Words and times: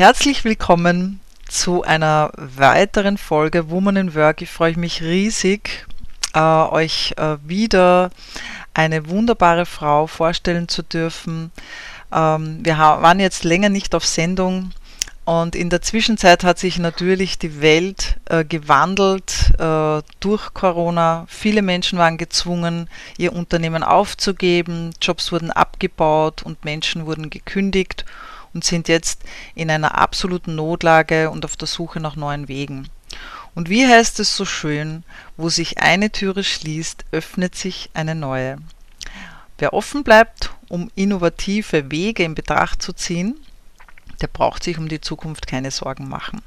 herzlich 0.00 0.44
willkommen 0.44 1.20
zu 1.46 1.82
einer 1.82 2.32
weiteren 2.34 3.18
Folge 3.18 3.68
Woman 3.68 3.96
in 3.96 4.14
Work. 4.14 4.40
Ich 4.40 4.48
freue 4.48 4.78
mich 4.78 5.02
riesig, 5.02 5.86
äh, 6.32 6.40
euch 6.40 7.12
äh, 7.18 7.36
wieder 7.44 8.10
eine 8.72 9.10
wunderbare 9.10 9.66
Frau 9.66 10.06
vorstellen 10.06 10.68
zu 10.68 10.82
dürfen. 10.82 11.52
Ähm, 12.10 12.60
wir 12.62 12.78
waren 12.78 13.20
jetzt 13.20 13.44
länger 13.44 13.68
nicht 13.68 13.94
auf 13.94 14.06
Sendung 14.06 14.70
und 15.26 15.54
in 15.54 15.68
der 15.68 15.82
Zwischenzeit 15.82 16.44
hat 16.44 16.58
sich 16.58 16.78
natürlich 16.78 17.38
die 17.38 17.60
Welt 17.60 18.16
äh, 18.24 18.42
gewandelt 18.42 19.52
äh, 19.58 20.00
durch 20.20 20.54
Corona. 20.54 21.26
Viele 21.28 21.60
Menschen 21.60 21.98
waren 21.98 22.16
gezwungen, 22.16 22.88
ihr 23.18 23.34
Unternehmen 23.34 23.82
aufzugeben, 23.82 24.94
Jobs 25.02 25.30
wurden 25.30 25.50
abgebaut 25.50 26.42
und 26.42 26.64
Menschen 26.64 27.04
wurden 27.04 27.28
gekündigt 27.28 28.06
und 28.54 28.64
sind 28.64 28.88
jetzt 28.88 29.22
in 29.54 29.70
einer 29.70 29.96
absoluten 29.96 30.54
Notlage 30.54 31.30
und 31.30 31.44
auf 31.44 31.56
der 31.56 31.68
Suche 31.68 32.00
nach 32.00 32.16
neuen 32.16 32.48
Wegen. 32.48 32.88
Und 33.54 33.68
wie 33.68 33.86
heißt 33.86 34.20
es 34.20 34.36
so 34.36 34.44
schön, 34.44 35.04
wo 35.36 35.48
sich 35.48 35.78
eine 35.78 36.10
Türe 36.10 36.44
schließt, 36.44 37.04
öffnet 37.10 37.54
sich 37.54 37.90
eine 37.94 38.14
neue. 38.14 38.58
Wer 39.58 39.72
offen 39.72 40.04
bleibt, 40.04 40.50
um 40.68 40.90
innovative 40.94 41.90
Wege 41.90 42.22
in 42.22 42.34
Betracht 42.34 42.80
zu 42.80 42.92
ziehen, 42.92 43.36
der 44.20 44.28
braucht 44.28 44.62
sich 44.62 44.78
um 44.78 44.88
die 44.88 45.00
Zukunft 45.00 45.46
keine 45.46 45.70
Sorgen 45.70 46.08
machen. 46.08 46.42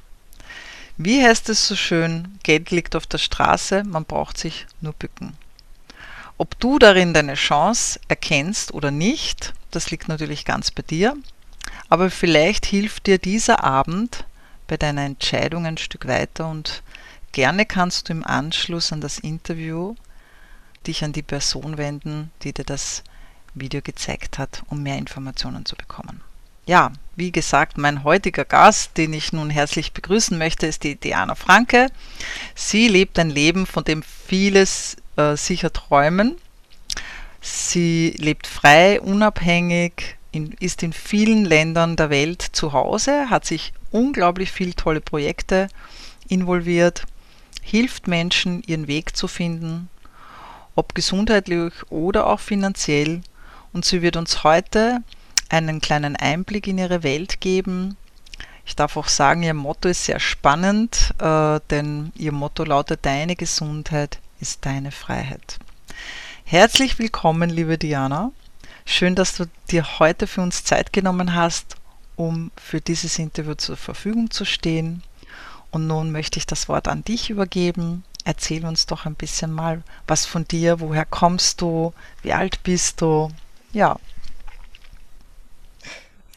Wie 0.97 1.23
heißt 1.23 1.49
es 1.49 1.67
so 1.67 1.75
schön, 1.75 2.39
Geld 2.43 2.71
liegt 2.71 2.95
auf 2.95 3.07
der 3.07 3.17
Straße, 3.17 3.83
man 3.83 4.05
braucht 4.05 4.37
sich 4.37 4.67
nur 4.79 4.93
bücken. 4.93 5.33
Ob 6.37 6.59
du 6.59 6.79
darin 6.79 7.13
deine 7.13 7.35
Chance 7.35 7.99
erkennst 8.07 8.73
oder 8.73 8.91
nicht, 8.91 9.53
das 9.71 9.91
liegt 9.91 10.07
natürlich 10.07 10.45
ganz 10.45 10.71
bei 10.71 10.83
dir, 10.83 11.17
aber 11.89 12.09
vielleicht 12.09 12.65
hilft 12.65 13.07
dir 13.07 13.17
dieser 13.17 13.63
Abend 13.63 14.25
bei 14.67 14.77
deiner 14.77 15.03
Entscheidung 15.03 15.65
ein 15.65 15.77
Stück 15.77 16.07
weiter 16.07 16.49
und 16.49 16.83
gerne 17.31 17.65
kannst 17.65 18.09
du 18.09 18.13
im 18.13 18.25
Anschluss 18.25 18.91
an 18.91 19.01
das 19.01 19.19
Interview 19.19 19.95
dich 20.87 21.03
an 21.03 21.13
die 21.13 21.21
Person 21.21 21.77
wenden, 21.77 22.31
die 22.41 22.53
dir 22.53 22.65
das 22.65 23.03
Video 23.53 23.81
gezeigt 23.81 24.37
hat, 24.37 24.63
um 24.67 24.83
mehr 24.83 24.97
Informationen 24.97 25.65
zu 25.65 25.75
bekommen. 25.75 26.21
Ja, 26.65 26.93
wie 27.15 27.31
gesagt, 27.31 27.77
mein 27.77 28.03
heutiger 28.03 28.45
Gast, 28.45 28.97
den 28.97 29.13
ich 29.13 29.33
nun 29.33 29.49
herzlich 29.49 29.91
begrüßen 29.91 30.37
möchte, 30.37 30.65
ist 30.65 30.83
die 30.83 30.95
Diana 30.95 31.35
Franke. 31.35 31.87
Sie 32.55 32.87
lebt 32.87 33.19
ein 33.19 33.29
Leben, 33.29 33.65
von 33.65 33.83
dem 33.83 34.01
vieles 34.01 34.95
äh, 35.17 35.35
sicher 35.35 35.73
träumen. 35.73 36.37
Sie 37.41 38.15
lebt 38.17 38.47
frei, 38.47 39.01
unabhängig, 39.01 40.15
in, 40.33 40.51
ist 40.59 40.83
in 40.83 40.91
vielen 40.91 41.45
Ländern 41.45 41.95
der 41.95 42.09
Welt 42.09 42.41
zu 42.41 42.73
Hause, 42.73 43.29
hat 43.29 43.45
sich 43.45 43.71
unglaublich 43.91 44.51
viele 44.51 44.75
tolle 44.75 44.99
Projekte 44.99 45.69
involviert, 46.27 47.03
hilft 47.61 48.07
Menschen, 48.07 48.63
ihren 48.63 48.87
Weg 48.87 49.15
zu 49.15 49.27
finden, 49.27 49.89
ob 50.75 50.95
gesundheitlich 50.95 51.73
oder 51.89 52.27
auch 52.27 52.39
finanziell. 52.39 53.21
Und 53.71 53.85
sie 53.85 54.01
wird 54.01 54.17
uns 54.17 54.43
heute 54.43 55.03
einen 55.49 55.81
kleinen 55.81 56.15
Einblick 56.15 56.67
in 56.67 56.79
ihre 56.79 57.03
Welt 57.03 57.39
geben. 57.39 57.95
Ich 58.65 58.75
darf 58.75 58.97
auch 58.97 59.07
sagen, 59.07 59.43
ihr 59.43 59.53
Motto 59.53 59.87
ist 59.89 60.05
sehr 60.05 60.19
spannend, 60.19 61.13
äh, 61.19 61.59
denn 61.69 62.11
ihr 62.15 62.31
Motto 62.31 62.63
lautet, 62.63 63.05
deine 63.05 63.35
Gesundheit 63.35 64.19
ist 64.39 64.65
deine 64.65 64.91
Freiheit. 64.91 65.59
Herzlich 66.43 66.97
willkommen, 66.97 67.49
liebe 67.49 67.77
Diana. 67.77 68.31
Schön, 68.85 69.15
dass 69.15 69.35
du 69.35 69.45
dir 69.71 69.99
heute 69.99 70.27
für 70.27 70.41
uns 70.41 70.63
Zeit 70.63 70.93
genommen 70.93 71.33
hast, 71.33 71.75
um 72.15 72.51
für 72.57 72.81
dieses 72.81 73.17
Interview 73.19 73.55
zur 73.55 73.77
Verfügung 73.77 74.29
zu 74.31 74.45
stehen. 74.45 75.03
Und 75.71 75.87
nun 75.87 76.11
möchte 76.11 76.37
ich 76.37 76.45
das 76.45 76.69
Wort 76.69 76.87
an 76.87 77.03
dich 77.03 77.29
übergeben. 77.29 78.03
Erzähl 78.25 78.65
uns 78.65 78.85
doch 78.85 79.05
ein 79.05 79.15
bisschen 79.15 79.51
mal 79.51 79.83
was 80.07 80.25
von 80.25 80.45
dir. 80.45 80.79
Woher 80.79 81.05
kommst 81.05 81.61
du? 81.61 81.93
Wie 82.21 82.33
alt 82.33 82.61
bist 82.63 83.01
du? 83.01 83.31
Ja, 83.71 83.97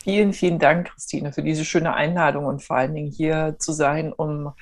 Vielen, 0.06 0.34
vielen 0.34 0.60
Dank, 0.60 0.92
Christine, 0.94 1.32
für 1.32 1.42
diese 1.42 1.64
schöne 1.64 1.92
Einladung 1.92 2.44
und 2.44 2.62
vor 2.62 2.76
allen 2.76 2.94
Dingen 2.94 3.10
hier 3.10 3.56
zu 3.58 3.72
sein, 3.72 4.12
um 4.12 4.52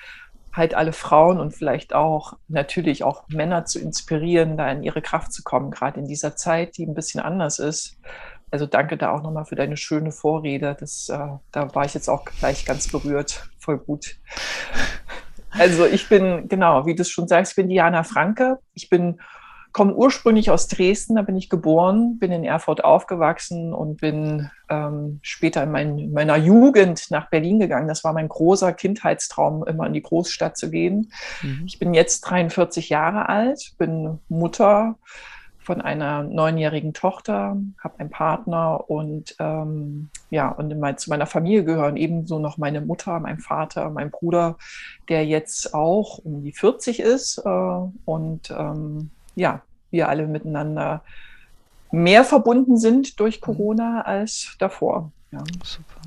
halt 0.54 0.74
alle 0.74 0.92
Frauen 0.92 1.40
und 1.40 1.52
vielleicht 1.52 1.94
auch 1.94 2.34
natürlich 2.48 3.02
auch 3.02 3.28
Männer 3.28 3.64
zu 3.64 3.80
inspirieren, 3.80 4.56
da 4.56 4.70
in 4.70 4.84
ihre 4.84 5.02
Kraft 5.02 5.32
zu 5.32 5.42
kommen, 5.42 5.70
gerade 5.70 6.00
in 6.00 6.06
dieser 6.06 6.36
Zeit, 6.36 6.76
die 6.76 6.86
ein 6.86 6.94
bisschen 6.94 7.20
anders 7.20 7.58
ist. 7.58 7.98
Also 8.52 8.66
danke 8.66 8.96
da 8.96 9.10
auch 9.10 9.22
nochmal 9.22 9.46
für 9.46 9.56
deine 9.56 9.76
schöne 9.76 10.12
Vorrede. 10.12 10.76
Das, 10.78 11.08
äh, 11.08 11.18
da 11.50 11.74
war 11.74 11.84
ich 11.84 11.94
jetzt 11.94 12.08
auch 12.08 12.24
gleich 12.24 12.64
ganz 12.64 12.86
berührt. 12.86 13.48
Voll 13.58 13.78
gut. 13.78 14.16
Also 15.50 15.86
ich 15.86 16.08
bin, 16.08 16.48
genau, 16.48 16.86
wie 16.86 16.94
du 16.94 17.02
es 17.02 17.10
schon 17.10 17.26
sagst, 17.26 17.52
ich 17.52 17.56
bin 17.56 17.68
Diana 17.68 18.04
Franke. 18.04 18.58
Ich 18.74 18.88
bin 18.88 19.20
komme 19.74 19.92
ursprünglich 19.92 20.50
aus 20.52 20.68
Dresden, 20.68 21.16
da 21.16 21.22
bin 21.22 21.36
ich 21.36 21.50
geboren, 21.50 22.18
bin 22.20 22.30
in 22.30 22.44
Erfurt 22.44 22.84
aufgewachsen 22.84 23.74
und 23.74 24.00
bin 24.00 24.48
ähm, 24.70 25.18
später 25.20 25.64
in, 25.64 25.72
mein, 25.72 25.98
in, 25.98 26.12
meiner 26.12 26.36
Jugend 26.36 27.10
nach 27.10 27.28
Berlin 27.28 27.58
gegangen. 27.58 27.88
Das 27.88 28.04
war 28.04 28.12
mein 28.12 28.28
großer 28.28 28.72
Kindheitstraum, 28.72 29.66
immer 29.66 29.86
in 29.86 29.92
die 29.92 30.02
Großstadt 30.02 30.56
zu 30.56 30.70
gehen. 30.70 31.12
Mhm. 31.42 31.64
Ich 31.66 31.80
bin 31.80 31.92
jetzt 31.92 32.20
43 32.20 32.88
Jahre 32.88 33.28
alt, 33.28 33.72
bin 33.76 34.20
Mutter 34.28 34.94
von 35.58 35.80
einer 35.80 36.22
neunjährigen 36.22 36.94
Tochter, 36.94 37.56
habe 37.82 37.98
einen 37.98 38.10
Partner 38.10 38.88
und 38.88 39.34
ähm, 39.40 40.10
ja, 40.30 40.50
und 40.50 40.78
mein, 40.78 40.98
zu 40.98 41.10
meiner 41.10 41.26
Familie 41.26 41.64
gehören 41.64 41.96
ebenso 41.96 42.38
noch 42.38 42.58
meine 42.58 42.80
Mutter, 42.80 43.18
mein 43.18 43.40
Vater, 43.40 43.90
mein 43.90 44.12
Bruder, 44.12 44.56
der 45.08 45.26
jetzt 45.26 45.74
auch 45.74 46.18
um 46.18 46.44
die 46.44 46.52
40 46.52 47.00
ist 47.00 47.38
äh, 47.44 47.48
und 48.04 48.50
ähm, 48.50 49.10
ja, 49.34 49.62
wir 49.90 50.08
alle 50.08 50.26
miteinander 50.26 51.02
mehr 51.90 52.24
verbunden 52.24 52.76
sind 52.76 53.20
durch 53.20 53.40
mhm. 53.40 53.44
Corona 53.44 54.00
als 54.02 54.56
davor. 54.58 55.12
Ja. 55.30 55.44
Super. 55.62 56.00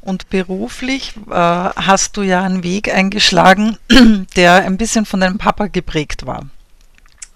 Und 0.00 0.30
beruflich 0.30 1.16
äh, 1.28 1.32
hast 1.32 2.16
du 2.16 2.22
ja 2.22 2.42
einen 2.42 2.62
Weg 2.62 2.94
eingeschlagen, 2.94 3.76
der 4.36 4.64
ein 4.64 4.76
bisschen 4.76 5.04
von 5.04 5.20
deinem 5.20 5.38
Papa 5.38 5.66
geprägt 5.66 6.26
war. 6.26 6.46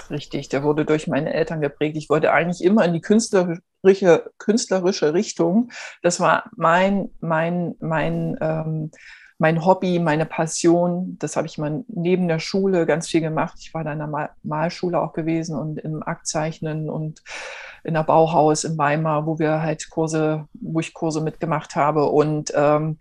Richtig, 0.09 0.49
der 0.49 0.63
wurde 0.63 0.85
durch 0.85 1.07
meine 1.07 1.33
Eltern 1.33 1.61
geprägt. 1.61 1.97
Ich 1.97 2.09
wollte 2.09 2.33
eigentlich 2.33 2.65
immer 2.65 2.85
in 2.85 2.93
die 2.93 3.01
künstlerische, 3.01 4.31
künstlerische 4.39 5.15
Richtung. 5.15 5.71
Das 6.03 6.21
war 6.21 6.51
mein, 6.57 7.11
mein, 7.21 7.77
mein 7.81 8.37
ähm, 8.41 8.91
mein 9.41 9.65
Hobby, 9.65 9.99
meine 9.99 10.27
Passion. 10.27 11.17
Das 11.19 11.35
habe 11.35 11.47
ich 11.47 11.57
mal 11.57 11.83
neben 11.89 12.29
der 12.29 12.39
Schule 12.39 12.85
ganz 12.85 13.09
viel 13.09 13.23
gemacht. 13.23 13.55
Ich 13.61 13.73
war 13.73 13.85
da 13.85 13.93
in 13.95 13.99
der 13.99 14.31
Malschule 14.43 15.01
auch 15.01 15.15
gewesen 15.15 15.59
und 15.59 15.79
im 15.79 16.03
Aktzeichnen 16.03 16.91
und 16.91 17.23
in 17.83 17.95
der 17.95 18.05
Bauhaus 18.05 18.65
in 18.65 18.77
Weimar, 18.77 19.25
wo 19.25 19.39
wir 19.39 19.63
halt 19.63 19.89
Kurse, 19.89 20.47
wo 20.53 20.81
ich 20.81 20.93
Kurse 20.93 21.23
mitgemacht 21.23 21.75
habe. 21.75 22.05
Und 22.05 22.53
ähm, 22.55 22.99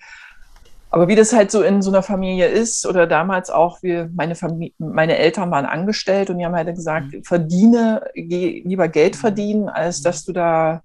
aber 0.91 1.09
wie 1.09 1.15
das 1.17 1.33
halt 1.33 1.51
so 1.51 1.61
in 1.61 1.81
so 1.81 1.91
einer 1.91 2.03
Familie 2.03 2.47
ist 2.47 2.87
oder 2.87 3.05
damals 3.05 3.49
auch, 3.49 3.83
wir, 3.83 4.09
meine, 4.15 4.35
Familie, 4.35 4.73
meine 4.77 5.17
Eltern 5.17 5.51
waren 5.51 5.65
angestellt 5.65 6.29
und 6.29 6.37
die 6.37 6.45
haben 6.45 6.55
halt 6.55 6.73
gesagt, 6.73 7.11
mhm. 7.11 7.23
verdiene, 7.25 8.01
geh 8.15 8.63
lieber 8.65 8.87
Geld 8.87 9.15
mhm. 9.15 9.19
verdienen, 9.19 9.69
als 9.69 10.01
dass 10.01 10.23
du 10.23 10.31
da 10.31 10.81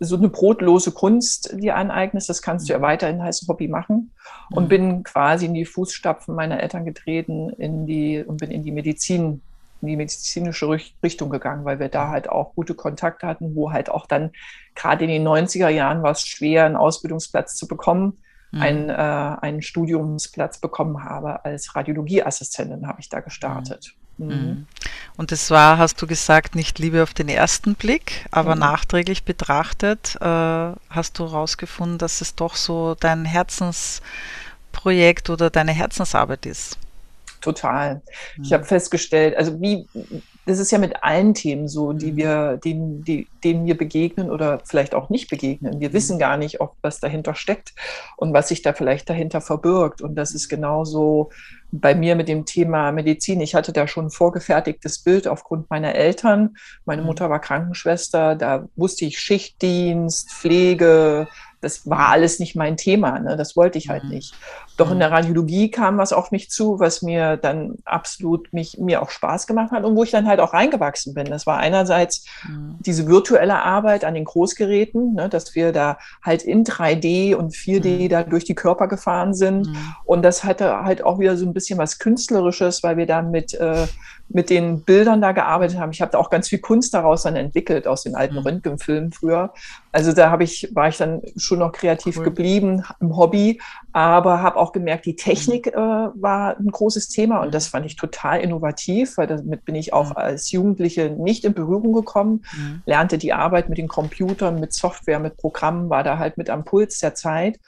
so 0.00 0.16
eine 0.16 0.28
brotlose 0.28 0.92
Kunst 0.92 1.54
dir 1.58 1.76
aneignest. 1.76 2.28
Das 2.28 2.42
kannst 2.42 2.68
du 2.68 2.72
ja 2.72 2.78
mhm. 2.78 2.82
weiterhin 2.82 3.20
als 3.20 3.46
Hobby 3.48 3.68
machen. 3.68 4.12
Und 4.50 4.64
mhm. 4.64 4.68
bin 4.68 5.02
quasi 5.02 5.46
in 5.46 5.54
die 5.54 5.64
Fußstapfen 5.64 6.34
meiner 6.34 6.60
Eltern 6.60 6.84
getreten 6.84 7.50
in 7.50 7.86
die, 7.86 8.22
und 8.22 8.38
bin 8.38 8.50
in 8.50 8.62
die 8.62 8.72
Medizin, 8.72 9.42
in 9.80 9.88
die 9.88 9.96
medizinische 9.96 10.68
Richtung 10.68 11.30
gegangen, 11.30 11.64
weil 11.64 11.78
wir 11.78 11.88
da 11.88 12.08
halt 12.08 12.28
auch 12.28 12.54
gute 12.54 12.74
Kontakte 12.74 13.26
hatten, 13.26 13.54
wo 13.54 13.72
halt 13.72 13.90
auch 13.90 14.06
dann 14.06 14.30
gerade 14.74 15.04
in 15.04 15.10
den 15.10 15.26
90er 15.26 15.68
Jahren 15.68 16.02
war 16.02 16.12
es 16.12 16.26
schwer, 16.26 16.64
einen 16.64 16.76
Ausbildungsplatz 16.76 17.56
zu 17.56 17.68
bekommen. 17.68 18.18
Mhm. 18.50 18.62
Einen, 18.62 18.88
äh, 18.88 18.92
einen 18.92 19.60
Studiumsplatz 19.60 20.58
bekommen 20.58 21.04
habe 21.04 21.44
als 21.44 21.76
Radiologieassistentin, 21.76 22.86
habe 22.86 23.00
ich 23.00 23.10
da 23.10 23.20
gestartet. 23.20 23.94
Mhm. 23.94 24.07
Mhm. 24.18 24.28
mhm. 24.28 24.66
Und 25.16 25.32
das 25.32 25.50
war, 25.50 25.78
hast 25.78 26.00
du 26.00 26.06
gesagt, 26.06 26.54
nicht 26.54 26.78
Liebe 26.78 27.02
auf 27.02 27.12
den 27.12 27.28
ersten 27.28 27.74
Blick, 27.74 28.26
aber 28.30 28.54
mhm. 28.54 28.60
nachträglich 28.60 29.24
betrachtet 29.24 30.16
äh, 30.20 30.24
hast 30.24 31.18
du 31.18 31.24
herausgefunden, 31.24 31.98
dass 31.98 32.20
es 32.20 32.36
doch 32.36 32.54
so 32.54 32.94
dein 32.94 33.24
Herzensprojekt 33.24 35.28
oder 35.28 35.50
deine 35.50 35.72
Herzensarbeit 35.72 36.46
ist. 36.46 36.78
Total. 37.40 38.00
Mhm. 38.36 38.44
Ich 38.44 38.52
habe 38.52 38.64
festgestellt, 38.64 39.36
also 39.36 39.60
wie 39.60 39.88
das 40.48 40.58
ist 40.58 40.70
ja 40.70 40.78
mit 40.78 41.02
allen 41.02 41.34
Themen 41.34 41.68
so, 41.68 41.92
die 41.92 42.12
mhm. 42.12 42.16
wir, 42.16 42.60
denen, 42.64 43.04
die, 43.04 43.28
denen 43.44 43.66
wir 43.66 43.76
begegnen 43.76 44.30
oder 44.30 44.60
vielleicht 44.64 44.94
auch 44.94 45.10
nicht 45.10 45.28
begegnen. 45.28 45.78
Wir 45.78 45.92
wissen 45.92 46.18
gar 46.18 46.38
nicht, 46.38 46.60
ob 46.60 46.74
was 46.80 47.00
dahinter 47.00 47.34
steckt 47.34 47.74
und 48.16 48.32
was 48.32 48.48
sich 48.48 48.62
da 48.62 48.72
vielleicht 48.72 49.10
dahinter 49.10 49.40
verbirgt. 49.40 50.00
Und 50.00 50.14
das 50.14 50.34
ist 50.34 50.48
genauso 50.48 51.30
bei 51.70 51.94
mir 51.94 52.16
mit 52.16 52.28
dem 52.28 52.44
Thema 52.44 52.92
Medizin. 52.92 53.40
Ich 53.40 53.54
hatte 53.54 53.72
da 53.72 53.86
schon 53.86 54.06
ein 54.06 54.10
vorgefertigtes 54.10 55.00
Bild 55.00 55.28
aufgrund 55.28 55.68
meiner 55.70 55.94
Eltern. 55.94 56.56
Meine 56.84 57.02
mhm. 57.02 57.08
Mutter 57.08 57.30
war 57.30 57.40
Krankenschwester, 57.40 58.34
da 58.34 58.68
wusste 58.76 59.04
ich 59.04 59.18
Schichtdienst, 59.18 60.30
Pflege, 60.32 61.28
das 61.60 61.88
war 61.88 62.10
alles 62.10 62.38
nicht 62.38 62.54
mein 62.54 62.76
Thema, 62.76 63.18
ne? 63.18 63.36
das 63.36 63.56
wollte 63.56 63.78
ich 63.78 63.88
halt 63.88 64.04
mhm. 64.04 64.10
nicht. 64.10 64.34
Doch 64.76 64.90
in 64.90 64.96
mhm. 64.96 65.00
der 65.00 65.10
Radiologie 65.10 65.70
kam 65.70 65.98
was 65.98 66.12
auf 66.12 66.30
mich 66.30 66.50
zu, 66.50 66.78
was 66.78 67.02
mir 67.02 67.36
dann 67.36 67.76
absolut 67.84 68.52
mich, 68.52 68.78
mir 68.78 69.02
auch 69.02 69.10
Spaß 69.10 69.48
gemacht 69.48 69.72
hat 69.72 69.84
und 69.84 69.96
wo 69.96 70.04
ich 70.04 70.12
dann 70.12 70.26
halt 70.26 70.38
auch 70.38 70.54
reingewachsen 70.54 71.14
bin. 71.14 71.26
Das 71.26 71.46
war 71.46 71.58
einerseits 71.58 72.24
mhm. 72.48 72.76
diese 72.78 73.08
virtuelle 73.08 73.62
Arbeit 73.62 74.04
an 74.04 74.14
den 74.14 74.24
Großgeräten, 74.24 75.14
ne? 75.14 75.28
dass 75.28 75.54
wir 75.56 75.72
da 75.72 75.98
halt 76.22 76.44
in 76.44 76.64
3D 76.64 77.34
und 77.34 77.54
4D 77.54 78.04
mhm. 78.04 78.08
da 78.08 78.22
durch 78.22 78.44
die 78.44 78.54
Körper 78.54 78.86
gefahren 78.86 79.34
sind. 79.34 79.66
Mhm. 79.66 79.94
Und 80.04 80.22
das 80.22 80.44
hatte 80.44 80.84
halt 80.84 81.02
auch 81.02 81.18
wieder 81.18 81.36
so 81.36 81.44
ein 81.44 81.54
bisschen 81.54 81.78
was 81.78 81.98
Künstlerisches, 81.98 82.82
weil 82.84 82.96
wir 82.96 83.06
da 83.06 83.22
mit 83.22 83.54
äh, 83.54 83.86
mit 84.30 84.50
den 84.50 84.82
Bildern 84.82 85.22
da 85.22 85.32
gearbeitet 85.32 85.78
haben. 85.78 85.90
Ich 85.92 86.02
habe 86.02 86.12
da 86.12 86.18
auch 86.18 86.30
ganz 86.30 86.48
viel 86.48 86.58
Kunst 86.58 86.92
daraus 86.92 87.22
dann 87.22 87.36
entwickelt 87.36 87.86
aus 87.86 88.02
den 88.02 88.14
alten 88.14 88.34
mhm. 88.34 88.42
Röntgenfilmen 88.42 89.12
früher. 89.12 89.52
Also 89.90 90.12
da 90.12 90.30
habe 90.30 90.44
ich 90.44 90.68
war 90.74 90.88
ich 90.88 90.98
dann 90.98 91.22
schon 91.36 91.60
noch 91.60 91.72
kreativ 91.72 92.18
cool. 92.18 92.24
geblieben 92.24 92.84
im 93.00 93.16
Hobby, 93.16 93.60
aber 93.92 94.42
habe 94.42 94.56
auch 94.56 94.72
gemerkt, 94.72 95.06
die 95.06 95.16
Technik 95.16 95.66
mhm. 95.66 95.72
äh, 95.72 96.22
war 96.22 96.58
ein 96.58 96.70
großes 96.70 97.08
Thema 97.08 97.40
und 97.40 97.54
das 97.54 97.68
fand 97.68 97.86
ich 97.86 97.96
total 97.96 98.40
innovativ, 98.40 99.16
weil 99.16 99.26
damit 99.26 99.64
bin 99.64 99.74
ich 99.74 99.92
auch 99.92 100.10
mhm. 100.10 100.16
als 100.16 100.50
Jugendliche 100.50 101.10
nicht 101.10 101.44
in 101.44 101.54
Berührung 101.54 101.94
gekommen. 101.94 102.44
Mhm. 102.54 102.82
Lernte 102.84 103.16
die 103.16 103.32
Arbeit 103.32 103.68
mit 103.68 103.78
den 103.78 103.88
Computern, 103.88 104.60
mit 104.60 104.74
Software, 104.74 105.20
mit 105.20 105.38
Programmen, 105.38 105.88
war 105.88 106.04
da 106.04 106.18
halt 106.18 106.36
mit 106.36 106.50
am 106.50 106.64
Puls 106.64 106.98
der 106.98 107.14
Zeit 107.14 107.58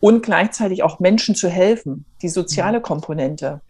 und 0.00 0.22
gleichzeitig 0.22 0.82
auch 0.82 0.98
Menschen 0.98 1.34
zu 1.34 1.48
helfen, 1.48 2.06
die 2.22 2.28
soziale 2.28 2.78
mhm. 2.78 2.82
Komponente. 2.82 3.60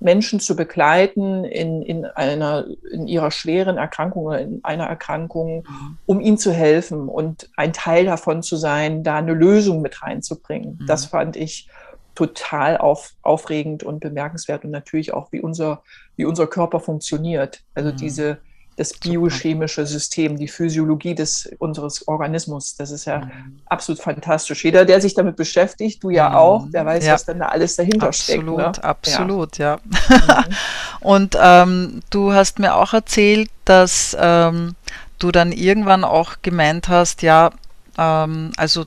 Menschen 0.00 0.38
zu 0.40 0.54
begleiten 0.54 1.44
in, 1.44 1.82
in, 1.82 2.04
einer, 2.04 2.66
in 2.92 3.08
ihrer 3.08 3.30
schweren 3.30 3.78
Erkrankung 3.78 4.26
oder 4.26 4.40
in 4.40 4.60
einer 4.62 4.84
Erkrankung, 4.84 5.64
mhm. 5.68 5.98
um 6.06 6.20
ihnen 6.20 6.38
zu 6.38 6.52
helfen 6.52 7.08
und 7.08 7.50
ein 7.56 7.72
Teil 7.72 8.04
davon 8.04 8.42
zu 8.42 8.56
sein, 8.56 9.02
da 9.02 9.16
eine 9.16 9.34
Lösung 9.34 9.82
mit 9.82 10.02
reinzubringen. 10.02 10.78
Mhm. 10.80 10.86
Das 10.86 11.06
fand 11.06 11.36
ich 11.36 11.68
total 12.14 12.76
auf, 12.78 13.14
aufregend 13.22 13.84
und 13.84 14.00
bemerkenswert 14.00 14.64
und 14.64 14.70
natürlich 14.70 15.14
auch, 15.14 15.30
wie 15.30 15.40
unser, 15.40 15.82
wie 16.16 16.24
unser 16.24 16.48
Körper 16.48 16.80
funktioniert. 16.80 17.62
Also 17.74 17.92
mhm. 17.92 17.96
diese 17.96 18.38
das 18.78 18.92
biochemische 18.92 19.84
System, 19.86 20.38
die 20.38 20.46
Physiologie 20.46 21.14
des, 21.14 21.50
unseres 21.58 22.06
Organismus. 22.06 22.76
Das 22.76 22.92
ist 22.92 23.06
ja 23.06 23.18
mhm. 23.18 23.60
absolut 23.66 24.00
fantastisch. 24.00 24.64
Jeder, 24.64 24.84
der 24.84 25.00
sich 25.00 25.14
damit 25.14 25.34
beschäftigt, 25.34 26.02
du 26.02 26.10
ja 26.10 26.28
mhm. 26.28 26.34
auch, 26.36 26.70
der 26.70 26.86
weiß, 26.86 27.04
ja. 27.04 27.14
was 27.14 27.24
dann 27.24 27.40
da 27.40 27.46
alles 27.46 27.74
dahinter 27.74 28.06
absolut, 28.06 28.60
steckt. 28.60 28.76
Ne? 28.76 28.84
Absolut, 28.84 29.58
ja. 29.58 29.80
ja. 30.10 30.44
Mhm. 30.46 30.54
Und 31.00 31.36
ähm, 31.40 32.00
du 32.10 32.32
hast 32.32 32.60
mir 32.60 32.76
auch 32.76 32.94
erzählt, 32.94 33.50
dass 33.64 34.16
ähm, 34.18 34.76
du 35.18 35.32
dann 35.32 35.50
irgendwann 35.50 36.04
auch 36.04 36.36
gemeint 36.42 36.88
hast, 36.88 37.22
ja, 37.22 37.50
ähm, 37.98 38.52
also 38.56 38.86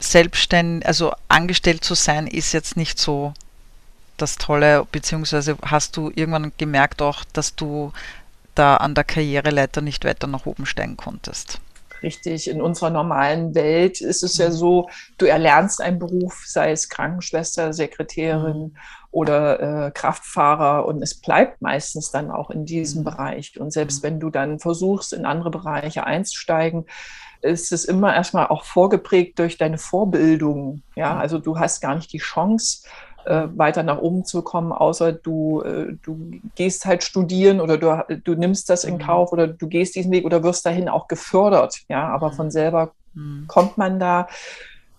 selbstständig, 0.00 0.86
also 0.86 1.12
angestellt 1.28 1.84
zu 1.84 1.94
sein, 1.94 2.26
ist 2.26 2.52
jetzt 2.52 2.78
nicht 2.78 2.98
so 2.98 3.34
das 4.16 4.36
Tolle, 4.36 4.86
beziehungsweise 4.90 5.56
hast 5.62 5.96
du 5.96 6.10
irgendwann 6.14 6.52
gemerkt 6.56 7.02
auch, 7.02 7.24
dass 7.32 7.54
du 7.54 7.92
da 8.58 8.76
an 8.76 8.94
der 8.94 9.04
Karriereleiter 9.04 9.80
nicht 9.80 10.04
weiter 10.04 10.26
nach 10.26 10.46
oben 10.46 10.66
steigen 10.66 10.96
konntest. 10.96 11.60
Richtig, 12.02 12.48
in 12.48 12.62
unserer 12.62 12.90
normalen 12.90 13.54
Welt 13.54 14.00
ist 14.00 14.22
es 14.22 14.36
ja 14.36 14.48
mhm. 14.48 14.52
so, 14.52 14.88
du 15.18 15.26
erlernst 15.26 15.80
einen 15.80 15.98
Beruf, 15.98 16.44
sei 16.46 16.70
es 16.70 16.88
Krankenschwester, 16.88 17.72
Sekretärin 17.72 18.58
mhm. 18.58 18.76
oder 19.10 19.86
äh, 19.86 19.90
Kraftfahrer 19.90 20.86
und 20.86 21.02
es 21.02 21.20
bleibt 21.20 21.60
meistens 21.60 22.10
dann 22.10 22.30
auch 22.30 22.50
in 22.50 22.64
diesem 22.64 23.00
mhm. 23.00 23.04
Bereich. 23.04 23.58
Und 23.58 23.72
selbst 23.72 24.02
wenn 24.02 24.20
du 24.20 24.30
dann 24.30 24.58
versuchst, 24.60 25.12
in 25.12 25.24
andere 25.24 25.50
Bereiche 25.50 26.04
einzusteigen, 26.04 26.86
ist 27.40 27.72
es 27.72 27.84
immer 27.84 28.14
erstmal 28.14 28.48
auch 28.48 28.64
vorgeprägt 28.64 29.38
durch 29.38 29.58
deine 29.58 29.78
Vorbildung. 29.78 30.82
Ja, 30.96 31.16
also 31.16 31.38
du 31.38 31.58
hast 31.58 31.80
gar 31.80 31.94
nicht 31.94 32.12
die 32.12 32.18
Chance, 32.18 32.82
äh, 33.28 33.48
weiter 33.58 33.82
nach 33.82 33.98
oben 33.98 34.24
zu 34.24 34.42
kommen, 34.42 34.72
außer 34.72 35.12
du, 35.12 35.60
äh, 35.60 35.96
du 36.02 36.40
gehst 36.54 36.86
halt 36.86 37.02
studieren 37.02 37.60
oder 37.60 37.76
du, 37.76 38.16
du 38.24 38.34
nimmst 38.34 38.70
das 38.70 38.84
in 38.84 38.94
mhm. 38.94 39.00
Kauf 39.00 39.32
oder 39.32 39.46
du 39.46 39.68
gehst 39.68 39.94
diesen 39.96 40.10
Weg 40.12 40.24
oder 40.24 40.42
wirst 40.42 40.64
dahin 40.64 40.88
auch 40.88 41.08
gefördert. 41.08 41.82
Ja, 41.88 42.08
aber 42.08 42.32
von 42.32 42.46
mhm. 42.46 42.50
selber 42.50 42.92
mhm. 43.12 43.44
kommt 43.46 43.76
man 43.76 44.00
da, 44.00 44.28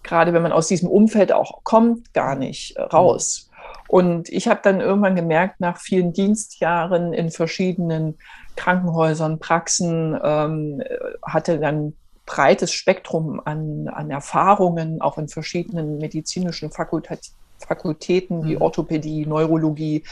gerade 0.03 0.31
wenn 0.33 0.43
man 0.43 0.51
aus 0.51 0.67
diesem 0.67 0.89
Umfeld 0.89 1.31
auch 1.31 1.63
kommt, 1.63 2.13
gar 2.13 2.35
nicht 2.35 2.77
äh, 2.77 2.83
raus. 2.83 3.49
Und 3.87 4.29
ich 4.29 4.47
habe 4.47 4.59
dann 4.61 4.79
irgendwann 4.79 5.15
gemerkt, 5.15 5.59
nach 5.59 5.77
vielen 5.77 6.13
Dienstjahren 6.13 7.11
in 7.11 7.31
verschiedenen 7.31 8.19
Krankenhäusern, 8.55 9.39
Praxen, 9.39 10.19
ähm, 10.23 10.83
hatte 11.23 11.59
dann 11.59 11.93
breites 12.27 12.71
Spektrum 12.71 13.41
an, 13.43 13.87
an 13.87 14.11
Erfahrungen, 14.11 15.01
auch 15.01 15.17
in 15.17 15.27
verschiedenen 15.27 15.97
medizinischen 15.97 16.69
Fakultäten 16.69 17.33
Fakultäten 17.65 18.45
wie 18.45 18.55
mhm. 18.55 18.61
Orthopädie, 18.61 19.25
Neurologie, 19.25 20.03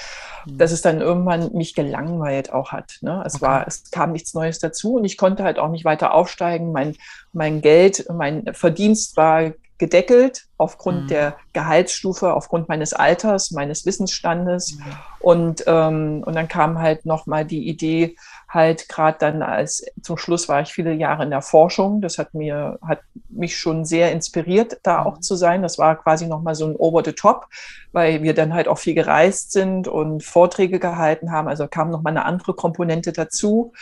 mhm. 0.46 0.58
dass 0.58 0.72
es 0.72 0.82
dann 0.82 1.02
irgendwann 1.02 1.54
mich 1.54 1.74
gelangweilt 1.76 2.52
auch 2.54 2.72
hat. 2.72 2.98
Ne? 3.02 3.24
Es, 3.26 3.36
okay. 3.36 3.46
war, 3.46 3.68
es 3.68 3.90
kam 3.92 4.12
nichts 4.12 4.34
Neues 4.34 4.60
dazu 4.60 4.96
und 4.96 5.06
ich 5.06 5.18
konnte 5.18 5.44
halt 5.44 5.60
auch 5.60 5.70
nicht 5.70 5.86
weiter 5.86 6.14
aufsteigen. 6.14 6.72
Mein, 6.72 6.96
mein 7.34 7.62
Geld, 7.62 8.06
mein 8.10 8.54
Verdienst 8.54 9.18
war 9.18 9.52
gedeckelt 9.78 10.46
aufgrund 10.58 11.04
mhm. 11.04 11.08
der 11.08 11.38
Gehaltsstufe, 11.54 12.34
aufgrund 12.34 12.68
meines 12.68 12.94
Alters, 12.94 13.52
meines 13.52 13.86
Wissensstandes. 13.86 14.76
Mhm. 14.76 14.84
Und, 15.20 15.64
ähm, 15.68 16.24
und 16.26 16.36
dann 16.36 16.48
kam 16.48 16.80
halt 16.80 17.06
nochmal 17.06 17.46
die 17.46 17.68
Idee, 17.68 18.16
halt 18.48 18.88
gerade 18.88 19.18
dann 19.20 19.42
als 19.42 19.86
zum 20.02 20.18
Schluss 20.18 20.48
war 20.48 20.62
ich 20.62 20.72
viele 20.72 20.94
Jahre 20.94 21.24
in 21.24 21.30
der 21.30 21.42
Forschung. 21.42 22.02
Das 22.02 22.18
hat 22.18 22.34
mir, 22.34 22.80
hat 22.82 23.02
mich 23.30 23.58
schon 23.58 23.84
sehr 23.84 24.12
inspiriert, 24.12 24.80
da 24.84 25.02
mhm. 25.02 25.08
auch 25.08 25.20
zu 25.20 25.36
sein. 25.36 25.62
Das 25.62 25.78
war 25.78 25.96
quasi 25.98 26.28
nochmal 26.28 26.56
so 26.56 26.66
ein 26.66 26.76
Over 26.76 27.04
the 27.04 27.12
Top, 27.12 27.48
weil 27.92 28.24
wir 28.24 28.34
dann 28.34 28.54
halt 28.54 28.68
auch 28.68 28.78
viel 28.78 28.94
gereist 28.94 29.52
sind 29.52 29.88
und 29.88 30.24
Vorträge 30.24 30.80
gehalten 30.80 31.32
haben. 31.32 31.48
Also 31.48 31.68
kam 31.68 31.92
nochmal 31.92 32.12
eine 32.12 32.26
andere 32.26 32.54
Komponente 32.54 33.12
dazu 33.12 33.74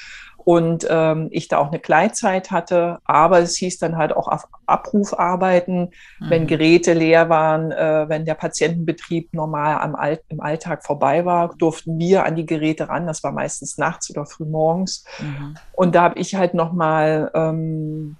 und 0.46 0.86
ähm, 0.90 1.28
ich 1.32 1.48
da 1.48 1.58
auch 1.58 1.68
eine 1.68 1.80
Gleitzeit 1.80 2.52
hatte, 2.52 3.00
aber 3.04 3.40
es 3.40 3.58
hieß 3.58 3.80
dann 3.80 3.98
halt 3.98 4.16
auch 4.16 4.28
auf 4.28 4.48
Abruf 4.68 5.18
arbeiten, 5.18 5.90
mhm. 6.20 6.30
wenn 6.30 6.48
Geräte 6.48 6.94
leer 6.94 7.30
waren, 7.30 7.72
äh, 7.72 8.06
wenn 8.08 8.25
der 8.25 8.36
Patientenbetrieb 8.36 9.34
normal 9.34 9.80
am 9.80 9.96
All 9.96 10.22
im 10.30 10.40
Alltag 10.40 10.86
vorbei 10.86 11.25
war, 11.25 11.56
durften 11.58 11.98
wir 11.98 12.25
an 12.25 12.36
die 12.36 12.46
Geräte 12.46 12.90
ran. 12.90 13.08
Das 13.08 13.24
war 13.24 13.32
meistens 13.32 13.80
nachts 13.80 14.12
oder 14.12 14.28
früh 14.28 14.46
morgens. 14.46 15.04
Mhm. 15.20 15.58
Und 15.74 15.96
da 15.96 16.04
habe 16.04 16.20
ich 16.20 16.36
halt 16.36 16.54
nochmal 16.54 17.32
ähm, 17.34 18.16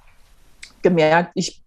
gemerkt, 0.86 1.32
ich, 1.34 1.64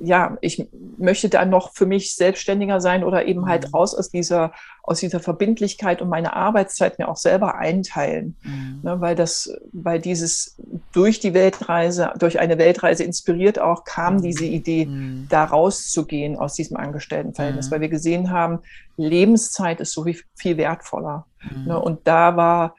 ja, 0.00 0.38
ich 0.40 0.66
möchte 0.96 1.28
da 1.28 1.44
noch 1.44 1.74
für 1.74 1.84
mich 1.84 2.14
selbstständiger 2.14 2.80
sein 2.80 3.04
oder 3.04 3.26
eben 3.26 3.44
halt 3.44 3.68
mhm. 3.68 3.74
raus 3.74 3.94
aus 3.94 4.08
dieser, 4.08 4.52
aus 4.82 5.00
dieser 5.00 5.20
Verbindlichkeit 5.20 6.00
und 6.00 6.08
meine 6.08 6.34
Arbeitszeit 6.34 6.98
mir 6.98 7.08
auch 7.08 7.18
selber 7.18 7.56
einteilen. 7.56 8.36
Mhm. 8.42 8.80
Ne, 8.82 9.00
weil 9.02 9.14
das, 9.14 9.52
weil 9.72 10.00
dieses 10.00 10.56
durch 10.92 11.20
die 11.20 11.34
Weltreise, 11.34 12.10
durch 12.18 12.40
eine 12.40 12.56
Weltreise 12.56 13.04
inspiriert 13.04 13.58
auch, 13.58 13.84
kam 13.84 14.14
mhm. 14.16 14.22
diese 14.22 14.46
Idee, 14.46 14.86
mhm. 14.86 15.26
da 15.28 15.44
rauszugehen 15.44 16.38
aus 16.38 16.54
diesem 16.54 16.78
Angestelltenverhältnis, 16.78 17.66
mhm. 17.66 17.70
weil 17.72 17.80
wir 17.82 17.90
gesehen 17.90 18.30
haben, 18.30 18.60
Lebenszeit 18.96 19.80
ist 19.80 19.92
so 19.92 20.06
viel 20.34 20.56
wertvoller. 20.56 21.26
Ne, 21.66 21.74
mhm. 21.74 21.82
und 21.82 22.06
da 22.06 22.34
war, 22.34 22.74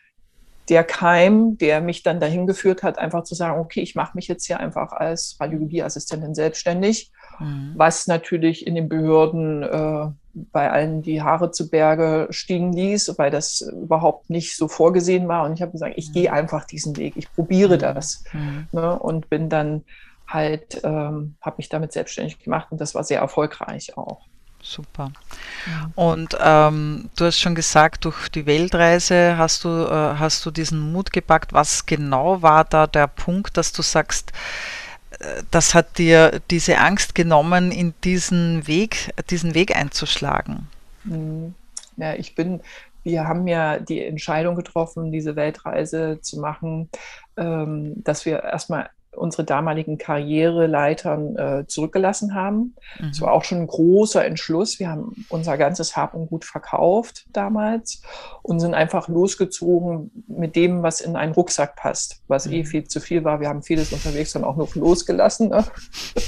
der 0.69 0.83
Keim, 0.83 1.57
der 1.57 1.81
mich 1.81 2.03
dann 2.03 2.19
dahin 2.19 2.45
geführt 2.45 2.83
hat, 2.83 2.99
einfach 2.99 3.23
zu 3.23 3.33
sagen, 3.33 3.59
okay, 3.59 3.81
ich 3.81 3.95
mache 3.95 4.15
mich 4.15 4.27
jetzt 4.27 4.45
hier 4.45 4.59
einfach 4.59 4.91
als 4.91 5.35
Radiologieassistentin 5.39 6.35
selbstständig, 6.35 7.11
mhm. 7.39 7.73
was 7.75 8.07
natürlich 8.07 8.67
in 8.67 8.75
den 8.75 8.87
Behörden 8.87 9.63
äh, 9.63 10.07
bei 10.51 10.71
allen 10.71 11.01
die 11.01 11.21
Haare 11.21 11.51
zu 11.51 11.69
Berge 11.69 12.27
stiegen 12.29 12.71
ließ, 12.71 13.15
weil 13.17 13.31
das 13.31 13.61
überhaupt 13.61 14.29
nicht 14.29 14.55
so 14.55 14.67
vorgesehen 14.67 15.27
war. 15.27 15.45
Und 15.45 15.53
ich 15.53 15.61
habe 15.61 15.71
gesagt, 15.71 15.95
ich 15.97 16.09
mhm. 16.09 16.13
gehe 16.13 16.33
einfach 16.33 16.65
diesen 16.65 16.95
Weg, 16.97 17.13
ich 17.17 17.33
probiere 17.33 17.75
mhm. 17.75 17.79
das 17.79 18.23
mhm. 18.31 18.67
ne, 18.71 18.97
und 18.97 19.29
bin 19.29 19.49
dann 19.49 19.83
halt, 20.27 20.81
ähm, 20.83 21.35
habe 21.41 21.55
mich 21.57 21.69
damit 21.69 21.91
selbstständig 21.91 22.39
gemacht 22.39 22.67
und 22.71 22.79
das 22.79 22.93
war 22.93 23.03
sehr 23.03 23.19
erfolgreich 23.19 23.97
auch. 23.97 24.28
Super. 24.61 25.11
Und 25.95 26.37
ähm, 26.39 27.09
du 27.17 27.25
hast 27.25 27.39
schon 27.39 27.55
gesagt, 27.55 28.05
durch 28.05 28.29
die 28.29 28.45
Weltreise 28.45 29.37
hast 29.37 29.63
du, 29.63 29.69
äh, 29.69 30.15
hast 30.17 30.45
du 30.45 30.51
diesen 30.51 30.91
Mut 30.91 31.13
gepackt. 31.13 31.53
Was 31.53 31.85
genau 31.85 32.41
war 32.41 32.65
da 32.65 32.85
der 32.85 33.07
Punkt, 33.07 33.55
dass 33.57 33.71
du 33.71 33.81
sagst, 33.81 34.33
äh, 35.19 35.43
das 35.49 35.73
hat 35.73 35.97
dir 35.97 36.41
diese 36.51 36.77
Angst 36.77 37.15
genommen, 37.15 37.71
in 37.71 37.93
diesen 38.03 38.67
Weg, 38.67 39.13
diesen 39.29 39.53
Weg 39.53 39.75
einzuschlagen? 39.75 40.67
Mhm. 41.05 41.53
Ja, 41.95 42.13
ich 42.13 42.35
bin, 42.35 42.61
wir 43.03 43.27
haben 43.27 43.47
ja 43.47 43.79
die 43.79 44.03
Entscheidung 44.03 44.55
getroffen, 44.55 45.11
diese 45.11 45.35
Weltreise 45.35 46.19
zu 46.21 46.39
machen, 46.39 46.89
ähm, 47.37 48.03
dass 48.03 48.25
wir 48.25 48.43
erstmal 48.43 48.89
unsere 49.15 49.43
damaligen 49.43 49.97
Karriereleitern 49.97 51.35
äh, 51.35 51.67
zurückgelassen 51.67 52.35
haben. 52.35 52.75
Es 53.09 53.19
mhm. 53.19 53.25
war 53.25 53.33
auch 53.33 53.43
schon 53.43 53.59
ein 53.59 53.67
großer 53.67 54.23
Entschluss. 54.23 54.79
Wir 54.79 54.89
haben 54.89 55.25
unser 55.29 55.57
ganzes 55.57 55.95
Hab 55.95 56.13
und 56.13 56.27
Gut 56.27 56.45
verkauft 56.45 57.25
damals 57.33 58.01
und 58.43 58.59
sind 58.59 58.73
einfach 58.73 59.07
losgezogen 59.07 60.11
mit 60.27 60.55
dem, 60.55 60.83
was 60.83 61.01
in 61.01 61.15
einen 61.15 61.33
Rucksack 61.33 61.75
passt, 61.75 62.21
was 62.27 62.45
eh 62.45 62.49
mhm. 62.49 62.55
eh 62.55 62.63
viel 62.65 62.83
zu 62.85 62.99
viel 62.99 63.23
war. 63.23 63.39
Wir 63.39 63.49
haben 63.49 63.63
vieles 63.63 63.91
unterwegs 63.91 64.33
dann 64.33 64.43
auch 64.43 64.55
noch 64.55 64.75
losgelassen. 64.75 65.49
Ne? 65.49 65.63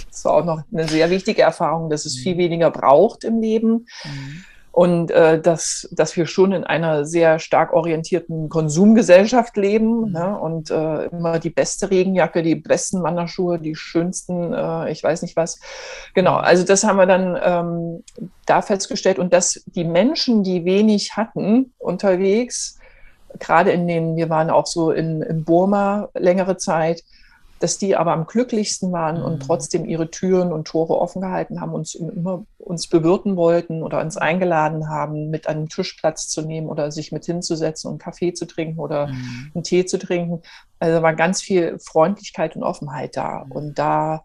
Das 0.09 0.25
war 0.25 0.33
auch 0.33 0.45
noch 0.45 0.61
eine 0.71 0.87
sehr 0.87 1.09
wichtige 1.09 1.43
Erfahrung, 1.43 1.89
dass 1.89 2.05
es 2.05 2.17
viel 2.17 2.35
mhm. 2.35 2.39
weniger 2.39 2.71
braucht 2.71 3.23
im 3.23 3.39
Leben. 3.39 3.85
Mhm 4.03 4.43
und 4.71 5.11
äh, 5.11 5.39
dass, 5.39 5.89
dass 5.91 6.15
wir 6.15 6.25
schon 6.25 6.53
in 6.53 6.63
einer 6.63 7.05
sehr 7.05 7.39
stark 7.39 7.73
orientierten 7.73 8.47
Konsumgesellschaft 8.47 9.57
leben 9.57 10.07
mhm. 10.07 10.11
ne? 10.11 10.39
und 10.39 10.71
äh, 10.71 11.05
immer 11.07 11.39
die 11.39 11.49
beste 11.49 11.91
Regenjacke, 11.91 12.41
die 12.41 12.55
besten 12.55 13.03
Wanderschuhe, 13.03 13.59
die 13.59 13.75
schönsten, 13.75 14.53
äh, 14.53 14.91
ich 14.91 15.03
weiß 15.03 15.23
nicht 15.23 15.35
was. 15.35 15.59
Genau, 16.13 16.37
mhm. 16.37 16.45
also 16.45 16.63
das 16.63 16.85
haben 16.85 16.97
wir 16.97 17.05
dann 17.05 17.37
ähm, 17.43 18.03
da 18.45 18.61
festgestellt 18.61 19.19
und 19.19 19.33
dass 19.33 19.61
die 19.65 19.83
Menschen, 19.83 20.43
die 20.43 20.63
wenig 20.63 21.17
hatten 21.17 21.73
unterwegs, 21.77 22.79
gerade 23.39 23.71
in 23.71 23.87
den, 23.87 24.15
wir 24.15 24.29
waren 24.29 24.49
auch 24.49 24.67
so 24.67 24.91
in, 24.91 25.21
in 25.21 25.43
Burma 25.43 26.09
längere 26.13 26.55
Zeit, 26.57 27.03
dass 27.63 27.77
die 27.77 27.95
aber 27.95 28.13
am 28.13 28.25
glücklichsten 28.25 28.91
waren 28.91 29.19
mhm. 29.19 29.25
und 29.25 29.39
trotzdem 29.41 29.85
ihre 29.85 30.09
Türen 30.09 30.51
und 30.51 30.67
Tore 30.67 30.99
offen 30.99 31.21
gehalten 31.21 31.61
haben, 31.61 31.73
uns 31.73 31.95
immer 31.95 32.45
uns 32.57 32.87
bewirten 32.87 33.35
wollten 33.35 33.83
oder 33.83 34.01
uns 34.01 34.17
eingeladen 34.17 34.89
haben, 34.89 35.29
mit 35.29 35.47
einem 35.47 35.69
Tisch 35.69 35.97
Platz 35.99 36.27
zu 36.27 36.41
nehmen 36.41 36.67
oder 36.67 36.91
sich 36.91 37.11
mit 37.11 37.25
hinzusetzen 37.25 37.91
und 37.91 37.97
Kaffee 37.99 38.33
zu 38.33 38.45
trinken 38.45 38.79
oder 38.79 39.07
mhm. 39.07 39.51
einen 39.55 39.63
Tee 39.63 39.85
zu 39.85 39.97
trinken. 39.97 40.41
Also 40.79 41.01
war 41.01 41.13
ganz 41.13 41.41
viel 41.41 41.77
Freundlichkeit 41.79 42.55
und 42.55 42.63
Offenheit 42.63 43.17
da. 43.17 43.45
Mhm. 43.45 43.51
Und 43.51 43.79
da 43.79 44.23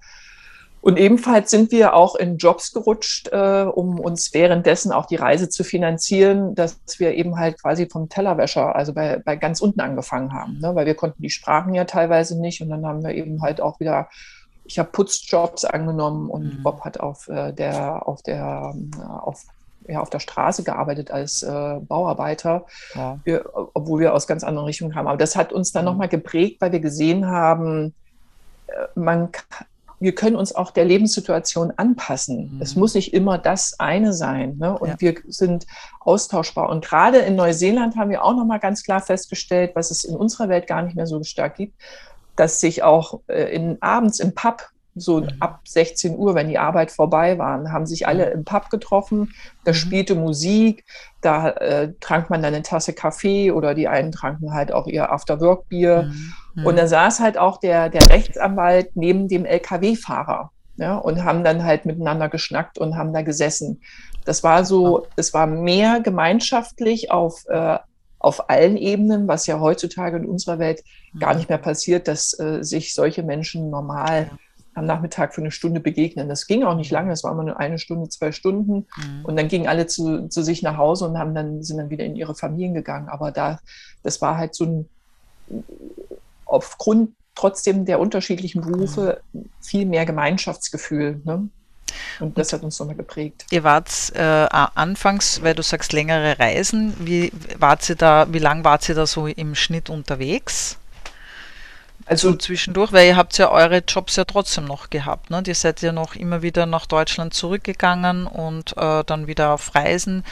und 0.86 1.00
ebenfalls 1.00 1.50
sind 1.50 1.72
wir 1.72 1.94
auch 1.94 2.14
in 2.14 2.36
Jobs 2.36 2.72
gerutscht, 2.72 3.26
äh, 3.32 3.62
um 3.62 3.98
uns 3.98 4.32
währenddessen 4.32 4.92
auch 4.92 5.06
die 5.06 5.16
Reise 5.16 5.48
zu 5.48 5.64
finanzieren, 5.64 6.54
dass 6.54 6.78
wir 6.98 7.14
eben 7.14 7.40
halt 7.40 7.60
quasi 7.60 7.88
vom 7.90 8.08
Tellerwäscher, 8.08 8.76
also 8.76 8.92
bei, 8.92 9.18
bei 9.18 9.34
ganz 9.34 9.60
unten 9.60 9.80
angefangen 9.80 10.32
haben, 10.32 10.60
ne? 10.60 10.76
weil 10.76 10.86
wir 10.86 10.94
konnten 10.94 11.20
die 11.20 11.30
Sprachen 11.30 11.74
ja 11.74 11.86
teilweise 11.86 12.40
nicht 12.40 12.62
und 12.62 12.68
dann 12.68 12.86
haben 12.86 13.02
wir 13.02 13.16
eben 13.16 13.42
halt 13.42 13.60
auch 13.60 13.80
wieder 13.80 14.08
ich 14.62 14.78
habe 14.78 14.90
Putzjobs 14.92 15.64
angenommen 15.64 16.30
und 16.30 16.58
mhm. 16.58 16.62
Bob 16.62 16.82
hat 16.82 17.00
auf 17.00 17.26
äh, 17.26 17.52
der 17.52 18.06
auf 18.06 18.22
der 18.22 18.72
äh, 18.76 19.02
auf 19.02 19.44
ja, 19.88 20.00
auf 20.00 20.10
der 20.10 20.20
Straße 20.20 20.62
gearbeitet 20.62 21.10
als 21.10 21.42
äh, 21.42 21.80
Bauarbeiter, 21.80 22.64
ja. 22.94 23.18
wir, 23.24 23.44
obwohl 23.74 23.98
wir 23.98 24.14
aus 24.14 24.28
ganz 24.28 24.44
anderen 24.44 24.66
Richtungen 24.66 24.92
kamen. 24.92 25.08
Aber 25.08 25.18
das 25.18 25.34
hat 25.34 25.52
uns 25.52 25.72
dann 25.72 25.84
mhm. 25.84 25.90
nochmal 25.90 26.08
geprägt, 26.08 26.60
weil 26.60 26.70
wir 26.70 26.80
gesehen 26.80 27.26
haben, 27.26 27.92
äh, 28.68 28.72
man, 28.94 29.30
wir 29.98 30.14
können 30.14 30.36
uns 30.36 30.54
auch 30.54 30.70
der 30.70 30.84
Lebenssituation 30.84 31.72
anpassen. 31.76 32.54
Mhm. 32.54 32.62
Es 32.62 32.76
muss 32.76 32.94
nicht 32.94 33.14
immer 33.14 33.38
das 33.38 33.78
eine 33.78 34.12
sein. 34.12 34.56
Ne? 34.58 34.76
Und 34.78 34.88
ja. 34.88 34.96
wir 34.98 35.14
sind 35.26 35.66
austauschbar. 36.00 36.68
Und 36.68 36.84
gerade 36.84 37.18
in 37.18 37.36
Neuseeland 37.36 37.96
haben 37.96 38.10
wir 38.10 38.22
auch 38.22 38.36
nochmal 38.36 38.60
ganz 38.60 38.82
klar 38.82 39.00
festgestellt, 39.00 39.72
was 39.74 39.90
es 39.90 40.04
in 40.04 40.16
unserer 40.16 40.48
Welt 40.48 40.66
gar 40.66 40.82
nicht 40.82 40.96
mehr 40.96 41.06
so 41.06 41.22
stark 41.22 41.56
gibt, 41.56 41.74
dass 42.36 42.60
sich 42.60 42.82
auch 42.82 43.20
äh, 43.28 43.54
in, 43.54 43.80
abends 43.80 44.20
im 44.20 44.34
Pub 44.34 44.70
so 44.96 45.20
mhm. 45.20 45.28
ab 45.40 45.60
16 45.64 46.16
Uhr, 46.16 46.34
wenn 46.34 46.48
die 46.48 46.58
Arbeit 46.58 46.90
vorbei 46.90 47.38
war, 47.38 47.70
haben 47.70 47.86
sich 47.86 48.08
alle 48.08 48.30
im 48.30 48.44
Pub 48.44 48.70
getroffen, 48.70 49.32
da 49.64 49.72
mhm. 49.72 49.76
spielte 49.76 50.14
Musik, 50.14 50.84
da 51.20 51.50
äh, 51.50 51.92
trank 52.00 52.30
man 52.30 52.42
dann 52.42 52.54
eine 52.54 52.62
Tasse 52.62 52.92
Kaffee 52.92 53.52
oder 53.52 53.74
die 53.74 53.88
einen 53.88 54.10
tranken 54.10 54.54
halt 54.54 54.72
auch 54.72 54.86
ihr 54.86 55.12
After-Work-Bier. 55.12 56.04
Mhm. 56.04 56.32
Mhm. 56.54 56.66
Und 56.66 56.78
da 56.78 56.86
saß 56.86 57.20
halt 57.20 57.38
auch 57.38 57.58
der, 57.58 57.90
der 57.90 58.08
Rechtsanwalt 58.08 58.96
neben 58.96 59.28
dem 59.28 59.44
LKW-Fahrer 59.44 60.50
ja, 60.76 60.96
und 60.96 61.24
haben 61.24 61.44
dann 61.44 61.64
halt 61.64 61.86
miteinander 61.86 62.28
geschnackt 62.28 62.78
und 62.78 62.96
haben 62.96 63.12
da 63.12 63.22
gesessen. 63.22 63.82
Das 64.24 64.42
war 64.42 64.64
so, 64.64 65.06
es 65.16 65.32
war 65.34 65.46
mehr 65.46 66.00
gemeinschaftlich 66.00 67.10
auf, 67.10 67.44
äh, 67.48 67.78
auf 68.18 68.50
allen 68.50 68.76
Ebenen, 68.76 69.28
was 69.28 69.46
ja 69.46 69.60
heutzutage 69.60 70.16
in 70.16 70.26
unserer 70.26 70.58
Welt 70.58 70.82
gar 71.18 71.32
mhm. 71.32 71.38
nicht 71.38 71.48
mehr 71.48 71.58
passiert, 71.58 72.08
dass 72.08 72.38
äh, 72.38 72.62
sich 72.62 72.94
solche 72.94 73.22
Menschen 73.22 73.70
normal 73.70 74.30
am 74.76 74.84
Nachmittag 74.84 75.34
für 75.34 75.40
eine 75.40 75.50
Stunde 75.50 75.80
begegnen. 75.80 76.28
Das 76.28 76.46
ging 76.46 76.62
auch 76.62 76.76
nicht 76.76 76.90
lange, 76.90 77.10
es 77.12 77.24
war 77.24 77.32
immer 77.32 77.44
nur 77.44 77.58
eine 77.58 77.78
Stunde, 77.78 78.08
zwei 78.10 78.30
Stunden. 78.30 78.86
Mhm. 78.96 79.24
Und 79.24 79.36
dann 79.36 79.48
gingen 79.48 79.66
alle 79.66 79.86
zu, 79.86 80.28
zu 80.28 80.42
sich 80.42 80.62
nach 80.62 80.76
Hause 80.76 81.06
und 81.06 81.18
haben 81.18 81.34
dann, 81.34 81.62
sind 81.62 81.78
dann 81.78 81.90
wieder 81.90 82.04
in 82.04 82.14
ihre 82.14 82.34
Familien 82.34 82.74
gegangen. 82.74 83.08
Aber 83.08 83.32
da, 83.32 83.58
das 84.02 84.20
war 84.20 84.36
halt 84.36 84.54
so 84.54 84.64
ein, 84.64 84.88
aufgrund 86.44 87.12
trotzdem 87.34 87.86
der 87.86 88.00
unterschiedlichen 88.00 88.60
Berufe 88.60 89.22
viel 89.62 89.86
mehr 89.86 90.04
Gemeinschaftsgefühl. 90.04 91.22
Ne? 91.24 91.48
Und 92.20 92.36
das 92.36 92.52
hat 92.52 92.62
uns 92.62 92.78
nochmal 92.78 92.96
geprägt. 92.96 93.46
Ihr 93.50 93.64
wart 93.64 94.12
äh, 94.14 94.20
anfangs, 94.20 95.42
weil 95.42 95.54
du 95.54 95.62
sagst 95.62 95.94
längere 95.94 96.38
Reisen, 96.38 96.92
wie 96.98 97.32
wart 97.58 97.88
ihr 97.88 97.96
da, 97.96 98.26
wie 98.30 98.38
lang 98.40 98.62
wart 98.64 98.86
ihr 98.90 98.94
da 98.94 99.06
so 99.06 99.26
im 99.26 99.54
Schnitt 99.54 99.88
unterwegs? 99.88 100.76
Also 102.06 102.34
zwischendurch, 102.36 102.92
weil 102.92 103.08
ihr 103.08 103.16
habt 103.16 103.36
ja 103.36 103.50
eure 103.50 103.82
Jobs 103.86 104.14
ja 104.14 104.24
trotzdem 104.24 104.64
noch 104.64 104.90
gehabt. 104.90 105.30
Ne? 105.30 105.42
Ihr 105.44 105.54
seid 105.56 105.82
ja 105.82 105.90
noch 105.90 106.14
immer 106.14 106.40
wieder 106.40 106.64
nach 106.64 106.86
Deutschland 106.86 107.34
zurückgegangen 107.34 108.28
und 108.28 108.76
äh, 108.76 109.02
dann 109.04 109.26
wieder 109.26 109.50
auf 109.52 109.74
Reisen. 109.74 110.24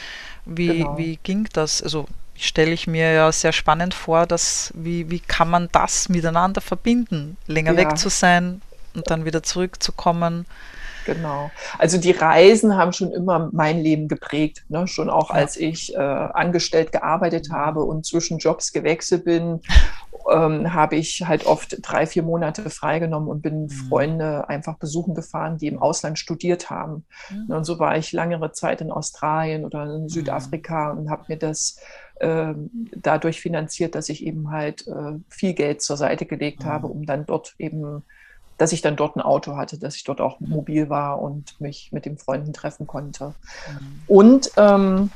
Wie, 0.45 0.79
genau. 0.79 0.97
wie 0.97 1.19
ging 1.21 1.49
das? 1.51 1.83
Also 1.83 2.07
stelle 2.37 2.71
ich 2.71 2.87
mir 2.87 3.11
ja 3.11 3.31
sehr 3.31 3.51
spannend 3.51 3.93
vor, 3.93 4.25
dass 4.25 4.71
wie, 4.73 5.09
wie 5.09 5.19
kann 5.19 5.49
man 5.49 5.67
das 5.73 6.07
miteinander 6.07 6.61
verbinden, 6.61 7.37
länger 7.47 7.73
ja. 7.73 7.77
weg 7.77 7.97
zu 7.97 8.09
sein 8.09 8.61
und 8.93 9.09
dann 9.09 9.25
wieder 9.25 9.43
zurückzukommen. 9.43 10.45
Genau. 11.05 11.51
Also 11.77 11.97
die 11.97 12.11
Reisen 12.11 12.75
haben 12.75 12.93
schon 12.93 13.11
immer 13.11 13.49
mein 13.51 13.79
Leben 13.79 14.07
geprägt. 14.07 14.65
Ne? 14.69 14.87
Schon 14.87 15.09
auch 15.09 15.29
ja. 15.29 15.35
als 15.35 15.57
ich 15.57 15.95
äh, 15.95 15.97
angestellt 15.97 16.91
gearbeitet 16.91 17.49
habe 17.51 17.83
und 17.83 18.05
zwischen 18.05 18.39
Jobs 18.39 18.73
gewechselt 18.73 19.25
bin 19.25 19.61
ähm, 20.29 20.73
habe 20.73 20.95
ich 20.95 21.23
halt 21.27 21.45
oft 21.45 21.77
drei, 21.81 22.05
vier 22.05 22.23
Monate 22.23 22.69
freigenommen 22.69 23.29
und 23.29 23.41
bin 23.41 23.63
mhm. 23.63 23.69
Freunde 23.69 24.49
einfach 24.49 24.77
besuchen 24.77 25.13
gefahren, 25.13 25.57
die 25.57 25.67
im 25.67 25.79
Ausland 25.79 26.17
studiert 26.17 26.69
haben. 26.69 27.05
Mhm. 27.29 27.55
Und 27.55 27.63
so 27.65 27.79
war 27.79 27.97
ich 27.97 28.11
längere 28.11 28.51
Zeit 28.51 28.81
in 28.81 28.91
Australien 28.91 29.65
oder 29.65 29.83
in 29.95 30.09
Südafrika 30.09 30.93
mhm. 30.93 30.99
und 30.99 31.09
habe 31.09 31.25
mir 31.27 31.37
das 31.37 31.79
äh, 32.19 32.53
dadurch 32.95 33.41
finanziert, 33.41 33.95
dass 33.95 34.09
ich 34.09 34.25
eben 34.25 34.51
halt 34.51 34.87
äh, 34.87 35.19
viel 35.29 35.53
Geld 35.53 35.81
zur 35.81 35.97
Seite 35.97 36.25
gelegt 36.25 36.63
mhm. 36.63 36.69
habe, 36.69 36.87
um 36.87 37.05
dann 37.05 37.25
dort 37.25 37.55
eben 37.59 38.03
dass 38.57 38.71
ich 38.71 38.81
dann 38.81 38.95
dort 38.95 39.15
ein 39.15 39.21
Auto 39.21 39.57
hatte, 39.57 39.77
dass 39.77 39.95
ich 39.95 40.03
dort 40.03 40.21
auch 40.21 40.39
mobil 40.39 40.89
war 40.89 41.21
und 41.21 41.59
mich 41.59 41.91
mit 41.91 42.05
den 42.05 42.17
Freunden 42.17 42.53
treffen 42.53 42.87
konnte. 42.87 43.27
Mhm. 43.27 44.01
Und 44.07 44.51
ähm, 44.57 45.11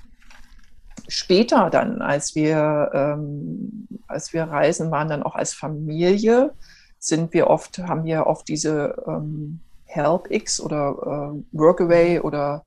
später 1.08 1.70
dann, 1.70 2.02
als 2.02 2.36
wir, 2.36 2.92
ähm, 2.94 3.88
als 4.08 4.34
wir 4.34 4.44
reisen 4.44 4.92
waren, 4.92 5.08
dann 5.08 5.24
auch 5.24 5.36
als 5.36 5.54
Familie, 5.54 6.52
sind 7.00 7.34
wir 7.34 7.48
oft, 7.48 7.80
haben 7.80 8.04
wir 8.04 8.28
oft 8.28 8.48
diese 8.48 9.02
ähm, 9.08 9.62
Help 9.86 10.30
X 10.30 10.60
oder 10.60 11.34
äh, 11.34 11.58
Workaway 11.58 12.20
oder 12.20 12.66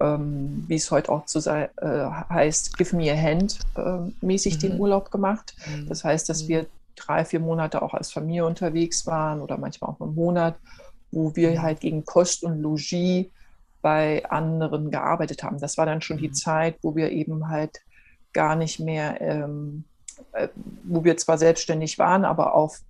ähm, 0.00 0.64
wie 0.68 0.76
es 0.76 0.90
heute 0.90 1.10
auch 1.10 1.26
zu 1.26 1.40
sein, 1.40 1.68
äh, 1.76 2.06
heißt, 2.30 2.78
Give 2.78 2.96
Me 2.96 3.12
a 3.12 3.16
Hand 3.16 3.58
äh, 3.76 4.24
mäßig 4.24 4.56
mhm. 4.56 4.60
den 4.60 4.80
Urlaub 4.80 5.10
gemacht. 5.10 5.54
Mhm. 5.66 5.88
Das 5.88 6.04
heißt, 6.04 6.28
dass 6.28 6.44
mhm. 6.44 6.48
wir 6.48 6.66
drei, 6.96 7.24
vier 7.24 7.40
Monate 7.40 7.82
auch 7.82 7.94
als 7.94 8.12
Familie 8.12 8.46
unterwegs 8.46 9.06
waren 9.06 9.40
oder 9.40 9.58
manchmal 9.58 9.90
auch 9.90 10.00
einen 10.00 10.14
Monat, 10.14 10.56
wo 11.10 11.34
wir 11.36 11.52
mhm. 11.52 11.62
halt 11.62 11.80
gegen 11.80 12.04
Kost 12.04 12.42
und 12.44 12.60
Logis 12.60 13.26
bei 13.82 14.24
anderen 14.30 14.90
gearbeitet 14.90 15.42
haben. 15.42 15.58
Das 15.58 15.76
war 15.76 15.86
dann 15.86 16.00
schon 16.00 16.18
die 16.18 16.28
mhm. 16.28 16.34
Zeit, 16.34 16.76
wo 16.82 16.94
wir 16.96 17.10
eben 17.10 17.48
halt 17.48 17.80
gar 18.32 18.56
nicht 18.56 18.80
mehr, 18.80 19.20
ähm, 19.20 19.84
äh, 20.32 20.48
wo 20.84 21.04
wir 21.04 21.16
zwar 21.16 21.36
selbstständig 21.36 21.98
waren, 21.98 22.24
aber 22.24 22.54
auf, 22.54 22.80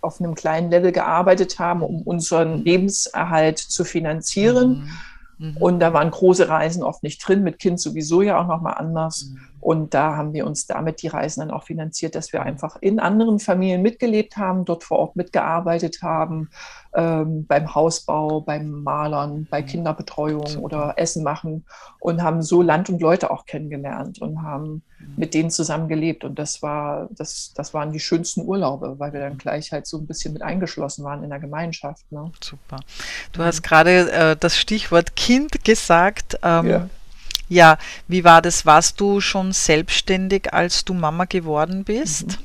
auf 0.00 0.20
einem 0.20 0.34
kleinen 0.34 0.70
Level 0.70 0.92
gearbeitet 0.92 1.58
haben, 1.58 1.82
um 1.82 2.02
unseren 2.02 2.64
Lebenserhalt 2.64 3.58
zu 3.58 3.84
finanzieren. 3.84 4.84
Mhm. 4.84 4.90
Mhm. 5.38 5.56
Und 5.58 5.80
da 5.80 5.92
waren 5.92 6.10
große 6.10 6.48
Reisen 6.48 6.82
oft 6.82 7.02
nicht 7.02 7.26
drin, 7.26 7.42
mit 7.42 7.58
Kind 7.58 7.80
sowieso 7.80 8.22
ja 8.22 8.40
auch 8.40 8.46
nochmal 8.46 8.74
anders. 8.74 9.30
Mhm. 9.30 9.40
Und 9.60 9.94
da 9.94 10.16
haben 10.16 10.32
wir 10.32 10.46
uns 10.46 10.66
damit 10.66 11.02
die 11.02 11.08
Reisen 11.08 11.40
dann 11.40 11.50
auch 11.50 11.64
finanziert, 11.64 12.14
dass 12.14 12.32
wir 12.32 12.42
einfach 12.42 12.76
in 12.80 13.00
anderen 13.00 13.40
Familien 13.40 13.82
mitgelebt 13.82 14.36
haben, 14.36 14.64
dort 14.64 14.84
vor 14.84 14.98
Ort 14.98 15.16
mitgearbeitet 15.16 16.02
haben, 16.02 16.50
ähm, 16.96 17.46
beim 17.46 17.74
Hausbau, 17.74 18.40
beim 18.40 18.82
Malern, 18.82 19.46
bei 19.50 19.60
mhm. 19.60 19.66
Kinderbetreuung 19.66 20.46
Super. 20.46 20.64
oder 20.64 20.94
Essen 20.96 21.22
machen 21.22 21.64
und 22.00 22.22
haben 22.22 22.42
so 22.42 22.62
Land 22.62 22.88
und 22.88 23.00
Leute 23.00 23.30
auch 23.30 23.44
kennengelernt 23.44 24.20
und 24.22 24.42
haben 24.42 24.82
mhm. 24.98 25.14
mit 25.16 25.34
denen 25.34 25.50
zusammen 25.50 25.88
gelebt. 25.88 26.24
Und 26.24 26.38
das 26.38 26.62
war, 26.62 27.08
das, 27.10 27.52
das 27.54 27.74
waren 27.74 27.92
die 27.92 28.00
schönsten 28.00 28.40
Urlaube, 28.40 28.98
weil 28.98 29.12
wir 29.12 29.20
dann 29.20 29.34
mhm. 29.34 29.38
gleich 29.38 29.72
halt 29.72 29.86
so 29.86 29.98
ein 29.98 30.06
bisschen 30.06 30.32
mit 30.32 30.42
eingeschlossen 30.42 31.04
waren 31.04 31.22
in 31.22 31.28
der 31.28 31.38
Gemeinschaft. 31.38 32.10
Ne? 32.10 32.32
Super. 32.42 32.78
Du 33.32 33.42
hast 33.42 33.62
gerade 33.62 34.10
äh, 34.10 34.36
das 34.38 34.56
Stichwort 34.56 35.16
Kind 35.16 35.64
gesagt. 35.64 36.38
Ähm, 36.42 36.66
ja. 36.66 36.88
Ja, 37.48 37.78
wie 38.08 38.24
war 38.24 38.42
das? 38.42 38.66
Warst 38.66 39.00
du 39.00 39.20
schon 39.20 39.52
selbstständig, 39.52 40.52
als 40.52 40.84
du 40.84 40.94
Mama 40.94 41.26
geworden 41.26 41.84
bist? 41.84 42.26
Mhm. 42.26 42.44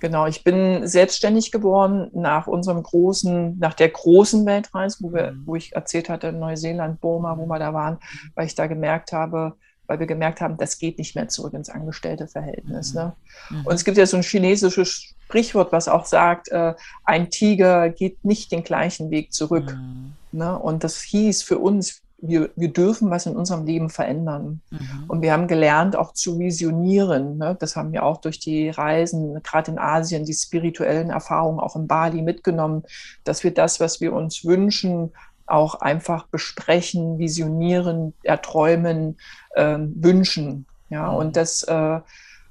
Genau, 0.00 0.26
ich 0.26 0.44
bin 0.44 0.86
selbstständig 0.86 1.50
geworden 1.50 2.10
nach 2.14 2.46
unserem 2.46 2.82
großen, 2.82 3.58
nach 3.58 3.74
der 3.74 3.88
großen 3.88 4.46
Weltreise, 4.46 4.98
wo, 5.00 5.12
wir, 5.12 5.32
mhm. 5.32 5.42
wo 5.46 5.56
ich 5.56 5.74
erzählt 5.74 6.08
hatte, 6.08 6.32
Neuseeland, 6.32 7.00
Burma, 7.00 7.36
wo 7.36 7.46
wir 7.46 7.58
da 7.58 7.74
waren, 7.74 7.98
weil 8.34 8.46
ich 8.46 8.54
da 8.54 8.66
gemerkt 8.66 9.12
habe, 9.12 9.54
weil 9.88 9.98
wir 9.98 10.06
gemerkt 10.06 10.40
haben, 10.40 10.56
das 10.56 10.78
geht 10.78 10.98
nicht 10.98 11.16
mehr 11.16 11.28
zurück 11.28 11.54
ins 11.54 11.70
Angestellteverhältnis. 11.70 12.94
Ne? 12.94 13.14
Mhm. 13.50 13.66
Und 13.66 13.74
es 13.74 13.84
gibt 13.84 13.96
ja 13.96 14.06
so 14.06 14.16
ein 14.16 14.22
chinesisches 14.22 15.14
Sprichwort, 15.24 15.72
was 15.72 15.88
auch 15.88 16.04
sagt, 16.04 16.48
äh, 16.48 16.74
ein 17.04 17.30
Tiger 17.30 17.88
geht 17.88 18.24
nicht 18.24 18.52
den 18.52 18.62
gleichen 18.62 19.10
Weg 19.10 19.32
zurück. 19.32 19.74
Mhm. 19.74 20.12
Ne? 20.30 20.58
Und 20.58 20.84
das 20.84 21.00
hieß 21.00 21.42
für 21.42 21.58
uns, 21.58 22.02
wir, 22.20 22.50
wir 22.56 22.72
dürfen 22.72 23.10
was 23.10 23.26
in 23.26 23.36
unserem 23.36 23.64
Leben 23.64 23.90
verändern. 23.90 24.60
Mhm. 24.70 25.04
Und 25.06 25.22
wir 25.22 25.32
haben 25.32 25.46
gelernt, 25.46 25.96
auch 25.96 26.12
zu 26.12 26.38
visionieren. 26.38 27.38
Ne? 27.38 27.56
Das 27.58 27.76
haben 27.76 27.92
wir 27.92 28.04
auch 28.04 28.20
durch 28.20 28.40
die 28.40 28.70
Reisen, 28.70 29.40
gerade 29.42 29.70
in 29.70 29.78
Asien, 29.78 30.24
die 30.24 30.34
spirituellen 30.34 31.10
Erfahrungen 31.10 31.60
auch 31.60 31.76
in 31.76 31.86
Bali 31.86 32.22
mitgenommen, 32.22 32.82
dass 33.24 33.44
wir 33.44 33.54
das, 33.54 33.78
was 33.78 34.00
wir 34.00 34.12
uns 34.12 34.44
wünschen, 34.44 35.12
auch 35.46 35.76
einfach 35.76 36.26
besprechen, 36.26 37.18
visionieren, 37.18 38.12
erträumen, 38.22 39.16
äh, 39.54 39.78
wünschen. 39.78 40.66
Ja, 40.90 41.12
mhm. 41.12 41.16
und 41.16 41.36
das, 41.36 41.62
äh, 41.62 42.00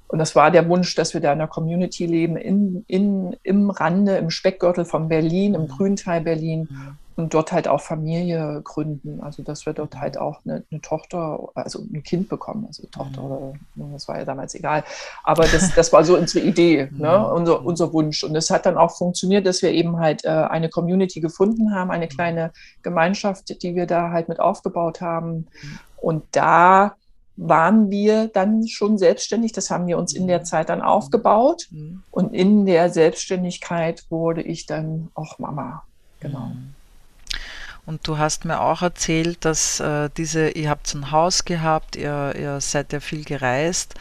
und 0.08 0.18
das 0.18 0.34
war 0.34 0.50
der 0.50 0.66
Wunsch, 0.70 0.94
dass 0.94 1.12
wir 1.12 1.20
da 1.20 1.32
in 1.32 1.40
einer 1.40 1.48
Community 1.48 2.06
leben, 2.06 2.36
in, 2.38 2.84
in, 2.88 3.36
im 3.42 3.68
Rande, 3.68 4.16
im 4.16 4.30
Speckgürtel 4.30 4.86
von 4.86 5.08
Berlin, 5.08 5.54
im 5.54 5.62
mhm. 5.62 5.68
Grünteil 5.68 6.22
Berlin. 6.22 6.68
Mhm 6.70 6.98
und 7.18 7.34
dort 7.34 7.50
halt 7.50 7.66
auch 7.66 7.80
Familie 7.80 8.60
gründen. 8.62 9.20
Also 9.20 9.42
dass 9.42 9.66
wir 9.66 9.72
dort 9.72 9.96
halt 9.96 10.16
auch 10.16 10.38
eine, 10.44 10.62
eine 10.70 10.80
Tochter, 10.80 11.48
also 11.56 11.80
ein 11.80 12.04
Kind 12.04 12.28
bekommen. 12.28 12.64
Also 12.66 12.86
Tochter 12.86 13.20
mhm. 13.22 13.26
oder 13.26 13.52
das 13.92 14.06
war 14.06 14.18
ja 14.18 14.24
damals 14.24 14.54
egal. 14.54 14.84
Aber 15.24 15.44
das, 15.44 15.74
das 15.76 15.92
war 15.92 16.04
so 16.04 16.16
unsere 16.16 16.46
Idee, 16.46 16.88
ne? 16.92 17.18
Mhm. 17.18 17.32
unser, 17.34 17.66
unser 17.66 17.92
Wunsch. 17.92 18.22
Und 18.22 18.36
es 18.36 18.50
hat 18.50 18.66
dann 18.66 18.78
auch 18.78 18.96
funktioniert, 18.96 19.46
dass 19.46 19.62
wir 19.62 19.72
eben 19.72 19.98
halt 19.98 20.24
äh, 20.24 20.28
eine 20.28 20.68
Community 20.68 21.20
gefunden 21.20 21.74
haben, 21.74 21.90
eine 21.90 22.04
mhm. 22.04 22.10
kleine 22.10 22.52
Gemeinschaft, 22.82 23.62
die 23.62 23.74
wir 23.74 23.86
da 23.86 24.10
halt 24.10 24.28
mit 24.28 24.38
aufgebaut 24.38 25.00
haben. 25.00 25.48
Und 25.96 26.22
da 26.30 26.94
waren 27.36 27.90
wir 27.90 28.28
dann 28.28 28.68
schon 28.68 28.96
selbstständig. 28.96 29.50
Das 29.50 29.70
haben 29.70 29.88
wir 29.88 29.98
uns 29.98 30.12
in 30.12 30.28
der 30.28 30.44
Zeit 30.44 30.68
dann 30.68 30.82
aufgebaut. 30.82 31.68
Und 32.12 32.32
in 32.32 32.64
der 32.64 32.90
Selbstständigkeit 32.90 34.04
wurde 34.08 34.42
ich 34.42 34.66
dann 34.66 35.08
auch 35.14 35.40
Mama. 35.40 35.82
Genau. 36.20 36.52
Und 37.88 38.06
du 38.06 38.18
hast 38.18 38.44
mir 38.44 38.60
auch 38.60 38.82
erzählt, 38.82 39.46
dass 39.46 39.80
äh, 39.80 40.10
diese, 40.14 40.50
ihr 40.50 40.68
habt 40.68 40.92
ein 40.92 41.10
Haus 41.10 41.46
gehabt, 41.46 41.96
ihr, 41.96 42.34
ihr 42.38 42.60
seid 42.60 42.92
ja 42.92 43.00
viel 43.00 43.24
gereist 43.24 43.94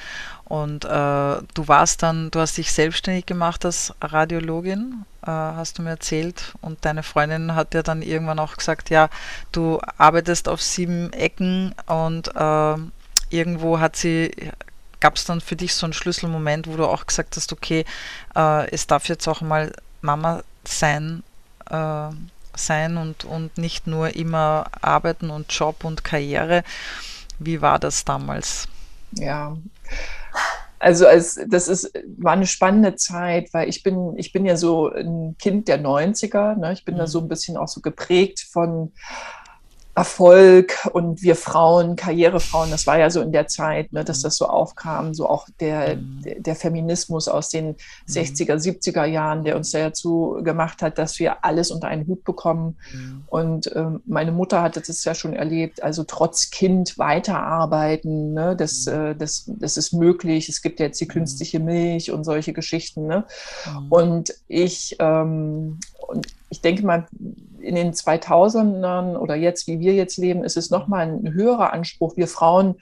und 0.44 0.84
äh, 0.84 0.90
du 0.90 1.68
warst 1.68 2.04
dann, 2.04 2.30
du 2.32 2.42
hast 2.42 2.58
dich 2.58 2.70
selbstständig 2.74 3.26
gemacht 3.26 3.64
als 3.64 3.94
Radiologin, 4.02 5.06
äh, 5.22 5.28
hast 5.30 5.78
du 5.78 5.84
mir 5.84 5.92
erzählt. 5.92 6.54
Und 6.60 6.84
deine 6.84 7.02
Freundin 7.02 7.56
hat 7.56 7.74
ja 7.74 7.82
dann 7.82 8.02
irgendwann 8.02 8.40
auch 8.40 8.58
gesagt, 8.58 8.90
ja, 8.90 9.08
du 9.54 9.80
arbeitest 9.98 10.50
auf 10.50 10.62
sieben 10.62 11.14
Ecken 11.14 11.74
und 11.86 12.36
äh, 12.36 12.76
irgendwo 13.30 13.80
hat 13.80 13.96
sie, 13.96 14.36
gab 15.00 15.16
es 15.16 15.24
dann 15.24 15.40
für 15.40 15.56
dich 15.56 15.74
so 15.74 15.86
einen 15.86 15.94
Schlüsselmoment, 15.94 16.68
wo 16.68 16.76
du 16.76 16.86
auch 16.86 17.06
gesagt 17.06 17.38
hast, 17.38 17.54
okay, 17.54 17.86
äh, 18.36 18.70
es 18.70 18.86
darf 18.86 19.08
jetzt 19.08 19.30
auch 19.30 19.40
mal 19.40 19.72
Mama 20.02 20.44
sein 20.66 21.24
äh, 21.70 22.10
sein 22.58 22.98
und, 22.98 23.26
und 23.26 23.58
nicht 23.58 23.88
nur 23.88 24.16
immer 24.16 24.68
arbeiten 24.82 25.30
und 25.30 25.52
Job 25.52 25.84
und 25.84 26.04
Karriere. 26.04 26.64
Wie 27.40 27.62
war 27.62 27.80
das 27.80 28.06
damals? 28.06 28.68
Ja, 29.12 29.56
also 30.80 31.08
als, 31.08 31.40
das 31.48 31.68
ist, 31.68 31.92
war 32.18 32.34
eine 32.34 32.46
spannende 32.46 32.96
Zeit, 32.96 33.54
weil 33.54 33.68
ich 33.68 33.82
bin, 33.84 34.14
ich 34.18 34.32
bin 34.32 34.46
ja 34.46 34.58
so 34.58 34.92
ein 34.92 35.36
Kind 35.40 35.68
der 35.68 35.82
90er. 35.82 36.56
Ne? 36.56 36.74
Ich 36.74 36.86
bin 36.86 36.96
mhm. 36.96 37.00
da 37.00 37.08
so 37.08 37.20
ein 37.20 37.28
bisschen 37.28 37.58
auch 37.58 37.68
so 37.68 37.82
geprägt 37.82 38.46
von 38.52 38.92
Erfolg 39.98 40.88
und 40.94 41.24
wir 41.24 41.36
Frauen, 41.36 41.96
Karrierefrauen, 41.96 42.70
das 42.70 42.86
war 42.86 43.00
ja 43.00 43.10
so 43.10 43.20
in 43.20 43.32
der 43.32 43.48
Zeit, 43.48 43.92
ne, 43.94 44.04
dass 44.04 44.20
mhm. 44.20 44.24
das 44.24 44.38
so 44.38 44.46
aufkam, 44.46 45.16
so 45.16 45.28
auch 45.28 45.48
der, 45.60 45.96
mhm. 45.96 46.22
der, 46.22 46.40
der, 46.40 46.56
Feminismus 46.56 47.28
aus 47.28 47.50
den 47.50 47.76
60er, 48.08 48.58
70er 48.58 49.06
Jahren, 49.06 49.44
der 49.44 49.56
uns 49.56 49.72
dazu 49.72 50.40
gemacht 50.44 50.84
hat, 50.84 51.00
dass 51.00 51.18
wir 51.18 51.44
alles 51.44 51.72
unter 51.72 51.88
einen 51.88 52.06
Hut 52.06 52.24
bekommen. 52.24 52.78
Und 53.26 53.76
ähm, 53.76 54.02
meine 54.06 54.32
Mutter 54.32 54.62
hatte 54.62 54.82
das 54.82 55.04
ja 55.04 55.16
schon 55.16 55.34
erlebt, 55.34 55.82
also 55.82 56.04
trotz 56.04 56.52
Kind 56.52 57.00
weiterarbeiten, 57.00 58.34
ne, 58.34 58.56
das, 58.56 58.86
äh, 58.86 59.16
das, 59.16 59.46
das 59.48 59.78
ist 59.78 59.94
möglich. 59.94 60.48
Es 60.48 60.62
gibt 60.62 60.80
jetzt 60.80 61.02
die 61.02 61.08
künstliche 61.08 61.60
Milch 61.60 62.12
und 62.12 62.24
solche 62.24 62.54
Geschichten. 62.54 63.08
Ne? 63.08 63.26
Und 63.90 64.32
ich, 64.48 64.96
ähm, 65.00 65.80
und 66.08 66.28
ich 66.50 66.62
denke 66.62 66.86
mal, 66.86 67.08
in 67.60 67.76
den 67.76 67.94
2000ern 67.94 69.16
oder 69.18 69.36
jetzt, 69.36 69.68
wie 69.68 69.80
wir 69.80 69.94
jetzt 69.94 70.18
leben, 70.18 70.44
ist 70.44 70.58
es 70.58 70.70
nochmal 70.70 71.08
ein 71.08 71.34
höherer 71.34 71.74
Anspruch. 71.74 72.18
Wir 72.18 72.28
Frauen 72.28 72.76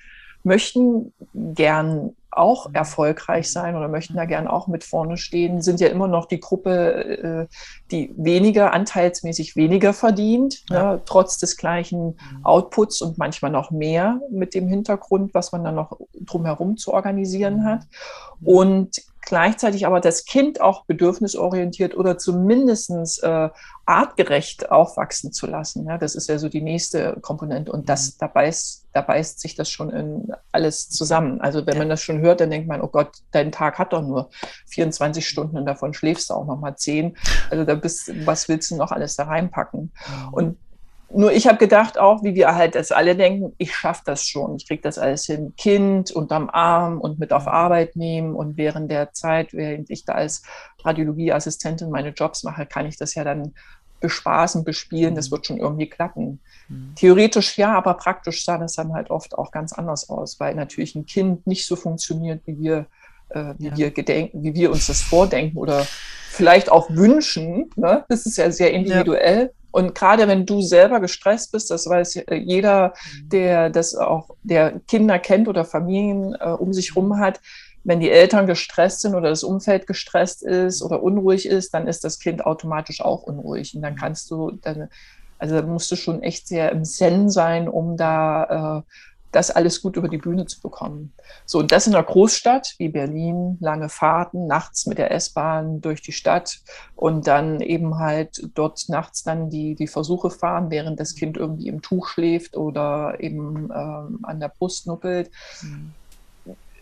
möchten 0.43 1.13
gern 1.33 2.15
auch 2.35 2.69
mhm. 2.69 2.75
erfolgreich 2.75 3.51
sein 3.51 3.75
oder 3.75 3.87
möchten 3.87 4.15
da 4.15 4.25
gern 4.25 4.47
auch 4.47 4.67
mit 4.67 4.83
vorne 4.83 5.17
stehen, 5.17 5.61
sind 5.61 5.79
ja 5.79 5.87
immer 5.87 6.07
noch 6.07 6.25
die 6.25 6.39
Gruppe, 6.39 7.47
äh, 7.49 7.55
die 7.91 8.13
weniger, 8.17 8.73
anteilsmäßig 8.73 9.55
weniger 9.55 9.93
verdient, 9.93 10.63
ja. 10.69 10.93
ne, 10.93 11.01
trotz 11.05 11.37
des 11.37 11.57
gleichen 11.57 12.07
mhm. 12.07 12.45
Outputs 12.45 13.01
und 13.01 13.17
manchmal 13.17 13.51
noch 13.51 13.71
mehr 13.71 14.19
mit 14.29 14.53
dem 14.53 14.67
Hintergrund, 14.67 15.33
was 15.33 15.51
man 15.51 15.63
dann 15.63 15.75
noch 15.75 15.97
drumherum 16.13 16.77
zu 16.77 16.93
organisieren 16.93 17.65
hat. 17.65 17.81
Mhm. 18.39 18.47
Und 18.47 19.01
gleichzeitig 19.25 19.85
aber 19.85 19.99
das 19.99 20.25
Kind 20.25 20.61
auch 20.61 20.85
bedürfnisorientiert 20.85 21.95
oder 21.95 22.17
zumindest 22.17 23.23
äh, 23.23 23.49
artgerecht 23.85 24.71
aufwachsen 24.71 25.31
zu 25.31 25.47
lassen. 25.47 25.85
Ja, 25.87 25.97
das 25.97 26.15
ist 26.15 26.27
ja 26.27 26.39
so 26.39 26.49
die 26.49 26.61
nächste 26.61 27.17
Komponente 27.21 27.71
und 27.71 27.89
das, 27.89 28.13
mhm. 28.13 28.15
da, 28.19 28.27
beißt, 28.27 28.87
da 28.93 29.01
beißt 29.01 29.39
sich 29.39 29.55
das 29.55 29.69
schon 29.69 29.89
in 29.89 30.31
alles 30.51 30.89
zusammen. 30.89 31.41
Also 31.41 31.65
wenn 31.65 31.75
ja. 31.75 31.79
man 31.79 31.89
das 31.89 32.01
schon 32.01 32.19
hört, 32.19 32.41
dann 32.41 32.49
denkt 32.49 32.67
man, 32.67 32.81
oh 32.81 32.87
Gott, 32.87 33.11
dein 33.31 33.51
Tag 33.51 33.77
hat 33.77 33.93
doch 33.93 34.01
nur 34.01 34.29
24 34.67 35.27
Stunden 35.27 35.57
und 35.57 35.65
davon 35.65 35.93
schläfst 35.93 36.29
du 36.29 36.33
auch 36.33 36.45
noch 36.45 36.59
mal 36.59 36.75
10. 36.75 37.15
Also 37.49 37.65
da 37.65 37.75
bist, 37.75 38.11
was 38.25 38.47
willst 38.47 38.71
du 38.71 38.75
noch 38.75 38.91
alles 38.91 39.15
da 39.15 39.25
reinpacken? 39.25 39.91
Mhm. 39.91 40.33
Und 40.33 40.57
nur 41.13 41.31
ich 41.31 41.47
habe 41.47 41.57
gedacht 41.57 41.97
auch, 41.97 42.23
wie 42.23 42.35
wir 42.35 42.55
halt 42.55 42.75
das 42.75 42.91
alle 42.91 43.15
denken, 43.15 43.53
ich 43.57 43.75
schaffe 43.75 44.01
das 44.05 44.27
schon. 44.27 44.55
Ich 44.55 44.67
kriege 44.67 44.81
das 44.81 44.97
alles 44.97 45.25
hin. 45.25 45.53
Kind 45.57 46.11
unterm 46.11 46.49
Arm 46.49 46.99
und 46.99 47.19
mit 47.19 47.31
auf 47.31 47.47
Arbeit 47.47 47.95
nehmen. 47.95 48.35
Und 48.35 48.57
während 48.57 48.91
der 48.91 49.13
Zeit, 49.13 49.53
während 49.53 49.89
ich 49.89 50.05
da 50.05 50.13
als 50.13 50.43
Radiologieassistentin 50.83 51.89
meine 51.89 52.09
Jobs 52.09 52.43
mache, 52.43 52.65
kann 52.65 52.85
ich 52.85 52.97
das 52.97 53.15
ja 53.15 53.23
dann 53.23 53.53
bespaßen, 54.01 54.63
bespielen. 54.63 55.15
Das 55.15 55.31
wird 55.31 55.45
schon 55.45 55.57
irgendwie 55.57 55.89
klappen. 55.89 56.39
Mhm. 56.69 56.93
Theoretisch 56.95 57.57
ja, 57.57 57.73
aber 57.73 57.93
praktisch 57.95 58.43
sah 58.43 58.57
das 58.57 58.73
dann 58.73 58.93
halt 58.93 59.09
oft 59.09 59.37
auch 59.37 59.51
ganz 59.51 59.73
anders 59.73 60.09
aus, 60.09 60.39
weil 60.39 60.55
natürlich 60.55 60.95
ein 60.95 61.05
Kind 61.05 61.47
nicht 61.47 61.65
so 61.65 61.75
funktioniert, 61.75 62.41
wie 62.45 62.59
wir, 62.59 62.85
äh, 63.29 63.53
wie 63.57 63.67
ja. 63.67 63.77
wir 63.77 63.91
gedenken, 63.91 64.43
wie 64.43 64.53
wir 64.53 64.71
uns 64.71 64.87
das 64.87 65.01
vordenken 65.01 65.57
oder 65.57 65.85
vielleicht 66.29 66.71
auch 66.71 66.89
wünschen. 66.89 67.69
Ne? 67.75 68.05
Das 68.09 68.25
ist 68.25 68.37
ja 68.37 68.51
sehr 68.51 68.71
individuell. 68.71 69.43
Ja. 69.43 69.49
Und 69.75 69.93
gerade 69.93 70.29
wenn 70.29 70.45
du 70.45 70.61
selber 70.61 71.01
gestresst 71.01 71.51
bist, 71.51 71.69
das 71.69 71.85
weiß 71.85 72.23
jeder, 72.31 72.93
mhm. 72.93 73.29
der 73.29 73.69
das 73.69 73.93
auch, 73.93 74.29
der 74.41 74.79
Kinder 74.87 75.19
kennt 75.19 75.49
oder 75.49 75.65
Familien 75.65 76.33
äh, 76.39 76.45
um 76.47 76.71
sich 76.71 76.95
herum 76.95 77.19
hat, 77.19 77.41
wenn 77.83 77.99
die 77.99 78.09
Eltern 78.09 78.47
gestresst 78.47 79.01
sind 79.01 79.15
oder 79.15 79.27
das 79.27 79.43
Umfeld 79.43 79.85
gestresst 79.85 80.43
ist 80.43 80.81
oder 80.81 81.03
unruhig 81.03 81.45
ist, 81.45 81.73
dann 81.73 81.87
ist 81.87 82.05
das 82.05 82.19
Kind 82.19 82.45
automatisch 82.45 83.01
auch 83.01 83.23
unruhig. 83.23 83.75
Und 83.75 83.81
dann 83.81 83.95
mhm. 83.95 83.97
kannst 83.97 84.31
du, 84.31 84.51
dann, 84.61 84.87
also 85.39 85.61
musst 85.63 85.91
du 85.91 85.97
schon 85.97 86.23
echt 86.23 86.47
sehr 86.47 86.71
im 86.71 86.85
Zen 86.85 87.29
sein, 87.29 87.67
um 87.67 87.97
da 87.97 88.77
äh, 88.77 88.81
das 89.35 89.51
alles 89.51 89.81
gut 89.81 89.97
über 89.97 90.07
die 90.07 90.17
Bühne 90.17 90.45
zu 90.45 90.61
bekommen. 90.61 91.13
So, 91.45 91.59
und 91.59 91.71
das 91.71 91.87
in 91.87 91.93
einer 91.93 92.05
Großstadt 92.05 92.75
wie 92.77 92.87
Berlin, 92.87 93.57
lange 93.59 93.89
Fahrten, 93.89 94.47
nachts 94.47 94.85
mit 94.85 94.97
der 94.97 95.11
S-Bahn 95.11 95.81
durch 95.81 96.01
die 96.01 96.13
Stadt 96.13 96.59
und 96.95 97.27
dann 97.27 97.59
eben 97.59 97.99
halt 97.99 98.49
dort 98.55 98.87
nachts 98.87 99.23
dann 99.23 99.49
die, 99.49 99.75
die 99.75 99.87
Versuche 99.87 100.29
fahren, 100.29 100.69
während 100.69 100.99
das 101.01 101.15
Kind 101.15 101.35
irgendwie 101.35 101.67
im 101.67 101.81
Tuch 101.81 102.07
schläft 102.07 102.55
oder 102.55 103.17
eben 103.19 103.69
ähm, 103.75 104.19
an 104.23 104.39
der 104.39 104.49
Brust 104.49 104.87
nuppelt. 104.87 105.29
Mhm 105.61 105.93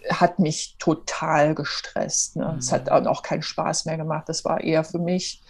hat 0.10 0.38
mich 0.38 0.76
total 0.80 1.56
gestresst. 1.56 2.36
Ne? 2.36 2.58
Es 2.60 2.74
hat 2.74 2.88
mhm. 2.88 3.08
auch 3.08 3.24
keinen 3.24 3.42
Spaß 3.42 3.86
mehr 3.86 3.96
gemacht. 3.96 4.28
Das 4.28 4.44
war 4.44 4.60
eher 4.60 4.84
für 4.84 5.00
mich 5.00 5.42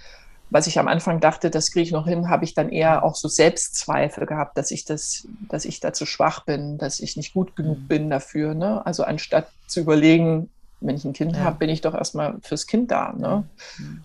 was 0.53 0.67
ich 0.67 0.77
am 0.77 0.87
Anfang 0.87 1.19
dachte, 1.19 1.49
das 1.49 1.71
kriege 1.71 1.81
ich 1.81 1.91
noch 1.91 2.05
hin, 2.05 2.29
habe 2.29 2.45
ich 2.45 2.53
dann 2.53 2.69
eher 2.69 3.03
auch 3.03 3.15
so 3.15 3.27
Selbstzweifel 3.27 4.27
gehabt, 4.27 4.55
dass 4.55 4.69
ich 4.69 4.85
das, 4.85 5.27
dass 5.49 5.65
ich 5.65 5.79
da 5.79 5.93
zu 5.93 6.05
schwach 6.05 6.45
bin, 6.45 6.77
dass 6.77 6.99
ich 6.99 7.17
nicht 7.17 7.33
gut 7.33 7.55
genug 7.55 7.79
mhm. 7.79 7.87
bin 7.87 8.09
dafür. 8.11 8.53
Ne? 8.53 8.85
Also 8.85 9.03
anstatt 9.03 9.47
zu 9.65 9.79
überlegen, 9.79 10.51
wenn 10.79 10.95
ich 10.95 11.05
ein 11.05 11.13
Kind 11.13 11.35
ja. 11.35 11.43
habe, 11.43 11.57
bin 11.57 11.69
ich 11.69 11.81
doch 11.81 11.95
erstmal 11.95 12.35
fürs 12.43 12.67
Kind 12.67 12.91
da. 12.91 13.13
Ne? 13.17 13.45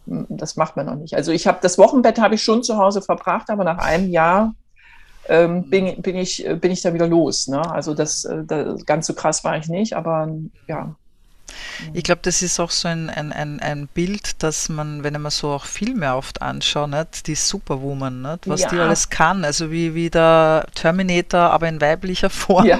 Mhm. 0.06 0.26
Das 0.30 0.56
macht 0.56 0.74
man 0.74 0.86
noch 0.86 0.94
nicht. 0.94 1.14
Also 1.14 1.32
ich 1.32 1.46
habe 1.46 1.58
das 1.60 1.76
Wochenbett 1.76 2.18
habe 2.18 2.36
ich 2.36 2.42
schon 2.42 2.62
zu 2.62 2.78
Hause 2.78 3.02
verbracht, 3.02 3.50
aber 3.50 3.64
nach 3.64 3.78
einem 3.78 4.08
Jahr 4.08 4.54
ähm, 5.28 5.56
mhm. 5.56 5.68
bin, 5.68 6.00
bin, 6.00 6.16
ich, 6.16 6.48
bin 6.62 6.70
ich 6.72 6.80
da 6.80 6.94
wieder 6.94 7.08
los. 7.08 7.48
Ne? 7.48 7.60
Also 7.70 7.92
das, 7.92 8.24
äh, 8.24 8.44
das 8.46 8.86
ganz 8.86 9.06
so 9.06 9.12
krass 9.12 9.44
war 9.44 9.58
ich 9.58 9.68
nicht, 9.68 9.92
aber 9.92 10.34
ja, 10.66 10.94
Ich 11.92 12.04
glaube, 12.04 12.20
das 12.22 12.42
ist 12.42 12.60
auch 12.60 12.70
so 12.70 12.88
ein, 12.88 13.10
ein, 13.10 13.32
ein, 13.32 13.60
ein 13.60 13.86
Bild, 13.88 14.42
dass 14.42 14.68
man, 14.68 15.04
wenn 15.04 15.20
man 15.20 15.30
so 15.30 15.50
auch 15.50 15.64
Filme 15.64 16.14
oft 16.14 16.42
anschaut, 16.42 16.90
nicht, 16.90 17.26
die 17.26 17.34
Superwoman, 17.34 18.22
nicht, 18.22 18.48
was 18.48 18.62
ja. 18.62 18.68
die 18.68 18.78
alles 18.78 19.10
kann, 19.10 19.44
also 19.44 19.70
wie, 19.70 19.94
wie 19.94 20.10
der 20.10 20.66
Terminator, 20.74 21.50
aber 21.50 21.68
in 21.68 21.80
weiblicher 21.80 22.30
Form. 22.30 22.66
Ja. 22.66 22.78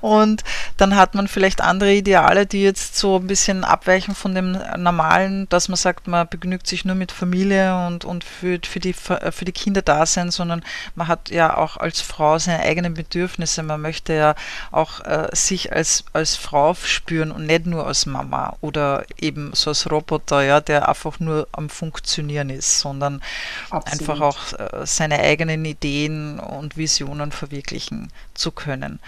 Und 0.00 0.44
dann 0.76 0.96
hat 0.96 1.14
man 1.14 1.28
vielleicht 1.28 1.60
andere 1.60 1.92
Ideale, 1.92 2.46
die 2.46 2.62
jetzt 2.62 2.96
so 2.96 3.16
ein 3.16 3.26
bisschen 3.26 3.64
abweichen 3.64 4.14
von 4.14 4.34
dem 4.34 4.58
normalen, 4.76 5.48
dass 5.48 5.68
man 5.68 5.76
sagt, 5.76 6.06
man 6.08 6.28
begnügt 6.28 6.66
sich 6.66 6.84
nur 6.84 6.94
mit 6.94 7.12
Familie 7.12 7.86
und, 7.86 8.04
und 8.04 8.24
für, 8.24 8.58
für, 8.64 8.80
die, 8.80 8.92
für 8.92 9.44
die 9.44 9.52
Kinder 9.52 9.82
da 9.82 10.06
sein, 10.06 10.30
sondern 10.30 10.64
man 10.94 11.08
hat 11.08 11.30
ja 11.30 11.56
auch 11.56 11.76
als 11.76 12.00
Frau 12.00 12.38
seine 12.38 12.60
eigenen 12.60 12.94
Bedürfnisse. 12.94 13.62
Man 13.62 13.80
möchte 13.80 14.14
ja 14.14 14.34
auch 14.70 15.00
äh, 15.00 15.28
sich 15.32 15.72
als, 15.72 16.04
als 16.12 16.36
Frau 16.36 16.74
spüren 16.74 17.30
und 17.30 17.46
nicht 17.46 17.66
nur 17.66 17.86
als 17.86 18.06
Mama 18.06 18.56
oder 18.60 19.04
eben 19.18 19.52
so 19.54 19.70
als 19.70 19.90
Roboter, 19.90 20.42
ja, 20.42 20.60
der 20.60 20.88
einfach 20.88 21.20
nur 21.20 21.48
am 21.52 21.68
Funktionieren 21.68 22.50
ist, 22.50 22.80
sondern 22.80 23.22
Absolut. 23.70 24.00
einfach 24.00 24.20
auch 24.20 24.52
äh, 24.58 24.86
seine 24.86 25.18
eigenen 25.20 25.64
Ideen 25.64 26.38
und 26.38 26.76
Visionen 26.76 27.32
verwirklichen 27.32 28.10
zu 28.34 28.50
können. 28.52 28.98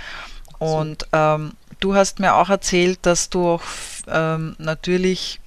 Und 0.58 1.06
ähm, 1.12 1.52
du 1.80 1.94
hast 1.94 2.20
mir 2.20 2.34
auch 2.34 2.48
erzählt, 2.48 3.00
dass 3.02 3.30
du 3.30 3.46
auch 3.48 3.62
ähm, 4.08 4.56
natürlich, 4.58 5.40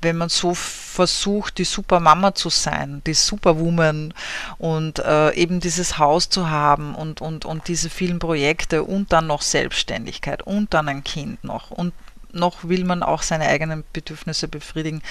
wenn 0.00 0.16
man 0.16 0.28
so 0.28 0.54
versucht, 0.54 1.58
die 1.58 1.64
Supermama 1.64 2.34
zu 2.34 2.48
sein, 2.48 3.02
die 3.06 3.14
Superwoman 3.14 4.14
und 4.58 4.98
äh, 5.00 5.32
eben 5.34 5.60
dieses 5.60 5.98
Haus 5.98 6.28
zu 6.28 6.48
haben 6.48 6.94
und, 6.94 7.20
und, 7.20 7.44
und 7.44 7.68
diese 7.68 7.90
vielen 7.90 8.18
Projekte 8.18 8.82
und 8.84 9.12
dann 9.12 9.26
noch 9.26 9.42
Selbstständigkeit 9.42 10.42
und 10.42 10.74
dann 10.74 10.88
ein 10.88 11.04
Kind 11.04 11.42
noch 11.44 11.70
und 11.70 11.92
noch 12.32 12.64
will 12.64 12.84
man 12.84 13.02
auch 13.02 13.22
seine 13.22 13.46
eigenen 13.46 13.84
Bedürfnisse 13.92 14.48
befriedigen. 14.48 15.02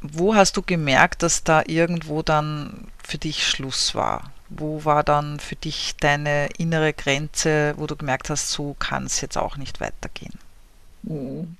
Wo 0.00 0.34
hast 0.34 0.56
du 0.56 0.62
gemerkt, 0.62 1.22
dass 1.22 1.44
da 1.44 1.62
irgendwo 1.66 2.22
dann 2.22 2.88
für 3.04 3.18
dich 3.18 3.46
Schluss 3.46 3.94
war? 3.94 4.31
Wo 4.56 4.84
war 4.84 5.02
dann 5.02 5.40
für 5.40 5.56
dich 5.56 5.96
deine 5.96 6.48
innere 6.58 6.92
Grenze, 6.92 7.74
wo 7.76 7.86
du 7.86 7.96
gemerkt 7.96 8.30
hast, 8.30 8.50
so 8.50 8.74
kann 8.78 9.06
es 9.06 9.20
jetzt 9.20 9.38
auch 9.38 9.56
nicht 9.56 9.80
weitergehen? 9.80 10.34
Hm. 11.06 11.56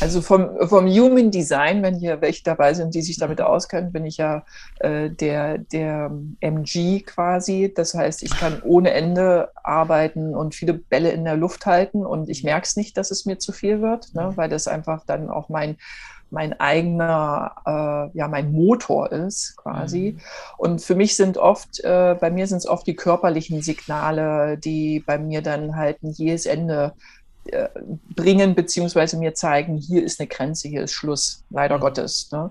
Also 0.00 0.22
vom, 0.22 0.68
vom 0.68 0.86
Human 0.86 1.30
Design, 1.30 1.82
wenn 1.82 1.94
hier 1.94 2.20
welche 2.20 2.42
dabei 2.42 2.74
sind, 2.74 2.94
die 2.94 3.02
sich 3.02 3.18
damit 3.18 3.40
auskennen, 3.40 3.92
bin 3.92 4.04
ich 4.04 4.16
ja 4.16 4.44
äh, 4.80 5.10
der, 5.10 5.58
der 5.58 6.10
MG 6.40 7.00
quasi. 7.00 7.72
Das 7.74 7.94
heißt, 7.94 8.22
ich 8.22 8.36
kann 8.36 8.62
ohne 8.62 8.92
Ende 8.92 9.50
arbeiten 9.62 10.34
und 10.34 10.54
viele 10.54 10.74
Bälle 10.74 11.10
in 11.10 11.24
der 11.24 11.36
Luft 11.36 11.66
halten 11.66 12.04
und 12.04 12.28
ich 12.28 12.42
merke 12.42 12.66
es 12.66 12.76
nicht, 12.76 12.96
dass 12.96 13.10
es 13.10 13.26
mir 13.26 13.38
zu 13.38 13.52
viel 13.52 13.80
wird, 13.80 14.14
ne, 14.14 14.30
mhm. 14.30 14.36
weil 14.36 14.48
das 14.48 14.68
einfach 14.68 15.04
dann 15.06 15.30
auch 15.30 15.48
mein 15.48 15.76
mein 16.32 16.58
eigener, 16.58 17.54
äh, 17.66 18.18
ja, 18.18 18.26
mein 18.26 18.52
Motor 18.52 19.12
ist 19.12 19.56
quasi. 19.56 20.16
Mhm. 20.16 20.20
Und 20.56 20.82
für 20.82 20.94
mich 20.94 21.14
sind 21.14 21.36
oft, 21.36 21.80
äh, 21.84 22.16
bei 22.18 22.30
mir 22.30 22.46
sind 22.46 22.58
es 22.58 22.66
oft 22.66 22.86
die 22.86 22.96
körperlichen 22.96 23.60
Signale, 23.62 24.56
die 24.56 25.00
bei 25.00 25.18
mir 25.18 25.42
dann 25.42 25.76
halt 25.76 26.02
ein 26.02 26.10
jähes 26.10 26.46
Ende 26.46 26.94
äh, 27.44 27.68
bringen, 28.14 28.54
beziehungsweise 28.54 29.18
mir 29.18 29.34
zeigen, 29.34 29.76
hier 29.76 30.02
ist 30.02 30.20
eine 30.20 30.28
Grenze, 30.28 30.68
hier 30.68 30.82
ist 30.82 30.92
Schluss, 30.92 31.44
leider 31.50 31.76
mhm. 31.76 31.80
Gottes. 31.82 32.30
Ne? 32.32 32.50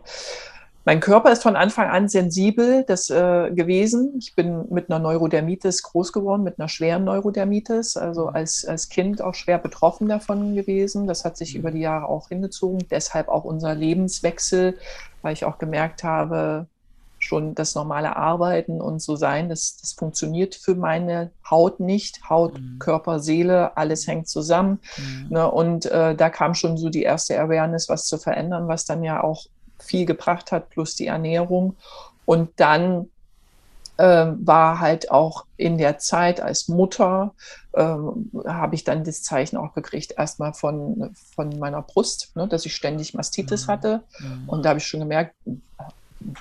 Mein 0.83 0.99
Körper 0.99 1.31
ist 1.31 1.43
von 1.43 1.55
Anfang 1.55 1.89
an 1.89 2.09
sensibel 2.09 2.83
das, 2.87 3.09
äh, 3.11 3.51
gewesen. 3.51 4.15
Ich 4.17 4.35
bin 4.35 4.65
mit 4.71 4.89
einer 4.89 4.97
Neurodermitis 4.97 5.83
groß 5.83 6.11
geworden, 6.11 6.43
mit 6.43 6.59
einer 6.59 6.69
schweren 6.69 7.03
Neurodermitis, 7.03 7.97
also 7.97 8.27
als, 8.27 8.65
als 8.65 8.89
Kind 8.89 9.21
auch 9.21 9.35
schwer 9.35 9.59
betroffen 9.59 10.09
davon 10.09 10.55
gewesen. 10.55 11.05
Das 11.05 11.23
hat 11.23 11.37
sich 11.37 11.53
mhm. 11.53 11.59
über 11.59 11.71
die 11.71 11.81
Jahre 11.81 12.09
auch 12.09 12.29
hingezogen. 12.29 12.87
Deshalb 12.89 13.27
auch 13.27 13.43
unser 13.43 13.75
Lebenswechsel, 13.75 14.77
weil 15.21 15.33
ich 15.33 15.45
auch 15.45 15.59
gemerkt 15.59 16.03
habe, 16.03 16.65
schon 17.19 17.53
das 17.53 17.75
normale 17.75 18.15
Arbeiten 18.15 18.81
und 18.81 18.99
so 18.99 19.15
sein, 19.15 19.49
das, 19.49 19.77
das 19.79 19.93
funktioniert 19.93 20.55
für 20.55 20.73
meine 20.73 21.29
Haut 21.47 21.79
nicht. 21.79 22.27
Haut, 22.27 22.59
mhm. 22.59 22.79
Körper, 22.79 23.19
Seele, 23.19 23.77
alles 23.77 24.07
hängt 24.07 24.27
zusammen. 24.27 24.79
Mhm. 24.97 25.27
Ne, 25.29 25.51
und 25.51 25.85
äh, 25.85 26.15
da 26.15 26.29
kam 26.31 26.55
schon 26.55 26.77
so 26.77 26.89
die 26.89 27.03
erste 27.03 27.39
Awareness, 27.39 27.89
was 27.89 28.05
zu 28.05 28.17
verändern, 28.17 28.67
was 28.67 28.85
dann 28.85 29.03
ja 29.03 29.23
auch 29.23 29.45
viel 29.91 30.05
gebracht 30.05 30.51
hat, 30.51 30.69
plus 30.69 30.95
die 30.95 31.07
Ernährung. 31.07 31.75
Und 32.25 32.49
dann 32.55 33.09
ähm, 33.97 34.39
war 34.47 34.79
halt 34.79 35.11
auch 35.11 35.45
in 35.57 35.77
der 35.77 35.99
Zeit 35.99 36.39
als 36.39 36.69
Mutter, 36.69 37.33
ähm, 37.75 38.31
habe 38.47 38.75
ich 38.75 38.85
dann 38.85 39.03
das 39.03 39.21
Zeichen 39.21 39.57
auch 39.57 39.73
gekriegt, 39.73 40.15
erstmal 40.17 40.53
von, 40.53 41.13
von 41.35 41.59
meiner 41.59 41.81
Brust, 41.81 42.31
ne, 42.35 42.47
dass 42.47 42.65
ich 42.65 42.73
ständig 42.73 43.13
Mastitis 43.13 43.67
mhm. 43.67 43.71
hatte. 43.71 44.03
Mhm. 44.19 44.47
Und 44.47 44.63
da 44.63 44.69
habe 44.69 44.79
ich 44.79 44.87
schon 44.87 45.01
gemerkt, 45.01 45.35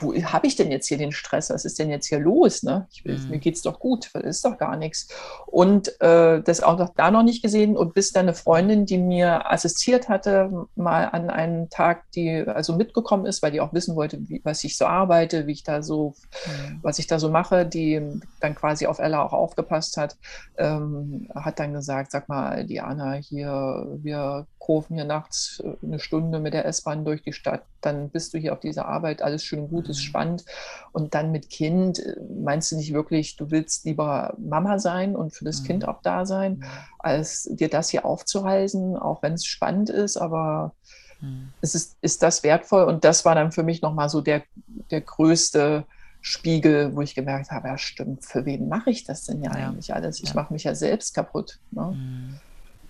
wo 0.00 0.14
habe 0.14 0.46
ich 0.46 0.56
denn 0.56 0.70
jetzt 0.70 0.86
hier 0.88 0.98
den 0.98 1.12
Stress? 1.12 1.50
Was 1.50 1.64
ist 1.64 1.78
denn 1.78 1.90
jetzt 1.90 2.06
hier 2.06 2.18
los? 2.18 2.62
Ne? 2.62 2.86
Ich, 2.90 3.04
mhm. 3.04 3.30
Mir 3.30 3.38
geht 3.38 3.56
es 3.56 3.62
doch 3.62 3.78
gut, 3.78 4.10
das 4.12 4.24
ist 4.24 4.44
doch 4.44 4.58
gar 4.58 4.76
nichts. 4.76 5.08
Und 5.46 6.00
äh, 6.00 6.42
das 6.42 6.62
auch 6.62 6.78
noch 6.78 6.94
da 6.94 7.10
noch 7.10 7.22
nicht 7.22 7.42
gesehen. 7.42 7.76
Und 7.76 7.94
bis 7.94 8.12
dann 8.12 8.26
eine 8.26 8.34
Freundin, 8.34 8.86
die 8.86 8.98
mir 8.98 9.50
assistiert 9.50 10.08
hatte, 10.08 10.66
mal 10.76 11.04
an 11.04 11.30
einem 11.30 11.70
Tag, 11.70 12.10
die 12.12 12.44
also 12.46 12.74
mitgekommen 12.76 13.26
ist, 13.26 13.42
weil 13.42 13.52
die 13.52 13.60
auch 13.60 13.72
wissen 13.72 13.96
wollte, 13.96 14.18
wie, 14.28 14.40
was 14.44 14.62
ich 14.64 14.76
so 14.76 14.86
arbeite, 14.86 15.46
wie 15.46 15.52
ich 15.52 15.64
da 15.64 15.82
so, 15.82 16.14
mhm. 16.46 16.80
was 16.82 16.98
ich 16.98 17.06
da 17.06 17.18
so 17.18 17.30
mache, 17.30 17.66
die 17.66 18.20
dann 18.40 18.54
quasi 18.54 18.86
auf 18.86 18.98
Ella 18.98 19.22
auch 19.22 19.32
aufgepasst 19.32 19.96
hat, 19.96 20.16
ähm, 20.58 21.28
hat 21.34 21.58
dann 21.58 21.72
gesagt, 21.72 22.12
sag 22.12 22.28
mal, 22.28 22.64
Diana, 22.66 23.14
hier, 23.14 23.86
wir 24.02 24.46
kurven 24.58 24.96
hier 24.96 25.04
nachts 25.04 25.62
äh, 25.64 25.84
eine 25.84 25.98
Stunde 25.98 26.38
mit 26.38 26.54
der 26.54 26.64
S-Bahn 26.66 27.04
durch 27.04 27.22
die 27.22 27.32
Stadt, 27.32 27.64
dann 27.80 28.10
bist 28.10 28.34
du 28.34 28.38
hier 28.38 28.52
auf 28.52 28.60
dieser 28.60 28.86
Arbeit, 28.86 29.22
alles 29.22 29.42
schön 29.42 29.69
gut, 29.70 29.88
ist 29.88 30.02
spannend. 30.02 30.44
Und 30.92 31.14
dann 31.14 31.32
mit 31.32 31.50
Kind, 31.50 31.98
äh, 31.98 32.16
meinst 32.42 32.72
du 32.72 32.76
nicht 32.76 32.92
wirklich, 32.92 33.36
du 33.36 33.50
willst 33.50 33.84
lieber 33.84 34.34
Mama 34.38 34.78
sein 34.78 35.16
und 35.16 35.32
für 35.32 35.44
das 35.44 35.62
mhm. 35.62 35.66
Kind 35.66 35.88
auch 35.88 36.02
da 36.02 36.26
sein, 36.26 36.58
mhm. 36.58 36.64
als 36.98 37.48
dir 37.50 37.68
das 37.68 37.90
hier 37.90 38.04
aufzuhalsen, 38.04 38.96
auch 38.96 39.22
wenn 39.22 39.34
es 39.34 39.46
spannend 39.46 39.90
ist, 39.90 40.16
aber 40.16 40.74
mhm. 41.20 41.52
es 41.60 41.74
ist, 41.74 41.96
ist 42.00 42.22
das 42.22 42.42
wertvoll. 42.42 42.84
Und 42.84 43.04
das 43.04 43.24
war 43.24 43.34
dann 43.34 43.52
für 43.52 43.62
mich 43.62 43.82
nochmal 43.82 44.08
so 44.08 44.20
der, 44.20 44.42
der 44.90 45.00
größte 45.00 45.84
Spiegel, 46.22 46.94
wo 46.94 47.00
ich 47.00 47.14
gemerkt 47.14 47.50
habe, 47.50 47.68
ja 47.68 47.78
stimmt, 47.78 48.24
für 48.24 48.44
wen 48.44 48.68
mache 48.68 48.90
ich 48.90 49.04
das 49.04 49.24
denn 49.24 49.42
ja, 49.42 49.56
ja. 49.56 49.68
eigentlich 49.68 49.94
alles? 49.94 50.20
Ich 50.20 50.30
ja. 50.30 50.34
mache 50.34 50.52
mich 50.52 50.64
ja 50.64 50.74
selbst 50.74 51.14
kaputt. 51.14 51.58
Ne? 51.70 51.92
Mhm. 51.94 52.40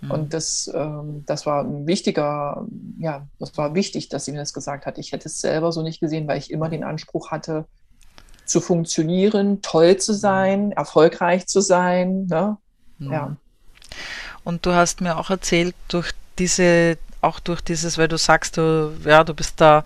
Und 0.09 0.23
mhm. 0.23 0.29
das, 0.31 0.71
ähm, 0.75 1.25
das 1.27 1.45
war 1.45 1.63
ein 1.63 1.87
wichtiger, 1.87 2.67
ja, 2.99 3.27
das 3.39 3.57
war 3.59 3.75
wichtig, 3.75 4.09
dass 4.09 4.25
sie 4.25 4.33
mir 4.33 4.39
das 4.39 4.55
gesagt 4.55 4.87
hat. 4.87 4.99
Ich 4.99 5.13
hätte 5.13 5.29
es 5.29 5.41
selber 5.41 5.73
so 5.73 5.83
nicht 5.83 6.01
gesehen, 6.01 6.27
weil 6.27 6.39
ich 6.39 6.51
immer 6.51 6.69
den 6.69 6.85
Anspruch 6.85 7.31
hatte, 7.31 7.67
zu 8.47 8.61
funktionieren, 8.61 9.63
toll 9.63 9.99
zu 9.99 10.13
sein, 10.15 10.73
erfolgreich 10.73 11.47
zu 11.47 11.61
sein. 11.61 12.27
Ne? 12.27 12.57
Mhm. 12.99 13.13
Ja. 13.13 13.37
Und 14.43 14.67
du 14.67 14.73
hast 14.73 15.01
mir 15.01 15.19
auch 15.19 15.31
erzählt, 15.31 15.75
durch 15.89 16.13
diese, 16.39 16.97
auch 17.21 17.39
durch 17.39 17.61
dieses, 17.61 17.99
weil 17.99 18.09
du 18.09 18.17
sagst, 18.17 18.57
du, 18.57 18.93
ja, 19.05 19.23
du 19.23 19.35
bist 19.35 19.61
da 19.61 19.85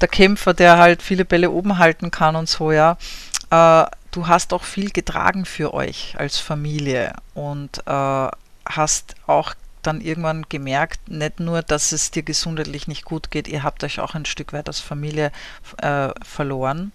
der 0.00 0.08
Kämpfer, 0.08 0.54
der 0.54 0.78
halt 0.78 1.02
viele 1.02 1.24
Bälle 1.24 1.50
oben 1.50 1.78
halten 1.78 2.10
kann 2.10 2.36
und 2.36 2.48
so, 2.48 2.72
ja. 2.72 2.96
Äh, 3.50 3.84
du 4.12 4.28
hast 4.28 4.52
auch 4.52 4.64
viel 4.64 4.90
getragen 4.90 5.44
für 5.44 5.74
euch 5.74 6.14
als 6.18 6.38
Familie 6.38 7.14
und 7.34 7.82
äh, 7.86 8.28
hast 8.66 9.14
auch 9.26 9.54
dann 9.82 10.00
irgendwann 10.00 10.44
gemerkt, 10.48 11.08
nicht 11.08 11.40
nur, 11.40 11.62
dass 11.62 11.92
es 11.92 12.10
dir 12.10 12.22
gesundheitlich 12.22 12.86
nicht 12.86 13.04
gut 13.04 13.30
geht, 13.30 13.48
ihr 13.48 13.62
habt 13.62 13.82
euch 13.84 14.00
auch 14.00 14.14
ein 14.14 14.26
Stück 14.26 14.52
weit 14.52 14.68
als 14.68 14.80
Familie 14.80 15.32
äh, 15.78 16.10
verloren. 16.22 16.92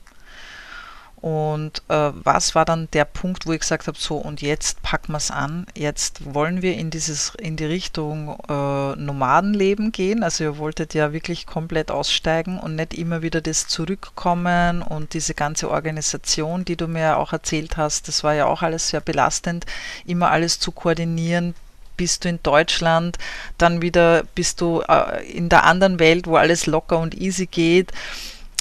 Und 1.26 1.82
äh, 1.88 2.12
was 2.14 2.54
war 2.54 2.66
dann 2.66 2.88
der 2.94 3.04
Punkt, 3.04 3.48
wo 3.48 3.52
ich 3.52 3.62
gesagt 3.62 3.88
habe, 3.88 3.98
so 3.98 4.16
und 4.18 4.44
jetzt 4.44 4.84
packen 4.84 5.12
wir 5.12 5.18
es 5.18 5.32
an, 5.32 5.66
jetzt 5.76 6.36
wollen 6.36 6.62
wir 6.62 6.76
in 6.76 6.92
dieses 6.92 7.34
in 7.40 7.56
die 7.56 7.66
Richtung 7.66 8.38
äh, 8.48 8.96
Nomadenleben 8.96 9.92
gehen. 9.92 10.22
Also 10.22 10.44
ihr 10.44 10.60
wolltet 10.60 10.94
ja 10.94 11.14
wirklich 11.14 11.48
komplett 11.48 11.90
aussteigen 11.90 12.60
und 12.60 12.76
nicht 12.76 12.94
immer 12.94 13.24
wieder 13.24 13.42
das 13.42 13.68
Zurückkommen 13.68 14.84
und 14.84 15.16
diese 15.16 15.34
ganze 15.34 15.72
Organisation, 15.72 16.64
die 16.64 16.76
du 16.76 16.88
mir 16.88 17.18
auch 17.18 17.34
erzählt 17.34 17.76
hast, 17.76 18.08
das 18.08 18.24
war 18.24 18.36
ja 18.36 18.46
auch 18.46 18.62
alles 18.62 18.90
sehr 18.90 19.02
belastend, 19.02 19.66
immer 20.06 20.30
alles 20.30 20.60
zu 20.60 20.72
koordinieren, 20.72 21.56
bist 21.98 22.24
du 22.24 22.30
in 22.30 22.40
Deutschland, 22.44 23.18
dann 23.58 23.82
wieder 23.82 24.26
bist 24.36 24.62
du 24.62 24.82
äh, 24.82 25.26
in 25.28 25.50
der 25.50 25.64
anderen 25.64 25.98
Welt, 25.98 26.28
wo 26.28 26.36
alles 26.36 26.68
locker 26.68 27.00
und 27.00 27.16
easy 27.16 27.48
geht. 27.48 27.92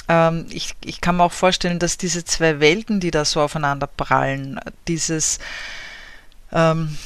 Ähm, 0.09 0.47
ich, 0.51 0.75
ich 0.85 1.01
kann 1.01 1.17
mir 1.17 1.25
auch 1.25 1.33
vorstellen, 1.33 1.79
dass 1.79 1.97
diese 1.97 2.25
zwei 2.25 2.61
Welten, 2.61 3.01
die 3.01 3.11
da 3.11 3.25
so 3.25 3.40
aufeinander 3.40 3.87
prallen, 3.87 4.61
dieses 4.87 5.38
ähm, 6.53 6.97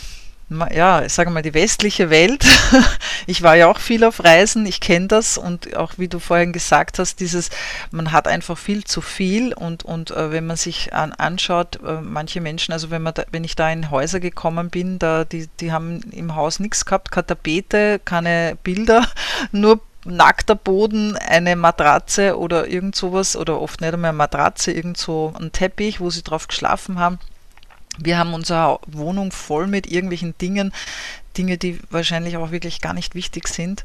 ja, 0.71 1.03
ich 1.03 1.13
sage 1.13 1.31
mal, 1.31 1.43
die 1.43 1.53
westliche 1.53 2.09
Welt. 2.09 2.45
ich 3.27 3.43
war 3.43 3.55
ja 3.55 3.67
auch 3.67 3.79
viel 3.79 4.03
auf 4.03 4.25
Reisen, 4.25 4.65
ich 4.65 4.81
kenne 4.81 5.07
das 5.07 5.37
und 5.37 5.77
auch 5.77 5.93
wie 5.99 6.09
du 6.09 6.19
vorhin 6.19 6.53
gesagt 6.53 6.99
hast, 6.99 7.21
dieses, 7.21 7.51
man 7.91 8.13
hat 8.13 8.27
einfach 8.27 8.57
viel 8.57 8.85
zu 8.85 9.03
viel 9.03 9.53
und, 9.53 9.83
und 9.83 10.11
äh, 10.11 10.33
wenn 10.33 10.47
man 10.47 10.57
sich 10.57 10.95
an, 10.95 11.13
anschaut, 11.13 11.81
äh, 11.85 12.01
manche 12.01 12.41
Menschen, 12.41 12.73
also 12.73 12.91
wenn 12.91 13.03
man 13.03 13.15
da, 13.15 13.25
wenn 13.31 13.45
ich 13.45 13.57
da 13.57 13.71
in 13.71 13.91
Häuser 13.91 14.21
gekommen 14.21 14.71
bin, 14.71 14.99
da 14.99 15.25
die, 15.25 15.49
die 15.61 15.71
haben 15.71 16.01
im 16.13 16.35
Haus 16.35 16.61
nichts 16.61 16.87
gehabt, 16.87 17.11
keine 17.11 17.27
Tapete, 17.27 18.01
keine 18.05 18.57
Bilder, 18.63 19.07
nur 19.53 19.81
nackter 20.05 20.55
Boden, 20.55 21.17
eine 21.17 21.57
Matratze 21.57 22.39
oder 22.39 22.69
irgend 22.69 22.97
sowas 22.97 23.37
oder 23.37 23.61
oft 23.61 23.81
nicht 23.81 23.93
einmal 23.93 24.11
eine 24.11 24.19
Matratze, 24.19 24.73
irgend 24.73 24.97
so 24.97 25.33
ein 25.39 25.53
Teppich, 25.53 26.01
wo 26.01 26.11
sie 26.11 26.23
drauf 26.23 26.49
geschlafen 26.49 26.99
haben. 26.99 27.19
Wir 27.99 28.17
haben 28.17 28.33
unsere 28.33 28.79
Wohnung 28.87 29.33
voll 29.33 29.67
mit 29.67 29.91
irgendwelchen 29.91 30.39
Dingen, 30.39 30.73
Dinge, 31.37 31.59
die 31.59 31.81
wahrscheinlich 31.91 32.37
auch 32.37 32.51
wirklich 32.51 32.81
gar 32.81 32.95
nicht 32.95 33.15
wichtig 33.15 33.49
sind 33.49 33.85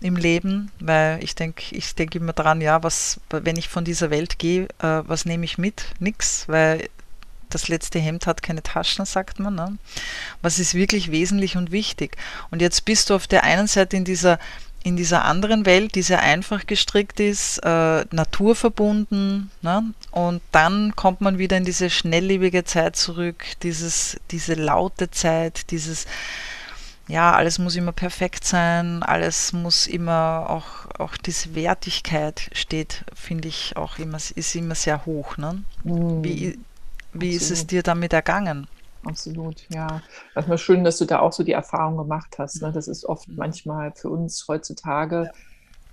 im 0.00 0.16
Leben, 0.16 0.70
weil 0.80 1.22
ich 1.22 1.34
denke, 1.34 1.74
ich 1.74 1.94
denke 1.94 2.18
immer 2.18 2.32
dran, 2.32 2.60
ja, 2.60 2.82
was, 2.82 3.20
wenn 3.30 3.56
ich 3.56 3.68
von 3.68 3.84
dieser 3.84 4.10
Welt 4.10 4.38
gehe, 4.38 4.64
äh, 4.80 5.02
was 5.06 5.24
nehme 5.24 5.44
ich 5.44 5.58
mit? 5.58 5.86
Nix, 5.98 6.48
weil 6.48 6.88
das 7.50 7.68
letzte 7.68 7.98
Hemd 7.98 8.26
hat 8.26 8.42
keine 8.42 8.62
Taschen, 8.62 9.04
sagt 9.04 9.38
man. 9.38 9.54
Ne? 9.54 9.78
Was 10.42 10.58
ist 10.58 10.74
wirklich 10.74 11.10
wesentlich 11.10 11.56
und 11.56 11.70
wichtig? 11.70 12.16
Und 12.50 12.60
jetzt 12.60 12.84
bist 12.84 13.10
du 13.10 13.14
auf 13.14 13.26
der 13.26 13.44
einen 13.44 13.66
Seite 13.66 13.96
in 13.96 14.04
dieser 14.04 14.38
in 14.84 14.96
dieser 14.96 15.24
anderen 15.24 15.64
Welt, 15.64 15.94
die 15.94 16.02
sehr 16.02 16.20
einfach 16.20 16.66
gestrickt 16.66 17.18
ist, 17.18 17.58
äh, 17.64 18.04
naturverbunden. 18.10 19.50
Ne? 19.62 19.82
Und 20.10 20.42
dann 20.52 20.94
kommt 20.94 21.22
man 21.22 21.38
wieder 21.38 21.56
in 21.56 21.64
diese 21.64 21.88
schnelllebige 21.88 22.64
Zeit 22.64 22.94
zurück, 22.94 23.44
dieses, 23.62 24.20
diese 24.30 24.52
laute 24.52 25.10
Zeit, 25.10 25.70
dieses, 25.70 26.04
ja, 27.08 27.32
alles 27.32 27.58
muss 27.58 27.76
immer 27.76 27.92
perfekt 27.92 28.44
sein, 28.44 29.02
alles 29.02 29.54
muss 29.54 29.86
immer 29.86 30.50
auch, 30.50 30.86
auch 30.98 31.16
diese 31.16 31.54
Wertigkeit 31.54 32.50
steht, 32.52 33.04
finde 33.14 33.48
ich 33.48 33.78
auch 33.78 33.98
immer, 33.98 34.18
ist 34.34 34.54
immer 34.54 34.74
sehr 34.74 35.06
hoch. 35.06 35.38
Ne? 35.38 35.64
Mhm. 35.82 36.22
Wie, 36.22 36.58
wie 37.14 37.30
ist 37.30 37.50
es 37.50 37.66
dir 37.66 37.82
damit 37.82 38.12
ergangen? 38.12 38.66
Absolut, 39.04 39.66
ja. 39.70 40.02
Das 40.34 40.48
ist 40.48 40.60
schön, 40.60 40.84
dass 40.84 40.98
du 40.98 41.04
da 41.04 41.20
auch 41.20 41.32
so 41.32 41.42
die 41.42 41.52
Erfahrung 41.52 41.96
gemacht 41.96 42.36
hast. 42.38 42.62
Ne? 42.62 42.72
Das 42.72 42.88
ist 42.88 43.04
oft 43.04 43.28
manchmal 43.28 43.92
für 43.92 44.10
uns 44.10 44.46
heutzutage 44.48 45.30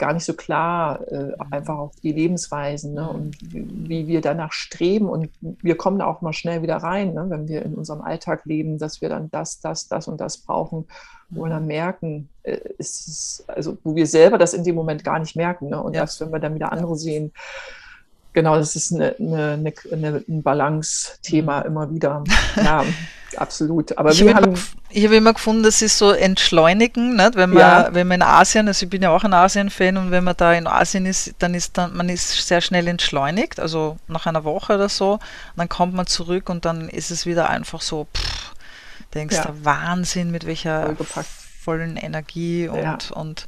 gar 0.01 0.13
nicht 0.13 0.25
so 0.25 0.33
klar, 0.33 0.99
äh, 1.11 1.31
einfach 1.51 1.77
auf 1.77 1.95
die 1.97 2.11
Lebensweisen 2.11 2.95
ne? 2.95 3.07
und 3.07 3.37
wie, 3.39 4.07
wir 4.07 4.21
danach 4.21 4.51
streben. 4.51 5.07
Und 5.07 5.29
wir 5.41 5.77
kommen 5.77 5.99
da 5.99 6.07
auch 6.07 6.21
mal 6.21 6.33
schnell 6.33 6.63
wieder 6.63 6.77
rein, 6.77 7.13
ne? 7.13 7.27
wenn 7.29 7.47
wir 7.47 7.61
in 7.61 7.75
unserem 7.75 8.01
Alltag 8.01 8.45
leben, 8.45 8.79
dass 8.79 9.01
wir 9.01 9.09
dann 9.09 9.29
das, 9.29 9.59
das, 9.59 9.87
das 9.87 10.07
und 10.07 10.19
das 10.19 10.39
brauchen, 10.39 10.87
wo 11.29 11.43
wir 11.43 11.51
dann 11.51 11.67
merken, 11.67 12.29
äh, 12.41 12.57
ist 12.79 13.43
also 13.47 13.77
wo 13.83 13.95
wir 13.95 14.07
selber 14.07 14.39
das 14.39 14.55
in 14.55 14.63
dem 14.63 14.73
Moment 14.73 15.03
gar 15.03 15.19
nicht 15.19 15.35
merken. 15.35 15.69
Ne? 15.69 15.81
Und 15.81 15.93
ja. 15.93 16.01
erst 16.01 16.19
wenn 16.19 16.31
wir 16.31 16.39
dann 16.39 16.55
wieder 16.55 16.71
andere 16.71 16.95
sehen, 16.95 17.31
genau, 18.33 18.55
das 18.57 18.75
ist 18.75 18.93
eine, 18.93 19.15
eine, 19.19 19.73
eine, 19.91 20.23
ein 20.27 20.43
Balance-Thema 20.43 21.61
mhm. 21.61 21.65
immer 21.65 21.91
wieder. 21.91 22.23
Ja, 22.55 22.83
absolut. 23.37 23.97
Aber 23.97 24.11
ich 24.11 24.21
habe 24.21 24.53
immer, 24.91 25.11
immer 25.13 25.33
gefunden, 25.33 25.63
das 25.63 25.81
ist 25.81 25.97
so 25.97 26.11
entschleunigen, 26.11 27.15
nicht? 27.15 27.35
wenn 27.35 27.51
man, 27.51 27.59
ja. 27.59 27.89
wenn 27.93 28.07
man 28.07 28.15
in 28.15 28.21
Asien, 28.23 28.67
also 28.67 28.83
ich 28.83 28.89
bin 28.89 29.01
ja 29.01 29.09
auch 29.09 29.23
ein 29.23 29.33
Asien-Fan 29.33 29.97
und 29.97 30.11
wenn 30.11 30.23
man 30.23 30.35
da 30.35 30.53
in 30.53 30.67
Asien 30.67 31.05
ist, 31.05 31.33
dann 31.39 31.53
ist 31.53 31.77
dann, 31.77 31.95
man 31.95 32.09
ist 32.09 32.47
sehr 32.47 32.61
schnell 32.61 32.87
entschleunigt, 32.87 33.59
also 33.59 33.97
nach 34.07 34.25
einer 34.25 34.43
Woche 34.43 34.75
oder 34.75 34.89
so, 34.89 35.19
dann 35.55 35.69
kommt 35.69 35.93
man 35.93 36.07
zurück 36.07 36.49
und 36.49 36.65
dann 36.65 36.89
ist 36.89 37.09
es 37.09 37.25
wieder 37.25 37.49
einfach 37.49 37.81
so, 37.81 38.07
pff, 38.13 38.53
denkst 39.13 39.37
ja. 39.37 39.45
du, 39.45 39.65
Wahnsinn, 39.65 40.31
mit 40.31 40.45
welcher 40.45 40.95
vollen 41.63 41.95
Energie 41.95 42.67
und, 42.67 42.81
ja. 42.81 42.97
und 43.13 43.45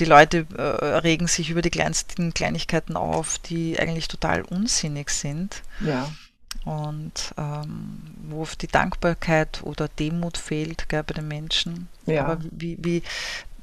die 0.00 0.06
Leute 0.06 0.46
äh, 0.56 0.62
regen 0.62 1.26
sich 1.26 1.50
über 1.50 1.62
die 1.62 1.70
kleinsten 1.70 2.34
Kleinigkeiten 2.34 2.96
auf, 2.96 3.38
die 3.38 3.78
eigentlich 3.78 4.08
total 4.08 4.42
unsinnig 4.42 5.10
sind. 5.10 5.62
Ja. 5.80 6.08
Und 6.64 7.34
ähm, 7.38 8.00
wo 8.28 8.42
oft 8.42 8.60
die 8.60 8.66
Dankbarkeit 8.66 9.60
oder 9.62 9.88
Demut 9.88 10.36
fehlt 10.36 10.88
gell, 10.88 11.04
bei 11.04 11.14
den 11.14 11.28
Menschen. 11.28 11.88
Ja. 12.06 12.24
Aber 12.24 12.38
wie, 12.50 12.76
wie, 12.80 13.02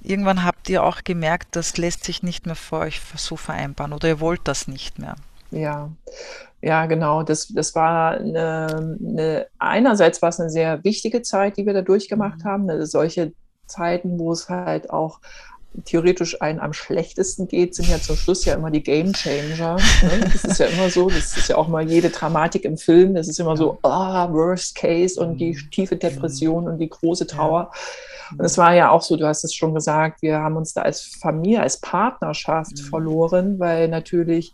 irgendwann 0.02 0.44
habt 0.44 0.70
ihr 0.70 0.84
auch 0.84 1.04
gemerkt, 1.04 1.56
das 1.56 1.78
lässt 1.78 2.04
sich 2.04 2.24
nicht 2.24 2.46
mehr 2.46 2.56
für 2.56 2.78
euch 2.78 3.02
so 3.16 3.36
vereinbaren 3.36 3.94
oder 3.94 4.08
ihr 4.08 4.20
wollt 4.20 4.42
das 4.46 4.68
nicht 4.68 5.00
mehr. 5.00 5.16
Ja, 5.52 5.90
ja, 6.62 6.86
genau. 6.88 7.24
Das, 7.24 7.48
das 7.48 7.76
war 7.76 8.18
eine, 8.18 8.98
eine, 9.00 9.48
einerseits 9.60 10.22
war 10.22 10.30
es 10.30 10.40
eine 10.40 10.50
sehr 10.50 10.84
wichtige 10.84 11.22
Zeit, 11.22 11.58
die 11.58 11.66
wir 11.66 11.74
da 11.74 11.82
durchgemacht 11.82 12.40
mhm. 12.40 12.50
haben. 12.50 12.70
Also 12.70 12.86
solche 12.86 13.34
Zeiten, 13.68 14.18
wo 14.18 14.32
es 14.32 14.50
halt 14.50 14.90
auch 14.90 15.20
theoretisch 15.86 16.42
einen 16.42 16.60
am 16.60 16.74
schlechtesten 16.74 17.48
geht, 17.48 17.76
sind 17.76 17.90
ja 17.90 18.00
zum 18.00 18.16
Schluss 18.16 18.46
ja 18.46 18.56
immer 18.56 18.72
die 18.72 18.84
Game 18.84 19.14
Changer. 19.14 19.76
Ne? 19.76 20.30
Das 20.32 20.44
ist 20.44 20.60
ja 20.60 20.68
immer 20.68 20.90
so, 20.90 21.10
das 21.10 21.38
ist 21.38 21.50
ja 21.50 21.58
auch 21.58 21.68
mal 21.68 21.88
jede 21.88 22.10
Dramatik 22.10 22.66
im 22.66 22.78
Film, 22.78 23.14
das 23.16 23.28
ist 23.28 23.40
immer 23.40 23.58
so, 23.58 23.78
ah, 23.84 24.32
Worst 24.32 24.76
Case 24.76 25.20
und 25.20 25.38
die 25.38 25.54
mhm. 25.54 25.72
tiefe 25.72 25.96
Depression 25.96 26.68
und 26.68 26.80
die 26.80 26.90
große 26.90 27.28
Trauer. 27.28 27.72
Und 28.32 28.44
es 28.44 28.58
war 28.58 28.74
ja 28.74 28.90
auch 28.90 29.02
so, 29.02 29.16
du 29.16 29.26
hast 29.26 29.44
es 29.44 29.54
schon 29.54 29.74
gesagt, 29.74 30.22
wir 30.22 30.40
haben 30.40 30.58
uns 30.58 30.74
da 30.74 30.82
als 30.82 31.02
Familie, 31.02 31.62
als 31.62 31.80
Partnerschaft 31.80 32.78
mhm. 32.78 32.84
verloren, 32.90 33.60
weil 33.60 33.88
natürlich 33.88 34.54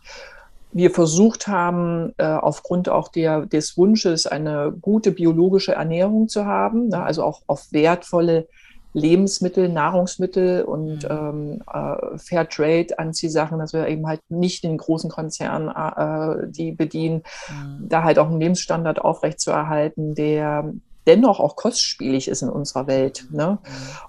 wir 0.74 0.92
versucht 0.92 1.48
haben, 1.48 2.14
äh, 2.18 2.26
aufgrund 2.26 2.90
auch 2.90 3.08
der, 3.08 3.46
des 3.46 3.78
Wunsches, 3.78 4.26
eine 4.26 4.74
gute 4.82 5.12
biologische 5.12 5.74
Ernährung 5.74 6.28
zu 6.28 6.46
haben, 6.46 6.90
ne? 6.90 7.04
also 7.04 7.24
auch 7.24 7.42
auf 7.46 7.72
wertvolle 7.72 8.48
Lebensmittel, 8.94 9.70
Nahrungsmittel 9.70 10.64
und 10.64 11.04
mhm. 11.04 11.10
ähm, 11.10 11.64
äh, 11.72 12.18
Fairtrade 12.18 12.98
Anziehsachen, 12.98 13.60
dass 13.60 13.74
wir 13.74 13.88
eben 13.88 14.08
halt 14.08 14.22
nicht 14.30 14.64
den 14.64 14.78
großen 14.78 15.10
Konzernen, 15.10 15.70
äh, 15.70 16.48
die 16.50 16.72
bedienen, 16.72 17.24
mhm. 17.50 17.90
da 17.90 18.04
halt 18.04 18.20
auch 18.20 18.28
einen 18.28 18.40
Lebensstandard 18.40 19.02
aufrechtzuerhalten, 19.02 20.16
der 20.16 20.74
dennoch 21.08 21.40
auch 21.40 21.56
kostspielig 21.56 22.28
ist 22.28 22.42
in 22.42 22.50
unserer 22.50 22.88
Welt. 22.88 23.28
Ne? 23.32 23.58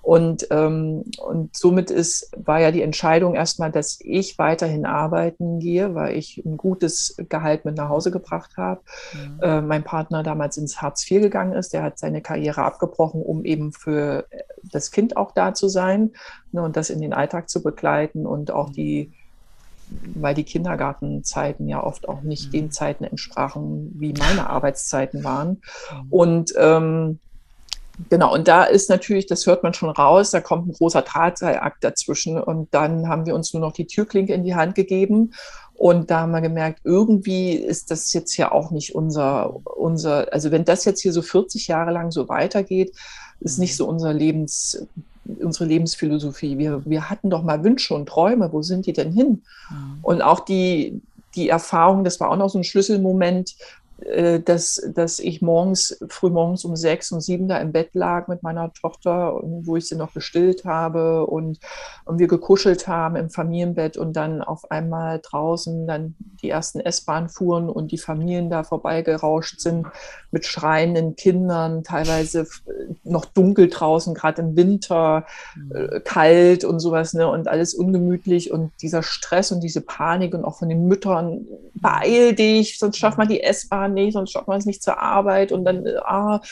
Und, 0.02 0.46
ähm, 0.50 1.04
und 1.24 1.57
somit 1.57 1.90
ist, 1.90 2.30
war 2.37 2.61
ja 2.61 2.70
die 2.70 2.83
Entscheidung 2.83 3.35
erstmal, 3.35 3.70
dass 3.70 3.98
ich 4.00 4.38
weiterhin 4.38 4.87
arbeiten 4.87 5.59
gehe, 5.59 5.94
weil 5.94 6.16
ich 6.16 6.42
ein 6.44 6.57
gutes 6.57 7.16
Gehalt 7.28 7.64
mit 7.64 7.76
nach 7.76 7.88
Hause 7.88 8.11
gebracht 8.11 8.57
habe. 8.57 8.80
Mhm. 9.12 9.40
Äh, 9.42 9.61
mein 9.61 9.85
Partner 9.85 10.22
damals 10.22 10.57
ins 10.57 10.80
Hartz 10.80 11.11
IV 11.11 11.22
gegangen 11.22 11.52
ist, 11.52 11.72
der 11.72 11.83
hat 11.83 11.98
seine 11.98 12.22
Karriere 12.22 12.62
abgebrochen, 12.62 13.22
um 13.22 13.44
eben 13.44 13.72
für 13.72 14.26
das 14.62 14.90
Kind 14.90 15.16
auch 15.16 15.33
da 15.33 15.54
zu 15.54 15.68
sein 15.68 16.12
ne, 16.52 16.62
und 16.62 16.76
das 16.76 16.90
in 16.90 17.00
den 17.00 17.12
Alltag 17.12 17.48
zu 17.48 17.62
begleiten 17.62 18.26
und 18.26 18.50
auch 18.50 18.68
mhm. 18.68 18.72
die 18.72 19.12
weil 20.14 20.35
die 20.35 20.44
Kindergartenzeiten 20.44 21.68
ja 21.68 21.83
oft 21.83 22.09
auch 22.09 22.23
nicht 22.23 22.49
mhm. 22.49 22.53
den 22.53 22.70
Zeiten 22.70 23.05
entsprachen, 23.05 23.92
wie 23.94 24.12
meine 24.12 24.49
Arbeitszeiten 24.49 25.25
waren. 25.25 25.62
Mhm. 25.92 26.07
Und 26.11 26.55
ähm, 26.57 27.18
Genau, 28.11 28.35
und 28.35 28.49
da 28.49 28.64
ist 28.64 28.90
natürlich, 28.90 29.27
das 29.27 29.47
hört 29.47 29.62
man 29.62 29.73
schon 29.73 29.88
raus, 29.88 30.33
da 30.33 30.40
kommt 30.40 30.66
ein 30.66 30.73
großer 30.73 31.05
Tatseilakt 31.05 31.85
dazwischen. 31.85 32.40
Und 32.40 32.75
dann 32.75 33.09
haben 33.09 33.25
wir 33.25 33.35
uns 33.35 33.55
nur 33.55 33.61
noch 33.61 33.73
die 33.73 33.87
Türklinke 33.87 34.35
in 34.35 34.42
die 34.42 34.57
Hand 34.57 34.75
gegeben. 34.75 35.33
Und 35.75 36.11
da 36.11 36.20
haben 36.20 36.33
wir 36.33 36.40
gemerkt, 36.40 36.81
irgendwie 36.85 37.53
ist 37.53 37.90
das 37.90 38.12
jetzt 38.12 38.37
ja 38.37 38.53
auch 38.53 38.70
nicht 38.70 38.94
unser, 38.94 39.55
unser, 39.77 40.33
also 40.33 40.51
wenn 40.51 40.64
das 40.64 40.85
jetzt 40.85 41.03
hier 41.03 41.12
so 41.12 41.23
40 41.23 41.68
Jahre 41.68 41.92
lang 41.92 42.11
so 42.11 42.29
weitergeht, 42.29 42.92
ist 43.40 43.59
nicht 43.59 43.73
mhm. 43.75 43.77
so 43.77 43.88
unser 43.88 44.12
Lebens, 44.12 44.87
unsere 45.24 45.66
Lebensphilosophie. 45.66 46.58
Wir, 46.58 46.82
wir 46.84 47.10
hatten 47.10 47.30
doch 47.30 47.42
mal 47.42 47.64
Wünsche 47.64 47.94
und 47.94 48.08
Träume, 48.08 48.52
wo 48.52 48.62
sind 48.62 48.87
die 48.87 48.92
denn 48.92 49.12
hin? 49.12 49.42
Mhm. 49.70 49.98
Und 50.02 50.22
auch 50.22 50.40
die, 50.40 51.00
die 51.34 51.48
Erfahrung, 51.48 52.04
das 52.04 52.20
war 52.20 52.30
auch 52.30 52.37
noch 52.37 52.50
so 52.50 52.58
ein 52.58 52.64
Schlüsselmoment, 52.64 53.54
äh, 54.00 54.40
dass, 54.40 54.82
dass 54.94 55.18
ich 55.18 55.40
morgens, 55.40 55.98
früh 56.08 56.28
morgens 56.28 56.64
um 56.64 56.76
sechs 56.76 57.12
und 57.12 57.20
sieben 57.20 57.48
da 57.48 57.58
im 57.58 57.72
Bett 57.72 57.90
lag 57.94 58.28
mit 58.28 58.42
meiner 58.42 58.72
Tochter, 58.72 59.40
wo 59.42 59.76
ich 59.76 59.88
sie 59.88 59.96
noch 59.96 60.12
gestillt 60.12 60.64
habe 60.64 61.26
und, 61.26 61.58
und 62.04 62.18
wir 62.18 62.26
gekuschelt 62.26 62.88
haben 62.88 63.16
im 63.16 63.30
Familienbett 63.30 63.96
und 63.96 64.14
dann 64.14 64.42
auf 64.42 64.70
einmal 64.70 65.20
draußen 65.22 65.87
dann 65.87 66.16
die 66.44 66.50
ersten 66.50 66.78
S-Bahn 66.78 67.28
fuhren 67.28 67.70
und 67.70 67.90
die 67.90 67.98
Familien 67.98 68.50
da 68.50 68.64
vorbeigerauscht 68.64 69.61
sind 69.61 69.87
mit 70.30 70.44
schreienden 70.44 71.16
Kindern, 71.16 71.83
teilweise 71.85 72.46
noch 73.02 73.24
dunkel 73.24 73.68
draußen, 73.68 74.14
gerade 74.14 74.42
im 74.42 74.57
Winter, 74.57 75.24
äh, 75.74 76.00
kalt 76.00 76.64
und 76.64 76.80
sowas, 76.80 77.14
ne, 77.14 77.26
und 77.26 77.48
alles 77.48 77.72
ungemütlich. 77.72 78.52
Und 78.52 78.72
dieser 78.83 79.02
Stress 79.02 79.52
und 79.52 79.61
diese 79.61 79.80
Panik 79.80 80.35
und 80.35 80.44
auch 80.44 80.59
von 80.59 80.68
den 80.68 80.87
Müttern, 80.87 81.46
beeil 81.74 82.35
dich, 82.35 82.78
sonst 82.78 82.98
schafft 82.98 83.16
man 83.16 83.28
die 83.28 83.42
S-Bahn 83.42 83.94
nicht, 83.94 84.12
sonst 84.12 84.33
schafft 84.33 84.48
man 84.48 84.59
es 84.59 84.66
nicht 84.66 84.83
zur 84.83 85.00
Arbeit. 85.00 85.50
Und 85.50 85.64
dann, 85.64 85.87
äh, 85.87 85.96
ah, 86.04 86.42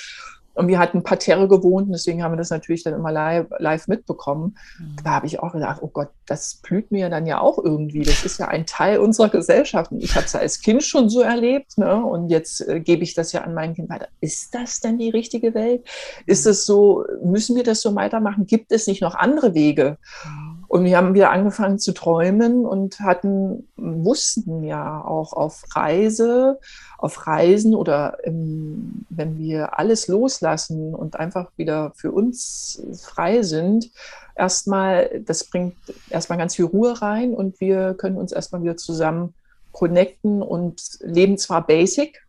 Und 0.54 0.68
wir 0.68 0.78
hatten 0.78 1.02
Parterre 1.02 1.48
gewohnt, 1.48 1.88
deswegen 1.92 2.22
haben 2.22 2.32
wir 2.32 2.36
das 2.36 2.50
natürlich 2.50 2.84
dann 2.84 2.94
immer 2.94 3.10
live, 3.10 3.46
live 3.58 3.88
mitbekommen. 3.88 4.56
Mhm. 4.78 4.96
Da 5.02 5.10
habe 5.10 5.26
ich 5.26 5.40
auch 5.40 5.52
gedacht, 5.52 5.80
oh 5.82 5.88
Gott, 5.88 6.08
das 6.26 6.56
blüht 6.56 6.90
mir 6.90 7.08
dann 7.08 7.26
ja 7.26 7.40
auch 7.40 7.58
irgendwie. 7.58 8.02
Das 8.02 8.24
ist 8.24 8.38
ja 8.38 8.48
ein 8.48 8.66
Teil 8.66 8.98
unserer 8.98 9.28
Gesellschaft. 9.28 9.92
Und 9.92 10.02
ich 10.02 10.14
habe 10.14 10.26
es 10.26 10.34
als 10.34 10.60
Kind 10.60 10.82
schon 10.82 11.08
so 11.08 11.20
erlebt. 11.20 11.78
Ne? 11.78 12.04
Und 12.04 12.28
jetzt 12.28 12.66
äh, 12.68 12.80
gebe 12.80 13.02
ich 13.02 13.14
das 13.14 13.32
ja 13.32 13.42
an 13.42 13.54
mein 13.54 13.74
Kind 13.74 13.88
weiter. 13.88 14.08
Ist 14.20 14.54
das 14.54 14.80
denn 14.80 14.98
die 14.98 15.10
richtige 15.10 15.54
Welt? 15.54 15.86
Ist 16.26 16.46
es 16.46 16.66
so, 16.66 17.04
müssen 17.22 17.56
wir 17.56 17.64
das 17.64 17.80
so 17.80 17.94
weitermachen? 17.94 18.46
Gibt 18.46 18.72
es 18.72 18.86
nicht 18.86 19.02
noch 19.02 19.14
andere 19.14 19.54
Wege? 19.54 19.96
Mhm. 20.24 20.51
Und 20.72 20.86
wir 20.86 20.96
haben 20.96 21.12
wieder 21.12 21.30
angefangen 21.30 21.78
zu 21.78 21.92
träumen 21.92 22.64
und 22.64 23.00
hatten, 23.00 23.68
wussten 23.76 24.64
ja 24.64 25.04
auch 25.04 25.34
auf 25.34 25.64
Reise, 25.76 26.60
auf 26.96 27.26
Reisen 27.26 27.74
oder 27.74 28.24
im, 28.24 29.04
wenn 29.10 29.36
wir 29.36 29.78
alles 29.78 30.08
loslassen 30.08 30.94
und 30.94 31.16
einfach 31.16 31.50
wieder 31.58 31.92
für 31.94 32.10
uns 32.10 32.82
frei 33.02 33.42
sind, 33.42 33.90
erstmal, 34.34 35.20
das 35.26 35.44
bringt 35.44 35.76
erstmal 36.08 36.38
ganz 36.38 36.56
viel 36.56 36.64
Ruhe 36.64 37.02
rein 37.02 37.34
und 37.34 37.60
wir 37.60 37.92
können 37.92 38.16
uns 38.16 38.32
erstmal 38.32 38.62
wieder 38.62 38.78
zusammen 38.78 39.34
connecten 39.72 40.40
und 40.40 40.80
leben 41.02 41.36
zwar 41.36 41.66
basic, 41.66 42.26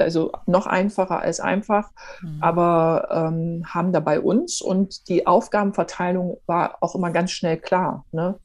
also 0.00 0.32
noch 0.46 0.66
einfacher 0.66 1.20
als 1.20 1.40
einfach, 1.40 1.90
mhm. 2.22 2.38
aber 2.40 3.08
ähm, 3.10 3.64
haben 3.66 3.92
da 3.92 4.00
bei 4.00 4.20
uns 4.20 4.60
und 4.60 5.08
die 5.08 5.26
Aufgabenverteilung 5.26 6.38
war 6.46 6.78
auch 6.80 6.94
immer 6.94 7.10
ganz 7.10 7.30
schnell 7.30 7.56
klar. 7.56 8.04
Ne? 8.12 8.36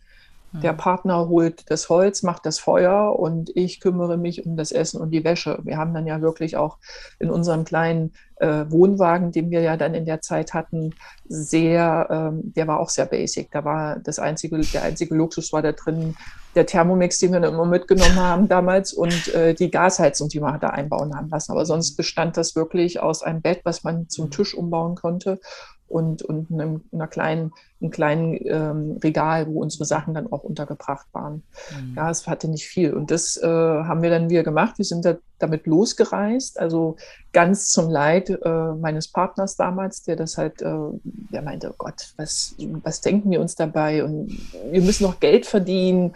Der 0.61 0.73
mhm. 0.73 0.77
Partner 0.77 1.27
holt 1.29 1.69
das 1.71 1.89
Holz, 1.89 2.21
macht 2.21 2.45
das 2.45 2.59
Feuer 2.59 3.17
und 3.17 3.51
ich 3.55 3.79
kümmere 3.79 4.17
mich 4.17 4.45
um 4.45 4.55
das 4.55 4.71
Essen 4.71 5.01
und 5.01 5.11
die 5.11 5.23
Wäsche. 5.23 5.59
Wir 5.63 5.77
haben 5.77 5.93
dann 5.93 6.05
ja 6.05 6.21
wirklich 6.21 6.57
auch 6.57 6.77
in 7.17 7.31
unserem 7.31 7.65
kleinen 7.65 8.13
äh, 8.35 8.65
Wohnwagen, 8.69 9.31
den 9.31 9.49
wir 9.49 9.61
ja 9.61 9.77
dann 9.77 9.95
in 9.95 10.05
der 10.05 10.21
Zeit 10.21 10.53
hatten, 10.53 10.93
sehr, 11.27 12.07
ähm, 12.09 12.53
der 12.55 12.67
war 12.67 12.79
auch 12.79 12.89
sehr 12.89 13.05
basic. 13.05 13.49
Da 13.51 13.65
war 13.65 13.97
das 13.99 14.19
einzige, 14.19 14.59
der 14.59 14.83
einzige 14.83 15.15
Luxus 15.15 15.53
war 15.53 15.61
da 15.61 15.71
drin 15.71 16.15
der 16.55 16.67
Thermomix, 16.67 17.17
den 17.17 17.31
wir 17.31 17.39
dann 17.39 17.53
immer 17.53 17.65
mitgenommen 17.65 18.15
haben 18.15 18.47
damals 18.47 18.93
und 18.93 19.33
äh, 19.33 19.55
die 19.55 19.71
Gasheizung, 19.71 20.29
die 20.29 20.39
wir 20.39 20.57
da 20.59 20.69
einbauen 20.69 21.15
haben 21.15 21.29
lassen. 21.29 21.51
Aber 21.51 21.65
sonst 21.65 21.95
bestand 21.95 22.37
das 22.37 22.55
wirklich 22.55 22.99
aus 22.99 23.23
einem 23.23 23.41
Bett, 23.41 23.61
was 23.63 23.83
man 23.83 24.07
zum 24.09 24.29
Tisch 24.29 24.53
umbauen 24.53 24.95
konnte 24.95 25.39
und, 25.93 26.23
und 26.23 26.51
einem, 26.51 26.81
einer 26.91 27.07
kleinen, 27.07 27.53
einem 27.79 27.91
kleinen 27.91 28.39
ähm, 28.45 28.97
Regal, 29.03 29.47
wo 29.47 29.61
unsere 29.61 29.85
Sachen 29.85 30.15
dann 30.15 30.31
auch 30.31 30.43
untergebracht 30.43 31.05
waren. 31.13 31.43
Mhm. 31.71 31.93
Ja, 31.95 32.09
es 32.09 32.25
hatte 32.27 32.47
nicht 32.47 32.65
viel. 32.65 32.93
Und 32.93 33.11
das 33.11 33.37
äh, 33.37 33.47
haben 33.47 34.01
wir 34.01 34.09
dann 34.09 34.29
wieder 34.29 34.43
gemacht. 34.43 34.79
Wir 34.79 34.85
sind 34.85 35.05
da, 35.05 35.17
damit 35.37 35.67
losgereist, 35.67 36.59
also 36.59 36.95
ganz 37.31 37.69
zum 37.69 37.91
Leid 37.91 38.29
äh, 38.29 38.71
meines 38.73 39.07
Partners 39.07 39.55
damals, 39.55 40.01
der 40.03 40.15
das 40.15 40.37
halt, 40.37 40.63
äh, 40.63 40.73
der 41.03 41.43
meinte, 41.43 41.69
oh 41.69 41.75
Gott, 41.77 42.13
was, 42.17 42.55
was 42.83 43.01
denken 43.01 43.29
wir 43.29 43.39
uns 43.39 43.53
dabei? 43.53 44.03
Und 44.03 44.35
wir 44.71 44.81
müssen 44.81 45.03
noch 45.03 45.19
Geld 45.19 45.45
verdienen. 45.45 46.15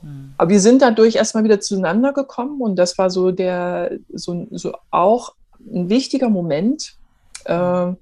Mhm. 0.00 0.32
Aber 0.38 0.48
wir 0.48 0.60
sind 0.60 0.80
dadurch 0.80 1.16
erstmal 1.16 1.44
wieder 1.44 1.60
zueinander 1.60 2.14
gekommen 2.14 2.62
und 2.62 2.76
das 2.76 2.96
war 2.96 3.10
so 3.10 3.32
der, 3.32 3.98
so, 4.14 4.46
so 4.50 4.72
auch 4.90 5.34
ein 5.60 5.90
wichtiger 5.90 6.30
Moment. 6.30 6.94
Äh, 7.44 7.92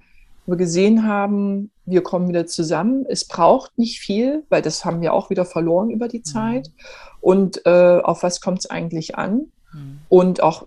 wir 0.49 0.57
gesehen 0.57 1.07
haben, 1.07 1.71
wir 1.85 2.03
kommen 2.03 2.29
wieder 2.29 2.47
zusammen. 2.47 3.05
Es 3.09 3.27
braucht 3.27 3.77
nicht 3.79 4.01
viel, 4.01 4.45
weil 4.49 4.63
das 4.63 4.85
haben 4.85 5.01
wir 5.01 5.13
auch 5.13 5.31
wieder 5.31 5.45
verloren 5.45 5.91
über 5.91 6.09
die 6.09 6.19
mhm. 6.19 6.25
Zeit. 6.25 6.71
Und 7.21 7.65
äh, 7.67 8.01
auf 8.03 8.23
was 8.23 8.41
kommt 8.41 8.61
es 8.61 8.71
eigentlich 8.71 9.17
an? 9.17 9.51
Mhm. 9.73 9.99
Und 10.09 10.43
auch 10.43 10.67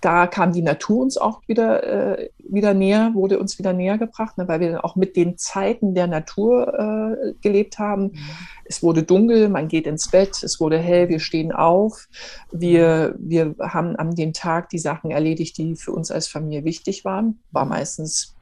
da 0.00 0.26
kam 0.26 0.52
die 0.52 0.62
Natur 0.62 1.02
uns 1.02 1.18
auch 1.18 1.40
wieder, 1.48 2.18
äh, 2.18 2.30
wieder 2.38 2.74
näher, 2.74 3.10
wurde 3.14 3.38
uns 3.38 3.58
wieder 3.58 3.72
näher 3.72 3.98
gebracht, 3.98 4.38
ne, 4.38 4.46
weil 4.46 4.60
wir 4.60 4.70
dann 4.70 4.80
auch 4.80 4.94
mit 4.94 5.16
den 5.16 5.36
Zeiten 5.36 5.94
der 5.94 6.06
Natur 6.06 6.74
äh, 6.78 7.32
gelebt 7.40 7.78
haben. 7.78 8.04
Mhm. 8.04 8.18
Es 8.64 8.82
wurde 8.82 9.02
dunkel, 9.02 9.48
man 9.48 9.66
geht 9.66 9.86
ins 9.86 10.10
Bett, 10.10 10.42
es 10.42 10.60
wurde 10.60 10.78
hell, 10.78 11.08
wir 11.08 11.18
stehen 11.18 11.50
auf. 11.50 12.08
Wir, 12.52 13.16
wir 13.18 13.56
haben 13.58 13.96
an 13.96 14.14
dem 14.14 14.32
Tag 14.32 14.68
die 14.70 14.78
Sachen 14.78 15.10
erledigt, 15.10 15.58
die 15.58 15.74
für 15.74 15.92
uns 15.92 16.10
als 16.10 16.28
Familie 16.28 16.64
wichtig 16.64 17.04
waren. 17.04 17.40
War 17.50 17.64
meistens 17.64 18.36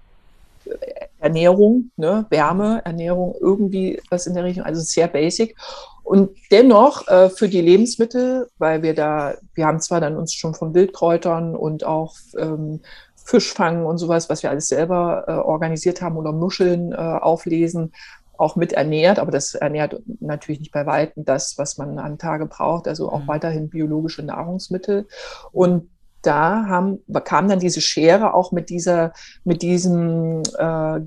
Ernährung, 1.18 1.90
ne, 1.96 2.26
Wärme, 2.30 2.82
Ernährung, 2.84 3.34
irgendwie 3.40 4.00
was 4.10 4.26
in 4.26 4.34
der 4.34 4.44
Richtung, 4.44 4.64
also 4.64 4.80
sehr 4.80 5.08
basic. 5.08 5.56
Und 6.02 6.30
dennoch 6.52 7.08
äh, 7.08 7.30
für 7.30 7.48
die 7.48 7.60
Lebensmittel, 7.60 8.48
weil 8.58 8.82
wir 8.82 8.94
da, 8.94 9.34
wir 9.54 9.66
haben 9.66 9.80
zwar 9.80 10.00
dann 10.00 10.16
uns 10.16 10.34
schon 10.34 10.54
von 10.54 10.72
Wildkräutern 10.74 11.56
und 11.56 11.84
auch 11.84 12.14
ähm, 12.38 12.80
Fischfangen 13.16 13.84
und 13.84 13.98
sowas, 13.98 14.30
was 14.30 14.44
wir 14.44 14.50
alles 14.50 14.68
selber 14.68 15.24
äh, 15.26 15.32
organisiert 15.32 16.00
haben 16.00 16.16
oder 16.16 16.30
Muscheln 16.30 16.92
äh, 16.92 16.96
auflesen, 16.96 17.92
auch 18.38 18.54
mit 18.54 18.72
ernährt, 18.72 19.18
aber 19.18 19.30
das 19.30 19.54
ernährt 19.54 20.00
natürlich 20.20 20.60
nicht 20.60 20.72
bei 20.72 20.86
Weitem 20.86 21.24
das, 21.24 21.56
was 21.58 21.78
man 21.78 21.98
an 21.98 22.18
Tage 22.18 22.46
braucht, 22.46 22.86
also 22.86 23.10
auch 23.10 23.22
mhm. 23.22 23.28
weiterhin 23.28 23.68
biologische 23.68 24.22
Nahrungsmittel. 24.22 25.08
Und 25.52 25.88
da 26.26 26.66
haben, 26.66 26.98
kam 27.24 27.48
dann 27.48 27.60
diese 27.60 27.80
Schere 27.80 28.34
auch 28.34 28.52
mit 28.52 28.70
dieser, 28.70 29.12
mit 29.44 29.62
diesem, 29.62 30.42
äh, 30.58 31.00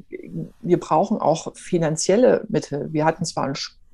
wir 0.61 0.79
brauchen 0.79 1.19
auch 1.19 1.55
finanzielle 1.55 2.45
Mittel. 2.49 2.91
Wir 2.91 3.05
hatten 3.05 3.25
zwar 3.25 3.53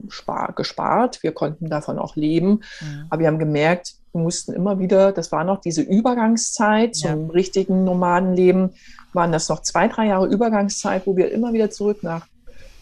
Spar, 0.10 0.54
gespart, 0.54 1.24
wir 1.24 1.32
konnten 1.32 1.70
davon 1.70 2.00
auch 2.00 2.16
leben, 2.16 2.62
mhm. 2.82 3.06
aber 3.10 3.22
wir 3.22 3.28
haben 3.28 3.40
gemerkt, 3.40 3.96
wir 4.12 4.22
mussten 4.22 4.54
immer 4.54 4.80
wieder, 4.80 5.12
das 5.12 5.32
war 5.32 5.44
noch 5.44 5.62
diese 5.62 5.82
Übergangszeit 5.82 6.98
ja. 6.98 7.12
zum 7.12 7.30
richtigen 7.30 7.84
Nomadenleben, 7.84 8.72
waren 9.14 9.32
das 9.32 9.50
noch 9.50 9.62
zwei, 9.62 9.88
drei 9.88 10.08
Jahre 10.08 10.28
Übergangszeit, 10.28 11.08
wo 11.08 11.16
wir 11.16 11.32
immer 11.32 11.54
wieder 11.54 11.70
zurück 11.70 12.04
nach 12.04 12.28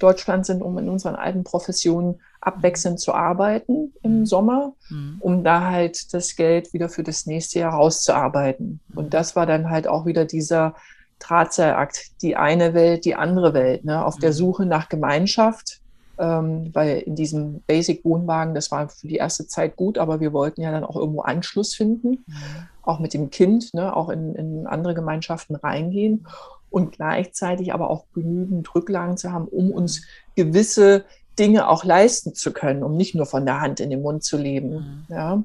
Deutschland 0.04 0.46
sind, 0.46 0.62
um 0.62 0.78
in 0.78 0.90
unseren 0.90 1.16
alten 1.16 1.44
Professionen 1.44 2.20
abwechselnd 2.42 3.00
zu 3.00 3.14
arbeiten 3.14 3.94
im 4.04 4.20
mhm. 4.20 4.26
Sommer, 4.26 4.74
mhm. 4.90 5.18
um 5.20 5.44
da 5.44 5.72
halt 5.72 6.14
das 6.14 6.36
Geld 6.36 6.74
wieder 6.74 6.90
für 6.90 7.04
das 7.04 7.26
nächste 7.26 7.60
Jahr 7.60 7.74
rauszuarbeiten. 7.74 8.82
Mhm. 8.88 8.98
Und 8.98 9.14
das 9.14 9.36
war 9.36 9.46
dann 9.46 9.70
halt 9.70 9.88
auch 9.88 10.06
wieder 10.06 10.26
dieser 10.26 10.76
Drahtseilakt, 11.20 12.22
die 12.22 12.36
eine 12.36 12.74
Welt, 12.74 13.06
die 13.06 13.16
andere 13.16 13.54
Welt, 13.54 13.86
ne? 13.86 14.06
auf 14.06 14.18
der 14.18 14.32
mhm. 14.32 14.36
Suche 14.36 14.66
nach 14.66 14.90
Gemeinschaft. 14.90 15.80
Ähm, 16.20 16.70
weil 16.74 17.00
in 17.00 17.16
diesem 17.16 17.62
Basic-Wohnwagen, 17.62 18.54
das 18.54 18.70
war 18.70 18.88
für 18.88 19.08
die 19.08 19.16
erste 19.16 19.48
Zeit 19.48 19.76
gut, 19.76 19.98
aber 19.98 20.20
wir 20.20 20.32
wollten 20.32 20.62
ja 20.62 20.70
dann 20.70 20.84
auch 20.84 20.96
irgendwo 20.96 21.22
Anschluss 21.22 21.74
finden, 21.74 22.24
mhm. 22.28 22.68
auch 22.84 23.00
mit 23.00 23.16
dem 23.16 23.32
Kind, 23.32 23.74
ne? 23.74 23.96
auch 23.96 24.10
in, 24.10 24.36
in 24.36 24.68
andere 24.68 24.94
Gemeinschaften 24.94 25.56
reingehen 25.56 26.28
und 26.74 26.92
gleichzeitig 26.92 27.72
aber 27.72 27.92
auch 27.92 28.06
genügend 28.16 28.74
Rücklagen 28.74 29.16
zu 29.16 29.32
haben, 29.32 29.48
um 29.48 29.70
uns 29.70 30.08
gewisse 30.36 31.06
Dinge 31.38 31.70
auch 31.70 31.84
leisten 31.84 32.34
zu 32.34 32.52
können, 32.52 32.84
um 32.84 32.98
nicht 32.98 33.14
nur 33.14 33.28
von 33.28 33.46
der 33.46 33.62
Hand 33.62 33.80
in 33.80 33.92
den 33.92 34.02
Mund 34.02 34.24
zu 34.24 34.38
leben. 34.38 35.06
Mhm. 35.08 35.16
Ja. 35.16 35.44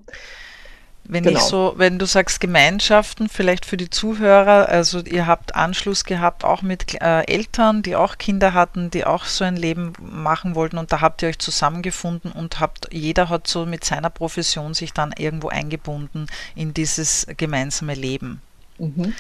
Wenn 1.05 1.25
genau. 1.25 1.39
ich 1.39 1.45
so, 1.45 1.75
wenn 1.77 1.99
du 1.99 2.07
sagst 2.07 2.41
Gemeinschaften, 2.41 3.29
vielleicht 3.29 3.67
für 3.67 3.77
die 3.77 3.91
Zuhörer, 3.91 4.69
also 4.71 5.01
ihr 5.01 5.27
habt 5.27 5.55
Anschluss 5.55 6.05
gehabt 6.05 6.45
auch 6.45 6.63
mit 6.63 7.01
äh, 7.01 7.27
Eltern, 7.27 7.83
die 7.83 7.97
auch 7.97 8.17
Kinder 8.17 8.55
hatten, 8.55 8.91
die 8.91 9.05
auch 9.05 9.25
so 9.25 9.45
ein 9.45 9.57
Leben 9.57 9.93
machen 10.01 10.55
wollten 10.55 10.79
und 10.79 10.93
da 10.93 11.03
habt 11.03 11.23
ihr 11.23 11.29
euch 11.29 11.39
zusammengefunden 11.39 12.33
und 12.33 12.59
habt, 12.61 12.89
jeder 12.93 13.29
hat 13.29 13.47
so 13.47 13.67
mit 13.67 13.85
seiner 13.85 14.11
Profession 14.11 14.73
sich 14.73 14.95
dann 14.95 15.13
irgendwo 15.17 15.49
eingebunden 15.49 16.27
in 16.55 16.73
dieses 16.73 17.27
gemeinsame 17.37 17.95
Leben. 17.95 18.41
Mhm. 18.79 19.15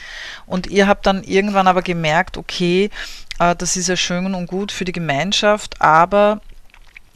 Und 0.46 0.66
ihr 0.68 0.86
habt 0.86 1.06
dann 1.06 1.22
irgendwann 1.22 1.66
aber 1.66 1.82
gemerkt, 1.82 2.36
okay, 2.36 2.90
äh, 3.38 3.54
das 3.56 3.76
ist 3.76 3.88
ja 3.88 3.96
schön 3.96 4.34
und 4.34 4.46
gut 4.46 4.72
für 4.72 4.84
die 4.84 4.92
Gemeinschaft, 4.92 5.80
aber 5.80 6.40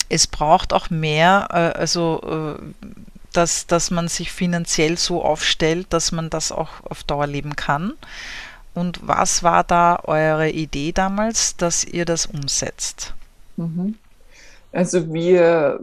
es 0.08 0.26
braucht 0.26 0.72
auch 0.72 0.90
mehr, 0.90 1.48
äh, 1.50 1.78
also 1.78 2.58
äh, 2.58 2.86
dass, 3.32 3.66
dass 3.66 3.90
man 3.90 4.08
sich 4.08 4.30
finanziell 4.30 4.98
so 4.98 5.24
aufstellt, 5.24 5.86
dass 5.90 6.12
man 6.12 6.28
das 6.28 6.52
auch 6.52 6.68
auf 6.84 7.02
Dauer 7.04 7.26
leben 7.26 7.56
kann. 7.56 7.94
Und 8.74 9.00
was 9.02 9.42
war 9.42 9.64
da 9.64 10.00
eure 10.04 10.50
Idee 10.50 10.92
damals, 10.92 11.56
dass 11.56 11.84
ihr 11.84 12.04
das 12.04 12.26
umsetzt? 12.26 13.14
Mhm. 13.56 13.96
Also 14.72 15.12
wir, 15.12 15.80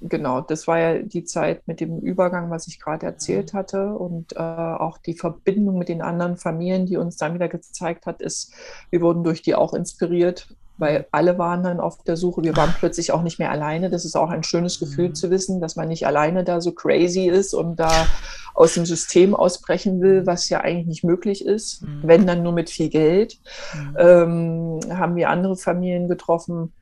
genau, 0.00 0.40
das 0.40 0.66
war 0.66 0.78
ja 0.78 0.98
die 1.02 1.24
Zeit 1.24 1.66
mit 1.66 1.80
dem 1.80 1.98
Übergang, 2.00 2.50
was 2.50 2.66
ich 2.66 2.80
gerade 2.80 3.06
erzählt 3.06 3.52
mhm. 3.52 3.58
hatte 3.58 3.94
und 3.94 4.34
äh, 4.36 4.38
auch 4.38 4.98
die 4.98 5.14
Verbindung 5.14 5.78
mit 5.78 5.88
den 5.88 6.02
anderen 6.02 6.36
Familien, 6.36 6.86
die 6.86 6.96
uns 6.96 7.16
dann 7.16 7.34
wieder 7.34 7.48
gezeigt 7.48 8.06
hat, 8.06 8.20
ist, 8.20 8.52
wir 8.90 9.00
wurden 9.00 9.24
durch 9.24 9.42
die 9.42 9.54
auch 9.54 9.74
inspiriert, 9.74 10.48
weil 10.78 11.06
alle 11.12 11.38
waren 11.38 11.62
dann 11.62 11.78
auf 11.78 12.02
der 12.04 12.16
Suche. 12.16 12.42
Wir 12.42 12.56
waren 12.56 12.74
plötzlich 12.78 13.12
auch 13.12 13.22
nicht 13.22 13.38
mehr 13.38 13.50
alleine. 13.50 13.90
Das 13.90 14.06
ist 14.06 14.16
auch 14.16 14.30
ein 14.30 14.42
schönes 14.42 14.80
Gefühl 14.80 15.10
mhm. 15.10 15.14
zu 15.14 15.30
wissen, 15.30 15.60
dass 15.60 15.76
man 15.76 15.88
nicht 15.88 16.06
alleine 16.06 16.42
da 16.42 16.60
so 16.60 16.72
crazy 16.72 17.26
ist 17.26 17.52
und 17.52 17.76
da 17.76 18.06
aus 18.54 18.74
dem 18.74 18.86
System 18.86 19.34
ausbrechen 19.34 20.00
will, 20.00 20.26
was 20.26 20.48
ja 20.48 20.60
eigentlich 20.60 20.86
nicht 20.86 21.04
möglich 21.04 21.44
ist, 21.44 21.82
mhm. 21.82 22.00
wenn 22.02 22.26
dann 22.26 22.42
nur 22.42 22.52
mit 22.52 22.70
viel 22.70 22.88
Geld. 22.88 23.38
Mhm. 23.74 23.96
Ähm, 23.98 24.80
haben 24.90 25.16
wir 25.16 25.28
andere 25.28 25.56
Familien 25.56 26.08
getroffen, 26.08 26.72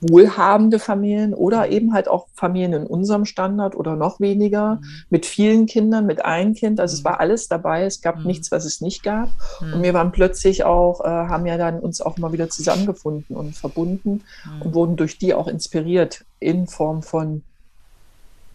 wohlhabende 0.00 0.78
Familien 0.78 1.34
oder 1.34 1.68
eben 1.68 1.92
halt 1.92 2.08
auch 2.08 2.26
Familien 2.34 2.72
in 2.72 2.86
unserem 2.86 3.24
Standard 3.24 3.76
oder 3.76 3.96
noch 3.96 4.20
weniger, 4.20 4.76
mhm. 4.76 4.86
mit 5.10 5.26
vielen 5.26 5.66
Kindern, 5.66 6.06
mit 6.06 6.24
einem 6.24 6.54
Kind. 6.54 6.80
Also 6.80 6.94
mhm. 6.94 6.98
es 6.98 7.04
war 7.04 7.20
alles 7.20 7.48
dabei, 7.48 7.84
es 7.84 8.00
gab 8.00 8.18
mhm. 8.18 8.26
nichts, 8.26 8.50
was 8.50 8.64
es 8.64 8.80
nicht 8.80 9.02
gab. 9.02 9.28
Und 9.60 9.78
mhm. 9.78 9.82
wir 9.82 9.94
waren 9.94 10.12
plötzlich 10.12 10.64
auch, 10.64 11.00
äh, 11.02 11.08
haben 11.08 11.46
ja 11.46 11.58
dann 11.58 11.80
uns 11.80 12.00
auch 12.00 12.16
mal 12.18 12.32
wieder 12.32 12.48
zusammengefunden 12.48 13.36
und 13.36 13.54
verbunden 13.54 14.22
mhm. 14.44 14.62
und 14.62 14.74
wurden 14.74 14.96
durch 14.96 15.18
die 15.18 15.34
auch 15.34 15.48
inspiriert 15.48 16.24
in 16.38 16.66
Form 16.66 17.02
von 17.02 17.42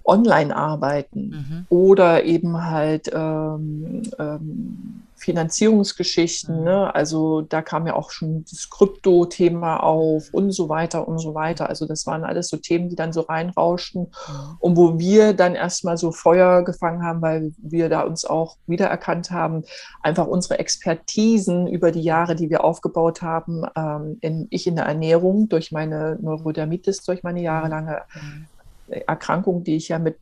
Online-Arbeiten 0.06 1.30
mhm. 1.30 1.66
oder 1.70 2.24
eben 2.24 2.64
halt 2.64 3.10
ähm, 3.14 4.04
ähm, 4.20 5.06
Finanzierungsgeschichten. 5.18 6.60
Mhm. 6.60 6.64
Ne? 6.64 6.96
Also 6.96 7.42
da 7.42 7.62
kam 7.62 7.88
ja 7.88 7.96
auch 7.96 8.12
schon 8.12 8.46
das 8.50 8.70
Krypto-Thema 8.70 9.78
auf 9.78 10.30
und 10.32 10.52
so 10.52 10.70
weiter 10.70 11.08
und 11.08 11.18
so 11.20 11.34
weiter. 11.34 11.70
Also 11.70 11.88
das 11.88 12.06
waren 12.06 12.24
alles 12.24 12.50
so 12.50 12.58
Themen, 12.58 12.90
die 12.90 12.96
dann 12.96 13.14
so 13.14 13.22
reinrauschten 13.22 14.04
mhm. 14.04 14.58
und 14.60 14.78
wo 14.78 15.00
wir 15.00 15.34
dann 15.34 15.56
erstmal 15.56 15.98
so 15.98 16.12
Feuer 16.12 16.64
gefangen 16.64 17.04
haben, 17.04 17.22
weil 17.22 17.54
wir 17.58 17.90
da 17.90 18.02
uns 18.02 18.26
auch 18.26 18.58
wiedererkannt 18.68 19.32
haben, 19.32 19.64
einfach 20.04 20.28
unsere 20.28 20.60
Expertisen 20.60 21.66
über 21.68 21.92
die 21.92 22.04
Jahre, 22.04 22.36
die 22.36 22.50
wir 22.50 22.64
aufgebaut 22.64 23.22
haben, 23.22 23.64
ähm, 23.76 24.18
in, 24.22 24.48
ich 24.52 24.68
in 24.68 24.76
der 24.76 24.86
Ernährung 24.86 25.50
durch 25.50 25.72
meine 25.72 26.18
Neurodermitis, 26.22 27.04
durch 27.04 27.24
meine 27.24 27.42
jahrelange 27.42 28.02
mhm. 28.14 28.46
Erkrankung, 28.88 29.64
die 29.64 29.76
ich 29.76 29.90
ja 29.90 30.00
mit 30.00 30.18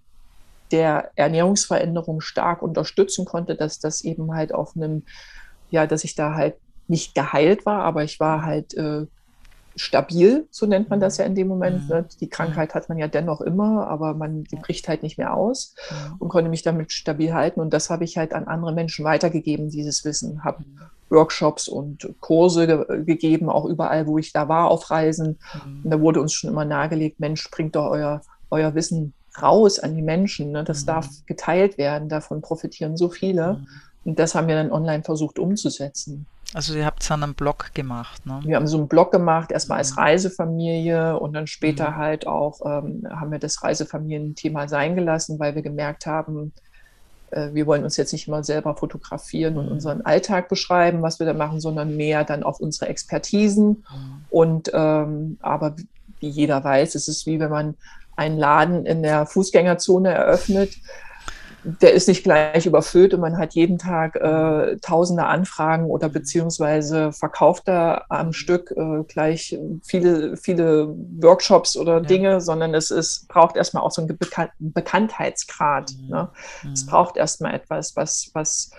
der 0.71 1.11
Ernährungsveränderung 1.15 2.21
stark 2.21 2.61
unterstützen 2.61 3.25
konnte, 3.25 3.55
dass 3.55 3.79
das 3.79 4.03
eben 4.03 4.33
halt 4.33 4.53
auf 4.53 4.75
einem, 4.75 5.03
ja, 5.69 5.85
dass 5.85 6.03
ich 6.03 6.15
da 6.15 6.33
halt 6.33 6.55
nicht 6.87 7.15
geheilt 7.15 7.65
war, 7.65 7.83
aber 7.83 8.03
ich 8.03 8.19
war 8.19 8.43
halt 8.43 8.73
äh, 8.73 9.05
stabil, 9.75 10.47
so 10.51 10.65
nennt 10.65 10.89
man 10.89 10.99
das 10.99 11.17
ja 11.17 11.25
in 11.25 11.35
dem 11.35 11.47
Moment. 11.47 11.83
Mhm. 11.83 11.89
Ne? 11.89 12.05
Die 12.19 12.29
Krankheit 12.29 12.75
hat 12.75 12.89
man 12.89 12.97
ja 12.97 13.07
dennoch 13.07 13.41
immer, 13.41 13.87
aber 13.87 14.13
man 14.13 14.43
die 14.43 14.55
bricht 14.55 14.87
halt 14.87 15.03
nicht 15.03 15.17
mehr 15.17 15.33
aus 15.33 15.75
mhm. 15.89 16.15
und 16.19 16.29
konnte 16.29 16.49
mich 16.49 16.63
damit 16.63 16.91
stabil 16.91 17.33
halten. 17.33 17.59
Und 17.59 17.73
das 17.73 17.89
habe 17.89 18.03
ich 18.03 18.17
halt 18.17 18.33
an 18.33 18.45
andere 18.45 18.73
Menschen 18.73 19.05
weitergegeben, 19.05 19.69
dieses 19.69 20.05
Wissen. 20.05 20.43
Habe 20.43 20.63
mhm. 20.63 20.79
Workshops 21.09 21.67
und 21.67 22.15
Kurse 22.19 22.65
ge 22.65 23.03
gegeben, 23.03 23.49
auch 23.49 23.65
überall, 23.65 24.07
wo 24.07 24.17
ich 24.17 24.33
da 24.33 24.47
war, 24.47 24.71
auf 24.71 24.89
Reisen. 24.89 25.37
Und 25.83 25.89
da 25.91 25.99
wurde 25.99 26.19
uns 26.19 26.33
schon 26.33 26.49
immer 26.49 26.65
nahegelegt, 26.65 27.19
Mensch, 27.19 27.49
bringt 27.51 27.75
doch 27.75 27.91
euer 27.91 28.21
euer 28.53 28.75
Wissen 28.75 29.13
raus 29.41 29.79
an 29.79 29.95
die 29.95 30.01
Menschen. 30.01 30.51
Ne? 30.51 30.63
Das 30.63 30.83
mhm. 30.83 30.87
darf 30.87 31.09
geteilt 31.25 31.77
werden, 31.77 32.09
davon 32.09 32.41
profitieren 32.41 32.97
so 32.97 33.09
viele. 33.09 33.53
Mhm. 33.53 33.67
Und 34.05 34.19
das 34.19 34.35
haben 34.35 34.47
wir 34.47 34.55
dann 34.55 34.71
online 34.71 35.03
versucht 35.03 35.39
umzusetzen. 35.39 36.25
Also 36.53 36.75
ihr 36.75 36.85
habt 36.85 37.01
es 37.01 37.09
an 37.09 37.23
einem 37.23 37.33
Blog 37.33 37.73
gemacht, 37.73 38.25
ne? 38.27 38.39
Wir 38.43 38.57
haben 38.57 38.67
so 38.67 38.77
einen 38.77 38.87
Blog 38.87 39.11
gemacht, 39.11 39.51
erstmal 39.51 39.79
als 39.79 39.91
mhm. 39.91 39.99
Reisefamilie 39.99 41.17
und 41.19 41.33
dann 41.33 41.47
später 41.47 41.91
mhm. 41.91 41.95
halt 41.95 42.27
auch 42.27 42.61
ähm, 42.63 43.07
haben 43.09 43.31
wir 43.31 43.39
das 43.39 43.63
Reisefamilienthema 43.63 44.67
sein 44.67 44.95
gelassen, 44.95 45.39
weil 45.39 45.55
wir 45.55 45.63
gemerkt 45.63 46.05
haben, 46.05 46.53
äh, 47.31 47.53
wir 47.53 47.65
wollen 47.65 47.83
uns 47.83 47.97
jetzt 47.97 48.13
nicht 48.13 48.27
immer 48.27 48.43
selber 48.43 48.75
fotografieren 48.75 49.57
und 49.57 49.65
mhm. 49.65 49.71
unseren 49.71 50.01
Alltag 50.01 50.47
beschreiben, 50.47 51.01
was 51.01 51.19
wir 51.19 51.25
da 51.25 51.33
machen, 51.33 51.59
sondern 51.59 51.97
mehr 51.97 52.23
dann 52.23 52.43
auf 52.43 52.59
unsere 52.59 52.87
Expertisen. 52.87 53.67
Mhm. 53.67 54.25
Und 54.29 54.71
ähm, 54.73 55.37
aber 55.41 55.75
wie 56.19 56.29
jeder 56.29 56.63
weiß, 56.63 56.93
es 56.93 57.07
ist 57.07 57.25
wie 57.25 57.39
wenn 57.39 57.49
man 57.49 57.75
einen 58.15 58.37
Laden 58.37 58.85
in 58.85 59.03
der 59.03 59.25
Fußgängerzone 59.25 60.11
eröffnet. 60.11 60.73
Der 61.63 61.93
ist 61.93 62.09
nicht 62.09 62.23
gleich 62.23 62.65
überfüllt 62.65 63.13
und 63.13 63.21
man 63.21 63.37
hat 63.37 63.53
jeden 63.53 63.77
Tag 63.77 64.17
äh, 64.17 64.75
tausende 64.81 65.25
Anfragen 65.25 65.85
oder 65.85 66.09
beziehungsweise 66.09 67.13
verkauft 67.13 67.69
da 67.69 68.03
am 68.09 68.27
mhm. 68.27 68.33
Stück 68.33 68.71
äh, 68.71 69.03
gleich 69.07 69.57
viele, 69.81 70.35
viele 70.35 70.93
Workshops 71.21 71.77
oder 71.77 71.95
ja. 71.95 71.99
Dinge, 72.01 72.41
sondern 72.41 72.73
es 72.73 72.91
ist, 72.91 73.29
braucht 73.29 73.55
erstmal 73.55 73.83
auch 73.83 73.91
so 73.91 74.01
einen 74.01 74.17
Bekan 74.17 74.49
Bekanntheitsgrad. 74.59 75.93
Mhm. 76.01 76.09
Ne? 76.09 76.29
Mhm. 76.63 76.73
Es 76.73 76.85
braucht 76.85 77.15
erstmal 77.15 77.53
etwas, 77.53 77.95
was, 77.95 78.29
was 78.33 78.71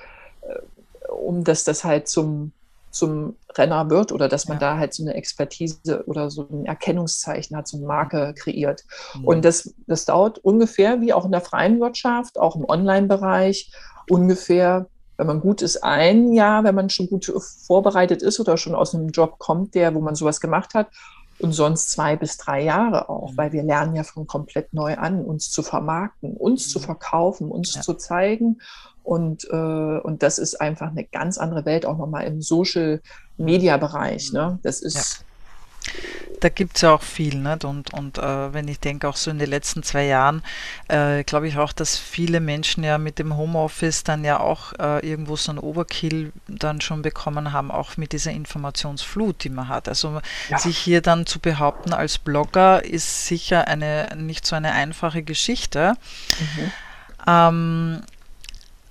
äh, 0.43 1.11
um 1.11 1.43
das 1.43 1.65
das 1.65 1.85
halt 1.85 2.07
zum, 2.07 2.53
zum 2.95 3.37
Renner 3.55 3.91
wird 3.91 4.13
oder 4.13 4.29
dass 4.29 4.49
man 4.49 4.59
ja. 4.59 4.73
da 4.73 4.79
halt 4.79 4.95
so 4.95 5.03
eine 5.03 5.15
Expertise 5.15 6.05
oder 6.07 6.31
so 6.31 6.47
ein 6.51 6.65
Erkennungszeichen 6.65 7.57
hat, 7.57 7.69
so 7.69 7.77
eine 7.77 7.87
Marke 7.87 8.35
kreiert. 8.37 8.85
Mhm. 9.15 9.25
Und 9.25 9.45
das, 9.45 9.75
das 9.87 10.05
dauert 10.05 10.39
ungefähr 10.39 11.01
wie 11.01 11.13
auch 11.13 11.25
in 11.25 11.33
der 11.33 11.41
freien 11.41 11.81
Wirtschaft, 11.81 12.39
auch 12.39 12.57
im 12.57 12.65
Online-Bereich, 12.65 13.73
ungefähr, 14.09 14.87
wenn 15.17 15.27
man 15.27 15.41
gut 15.41 15.63
ist, 15.63 15.83
ein 15.83 16.33
Jahr, 16.33 16.65
wenn 16.65 16.75
man 16.75 16.91
schon 16.91 17.09
gut 17.09 17.33
vorbereitet 17.67 18.23
ist 18.23 18.41
oder 18.41 18.57
schon 18.57 18.75
aus 18.75 18.95
einem 18.95 19.09
Job 19.09 19.39
kommt, 19.39 19.75
der, 19.75 19.95
wo 19.95 20.01
man 20.01 20.15
sowas 20.15 20.41
gemacht 20.41 20.75
hat. 20.75 20.89
Und 21.41 21.53
sonst 21.53 21.91
zwei 21.91 22.15
bis 22.15 22.37
drei 22.37 22.63
Jahre 22.63 23.09
auch, 23.09 23.33
mhm. 23.33 23.37
weil 23.37 23.53
wir 23.53 23.65
lernen 23.65 23.97
ja 23.97 24.05
von 24.05 24.29
komplett 24.29 24.73
neu 24.73 24.97
an, 24.97 25.25
uns 25.25 25.51
zu 25.51 25.65
vermarkten, 25.65 26.37
uns 26.37 26.69
mhm. 26.69 26.71
zu 26.71 26.79
verkaufen, 26.79 27.51
uns 27.51 27.75
ja. 27.75 27.81
zu 27.83 27.95
zeigen 27.95 28.61
und, 29.05 29.45
äh, 29.51 29.99
und 29.99 30.23
das 30.23 30.39
ist 30.39 30.61
einfach 30.61 30.91
eine 30.91 31.05
ganz 31.05 31.39
andere 31.39 31.65
Welt, 31.67 31.87
auch 31.87 31.99
nochmal 31.99 32.25
im 32.25 32.41
Social-Media-Bereich. 32.43 34.33
Ne? 34.33 34.59
Das 34.63 34.81
ist. 34.81 34.97
Ja. 34.97 35.25
Da 36.41 36.49
gibt 36.49 36.77
es 36.77 36.83
ja 36.83 36.95
auch 36.95 37.03
viel, 37.03 37.37
nicht? 37.37 37.65
und, 37.65 37.93
und 37.95 38.19
äh, 38.19 38.53
wenn 38.53 38.69
ich 38.69 38.81
denke, 38.81 39.09
auch 39.09 39.17
so 39.17 39.31
in 39.31 39.39
den 39.39 39.49
letzten 39.49 39.83
zwei 39.83 40.07
Jahren, 40.07 40.43
äh, 40.89 41.23
glaube 41.25 41.49
ich 41.49 41.57
auch, 41.59 41.73
dass 41.73 41.97
viele 41.97 42.41
Menschen 42.41 42.85
ja 42.85 42.99
mit 42.99 43.19
dem 43.19 43.37
Homeoffice 43.37 44.05
dann 44.05 44.25
ja 44.25 44.41
auch 44.41 44.73
äh, 44.79 45.07
irgendwo 45.09 45.37
so 45.37 45.53
einen 45.53 45.59
Overkill 45.59 46.33
dann 46.49 46.81
schon 46.81 47.03
bekommen 47.03 47.53
haben, 47.53 47.71
auch 47.71 47.97
mit 47.97 48.13
dieser 48.13 48.33
Informationsflut, 48.33 49.45
die 49.45 49.51
man 49.51 49.69
hat. 49.69 49.89
Also 49.89 50.21
ja. 50.51 50.59
sich 50.59 50.77
hier 50.77 51.01
dann 51.03 51.27
zu 51.27 51.39
behaupten 51.39 51.93
als 51.93 52.19
Blogger 52.19 52.85
ist 52.85 53.27
sicher 53.27 53.69
eine 53.69 54.09
nicht 54.17 54.47
so 54.47 54.57
eine 54.57 54.73
einfache 54.73 55.23
Geschichte. 55.23 55.95
Mhm. 56.41 56.73
Ähm, 57.27 58.03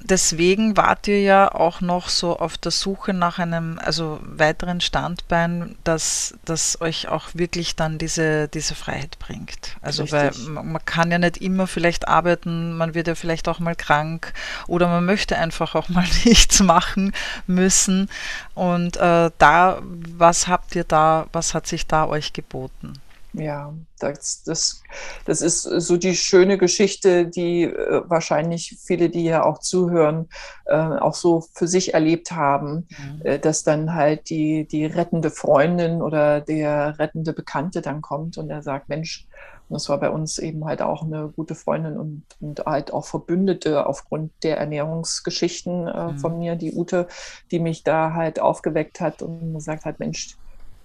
deswegen 0.03 0.77
wart 0.77 1.07
ihr 1.07 1.21
ja 1.21 1.53
auch 1.53 1.81
noch 1.81 2.09
so 2.09 2.37
auf 2.37 2.57
der 2.57 2.71
Suche 2.71 3.13
nach 3.13 3.39
einem 3.39 3.79
also 3.79 4.19
weiteren 4.23 4.81
Standbein, 4.81 5.75
das, 5.83 6.35
das 6.45 6.79
euch 6.81 7.07
auch 7.07 7.29
wirklich 7.33 7.75
dann 7.75 7.97
diese, 7.97 8.47
diese 8.47 8.75
Freiheit 8.75 9.17
bringt. 9.19 9.75
Also 9.81 10.03
Richtig. 10.03 10.45
weil 10.45 10.63
man 10.63 10.85
kann 10.85 11.11
ja 11.11 11.17
nicht 11.17 11.37
immer 11.37 11.67
vielleicht 11.67 12.07
arbeiten, 12.07 12.75
man 12.77 12.93
wird 12.93 13.07
ja 13.07 13.15
vielleicht 13.15 13.47
auch 13.47 13.59
mal 13.59 13.75
krank 13.75 14.33
oder 14.67 14.87
man 14.87 15.05
möchte 15.05 15.37
einfach 15.37 15.75
auch 15.75 15.89
mal 15.89 16.05
nichts 16.25 16.61
machen 16.61 17.13
müssen. 17.47 18.09
Und 18.53 18.97
äh, 18.97 19.31
da, 19.37 19.81
was 19.81 20.47
habt 20.47 20.75
ihr 20.75 20.83
da, 20.83 21.27
was 21.31 21.53
hat 21.53 21.67
sich 21.67 21.87
da 21.87 22.05
euch 22.05 22.33
geboten? 22.33 22.93
Ja, 23.33 23.73
das, 23.99 24.43
das, 24.43 24.83
das 25.25 25.41
ist 25.41 25.63
so 25.63 25.97
die 25.97 26.15
schöne 26.15 26.59
Geschichte, 26.59 27.25
die 27.25 27.63
äh, 27.63 28.03
wahrscheinlich 28.05 28.77
viele, 28.79 29.09
die 29.09 29.23
ja 29.23 29.43
auch 29.43 29.57
zuhören, 29.57 30.29
äh, 30.65 30.75
auch 30.75 31.15
so 31.15 31.43
für 31.53 31.67
sich 31.67 31.95
erlebt 31.95 32.31
haben, 32.31 32.87
mhm. 32.89 33.21
äh, 33.23 33.39
dass 33.39 33.63
dann 33.63 33.95
halt 33.95 34.29
die, 34.29 34.67
die 34.67 34.85
rettende 34.85 35.31
Freundin 35.31 36.03
oder 36.03 36.41
der 36.41 36.99
rettende 36.99 37.33
Bekannte 37.33 37.81
dann 37.81 38.03
kommt 38.03 38.37
und 38.37 38.51
er 38.51 38.61
sagt, 38.61 38.87
Mensch, 38.87 39.25
und 39.69 39.75
das 39.75 39.89
war 39.89 39.99
bei 39.99 40.11
uns 40.11 40.37
eben 40.37 40.65
halt 40.65 40.83
auch 40.83 41.03
eine 41.03 41.29
gute 41.35 41.55
Freundin 41.55 41.97
und, 41.97 42.23
und 42.39 42.65
halt 42.65 42.93
auch 42.93 43.05
Verbündete 43.05 43.87
aufgrund 43.87 44.31
der 44.43 44.57
Ernährungsgeschichten 44.57 45.87
äh, 45.87 46.11
mhm. 46.11 46.17
von 46.19 46.37
mir, 46.37 46.55
die 46.55 46.73
Ute, 46.73 47.07
die 47.49 47.59
mich 47.59 47.83
da 47.83 48.13
halt 48.13 48.39
aufgeweckt 48.39 48.99
hat 48.99 49.23
und 49.23 49.55
gesagt 49.55 49.85
hat, 49.85 49.99
Mensch, 49.99 50.37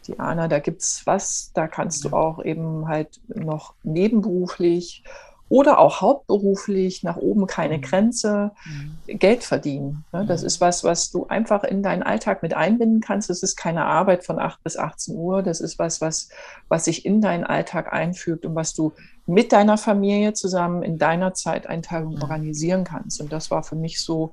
Diana, 0.09 0.49
da 0.49 0.59
gibt 0.59 0.83
es 0.83 1.03
was, 1.05 1.53
da 1.55 1.69
kannst 1.69 2.05
du 2.05 2.11
auch 2.11 2.45
eben 2.45 2.89
halt 2.89 3.21
noch 3.29 3.75
nebenberuflich 3.83 5.05
oder 5.51 5.79
auch 5.79 6.01
hauptberuflich 6.01 7.03
nach 7.03 7.17
oben 7.17 7.47
keine 7.47 7.79
mhm. 7.79 7.83
Grenze 7.83 8.53
mhm. 8.67 9.19
Geld 9.19 9.45
verdienen. 9.45 10.05
Ne? 10.13 10.27
Das 10.27 10.43
ist 10.43 10.61
was, 10.61 10.85
was 10.85 11.11
du 11.11 11.27
einfach 11.27 11.65
in 11.65 11.83
deinen 11.83 12.03
Alltag 12.03 12.43
mit 12.43 12.55
einbinden 12.55 13.01
kannst. 13.01 13.31
Das 13.31 13.43
ist 13.43 13.57
keine 13.57 13.85
Arbeit 13.85 14.25
von 14.25 14.39
8 14.39 14.63
bis 14.63 14.77
18 14.77 15.17
Uhr. 15.17 15.43
Das 15.43 15.61
ist 15.61 15.79
was, 15.79 16.01
was, 16.01 16.29
was 16.69 16.85
sich 16.85 17.07
in 17.07 17.21
deinen 17.21 17.45
Alltag 17.45 17.93
einfügt 17.93 18.45
und 18.45 18.55
was 18.55 18.75
du 18.75 18.93
mit 19.27 19.53
deiner 19.53 19.79
Familie 19.79 20.35
zusammen 20.35 20.83
in 20.83 20.99
deiner 20.99 21.33
Zeiteinteilung 21.33 22.17
mhm. 22.17 22.23
organisieren 22.23 22.85
kannst. 22.85 23.21
Und 23.21 23.33
das 23.33 23.51
war 23.51 23.63
für 23.63 23.77
mich 23.77 24.03
so 24.03 24.33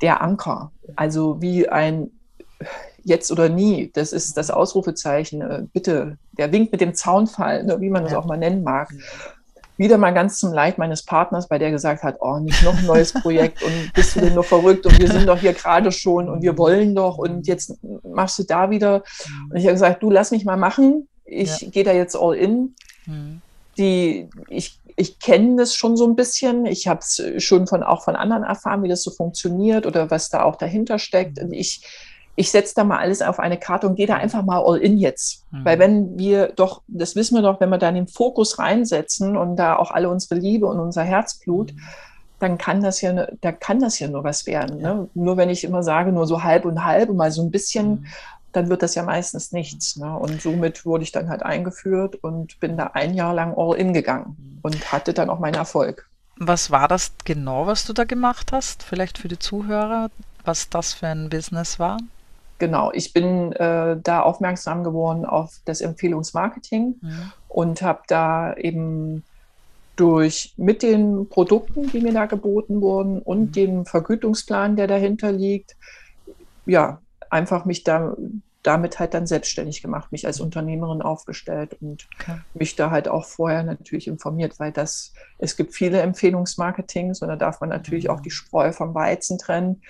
der 0.00 0.20
Anker. 0.20 0.70
Also 0.94 1.40
wie 1.40 1.68
ein 1.68 2.10
jetzt 3.04 3.30
oder 3.30 3.48
nie, 3.48 3.90
das 3.94 4.12
ist 4.12 4.36
das 4.36 4.50
Ausrufezeichen, 4.50 5.40
äh, 5.42 5.62
bitte, 5.72 6.18
der 6.32 6.52
winkt 6.52 6.72
mit 6.72 6.80
dem 6.80 6.94
Zaunfall, 6.94 7.64
ne, 7.64 7.80
wie 7.80 7.90
man 7.90 8.04
das 8.04 8.14
auch 8.14 8.24
mal 8.24 8.38
nennen 8.38 8.62
mag. 8.62 8.92
Wieder 9.76 9.98
mal 9.98 10.12
ganz 10.12 10.38
zum 10.38 10.52
Leid 10.52 10.78
meines 10.78 11.02
Partners, 11.02 11.48
bei 11.48 11.58
der 11.58 11.72
gesagt 11.72 12.04
hat, 12.04 12.16
oh, 12.20 12.38
nicht 12.38 12.62
noch 12.62 12.76
ein 12.76 12.86
neues 12.86 13.12
Projekt 13.12 13.62
und 13.62 13.92
bist 13.94 14.14
du 14.14 14.20
denn 14.20 14.34
nur 14.34 14.44
verrückt 14.44 14.86
und 14.86 14.98
wir 14.98 15.10
sind 15.10 15.26
doch 15.26 15.38
hier 15.38 15.52
gerade 15.52 15.90
schon 15.90 16.28
und 16.28 16.42
wir 16.42 16.56
wollen 16.56 16.94
doch 16.94 17.18
und 17.18 17.46
jetzt 17.46 17.76
machst 18.04 18.38
du 18.38 18.44
da 18.44 18.70
wieder. 18.70 19.02
Und 19.50 19.56
ich 19.56 19.64
habe 19.64 19.72
gesagt, 19.72 20.02
du 20.02 20.10
lass 20.10 20.30
mich 20.30 20.44
mal 20.44 20.56
machen, 20.56 21.08
ich 21.24 21.60
ja. 21.60 21.68
gehe 21.70 21.84
da 21.84 21.92
jetzt 21.92 22.16
all 22.16 22.36
in. 22.36 22.74
Mhm. 23.06 23.40
Die, 23.76 24.28
ich, 24.48 24.78
ich 24.96 25.18
kenne 25.18 25.56
das 25.56 25.74
schon 25.74 25.96
so 25.96 26.06
ein 26.06 26.14
bisschen. 26.14 26.66
Ich 26.66 26.86
habe 26.86 27.00
es 27.00 27.20
schon 27.38 27.66
von, 27.66 27.82
auch 27.82 28.04
von 28.04 28.14
anderen 28.14 28.44
erfahren, 28.44 28.82
wie 28.84 28.88
das 28.88 29.02
so 29.02 29.10
funktioniert 29.10 29.86
oder 29.86 30.10
was 30.10 30.30
da 30.30 30.44
auch 30.44 30.56
dahinter 30.56 30.98
steckt. 30.98 31.40
Und 31.40 31.52
ich, 31.52 31.82
ich 32.36 32.50
setze 32.50 32.74
da 32.74 32.84
mal 32.84 32.98
alles 32.98 33.22
auf 33.22 33.38
eine 33.38 33.58
Karte 33.58 33.86
und 33.86 33.94
gehe 33.94 34.06
da 34.06 34.16
einfach 34.16 34.44
mal 34.44 34.62
all 34.64 34.78
in 34.78 34.98
jetzt. 34.98 35.44
Mhm. 35.52 35.64
Weil 35.64 35.78
wenn 35.78 36.18
wir 36.18 36.48
doch, 36.48 36.82
das 36.88 37.14
wissen 37.14 37.36
wir 37.36 37.42
doch, 37.42 37.60
wenn 37.60 37.68
wir 37.68 37.78
da 37.78 37.92
den 37.92 38.08
Fokus 38.08 38.58
reinsetzen 38.58 39.36
und 39.36 39.56
da 39.56 39.76
auch 39.76 39.90
alle 39.90 40.08
unsere 40.08 40.34
Liebe 40.34 40.66
und 40.66 40.80
unser 40.80 41.02
Herzblut, 41.02 41.72
mhm. 41.72 41.80
dann 42.40 42.58
kann 42.58 42.82
das 42.82 43.00
ja, 43.00 43.26
da 43.40 43.52
kann 43.52 43.80
das 43.80 43.98
ja 43.98 44.08
nur 44.08 44.24
was 44.24 44.46
werden. 44.46 44.78
Ne? 44.78 45.08
Nur 45.14 45.36
wenn 45.36 45.48
ich 45.48 45.62
immer 45.64 45.82
sage, 45.82 46.10
nur 46.10 46.26
so 46.26 46.42
halb 46.42 46.64
und 46.64 46.84
halb 46.84 47.08
und 47.08 47.16
mal 47.16 47.30
so 47.30 47.42
ein 47.42 47.52
bisschen, 47.52 47.90
mhm. 47.90 48.06
dann 48.52 48.68
wird 48.68 48.82
das 48.82 48.96
ja 48.96 49.04
meistens 49.04 49.52
nichts. 49.52 49.96
Ne? 49.96 50.18
Und 50.18 50.42
somit 50.42 50.84
wurde 50.84 51.04
ich 51.04 51.12
dann 51.12 51.28
halt 51.28 51.44
eingeführt 51.44 52.16
und 52.16 52.58
bin 52.58 52.76
da 52.76 52.90
ein 52.94 53.14
Jahr 53.14 53.34
lang 53.34 53.54
all 53.56 53.76
in 53.76 53.92
gegangen 53.92 54.36
mhm. 54.38 54.58
und 54.62 54.92
hatte 54.92 55.14
dann 55.14 55.30
auch 55.30 55.38
meinen 55.38 55.54
Erfolg. 55.54 56.08
Was 56.36 56.72
war 56.72 56.88
das 56.88 57.12
genau, 57.24 57.68
was 57.68 57.86
du 57.86 57.92
da 57.92 58.02
gemacht 58.02 58.50
hast? 58.50 58.82
Vielleicht 58.82 59.18
für 59.18 59.28
die 59.28 59.38
Zuhörer, 59.38 60.10
was 60.44 60.68
das 60.68 60.92
für 60.92 61.06
ein 61.06 61.28
Business 61.30 61.78
war? 61.78 61.98
Genau, 62.58 62.92
ich 62.92 63.12
bin 63.12 63.52
äh, 63.52 63.96
da 64.00 64.22
aufmerksam 64.22 64.84
geworden 64.84 65.24
auf 65.24 65.60
das 65.64 65.80
Empfehlungsmarketing 65.80 66.96
mhm. 67.00 67.32
und 67.48 67.82
habe 67.82 68.02
da 68.06 68.54
eben 68.54 69.24
durch 69.96 70.54
mit 70.56 70.82
den 70.82 71.28
Produkten, 71.28 71.90
die 71.90 72.00
mir 72.00 72.12
da 72.12 72.26
geboten 72.26 72.80
wurden 72.80 73.20
und 73.20 73.40
mhm. 73.40 73.52
dem 73.52 73.86
Vergütungsplan, 73.86 74.76
der 74.76 74.86
dahinter 74.86 75.32
liegt, 75.32 75.76
ja, 76.66 77.00
einfach 77.30 77.64
mich 77.64 77.84
da 77.84 78.16
damit 78.64 78.98
halt 78.98 79.12
dann 79.12 79.26
selbstständig 79.26 79.82
gemacht, 79.82 80.10
mich 80.10 80.26
als 80.26 80.40
Unternehmerin 80.40 81.02
aufgestellt 81.02 81.76
und 81.82 82.08
okay. 82.18 82.38
mich 82.54 82.74
da 82.74 82.90
halt 82.90 83.08
auch 83.08 83.26
vorher 83.26 83.62
natürlich 83.62 84.08
informiert, 84.08 84.58
weil 84.58 84.72
das, 84.72 85.12
es 85.38 85.56
gibt 85.56 85.74
viele 85.74 86.00
Empfehlungsmarketings 86.00 87.20
und 87.20 87.28
da 87.28 87.36
darf 87.36 87.60
man 87.60 87.68
natürlich 87.68 88.04
mhm. 88.04 88.10
auch 88.10 88.20
die 88.20 88.30
Spreu 88.30 88.72
vom 88.72 88.94
Weizen 88.94 89.38
trennen. 89.38 89.82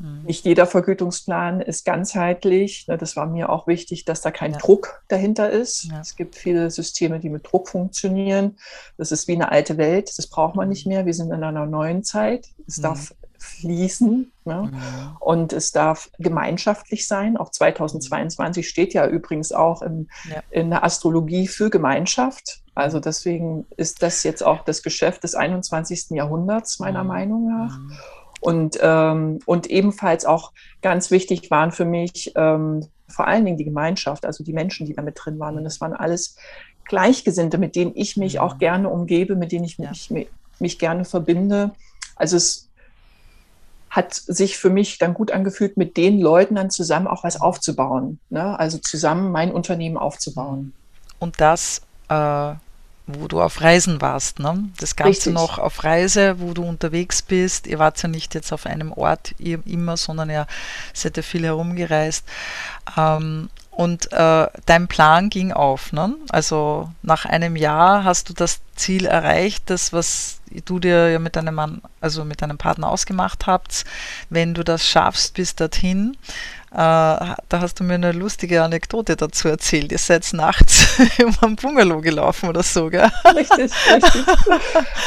Mhm. 0.00 0.22
Nicht 0.24 0.44
jeder 0.44 0.66
Vergütungsplan 0.66 1.60
ist 1.60 1.84
ganzheitlich. 1.84 2.88
Ne, 2.88 2.96
das 2.96 3.16
war 3.16 3.26
mir 3.26 3.50
auch 3.50 3.66
wichtig, 3.66 4.04
dass 4.04 4.22
da 4.22 4.30
kein 4.30 4.52
ja. 4.52 4.58
Druck 4.58 5.02
dahinter 5.08 5.50
ist. 5.50 5.84
Ja. 5.84 6.00
Es 6.00 6.16
gibt 6.16 6.34
viele 6.34 6.70
Systeme, 6.70 7.20
die 7.20 7.28
mit 7.28 7.50
Druck 7.50 7.68
funktionieren. 7.68 8.56
Das 8.96 9.12
ist 9.12 9.28
wie 9.28 9.34
eine 9.34 9.52
alte 9.52 9.76
Welt. 9.76 10.12
Das 10.16 10.26
braucht 10.26 10.56
man 10.56 10.68
nicht 10.68 10.86
mhm. 10.86 10.92
mehr. 10.92 11.06
Wir 11.06 11.14
sind 11.14 11.30
in 11.30 11.44
einer 11.44 11.66
neuen 11.66 12.02
Zeit. 12.02 12.48
Es 12.66 12.78
mhm. 12.78 12.82
darf 12.82 13.14
fließen 13.40 14.30
ne? 14.44 14.70
mhm. 14.70 15.16
und 15.18 15.52
es 15.52 15.72
darf 15.72 16.10
gemeinschaftlich 16.18 17.06
sein. 17.06 17.36
Auch 17.36 17.50
2022 17.50 18.68
steht 18.68 18.92
ja 18.92 19.06
übrigens 19.06 19.52
auch 19.52 19.82
im, 19.82 20.08
ja. 20.30 20.42
in 20.50 20.70
der 20.70 20.84
Astrologie 20.84 21.48
für 21.48 21.70
Gemeinschaft. 21.70 22.60
Also 22.74 23.00
deswegen 23.00 23.66
ist 23.76 24.02
das 24.02 24.22
jetzt 24.22 24.42
auch 24.42 24.64
das 24.64 24.82
Geschäft 24.82 25.24
des 25.24 25.34
21. 25.34 26.10
Jahrhunderts 26.10 26.78
meiner 26.78 27.02
mhm. 27.02 27.08
Meinung 27.08 27.48
nach. 27.48 27.78
Und, 28.40 28.78
ähm, 28.80 29.38
und 29.44 29.68
ebenfalls 29.68 30.24
auch 30.24 30.52
ganz 30.82 31.10
wichtig 31.10 31.50
waren 31.50 31.72
für 31.72 31.84
mich 31.84 32.32
ähm, 32.36 32.86
vor 33.08 33.26
allen 33.26 33.44
Dingen 33.44 33.58
die 33.58 33.64
Gemeinschaft, 33.64 34.24
also 34.24 34.44
die 34.44 34.52
Menschen, 34.52 34.86
die 34.86 34.94
da 34.94 35.02
mit 35.02 35.18
drin 35.22 35.38
waren. 35.38 35.56
Und 35.56 35.64
das 35.64 35.80
waren 35.80 35.92
alles 35.92 36.36
Gleichgesinnte, 36.84 37.58
mit 37.58 37.76
denen 37.76 37.92
ich 37.94 38.16
mich 38.16 38.40
auch 38.40 38.54
mhm. 38.54 38.58
gerne 38.58 38.88
umgebe, 38.88 39.36
mit 39.36 39.52
denen 39.52 39.64
ich 39.64 39.78
mich, 39.78 40.08
ja. 40.08 40.14
mich, 40.14 40.28
mich 40.58 40.78
gerne 40.78 41.04
verbinde. 41.04 41.72
Also 42.16 42.36
es 42.36 42.68
hat 43.90 44.14
sich 44.14 44.56
für 44.56 44.70
mich 44.70 44.98
dann 44.98 45.14
gut 45.14 45.32
angefühlt, 45.32 45.76
mit 45.76 45.96
den 45.96 46.20
Leuten 46.20 46.54
dann 46.54 46.70
zusammen 46.70 47.08
auch 47.08 47.24
was 47.24 47.40
aufzubauen. 47.40 48.20
Ne? 48.30 48.58
Also 48.58 48.78
zusammen 48.78 49.32
mein 49.32 49.52
Unternehmen 49.52 49.96
aufzubauen. 49.96 50.72
Und 51.18 51.40
das 51.40 51.82
äh, 52.08 52.54
wo 53.14 53.28
du 53.28 53.40
auf 53.40 53.60
Reisen 53.60 54.00
warst. 54.00 54.38
Ne? 54.38 54.68
Das 54.78 54.96
Ganze 54.96 55.10
Richtig. 55.10 55.34
noch 55.34 55.58
auf 55.58 55.84
Reise, 55.84 56.40
wo 56.40 56.54
du 56.54 56.62
unterwegs 56.62 57.22
bist. 57.22 57.66
Ihr 57.66 57.78
wart 57.78 58.02
ja 58.02 58.08
nicht 58.08 58.34
jetzt 58.34 58.52
auf 58.52 58.66
einem 58.66 58.92
Ort 58.92 59.34
immer, 59.38 59.96
sondern 59.96 60.30
ihr 60.30 60.46
seid 60.92 61.16
ja 61.16 61.22
viel 61.22 61.44
herumgereist. 61.44 62.24
Ähm, 62.96 63.48
und 63.70 64.12
äh, 64.12 64.46
dein 64.66 64.88
Plan 64.88 65.30
ging 65.30 65.52
auf. 65.52 65.92
Ne? 65.92 66.14
Also 66.28 66.90
nach 67.02 67.24
einem 67.24 67.56
Jahr 67.56 68.04
hast 68.04 68.28
du 68.28 68.34
das 68.34 68.60
Ziel 68.74 69.06
erreicht, 69.06 69.70
das, 69.70 69.92
was 69.92 70.40
du 70.64 70.78
dir 70.78 71.10
ja 71.10 71.18
mit 71.18 71.36
deinem 71.36 71.54
Mann, 71.54 71.80
also 72.00 72.24
mit 72.24 72.42
deinem 72.42 72.58
Partner 72.58 72.90
ausgemacht 72.90 73.46
habt. 73.46 73.84
Wenn 74.28 74.54
du 74.54 74.64
das 74.64 74.86
schaffst 74.86 75.34
bis 75.34 75.54
dorthin, 75.54 76.16
da 76.70 77.36
hast 77.50 77.80
du 77.80 77.84
mir 77.84 77.94
eine 77.94 78.12
lustige 78.12 78.62
Anekdote 78.62 79.16
dazu 79.16 79.48
erzählt. 79.48 79.90
Ihr 79.90 79.98
seid 79.98 80.28
nachts 80.32 80.98
über 81.18 81.46
ein 81.46 81.56
Bungalow 81.56 82.00
gelaufen 82.00 82.48
oder 82.48 82.62
so, 82.62 82.88
gell? 82.88 83.10
Richtig, 83.24 83.72
richtig. 83.92 84.24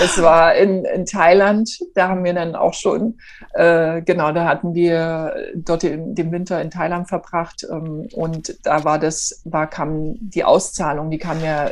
Es 0.02 0.22
war 0.22 0.56
in, 0.56 0.84
in 0.86 1.06
Thailand, 1.06 1.80
da 1.96 2.10
haben 2.10 2.24
wir 2.24 2.34
dann 2.34 2.56
auch 2.56 2.74
schon, 2.74 3.18
äh, 3.54 4.02
genau, 4.02 4.32
da 4.34 4.46
hatten 4.46 4.74
wir 4.74 5.36
dort 5.56 5.84
den, 5.84 6.16
den 6.16 6.32
Winter 6.32 6.62
in 6.62 6.70
Thailand 6.70 7.08
verbracht 7.08 7.66
ähm, 7.70 8.08
und 8.14 8.58
da 8.64 8.84
war 8.84 9.00
das, 9.00 9.42
war 9.46 9.68
kam 9.68 10.16
die 10.20 10.44
Auszahlung, 10.44 11.10
die 11.10 11.18
kam 11.18 11.42
ja 11.42 11.70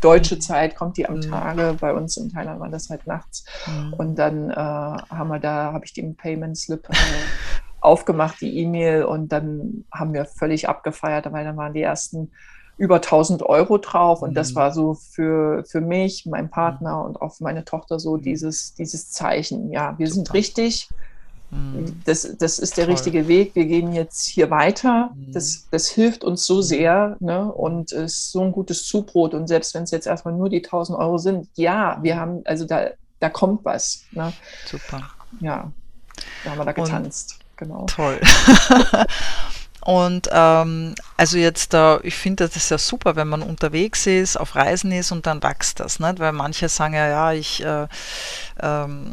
deutsche 0.00 0.38
Zeit, 0.38 0.76
kommt 0.76 0.96
die 0.96 1.08
am 1.08 1.16
mhm. 1.16 1.22
Tage. 1.22 1.76
Bei 1.80 1.92
uns 1.92 2.16
in 2.16 2.30
Thailand 2.30 2.60
war 2.60 2.68
das 2.68 2.90
halt 2.90 3.06
nachts. 3.06 3.44
Mhm. 3.66 3.94
Und 3.94 4.14
dann 4.16 4.50
äh, 4.50 4.54
haben 4.54 5.28
wir 5.28 5.38
da, 5.38 5.72
habe 5.72 5.84
ich 5.84 5.92
den 5.92 6.16
Payment 6.16 6.56
Slip 6.56 6.88
äh, 6.88 6.94
aufgemacht, 7.84 8.40
die 8.40 8.58
E-Mail, 8.58 9.04
und 9.04 9.28
dann 9.28 9.84
haben 9.92 10.12
wir 10.14 10.24
völlig 10.24 10.68
abgefeiert, 10.68 11.30
weil 11.32 11.44
dann 11.44 11.56
waren 11.56 11.74
die 11.74 11.82
ersten 11.82 12.30
über 12.76 12.96
1000 12.96 13.42
Euro 13.42 13.78
drauf. 13.78 14.22
Und 14.22 14.30
mhm. 14.30 14.34
das 14.34 14.54
war 14.54 14.72
so 14.72 14.94
für, 14.94 15.64
für 15.64 15.80
mich, 15.80 16.26
mein 16.26 16.50
Partner 16.50 16.98
mhm. 16.98 17.04
und 17.04 17.22
auch 17.22 17.34
für 17.34 17.44
meine 17.44 17.64
Tochter 17.64 18.00
so 18.00 18.16
mhm. 18.16 18.22
dieses, 18.22 18.74
dieses 18.74 19.10
Zeichen. 19.10 19.70
Ja, 19.70 19.94
wir 19.98 20.06
Super. 20.06 20.14
sind 20.14 20.34
richtig. 20.34 20.88
Mhm. 21.50 22.00
Das, 22.04 22.36
das 22.38 22.58
ist 22.58 22.76
der 22.76 22.86
Toll. 22.86 22.94
richtige 22.94 23.28
Weg. 23.28 23.54
Wir 23.54 23.66
gehen 23.66 23.92
jetzt 23.92 24.26
hier 24.26 24.50
weiter. 24.50 25.10
Das, 25.28 25.68
das 25.70 25.88
hilft 25.88 26.24
uns 26.24 26.46
so 26.46 26.62
sehr 26.62 27.16
ne? 27.20 27.52
und 27.52 27.92
ist 27.92 28.32
so 28.32 28.42
ein 28.42 28.52
gutes 28.52 28.84
Zubrot. 28.84 29.34
Und 29.34 29.46
selbst 29.46 29.74
wenn 29.74 29.84
es 29.84 29.90
jetzt 29.90 30.06
erstmal 30.06 30.34
nur 30.34 30.48
die 30.48 30.64
1000 30.64 30.98
Euro 30.98 31.18
sind, 31.18 31.48
ja, 31.54 31.98
wir 32.02 32.16
haben, 32.16 32.42
also 32.44 32.64
da, 32.64 32.90
da 33.20 33.28
kommt 33.28 33.64
was. 33.64 34.02
Ne? 34.10 34.32
Super. 34.66 35.02
Ja, 35.40 35.70
da 36.44 36.50
haben 36.50 36.58
wir 36.58 36.64
da 36.64 36.72
getanzt. 36.72 37.38
Und 37.38 37.43
genau. 37.56 37.86
Toll. 37.86 38.20
Und 39.84 40.28
ähm, 40.32 40.94
also 41.18 41.36
jetzt, 41.36 41.74
äh, 41.74 41.98
ich 42.00 42.16
finde 42.16 42.46
das 42.46 42.56
ist 42.56 42.70
ja 42.70 42.78
super, 42.78 43.16
wenn 43.16 43.28
man 43.28 43.42
unterwegs 43.42 44.06
ist, 44.06 44.36
auf 44.36 44.56
Reisen 44.56 44.90
ist 44.92 45.12
und 45.12 45.26
dann 45.26 45.42
wächst 45.42 45.78
das, 45.78 46.00
nicht? 46.00 46.18
weil 46.18 46.32
manche 46.32 46.68
sagen 46.68 46.94
ja, 46.94 47.06
ja, 47.06 47.32
ich 47.32 47.62
äh, 47.62 47.86
ähm, 48.62 49.12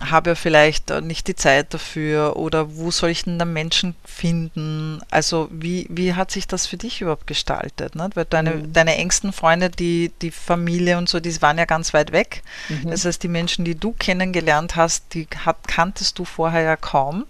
habe 0.00 0.30
ja 0.30 0.34
vielleicht 0.34 0.90
nicht 1.02 1.26
die 1.26 1.34
Zeit 1.34 1.74
dafür 1.74 2.36
oder 2.36 2.76
wo 2.76 2.90
soll 2.90 3.10
ich 3.10 3.24
denn 3.24 3.38
dann 3.38 3.52
Menschen 3.52 3.96
finden? 4.04 5.00
Also 5.10 5.48
wie, 5.50 5.86
wie 5.90 6.14
hat 6.14 6.30
sich 6.30 6.46
das 6.46 6.66
für 6.66 6.76
dich 6.76 7.00
überhaupt 7.00 7.26
gestaltet? 7.26 7.96
Nicht? 7.96 8.16
Weil 8.16 8.26
deine, 8.26 8.50
mhm. 8.50 8.72
deine 8.72 8.96
engsten 8.96 9.32
Freunde, 9.32 9.70
die, 9.70 10.12
die 10.22 10.30
Familie 10.30 10.98
und 10.98 11.08
so, 11.08 11.20
die 11.20 11.42
waren 11.42 11.58
ja 11.58 11.64
ganz 11.64 11.94
weit 11.94 12.12
weg. 12.12 12.42
Mhm. 12.68 12.90
Das 12.90 13.04
heißt, 13.04 13.22
die 13.22 13.28
Menschen, 13.28 13.64
die 13.64 13.74
du 13.74 13.92
kennengelernt 13.92 14.76
hast, 14.76 15.14
die 15.14 15.26
hat, 15.44 15.66
kanntest 15.66 16.18
du 16.18 16.24
vorher 16.24 16.62
ja 16.62 16.76
kaum. 16.76 17.26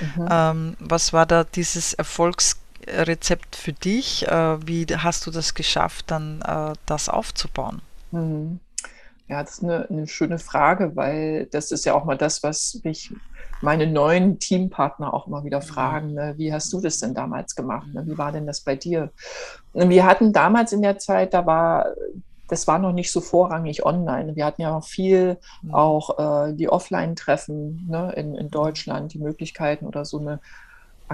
Mhm. 0.00 0.28
Ähm, 0.30 0.76
was 0.80 1.12
war 1.12 1.26
da 1.26 1.44
dieses 1.44 1.94
Erfolgsrezept 2.14 3.56
für 3.56 3.72
dich? 3.72 4.28
Äh, 4.28 4.66
wie 4.66 4.86
hast 4.86 5.26
du 5.26 5.32
das 5.32 5.54
geschafft, 5.54 6.10
dann 6.12 6.42
äh, 6.42 6.74
das 6.86 7.08
aufzubauen? 7.08 7.82
Mhm. 8.12 8.60
Ja, 9.26 9.42
das 9.42 9.54
ist 9.54 9.64
eine, 9.64 9.88
eine, 9.88 10.06
schöne 10.06 10.38
Frage, 10.38 10.94
weil 10.96 11.46
das 11.46 11.72
ist 11.72 11.86
ja 11.86 11.94
auch 11.94 12.04
mal 12.04 12.18
das, 12.18 12.42
was 12.42 12.80
mich 12.84 13.10
meine 13.62 13.86
neuen 13.86 14.38
Teampartner 14.38 15.14
auch 15.14 15.26
immer 15.26 15.44
wieder 15.44 15.60
mhm. 15.60 15.64
fragen. 15.64 16.12
Ne? 16.12 16.34
Wie 16.36 16.52
hast 16.52 16.72
du 16.72 16.80
das 16.80 16.98
denn 16.98 17.14
damals 17.14 17.56
gemacht? 17.56 17.86
Ne? 17.92 18.06
Wie 18.06 18.18
war 18.18 18.30
denn 18.30 18.46
das 18.46 18.60
bei 18.60 18.76
dir? 18.76 19.10
Wir 19.72 20.04
hatten 20.04 20.32
damals 20.32 20.72
in 20.72 20.82
der 20.82 20.98
Zeit, 20.98 21.34
da 21.34 21.46
war 21.46 21.86
das 22.46 22.66
war 22.66 22.78
noch 22.78 22.92
nicht 22.92 23.10
so 23.10 23.22
vorrangig 23.22 23.86
online. 23.86 24.36
Wir 24.36 24.44
hatten 24.44 24.60
ja 24.60 24.76
auch 24.76 24.84
viel 24.84 25.38
mhm. 25.62 25.74
auch 25.74 26.18
äh, 26.18 26.52
die 26.52 26.68
Offline-Treffen 26.68 27.86
ne, 27.88 28.12
in, 28.14 28.34
in 28.34 28.50
Deutschland, 28.50 29.14
die 29.14 29.18
Möglichkeiten 29.18 29.86
oder 29.86 30.04
so 30.04 30.20
eine 30.20 30.40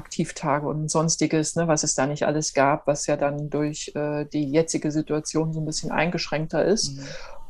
Aktivtage 0.00 0.66
und 0.66 0.90
sonstiges, 0.90 1.56
ne, 1.56 1.68
was 1.68 1.84
es 1.84 1.94
da 1.94 2.06
nicht 2.06 2.24
alles 2.24 2.54
gab, 2.54 2.86
was 2.86 3.06
ja 3.06 3.16
dann 3.16 3.50
durch 3.50 3.92
äh, 3.94 4.24
die 4.24 4.50
jetzige 4.50 4.90
Situation 4.90 5.52
so 5.52 5.60
ein 5.60 5.66
bisschen 5.66 5.90
eingeschränkter 5.90 6.64
ist. 6.64 6.96
Mhm. 6.96 7.04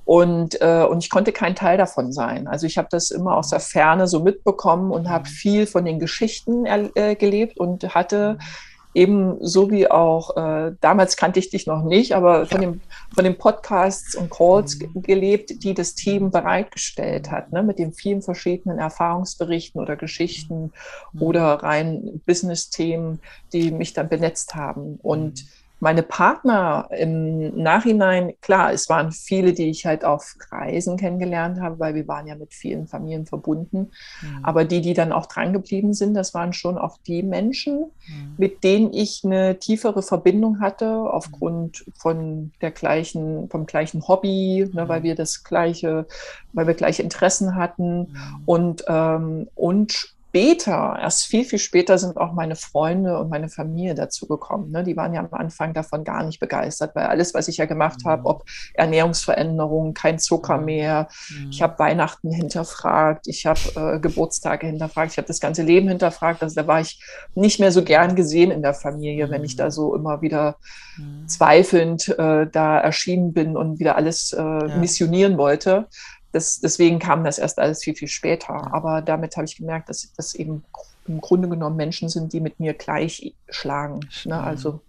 Und, 0.04 0.60
äh, 0.60 0.84
und 0.90 1.04
ich 1.04 1.10
konnte 1.10 1.30
kein 1.30 1.54
Teil 1.54 1.78
davon 1.78 2.12
sein. 2.12 2.48
Also 2.48 2.66
ich 2.66 2.78
habe 2.78 2.88
das 2.90 3.12
immer 3.12 3.36
aus 3.36 3.50
der 3.50 3.60
Ferne 3.60 4.08
so 4.08 4.20
mitbekommen 4.20 4.90
und 4.90 5.08
habe 5.08 5.28
mhm. 5.28 5.32
viel 5.32 5.66
von 5.66 5.84
den 5.84 6.00
Geschichten 6.00 6.66
äh, 6.66 7.14
gelebt 7.14 7.58
und 7.58 7.94
hatte 7.94 8.34
mhm 8.34 8.69
eben 8.94 9.36
so 9.40 9.70
wie 9.70 9.90
auch, 9.90 10.36
äh, 10.36 10.72
damals 10.80 11.16
kannte 11.16 11.38
ich 11.38 11.50
dich 11.50 11.66
noch 11.66 11.84
nicht, 11.84 12.14
aber 12.14 12.46
von, 12.46 12.62
ja. 12.62 12.70
dem, 12.70 12.80
von 13.14 13.24
den 13.24 13.38
Podcasts 13.38 14.14
und 14.14 14.30
Calls 14.30 14.78
mhm. 14.78 15.02
gelebt, 15.02 15.62
die 15.62 15.74
das 15.74 15.94
Team 15.94 16.30
bereitgestellt 16.30 17.30
hat, 17.30 17.52
ne, 17.52 17.62
mit 17.62 17.78
den 17.78 17.92
vielen 17.92 18.22
verschiedenen 18.22 18.78
Erfahrungsberichten 18.78 19.80
oder 19.80 19.96
Geschichten 19.96 20.72
mhm. 21.12 21.22
oder 21.22 21.44
rein 21.62 22.20
Business-Themen, 22.26 23.20
die 23.52 23.70
mich 23.70 23.92
dann 23.92 24.08
benetzt 24.08 24.54
haben. 24.54 24.98
Und 25.02 25.44
meine 25.80 26.02
Partner 26.02 26.88
im 26.90 27.56
Nachhinein, 27.56 28.34
klar, 28.42 28.72
es 28.72 28.88
waren 28.90 29.12
viele, 29.12 29.54
die 29.54 29.70
ich 29.70 29.86
halt 29.86 30.04
auf 30.04 30.36
Reisen 30.50 30.98
kennengelernt 30.98 31.58
habe, 31.60 31.78
weil 31.78 31.94
wir 31.94 32.06
waren 32.06 32.26
ja 32.26 32.34
mit 32.34 32.52
vielen 32.52 32.86
Familien 32.86 33.24
verbunden. 33.24 33.90
Mhm. 34.20 34.44
Aber 34.44 34.66
die, 34.66 34.82
die 34.82 34.92
dann 34.92 35.10
auch 35.10 35.24
dran 35.24 35.54
geblieben 35.54 35.94
sind, 35.94 36.12
das 36.12 36.34
waren 36.34 36.52
schon 36.52 36.76
auch 36.76 36.98
die 37.06 37.22
Menschen, 37.22 37.78
mhm. 37.78 38.34
mit 38.36 38.62
denen 38.62 38.92
ich 38.92 39.22
eine 39.24 39.58
tiefere 39.58 40.02
Verbindung 40.02 40.60
hatte, 40.60 40.90
aufgrund 40.90 41.86
von 41.96 42.52
der 42.60 42.72
gleichen, 42.72 43.48
vom 43.48 43.64
gleichen 43.64 44.06
Hobby, 44.06 44.68
ne, 44.72 44.86
weil 44.86 45.00
mhm. 45.00 45.04
wir 45.04 45.14
das 45.14 45.44
gleiche, 45.44 46.06
weil 46.52 46.66
wir 46.66 46.74
gleiche 46.74 47.02
Interessen 47.02 47.54
hatten 47.54 48.00
mhm. 48.00 48.42
und, 48.44 48.84
ähm, 48.86 49.48
und 49.54 50.14
später, 50.30 50.96
erst 51.00 51.26
viel, 51.26 51.44
viel 51.44 51.58
später 51.58 51.98
sind 51.98 52.16
auch 52.16 52.32
meine 52.32 52.54
Freunde 52.54 53.18
und 53.18 53.30
meine 53.30 53.48
Familie 53.48 53.96
dazu 53.96 54.28
gekommen. 54.28 54.70
Ne? 54.70 54.84
Die 54.84 54.96
waren 54.96 55.12
ja 55.12 55.20
am 55.20 55.28
Anfang 55.32 55.74
davon 55.74 56.04
gar 56.04 56.22
nicht 56.22 56.38
begeistert, 56.38 56.94
weil 56.94 57.06
alles, 57.06 57.34
was 57.34 57.48
ich 57.48 57.56
ja 57.56 57.64
gemacht 57.64 58.04
mhm. 58.04 58.10
habe, 58.10 58.26
ob 58.26 58.44
Ernährungsveränderungen, 58.74 59.92
kein 59.92 60.20
Zucker 60.20 60.58
mhm. 60.58 60.64
mehr, 60.66 61.08
mhm. 61.30 61.50
ich 61.50 61.62
habe 61.62 61.80
Weihnachten 61.80 62.30
hinterfragt, 62.30 63.26
ich 63.26 63.44
habe 63.44 63.60
äh, 63.74 63.98
Geburtstage 63.98 64.68
hinterfragt, 64.68 65.10
ich 65.10 65.18
habe 65.18 65.26
das 65.26 65.40
ganze 65.40 65.62
Leben 65.62 65.88
hinterfragt. 65.88 66.44
Also 66.44 66.54
da 66.54 66.66
war 66.68 66.80
ich 66.80 67.02
nicht 67.34 67.58
mehr 67.58 67.72
so 67.72 67.82
gern 67.82 68.14
gesehen 68.14 68.52
in 68.52 68.62
der 68.62 68.74
Familie, 68.74 69.30
wenn 69.30 69.42
ich 69.42 69.56
da 69.56 69.64
mhm. 69.64 69.70
so 69.72 69.96
immer 69.96 70.22
wieder 70.22 70.58
mhm. 70.96 71.26
zweifelnd 71.26 72.08
äh, 72.08 72.46
da 72.46 72.78
erschienen 72.78 73.32
bin 73.32 73.56
und 73.56 73.80
wieder 73.80 73.96
alles 73.96 74.32
äh, 74.32 74.78
missionieren 74.78 75.38
wollte 75.38 75.88
das, 76.32 76.60
deswegen 76.60 76.98
kam 76.98 77.24
das 77.24 77.38
erst 77.38 77.58
alles 77.58 77.82
viel, 77.82 77.94
viel 77.94 78.08
später. 78.08 78.72
Aber 78.72 79.02
damit 79.02 79.36
habe 79.36 79.46
ich 79.46 79.56
gemerkt, 79.56 79.88
dass 79.88 80.12
das 80.16 80.34
eben 80.34 80.64
im 81.06 81.20
Grunde 81.20 81.48
genommen 81.48 81.76
Menschen 81.76 82.08
sind, 82.08 82.32
die 82.32 82.40
mit 82.40 82.60
mir 82.60 82.74
gleich 82.74 83.34
schlagen. 83.48 84.00
Ne? 84.24 84.40
Also, 84.40 84.80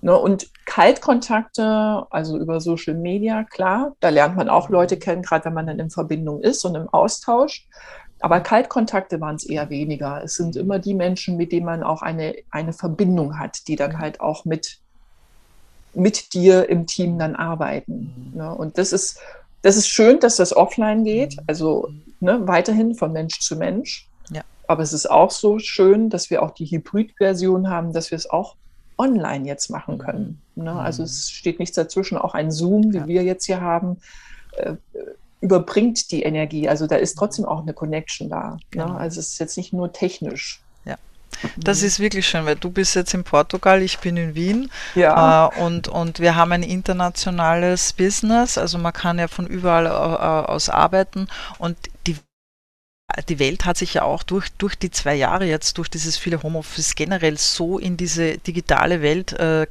ne? 0.00 0.16
Und 0.16 0.48
Kaltkontakte, 0.64 2.06
also 2.10 2.38
über 2.38 2.60
Social 2.60 2.94
Media, 2.94 3.44
klar, 3.44 3.94
da 4.00 4.08
lernt 4.08 4.36
man 4.36 4.48
auch 4.48 4.68
Leute 4.68 4.98
kennen, 4.98 5.22
gerade 5.22 5.44
wenn 5.44 5.54
man 5.54 5.66
dann 5.66 5.78
in 5.78 5.90
Verbindung 5.90 6.40
ist 6.40 6.64
und 6.64 6.74
im 6.74 6.88
Austausch. 6.88 7.68
Aber 8.20 8.40
Kaltkontakte 8.40 9.20
waren 9.20 9.36
es 9.36 9.46
eher 9.46 9.70
weniger. 9.70 10.22
Es 10.22 10.34
sind 10.34 10.56
immer 10.56 10.78
die 10.78 10.94
Menschen, 10.94 11.36
mit 11.36 11.52
denen 11.52 11.66
man 11.66 11.82
auch 11.82 12.02
eine, 12.02 12.34
eine 12.50 12.72
Verbindung 12.72 13.38
hat, 13.38 13.66
die 13.68 13.76
dann 13.76 13.98
halt 13.98 14.20
auch 14.20 14.44
mit, 14.44 14.78
mit 15.94 16.34
dir 16.34 16.68
im 16.68 16.86
Team 16.86 17.18
dann 17.18 17.34
arbeiten. 17.34 18.32
Ne? 18.34 18.54
Und 18.54 18.76
das 18.76 18.92
ist 18.92 19.20
das 19.62 19.76
ist 19.76 19.88
schön, 19.88 20.20
dass 20.20 20.36
das 20.36 20.56
offline 20.56 21.04
geht, 21.04 21.36
mhm. 21.36 21.44
also 21.46 21.88
ne, 22.20 22.46
weiterhin 22.46 22.94
von 22.94 23.12
Mensch 23.12 23.40
zu 23.40 23.56
Mensch. 23.56 24.08
Ja. 24.30 24.42
Aber 24.66 24.82
es 24.82 24.92
ist 24.92 25.10
auch 25.10 25.30
so 25.30 25.58
schön, 25.58 26.10
dass 26.10 26.30
wir 26.30 26.42
auch 26.42 26.52
die 26.52 26.66
Hybrid-Version 26.66 27.68
haben, 27.68 27.92
dass 27.92 28.10
wir 28.10 28.16
es 28.16 28.28
auch 28.28 28.56
online 28.98 29.46
jetzt 29.46 29.70
machen 29.70 29.98
können. 29.98 30.40
Ne? 30.54 30.72
Also 30.72 31.02
es 31.02 31.30
steht 31.30 31.58
nichts 31.58 31.74
dazwischen. 31.74 32.18
Auch 32.18 32.34
ein 32.34 32.50
Zoom, 32.50 32.92
wie 32.92 32.98
ja. 32.98 33.08
wir 33.08 33.24
jetzt 33.24 33.46
hier 33.46 33.60
haben, 33.60 33.96
äh, 34.56 34.74
überbringt 35.40 36.10
die 36.10 36.22
Energie. 36.22 36.68
Also 36.68 36.86
da 36.86 36.96
ist 36.96 37.16
trotzdem 37.16 37.46
auch 37.46 37.62
eine 37.62 37.72
Connection 37.72 38.28
da. 38.28 38.50
Ne? 38.50 38.58
Genau. 38.70 38.88
Ne? 38.88 38.96
Also 38.96 39.20
es 39.20 39.28
ist 39.28 39.38
jetzt 39.38 39.56
nicht 39.56 39.72
nur 39.72 39.92
technisch. 39.92 40.62
Das 41.56 41.82
ist 41.82 42.00
wirklich 42.00 42.28
schön, 42.28 42.44
weil 42.46 42.56
du 42.56 42.70
bist 42.70 42.94
jetzt 42.94 43.14
in 43.14 43.24
Portugal, 43.24 43.82
ich 43.82 43.98
bin 43.98 44.16
in 44.16 44.34
Wien. 44.34 44.70
Ja. 44.94 45.48
Äh, 45.48 45.60
und, 45.60 45.88
und 45.88 46.20
wir 46.20 46.36
haben 46.36 46.52
ein 46.52 46.62
internationales 46.62 47.92
Business, 47.92 48.58
also 48.58 48.78
man 48.78 48.92
kann 48.92 49.18
ja 49.18 49.28
von 49.28 49.46
überall 49.46 49.86
äh, 49.86 49.88
aus 49.88 50.68
arbeiten. 50.68 51.28
Und 51.58 51.76
die 52.06 52.16
die 53.28 53.38
Welt 53.38 53.64
hat 53.64 53.76
sich 53.76 53.94
ja 53.94 54.02
auch 54.02 54.22
durch, 54.22 54.50
durch 54.58 54.76
die 54.76 54.90
zwei 54.90 55.14
Jahre 55.14 55.44
jetzt, 55.44 55.78
durch 55.78 55.88
dieses 55.88 56.16
viele 56.16 56.42
Homeoffice 56.42 56.94
generell 56.94 57.36
so 57.38 57.78
in 57.78 57.96
diese 57.96 58.38
digitale 58.38 59.02
Welt 59.02 59.32
äh, 59.32 59.66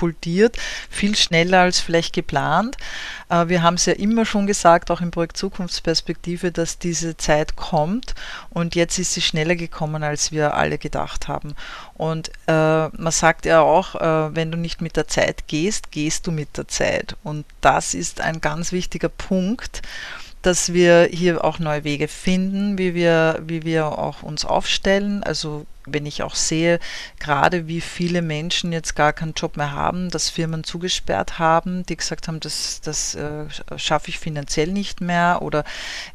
katapultiert, 0.00 0.56
viel 0.88 1.16
schneller 1.16 1.60
als 1.60 1.80
vielleicht 1.80 2.14
geplant. 2.14 2.76
Äh, 3.28 3.48
wir 3.48 3.62
haben 3.62 3.74
es 3.74 3.86
ja 3.86 3.92
immer 3.92 4.24
schon 4.24 4.46
gesagt, 4.46 4.90
auch 4.90 5.00
im 5.00 5.10
Projekt 5.10 5.36
Zukunftsperspektive, 5.36 6.52
dass 6.52 6.78
diese 6.78 7.16
Zeit 7.16 7.56
kommt 7.56 8.14
und 8.50 8.74
jetzt 8.74 8.98
ist 8.98 9.14
sie 9.14 9.20
schneller 9.20 9.56
gekommen, 9.56 10.02
als 10.02 10.32
wir 10.32 10.54
alle 10.54 10.78
gedacht 10.78 11.28
haben. 11.28 11.54
Und 11.94 12.30
äh, 12.46 12.88
man 12.88 13.12
sagt 13.12 13.44
ja 13.44 13.60
auch, 13.60 13.94
äh, 13.94 14.34
wenn 14.34 14.50
du 14.50 14.58
nicht 14.58 14.80
mit 14.80 14.96
der 14.96 15.06
Zeit 15.06 15.46
gehst, 15.48 15.90
gehst 15.90 16.26
du 16.26 16.32
mit 16.32 16.56
der 16.56 16.68
Zeit. 16.68 17.16
Und 17.22 17.44
das 17.60 17.94
ist 17.94 18.20
ein 18.20 18.40
ganz 18.40 18.72
wichtiger 18.72 19.10
Punkt 19.10 19.82
dass 20.42 20.72
wir 20.72 21.06
hier 21.12 21.44
auch 21.44 21.58
neue 21.58 21.84
Wege 21.84 22.08
finden, 22.08 22.78
wie 22.78 22.94
wir, 22.94 23.42
wie 23.46 23.62
wir 23.62 23.98
auch 23.98 24.22
uns 24.22 24.46
aufstellen. 24.46 25.22
Also 25.22 25.66
wenn 25.92 26.06
ich 26.06 26.22
auch 26.22 26.34
sehe, 26.34 26.78
gerade 27.18 27.66
wie 27.66 27.80
viele 27.80 28.22
Menschen 28.22 28.72
jetzt 28.72 28.96
gar 28.96 29.12
keinen 29.12 29.34
Job 29.34 29.56
mehr 29.56 29.72
haben, 29.72 30.10
dass 30.10 30.30
Firmen 30.30 30.64
zugesperrt 30.64 31.38
haben, 31.38 31.84
die 31.86 31.96
gesagt 31.96 32.28
haben, 32.28 32.40
das, 32.40 32.80
das 32.80 33.14
äh, 33.14 33.46
schaffe 33.76 34.08
ich 34.08 34.18
finanziell 34.18 34.68
nicht 34.68 35.00
mehr 35.00 35.42
oder 35.42 35.64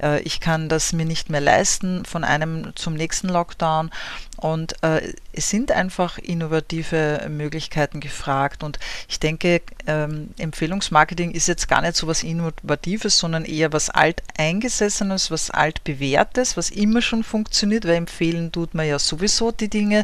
äh, 0.02 0.22
ich 0.22 0.40
kann 0.40 0.70
das 0.70 0.94
mir 0.94 1.06
nicht 1.06 1.30
mehr 1.30 1.42
leisten 1.42 2.06
von 2.06 2.24
einem 2.24 2.76
zum 2.76 2.94
nächsten 2.94 3.30
Lockdown. 3.30 3.92
Und 4.38 4.84
äh, 4.84 5.14
es 5.32 5.50
sind 5.50 5.72
einfach 5.72 6.18
innovative 6.18 7.26
Möglichkeiten 7.30 8.00
gefragt. 8.02 8.64
Und 8.64 8.80
ich 9.08 9.20
denke, 9.20 9.62
ähm, 9.88 10.30
Empfehlungsmarketing 10.38 11.32
ist 11.32 11.48
jetzt 11.48 11.68
gar 11.68 11.82
nicht 11.82 11.96
so 11.96 12.08
was 12.08 12.24
Innovatives, 12.24 13.18
sondern 13.18 13.46
eher 13.46 13.72
was 13.72 13.90
Alteingesessenes, 13.90 15.32
was 15.32 15.52
Altbewährtes, 15.52 16.58
was 16.58 16.70
immer 16.70 17.02
schon 17.02 17.24
funktioniert, 17.24 17.86
weil 17.86 17.96
empfehlen 17.96 18.52
tut 18.52 18.74
man 18.74 18.88
ja 18.88 19.00
sowieso 19.00 19.52
die 19.52 19.65
Dinge, 19.70 20.04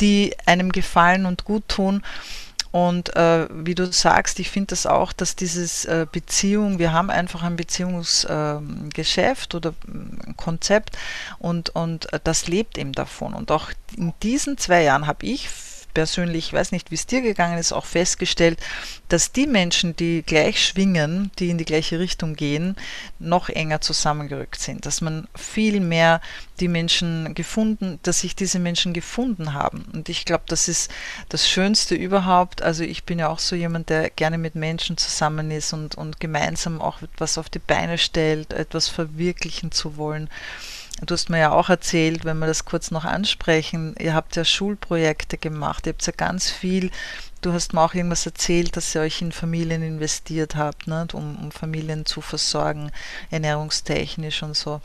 die 0.00 0.34
einem 0.46 0.72
gefallen 0.72 1.26
und 1.26 1.44
gut 1.44 1.68
tun. 1.68 2.02
Und 2.70 3.16
äh, 3.16 3.48
wie 3.50 3.74
du 3.74 3.90
sagst, 3.90 4.38
ich 4.40 4.50
finde 4.50 4.68
das 4.68 4.84
auch, 4.84 5.12
dass 5.14 5.36
dieses 5.36 5.86
äh, 5.86 6.06
Beziehung, 6.10 6.78
wir 6.78 6.92
haben 6.92 7.08
einfach 7.08 7.42
ein 7.42 7.56
Beziehungsgeschäft 7.56 9.54
äh, 9.54 9.56
oder 9.56 9.74
ein 9.86 10.34
Konzept 10.36 10.98
und, 11.38 11.70
und 11.70 12.12
äh, 12.12 12.20
das 12.22 12.46
lebt 12.46 12.76
eben 12.76 12.92
davon. 12.92 13.32
Und 13.32 13.50
auch 13.50 13.70
in 13.96 14.12
diesen 14.22 14.58
zwei 14.58 14.82
Jahren 14.82 15.06
habe 15.06 15.24
ich 15.24 15.48
persönlich, 15.98 16.46
ich 16.46 16.52
weiß 16.52 16.70
nicht, 16.70 16.92
wie 16.92 16.94
es 16.94 17.06
dir 17.06 17.22
gegangen 17.22 17.58
ist, 17.58 17.72
auch 17.72 17.84
festgestellt, 17.84 18.60
dass 19.08 19.32
die 19.32 19.48
Menschen, 19.48 19.96
die 19.96 20.22
gleich 20.22 20.64
schwingen, 20.64 21.32
die 21.40 21.50
in 21.50 21.58
die 21.58 21.64
gleiche 21.64 21.98
Richtung 21.98 22.36
gehen, 22.36 22.76
noch 23.18 23.48
enger 23.48 23.80
zusammengerückt 23.80 24.60
sind. 24.60 24.86
Dass 24.86 25.00
man 25.00 25.26
viel 25.34 25.80
mehr 25.80 26.20
die 26.60 26.68
Menschen 26.68 27.34
gefunden, 27.34 27.98
dass 28.04 28.20
sich 28.20 28.36
diese 28.36 28.60
Menschen 28.60 28.92
gefunden 28.92 29.54
haben. 29.54 29.86
Und 29.92 30.08
ich 30.08 30.24
glaube, 30.24 30.44
das 30.46 30.68
ist 30.68 30.88
das 31.30 31.48
Schönste 31.48 31.96
überhaupt. 31.96 32.62
Also 32.62 32.84
ich 32.84 33.02
bin 33.02 33.18
ja 33.18 33.28
auch 33.28 33.40
so 33.40 33.56
jemand, 33.56 33.88
der 33.88 34.08
gerne 34.08 34.38
mit 34.38 34.54
Menschen 34.54 34.98
zusammen 34.98 35.50
ist 35.50 35.72
und, 35.72 35.96
und 35.96 36.20
gemeinsam 36.20 36.80
auch 36.80 37.02
etwas 37.02 37.38
auf 37.38 37.48
die 37.48 37.58
Beine 37.58 37.98
stellt, 37.98 38.52
etwas 38.52 38.86
verwirklichen 38.86 39.72
zu 39.72 39.96
wollen. 39.96 40.30
Du 41.00 41.14
hast 41.14 41.30
mir 41.30 41.38
ja 41.38 41.52
auch 41.52 41.68
erzählt, 41.68 42.24
wenn 42.24 42.38
wir 42.38 42.46
das 42.46 42.64
kurz 42.64 42.90
noch 42.90 43.04
ansprechen, 43.04 43.94
ihr 44.00 44.14
habt 44.14 44.34
ja 44.34 44.44
Schulprojekte 44.44 45.38
gemacht, 45.38 45.86
ihr 45.86 45.92
habt 45.92 46.04
ja 46.04 46.12
ganz 46.16 46.50
viel, 46.50 46.90
du 47.40 47.52
hast 47.52 47.72
mir 47.72 47.82
auch 47.82 47.94
irgendwas 47.94 48.26
erzählt, 48.26 48.76
dass 48.76 48.94
ihr 48.96 49.02
euch 49.02 49.22
in 49.22 49.30
Familien 49.30 49.82
investiert 49.82 50.56
habt, 50.56 50.88
ne, 50.88 51.06
um, 51.12 51.36
um 51.36 51.52
Familien 51.52 52.04
zu 52.04 52.20
versorgen, 52.20 52.90
ernährungstechnisch 53.30 54.42
und 54.42 54.56
so. 54.56 54.80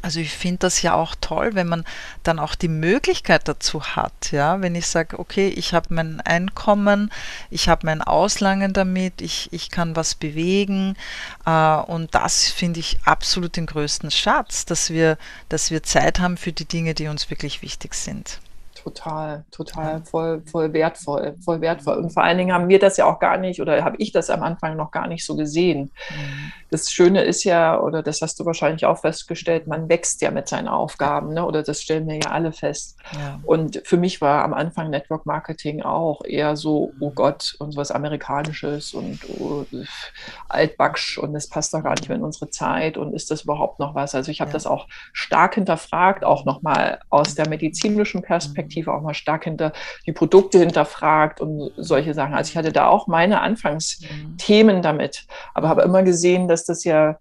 Also 0.00 0.20
ich 0.20 0.32
finde 0.32 0.58
das 0.58 0.80
ja 0.82 0.94
auch 0.94 1.16
toll, 1.20 1.50
wenn 1.54 1.66
man 1.66 1.84
dann 2.22 2.38
auch 2.38 2.54
die 2.54 2.68
Möglichkeit 2.68 3.48
dazu 3.48 3.82
hat, 3.82 4.30
ja, 4.30 4.60
wenn 4.60 4.76
ich 4.76 4.86
sage, 4.86 5.18
okay, 5.18 5.48
ich 5.48 5.74
habe 5.74 5.92
mein 5.92 6.20
Einkommen, 6.20 7.10
ich 7.50 7.68
habe 7.68 7.84
mein 7.84 8.00
Auslangen 8.00 8.72
damit, 8.72 9.20
ich, 9.20 9.52
ich 9.52 9.70
kann 9.70 9.96
was 9.96 10.14
bewegen 10.14 10.94
äh, 11.46 11.76
und 11.76 12.14
das 12.14 12.48
finde 12.48 12.78
ich 12.78 13.00
absolut 13.04 13.56
den 13.56 13.66
größten 13.66 14.12
Schatz, 14.12 14.64
dass 14.66 14.90
wir, 14.90 15.18
dass 15.48 15.72
wir 15.72 15.82
Zeit 15.82 16.20
haben 16.20 16.36
für 16.36 16.52
die 16.52 16.66
Dinge, 16.66 16.94
die 16.94 17.08
uns 17.08 17.28
wirklich 17.28 17.62
wichtig 17.62 17.94
sind 17.94 18.40
total, 18.88 19.44
total 19.50 20.02
voll, 20.02 20.42
voll 20.42 20.72
wertvoll, 20.72 21.36
voll 21.44 21.60
wertvoll. 21.60 21.96
Und 21.98 22.10
vor 22.10 22.22
allen 22.22 22.38
Dingen 22.38 22.52
haben 22.52 22.68
wir 22.68 22.78
das 22.78 22.96
ja 22.96 23.06
auch 23.06 23.18
gar 23.18 23.36
nicht 23.36 23.60
oder 23.60 23.84
habe 23.84 23.96
ich 23.98 24.12
das 24.12 24.30
am 24.30 24.42
Anfang 24.42 24.76
noch 24.76 24.90
gar 24.90 25.06
nicht 25.06 25.24
so 25.24 25.36
gesehen. 25.36 25.90
Mhm. 26.10 26.52
Das 26.70 26.90
Schöne 26.90 27.22
ist 27.22 27.44
ja, 27.44 27.80
oder 27.80 28.02
das 28.02 28.20
hast 28.20 28.38
du 28.40 28.44
wahrscheinlich 28.44 28.84
auch 28.86 28.98
festgestellt, 28.98 29.66
man 29.66 29.88
wächst 29.88 30.20
ja 30.22 30.30
mit 30.30 30.48
seinen 30.48 30.68
Aufgaben, 30.68 31.34
ne? 31.34 31.44
oder 31.44 31.62
das 31.62 31.82
stellen 31.82 32.06
wir 32.08 32.16
ja 32.16 32.30
alle 32.30 32.52
fest. 32.52 32.96
Ja. 33.12 33.40
Und 33.44 33.82
für 33.84 33.96
mich 33.96 34.20
war 34.20 34.44
am 34.44 34.54
Anfang 34.54 34.90
Network 34.90 35.26
Marketing 35.26 35.82
auch 35.82 36.24
eher 36.24 36.56
so, 36.56 36.92
oh 37.00 37.10
mhm. 37.10 37.14
Gott, 37.14 37.56
und 37.58 37.76
was 37.76 37.90
Amerikanisches 37.90 38.94
und 38.94 39.20
oh, 39.38 39.64
altbacksch 40.48 41.18
und 41.18 41.32
das 41.32 41.48
passt 41.48 41.74
doch 41.74 41.82
gar 41.82 41.94
nicht 41.94 42.08
mehr 42.08 42.18
in 42.18 42.24
unsere 42.24 42.50
Zeit 42.50 42.96
und 42.96 43.14
ist 43.14 43.30
das 43.30 43.42
überhaupt 43.42 43.78
noch 43.78 43.94
was? 43.94 44.14
Also 44.14 44.30
ich 44.30 44.40
habe 44.40 44.50
ja. 44.50 44.54
das 44.54 44.66
auch 44.66 44.88
stark 45.12 45.54
hinterfragt, 45.54 46.24
auch 46.24 46.44
nochmal 46.44 47.00
aus 47.10 47.34
der 47.34 47.48
medizinischen 47.48 48.22
Perspektive 48.22 48.48
Perspektive 48.58 48.92
auch 48.92 49.02
mal 49.02 49.14
stark 49.14 49.44
hinter 49.44 49.72
die 50.06 50.12
Produkte 50.12 50.58
hinterfragt 50.58 51.40
und 51.40 51.70
solche 51.76 52.14
Sachen. 52.14 52.34
Also 52.34 52.50
ich 52.50 52.56
hatte 52.56 52.72
da 52.72 52.88
auch 52.88 53.06
meine 53.06 53.40
Anfangsthemen 53.40 54.82
damit, 54.82 55.26
aber 55.54 55.68
habe 55.68 55.82
immer 55.82 56.02
gesehen, 56.02 56.48
dass 56.48 56.57
das 56.64 56.84
ja 56.84 57.18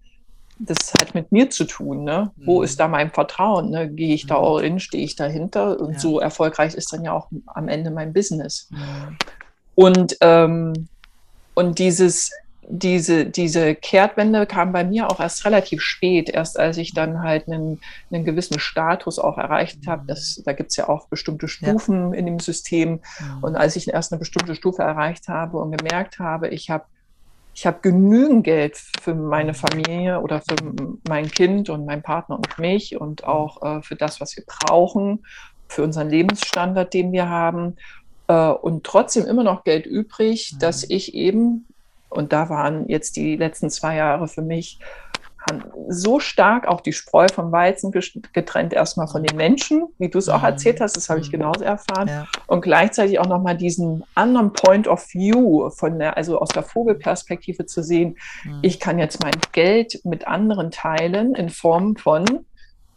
das 0.59 0.93
hat 0.99 1.13
mit 1.13 1.31
mir 1.31 1.49
zu 1.49 1.65
tun. 1.65 2.03
Ne? 2.03 2.31
Mhm. 2.35 2.45
Wo 2.45 2.61
ist 2.61 2.79
da 2.79 2.87
mein 2.87 3.11
Vertrauen? 3.11 3.69
Ne? 3.69 3.89
Gehe 3.89 4.13
ich 4.13 4.27
da 4.27 4.37
mhm. 4.37 4.43
all 4.43 4.63
in, 4.63 4.79
stehe 4.79 5.03
ich 5.03 5.15
dahinter? 5.15 5.79
Und 5.79 5.93
ja. 5.93 5.99
so 5.99 6.19
erfolgreich 6.19 6.73
ist 6.73 6.91
dann 6.93 7.03
ja 7.03 7.13
auch 7.13 7.29
am 7.47 7.67
Ende 7.67 7.91
mein 7.91 8.13
Business. 8.13 8.69
Mhm. 8.71 9.17
Und, 9.75 10.17
ähm, 10.21 10.87
und 11.53 11.79
dieses, 11.79 12.31
diese, 12.69 13.25
diese 13.25 13.75
Kehrtwende 13.75 14.45
kam 14.45 14.71
bei 14.71 14.83
mir 14.83 15.09
auch 15.09 15.19
erst 15.19 15.45
relativ 15.45 15.81
spät, 15.81 16.29
erst 16.29 16.59
als 16.59 16.77
ich 16.77 16.93
dann 16.93 17.21
halt 17.21 17.47
einen, 17.47 17.79
einen 18.11 18.25
gewissen 18.25 18.59
Status 18.59 19.19
auch 19.19 19.37
erreicht 19.37 19.87
habe. 19.87 20.03
Das, 20.07 20.41
da 20.43 20.53
gibt 20.53 20.71
es 20.71 20.75
ja 20.75 20.89
auch 20.89 21.07
bestimmte 21.07 21.47
Stufen 21.47 22.13
ja. 22.13 22.19
in 22.19 22.25
dem 22.25 22.39
System. 22.39 22.99
Mhm. 23.19 23.43
Und 23.43 23.55
als 23.55 23.75
ich 23.75 23.87
erst 23.87 24.11
eine 24.11 24.19
bestimmte 24.19 24.55
Stufe 24.55 24.81
erreicht 24.81 25.27
habe 25.27 25.57
und 25.59 25.77
gemerkt 25.77 26.19
habe, 26.19 26.49
ich 26.49 26.69
habe 26.69 26.85
ich 27.57 27.65
habe 27.65 27.79
genügend 27.81 28.43
Geld 28.43 28.77
für 29.01 29.15
meine 29.15 29.55
Familie 29.55 30.21
oder 30.21 30.41
für 30.41 30.55
mein 31.09 31.27
Kind 31.27 31.71
und 31.71 31.87
meinen 31.87 32.03
Partner 32.03 32.35
und 32.35 32.59
mich 32.59 33.01
und 33.01 33.23
auch 33.23 33.63
äh, 33.63 33.81
für 33.81 33.95
das, 33.95 34.21
was 34.21 34.37
wir 34.37 34.43
brauchen, 34.45 35.25
für 35.67 35.81
unseren 35.81 36.07
Lebensstandard, 36.07 36.93
den 36.93 37.11
wir 37.11 37.29
haben. 37.29 37.75
Äh, 38.27 38.49
und 38.49 38.83
trotzdem 38.83 39.25
immer 39.25 39.43
noch 39.43 39.63
Geld 39.63 39.87
übrig, 39.87 40.53
mhm. 40.53 40.59
dass 40.59 40.87
ich 40.87 41.15
eben, 41.15 41.65
und 42.09 42.31
da 42.31 42.47
waren 42.49 42.87
jetzt 42.89 43.15
die 43.15 43.35
letzten 43.37 43.71
zwei 43.71 43.95
Jahre 43.95 44.27
für 44.27 44.43
mich 44.43 44.77
so 45.89 46.19
stark 46.19 46.67
auch 46.67 46.81
die 46.81 46.93
Spreu 46.93 47.27
vom 47.33 47.51
Weizen 47.51 47.91
getrennt, 48.33 48.73
erstmal 48.73 49.07
von 49.07 49.23
den 49.23 49.35
Menschen, 49.37 49.87
wie 49.97 50.09
du 50.09 50.17
es 50.17 50.29
auch 50.29 50.39
mhm. 50.39 50.47
erzählt 50.47 50.81
hast, 50.81 50.97
das 50.97 51.09
habe 51.09 51.19
ich 51.19 51.27
mhm. 51.27 51.33
genauso 51.33 51.63
erfahren. 51.63 52.07
Ja. 52.07 52.27
Und 52.47 52.61
gleichzeitig 52.61 53.19
auch 53.19 53.27
nochmal 53.27 53.57
diesen 53.57 54.03
anderen 54.15 54.53
Point 54.53 54.87
of 54.87 55.13
View, 55.13 55.69
von 55.69 55.99
der, 55.99 56.17
also 56.17 56.39
aus 56.39 56.49
der 56.49 56.63
Vogelperspektive 56.63 57.65
zu 57.65 57.83
sehen, 57.83 58.17
mhm. 58.43 58.59
ich 58.61 58.79
kann 58.79 58.99
jetzt 58.99 59.21
mein 59.21 59.35
Geld 59.51 60.01
mit 60.03 60.27
anderen 60.27 60.71
teilen 60.71 61.35
in 61.35 61.49
Form 61.49 61.95
von 61.95 62.25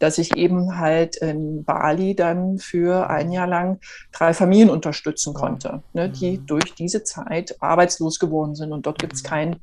dass 0.01 0.17
ich 0.17 0.35
eben 0.35 0.79
halt 0.79 1.17
in 1.17 1.63
Bali 1.63 2.15
dann 2.15 2.57
für 2.57 3.09
ein 3.11 3.31
Jahr 3.31 3.45
lang 3.45 3.79
drei 4.11 4.33
Familien 4.33 4.71
unterstützen 4.71 5.35
konnte, 5.35 5.83
ne, 5.93 6.09
die 6.09 6.39
mhm. 6.39 6.45
durch 6.47 6.73
diese 6.73 7.03
Zeit 7.03 7.55
arbeitslos 7.61 8.17
geworden 8.17 8.55
sind. 8.55 8.73
Und 8.73 8.87
dort 8.87 8.97
gibt 8.97 9.13
es 9.13 9.23
kein 9.23 9.57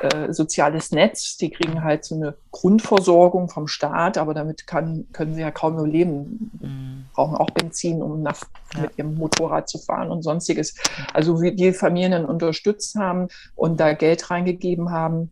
äh, 0.00 0.32
soziales 0.32 0.92
Netz. 0.92 1.36
Die 1.36 1.50
kriegen 1.50 1.84
halt 1.84 2.04
so 2.04 2.14
eine 2.14 2.34
Grundversorgung 2.50 3.48
vom 3.48 3.68
Staat, 3.68 4.18
aber 4.18 4.34
damit 4.34 4.66
kann, 4.66 5.06
können 5.12 5.34
sie 5.34 5.40
ja 5.40 5.50
kaum 5.50 5.74
überleben. 5.74 6.50
Mhm. 6.60 7.04
Brauchen 7.14 7.36
auch 7.36 7.50
Benzin, 7.50 8.02
um 8.02 8.22
nach, 8.22 8.40
ja. 8.74 8.82
mit 8.82 8.98
ihrem 8.98 9.14
Motorrad 9.14 9.68
zu 9.68 9.78
fahren 9.78 10.10
und 10.10 10.22
sonstiges. 10.22 10.74
Also 11.12 11.40
wie 11.42 11.52
die 11.52 11.72
Familien 11.72 12.24
unterstützt 12.24 12.96
haben 12.96 13.28
und 13.56 13.78
da 13.78 13.92
Geld 13.92 14.30
reingegeben 14.30 14.90
haben, 14.90 15.30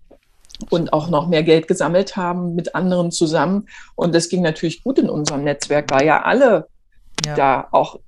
und 0.71 0.93
auch 0.93 1.09
noch 1.09 1.29
mehr 1.29 1.43
Geld 1.43 1.69
gesammelt 1.69 2.17
haben 2.17 2.55
mit 2.55 2.75
anderen 2.75 3.11
zusammen. 3.13 3.69
Und 3.95 4.15
das 4.15 4.29
ging 4.29 4.43
natürlich 4.43 4.83
gut 4.83 4.99
in 4.99 5.09
unserem 5.09 5.45
Netzwerk, 5.45 5.91
weil 5.91 6.07
ja 6.07 6.23
alle 6.23 6.69
ja. 7.27 7.35
da 7.35 7.69
auch 7.71 8.01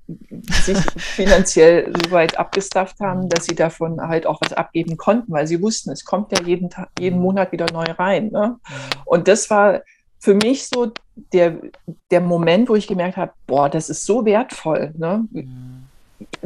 sich 0.63 0.77
finanziell 0.97 1.91
so 2.03 2.11
weit 2.11 2.37
abgestafft 2.37 2.99
haben, 2.99 3.29
dass 3.29 3.45
sie 3.45 3.55
davon 3.55 4.01
halt 4.01 4.25
auch 4.25 4.39
was 4.41 4.53
abgeben 4.53 4.97
konnten, 4.97 5.31
weil 5.31 5.47
sie 5.47 5.61
wussten, 5.61 5.91
es 5.91 6.05
kommt 6.05 6.31
ja 6.31 6.43
jeden, 6.45 6.69
Tag, 6.69 6.89
jeden 6.99 7.17
mhm. 7.17 7.23
Monat 7.23 7.51
wieder 7.51 7.67
neu 7.71 7.85
rein. 7.97 8.29
Ne? 8.29 8.57
Und 9.05 9.27
das 9.27 9.49
war 9.49 9.81
für 10.19 10.35
mich 10.35 10.67
so 10.67 10.91
der, 11.33 11.57
der 12.11 12.21
Moment, 12.21 12.69
wo 12.69 12.75
ich 12.75 12.87
gemerkt 12.87 13.17
habe, 13.17 13.33
boah, 13.47 13.69
das 13.69 13.89
ist 13.89 14.05
so 14.05 14.25
wertvoll. 14.25 14.93
Ne? 14.97 15.25
Mhm 15.31 15.70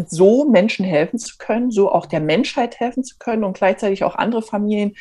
so 0.07 0.45
Menschen 0.45 0.85
helfen 0.85 1.19
zu 1.19 1.37
können, 1.37 1.71
so 1.71 1.91
auch 1.91 2.05
der 2.05 2.19
Menschheit 2.19 2.79
helfen 2.79 3.03
zu 3.03 3.15
können 3.17 3.43
und 3.43 3.57
gleichzeitig 3.57 4.03
auch 4.03 4.15
andere 4.15 4.41
Familien, 4.41 4.95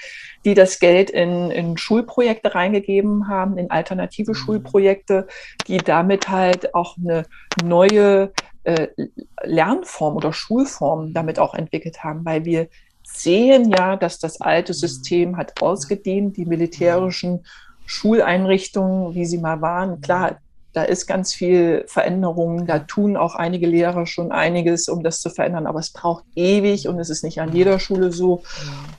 die 0.44 0.54
das 0.54 0.78
Geld 0.78 1.10
in, 1.10 1.50
in 1.50 1.76
Schulprojekte 1.76 2.54
reingegeben 2.54 3.28
haben, 3.28 3.58
in 3.58 3.70
alternative 3.70 4.32
mhm. 4.32 4.36
Schulprojekte, 4.36 5.26
die 5.66 5.78
damit 5.78 6.28
halt 6.28 6.74
auch 6.74 6.96
eine 6.96 7.24
neue 7.64 8.32
äh, 8.64 8.88
Lernform 9.42 10.16
oder 10.16 10.32
Schulform 10.32 11.12
damit 11.12 11.38
auch 11.38 11.54
entwickelt 11.54 12.02
haben, 12.04 12.24
weil 12.24 12.44
wir 12.44 12.68
sehen 13.02 13.70
ja, 13.70 13.96
dass 13.96 14.18
das 14.18 14.40
alte 14.40 14.72
mhm. 14.72 14.76
System 14.76 15.36
hat 15.36 15.60
ausgedient, 15.62 16.36
die 16.36 16.46
militärischen 16.46 17.44
Schuleinrichtungen, 17.86 19.14
wie 19.14 19.26
sie 19.26 19.38
mal 19.38 19.60
waren. 19.60 20.00
Klar, 20.00 20.38
da 20.74 20.82
ist 20.82 21.06
ganz 21.06 21.32
viel 21.32 21.84
Veränderung. 21.86 22.66
Da 22.66 22.80
tun 22.80 23.16
auch 23.16 23.36
einige 23.36 23.66
Lehrer 23.68 24.06
schon 24.06 24.32
einiges, 24.32 24.88
um 24.88 25.02
das 25.04 25.20
zu 25.20 25.30
verändern. 25.30 25.66
Aber 25.66 25.78
es 25.78 25.90
braucht 25.90 26.24
ewig 26.34 26.88
und 26.88 26.98
es 26.98 27.10
ist 27.10 27.22
nicht 27.22 27.40
an 27.40 27.52
jeder 27.52 27.78
Schule 27.78 28.10
so. 28.10 28.42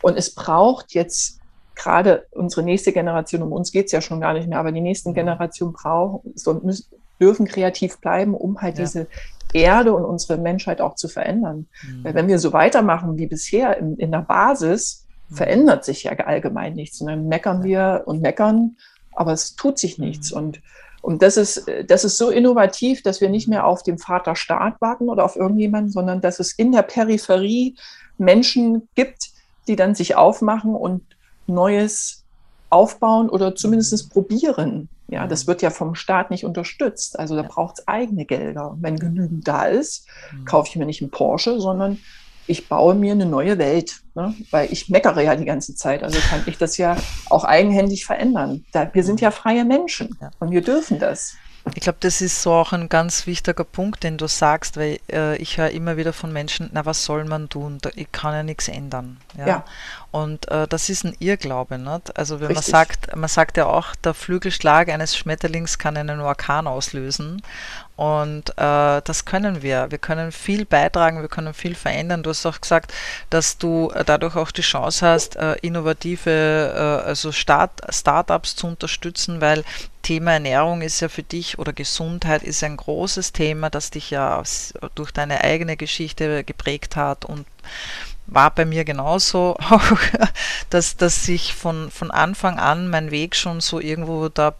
Und 0.01 0.17
es 0.17 0.33
braucht 0.33 0.93
jetzt 0.93 1.39
gerade 1.75 2.25
unsere 2.31 2.63
nächste 2.63 2.93
Generation, 2.93 3.41
um 3.41 3.51
uns 3.51 3.73
geht 3.73 3.87
es 3.87 3.91
ja 3.91 3.99
schon 3.99 4.21
gar 4.21 4.33
nicht 4.33 4.47
mehr, 4.47 4.59
aber 4.59 4.71
die 4.71 4.79
nächsten 4.79 5.13
Generationen 5.13 5.73
brauchen, 5.73 6.33
müssen, 6.63 6.85
dürfen 7.19 7.45
kreativ 7.45 7.99
bleiben, 7.99 8.33
um 8.33 8.61
halt 8.61 8.77
ja. 8.77 8.85
diese 8.85 9.07
Erde 9.51 9.93
und 9.93 10.05
unsere 10.05 10.37
Menschheit 10.37 10.79
auch 10.79 10.95
zu 10.95 11.09
verändern. 11.09 11.67
Mhm. 11.83 12.03
Weil 12.03 12.13
wenn 12.13 12.27
wir 12.29 12.39
so 12.39 12.53
weitermachen 12.53 13.17
wie 13.17 13.27
bisher 13.27 13.77
in, 13.77 13.97
in 13.97 14.11
der 14.11 14.21
Basis, 14.21 15.05
mhm. 15.29 15.35
verändert 15.35 15.83
sich 15.83 16.03
ja 16.03 16.13
allgemein 16.13 16.73
nichts. 16.73 17.01
Und 17.01 17.07
dann 17.07 17.27
meckern 17.27 17.63
wir 17.63 18.03
und 18.05 18.21
meckern, 18.21 18.77
aber 19.13 19.33
es 19.33 19.55
tut 19.55 19.77
sich 19.77 19.97
nichts. 19.97 20.31
Mhm. 20.31 20.37
Und 20.37 20.61
und 21.05 21.21
das 21.21 21.37
ist, 21.37 21.67
das 21.87 22.03
ist 22.03 22.17
so 22.17 22.31
innovativ, 22.31 23.03
dass 23.03 23.21
wir 23.21 23.29
nicht 23.29 23.47
mehr 23.47 23.67
auf 23.67 23.83
den 23.83 23.99
Vater 23.99 24.35
Staat 24.35 24.81
warten 24.81 25.07
oder 25.07 25.23
auf 25.23 25.35
irgendjemanden, 25.35 25.91
sondern 25.91 26.19
dass 26.19 26.39
es 26.39 26.51
in 26.53 26.71
der 26.71 26.81
Peripherie 26.81 27.75
Menschen 28.17 28.89
gibt, 28.95 29.29
die 29.67 29.75
dann 29.75 29.93
sich 29.93 30.15
aufmachen 30.15 30.73
und 30.73 31.03
Neues 31.45 32.23
aufbauen 32.71 33.29
oder 33.29 33.53
zumindest 33.53 34.11
probieren. 34.11 34.89
Ja, 35.07 35.27
das 35.27 35.45
wird 35.45 35.61
ja 35.61 35.69
vom 35.69 35.93
Staat 35.93 36.31
nicht 36.31 36.43
unterstützt. 36.43 37.19
Also 37.19 37.35
da 37.35 37.43
braucht 37.43 37.77
es 37.77 37.87
eigene 37.87 38.25
Gelder. 38.25 38.75
Wenn 38.79 38.97
genügend 38.97 39.47
da 39.47 39.65
ist, 39.65 40.07
mhm. 40.31 40.45
kaufe 40.45 40.69
ich 40.69 40.75
mir 40.75 40.87
nicht 40.87 41.03
einen 41.03 41.11
Porsche, 41.11 41.61
sondern 41.61 41.99
ich 42.47 42.69
baue 42.69 42.95
mir 42.95 43.13
eine 43.13 43.25
neue 43.25 43.57
Welt, 43.57 44.01
ne? 44.13 44.33
weil 44.51 44.71
ich 44.71 44.89
meckere 44.89 45.21
ja 45.21 45.35
die 45.35 45.45
ganze 45.45 45.75
Zeit. 45.75 46.03
Also 46.03 46.19
kann 46.29 46.43
ich 46.45 46.57
das 46.57 46.77
ja 46.77 46.95
auch 47.29 47.43
eigenhändig 47.43 48.05
verändern. 48.05 48.65
Da, 48.71 48.89
wir 48.93 49.03
sind 49.03 49.21
ja 49.21 49.31
freie 49.31 49.65
Menschen 49.65 50.17
ja. 50.21 50.31
und 50.39 50.51
wir 50.51 50.61
dürfen 50.61 50.99
das. 50.99 51.35
Ich 51.73 51.81
glaube, 51.81 51.97
das 52.01 52.21
ist 52.21 52.43
so 52.43 52.51
auch 52.51 52.73
ein 52.73 52.89
ganz 52.89 53.25
wichtiger 53.25 53.63
Punkt, 53.63 54.03
den 54.03 54.17
du 54.17 54.27
sagst, 54.27 54.77
weil 54.77 54.99
äh, 55.11 55.35
ich 55.37 55.57
höre 55.57 55.71
immer 55.71 55.97
wieder 55.97 56.13
von 56.13 56.31
Menschen, 56.31 56.69
na, 56.73 56.85
was 56.85 57.03
soll 57.03 57.25
man 57.25 57.49
tun? 57.49 57.79
Ich 57.95 58.11
kann 58.11 58.33
ja 58.33 58.43
nichts 58.43 58.67
ändern. 58.67 59.17
Ja. 59.35 59.47
ja. 59.47 59.65
Und 60.15 60.49
äh, 60.49 60.65
das 60.65 60.87
ist 60.87 61.03
ein 61.03 61.13
Irrglaube. 61.19 61.77
Nicht? 61.77 62.17
Also 62.17 62.39
wenn 62.39 62.47
Richtig. 62.47 62.71
man 62.71 62.71
sagt, 62.71 63.15
man 63.17 63.27
sagt 63.27 63.57
ja 63.57 63.65
auch, 63.65 63.93
der 63.95 64.13
Flügelschlag 64.13 64.87
eines 64.87 65.17
Schmetterlings 65.17 65.77
kann 65.77 65.97
einen 65.97 66.21
Orkan 66.21 66.67
auslösen. 66.67 67.41
Und 67.97 68.51
äh, 68.51 69.01
das 69.01 69.25
können 69.25 69.61
wir. 69.61 69.91
Wir 69.91 69.97
können 69.97 70.31
viel 70.31 70.63
beitragen, 70.63 71.19
wir 71.19 71.27
können 71.27 71.53
viel 71.53 71.75
verändern. 71.75 72.23
Du 72.23 72.29
hast 72.29 72.45
auch 72.45 72.61
gesagt, 72.61 72.93
dass 73.29 73.57
du 73.57 73.91
äh, 73.93 74.05
dadurch 74.05 74.37
auch 74.37 74.51
die 74.51 74.61
Chance 74.61 75.05
hast, 75.05 75.35
äh, 75.35 75.55
innovative, 75.61 76.31
äh, 77.03 77.07
also 77.09 77.33
Start, 77.33 77.81
Startups 77.89 78.55
zu 78.55 78.67
unterstützen, 78.67 79.41
weil 79.41 79.65
Thema 80.01 80.31
Ernährung 80.31 80.81
ist 80.81 81.01
ja 81.01 81.09
für 81.09 81.23
dich 81.23 81.59
oder 81.59 81.73
Gesundheit 81.73 82.41
ist 82.41 82.63
ein 82.63 82.77
großes 82.77 83.33
Thema, 83.33 83.69
das 83.69 83.89
dich 83.89 84.11
ja 84.11 84.41
durch 84.93 85.11
deine 85.11 85.41
eigene 85.41 85.75
Geschichte 85.75 86.45
geprägt 86.45 86.95
hat 86.95 87.25
und 87.25 87.45
war 88.27 88.51
bei 88.51 88.65
mir 88.65 88.85
genauso 88.85 89.57
dass, 90.69 90.97
dass 90.97 91.27
ich 91.27 91.53
von, 91.53 91.91
von 91.91 92.11
Anfang 92.11 92.59
an 92.59 92.89
mein 92.89 93.11
Weg 93.11 93.35
schon 93.35 93.61
so 93.61 93.79
irgendwo 93.79 94.29
da 94.29 94.55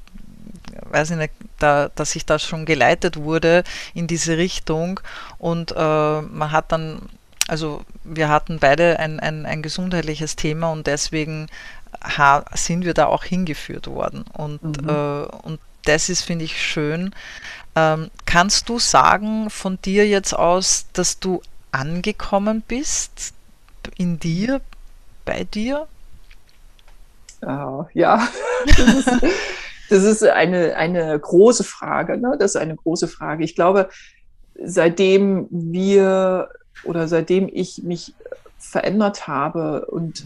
weiß 0.89 1.11
ich 1.11 1.18
nicht, 1.18 1.34
da, 1.59 1.89
dass 1.95 2.16
ich 2.16 2.26
da 2.26 2.39
schon 2.39 2.66
geleitet 2.66 3.18
wurde 3.18 3.63
in 3.93 4.07
diese 4.07 4.38
Richtung 4.38 4.99
und 5.38 5.72
äh, 5.72 6.22
man 6.22 6.51
hat 6.51 6.72
dann, 6.72 7.01
also 7.47 7.84
wir 8.03 8.30
hatten 8.30 8.59
beide 8.59 8.99
ein, 8.99 9.20
ein, 9.20 9.45
ein 9.45 9.61
gesundheitliches 9.61 10.36
Thema 10.36 10.72
und 10.72 10.88
deswegen 10.88 11.47
sind 12.53 12.86
wir 12.86 12.93
da 12.93 13.05
auch 13.05 13.24
hingeführt 13.24 13.88
worden 13.88 14.26
und, 14.34 14.82
mhm. 14.82 14.89
äh, 14.89 15.26
und 15.43 15.59
das 15.86 16.09
ist, 16.09 16.24
finde 16.24 16.45
ich, 16.45 16.61
schön. 16.61 17.13
Ähm, 17.76 18.09
kannst 18.26 18.70
du 18.70 18.80
sagen 18.80 19.49
von 19.49 19.80
dir 19.82 20.07
jetzt 20.07 20.34
aus, 20.34 20.88
dass 20.93 21.20
du 21.20 21.41
angekommen 21.72 22.63
bist 22.68 23.35
in 23.98 24.20
dir, 24.20 24.62
bei 25.26 25.44
dir? 25.44 25.88
Uh, 27.44 27.86
ja, 27.94 28.28
das 28.66 28.96
ist, 28.96 29.10
das 29.90 30.04
ist 30.04 30.24
eine, 30.24 30.76
eine 30.76 31.20
große 31.20 31.64
Frage. 31.64 32.18
Ne? 32.18 32.36
Das 32.40 32.52
ist 32.56 32.62
eine 32.62 32.76
große 32.76 33.08
Frage. 33.08 33.44
Ich 33.44 33.56
glaube, 33.56 33.90
seitdem 34.62 35.48
wir 35.52 36.50
oder 36.84 37.08
seitdem 37.08 37.50
ich 37.52 37.84
mich 37.84 38.14
verändert 38.58 39.28
habe 39.28 39.86
und 39.86 40.26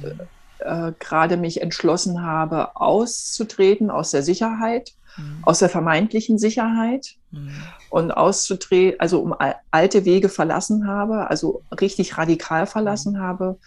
äh, 0.59 0.93
gerade 0.99 1.37
mich 1.37 1.61
entschlossen 1.61 2.23
habe, 2.23 2.75
auszutreten 2.75 3.89
aus 3.89 4.11
der 4.11 4.23
Sicherheit, 4.23 4.93
mhm. 5.17 5.39
aus 5.43 5.59
der 5.59 5.69
vermeintlichen 5.69 6.37
Sicherheit 6.37 7.15
mhm. 7.31 7.51
und 7.89 8.11
auszutreten, 8.11 8.99
also 8.99 9.21
um 9.21 9.35
alte 9.71 10.05
Wege 10.05 10.29
verlassen 10.29 10.87
habe, 10.87 11.29
also 11.29 11.63
richtig 11.79 12.17
radikal 12.17 12.65
verlassen 12.67 13.13
mhm. 13.13 13.19
habe, 13.19 13.59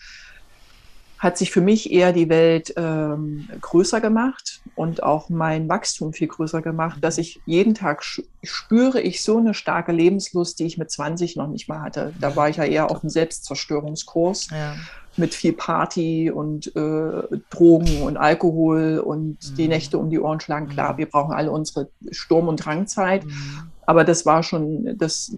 hat 1.22 1.38
sich 1.38 1.52
für 1.52 1.60
mich 1.60 1.92
eher 1.92 2.12
die 2.12 2.28
Welt 2.28 2.74
ähm, 2.76 3.48
größer 3.60 4.00
gemacht 4.00 4.60
und 4.74 5.04
auch 5.04 5.28
mein 5.28 5.68
Wachstum 5.68 6.12
viel 6.12 6.26
größer 6.26 6.62
gemacht, 6.62 6.98
dass 7.00 7.16
ich 7.16 7.40
jeden 7.46 7.74
Tag 7.74 8.02
spüre 8.42 9.00
ich 9.00 9.22
so 9.22 9.38
eine 9.38 9.54
starke 9.54 9.92
Lebenslust, 9.92 10.58
die 10.58 10.66
ich 10.66 10.78
mit 10.78 10.90
20 10.90 11.36
noch 11.36 11.46
nicht 11.46 11.68
mal 11.68 11.80
hatte. 11.80 12.12
Da 12.20 12.34
war 12.34 12.48
ich 12.48 12.56
ja 12.56 12.64
eher 12.64 12.90
auf 12.90 13.04
einem 13.04 13.10
Selbstzerstörungskurs 13.10 14.48
ja. 14.50 14.74
mit 15.16 15.32
viel 15.32 15.52
Party 15.52 16.28
und 16.28 16.74
äh, 16.74 17.22
Drogen 17.50 18.02
und 18.02 18.16
Alkohol 18.16 18.98
und 18.98 19.38
mhm. 19.48 19.54
die 19.54 19.68
Nächte 19.68 19.98
um 19.98 20.10
die 20.10 20.18
Ohren 20.18 20.40
schlagen. 20.40 20.70
Klar, 20.70 20.94
mhm. 20.94 20.98
wir 20.98 21.06
brauchen 21.06 21.34
alle 21.34 21.52
unsere 21.52 21.88
Sturm- 22.10 22.48
und 22.48 22.56
Drangzeit, 22.56 23.24
mhm. 23.24 23.70
aber 23.86 24.02
das 24.02 24.26
war 24.26 24.42
schon, 24.42 24.98
das 24.98 25.36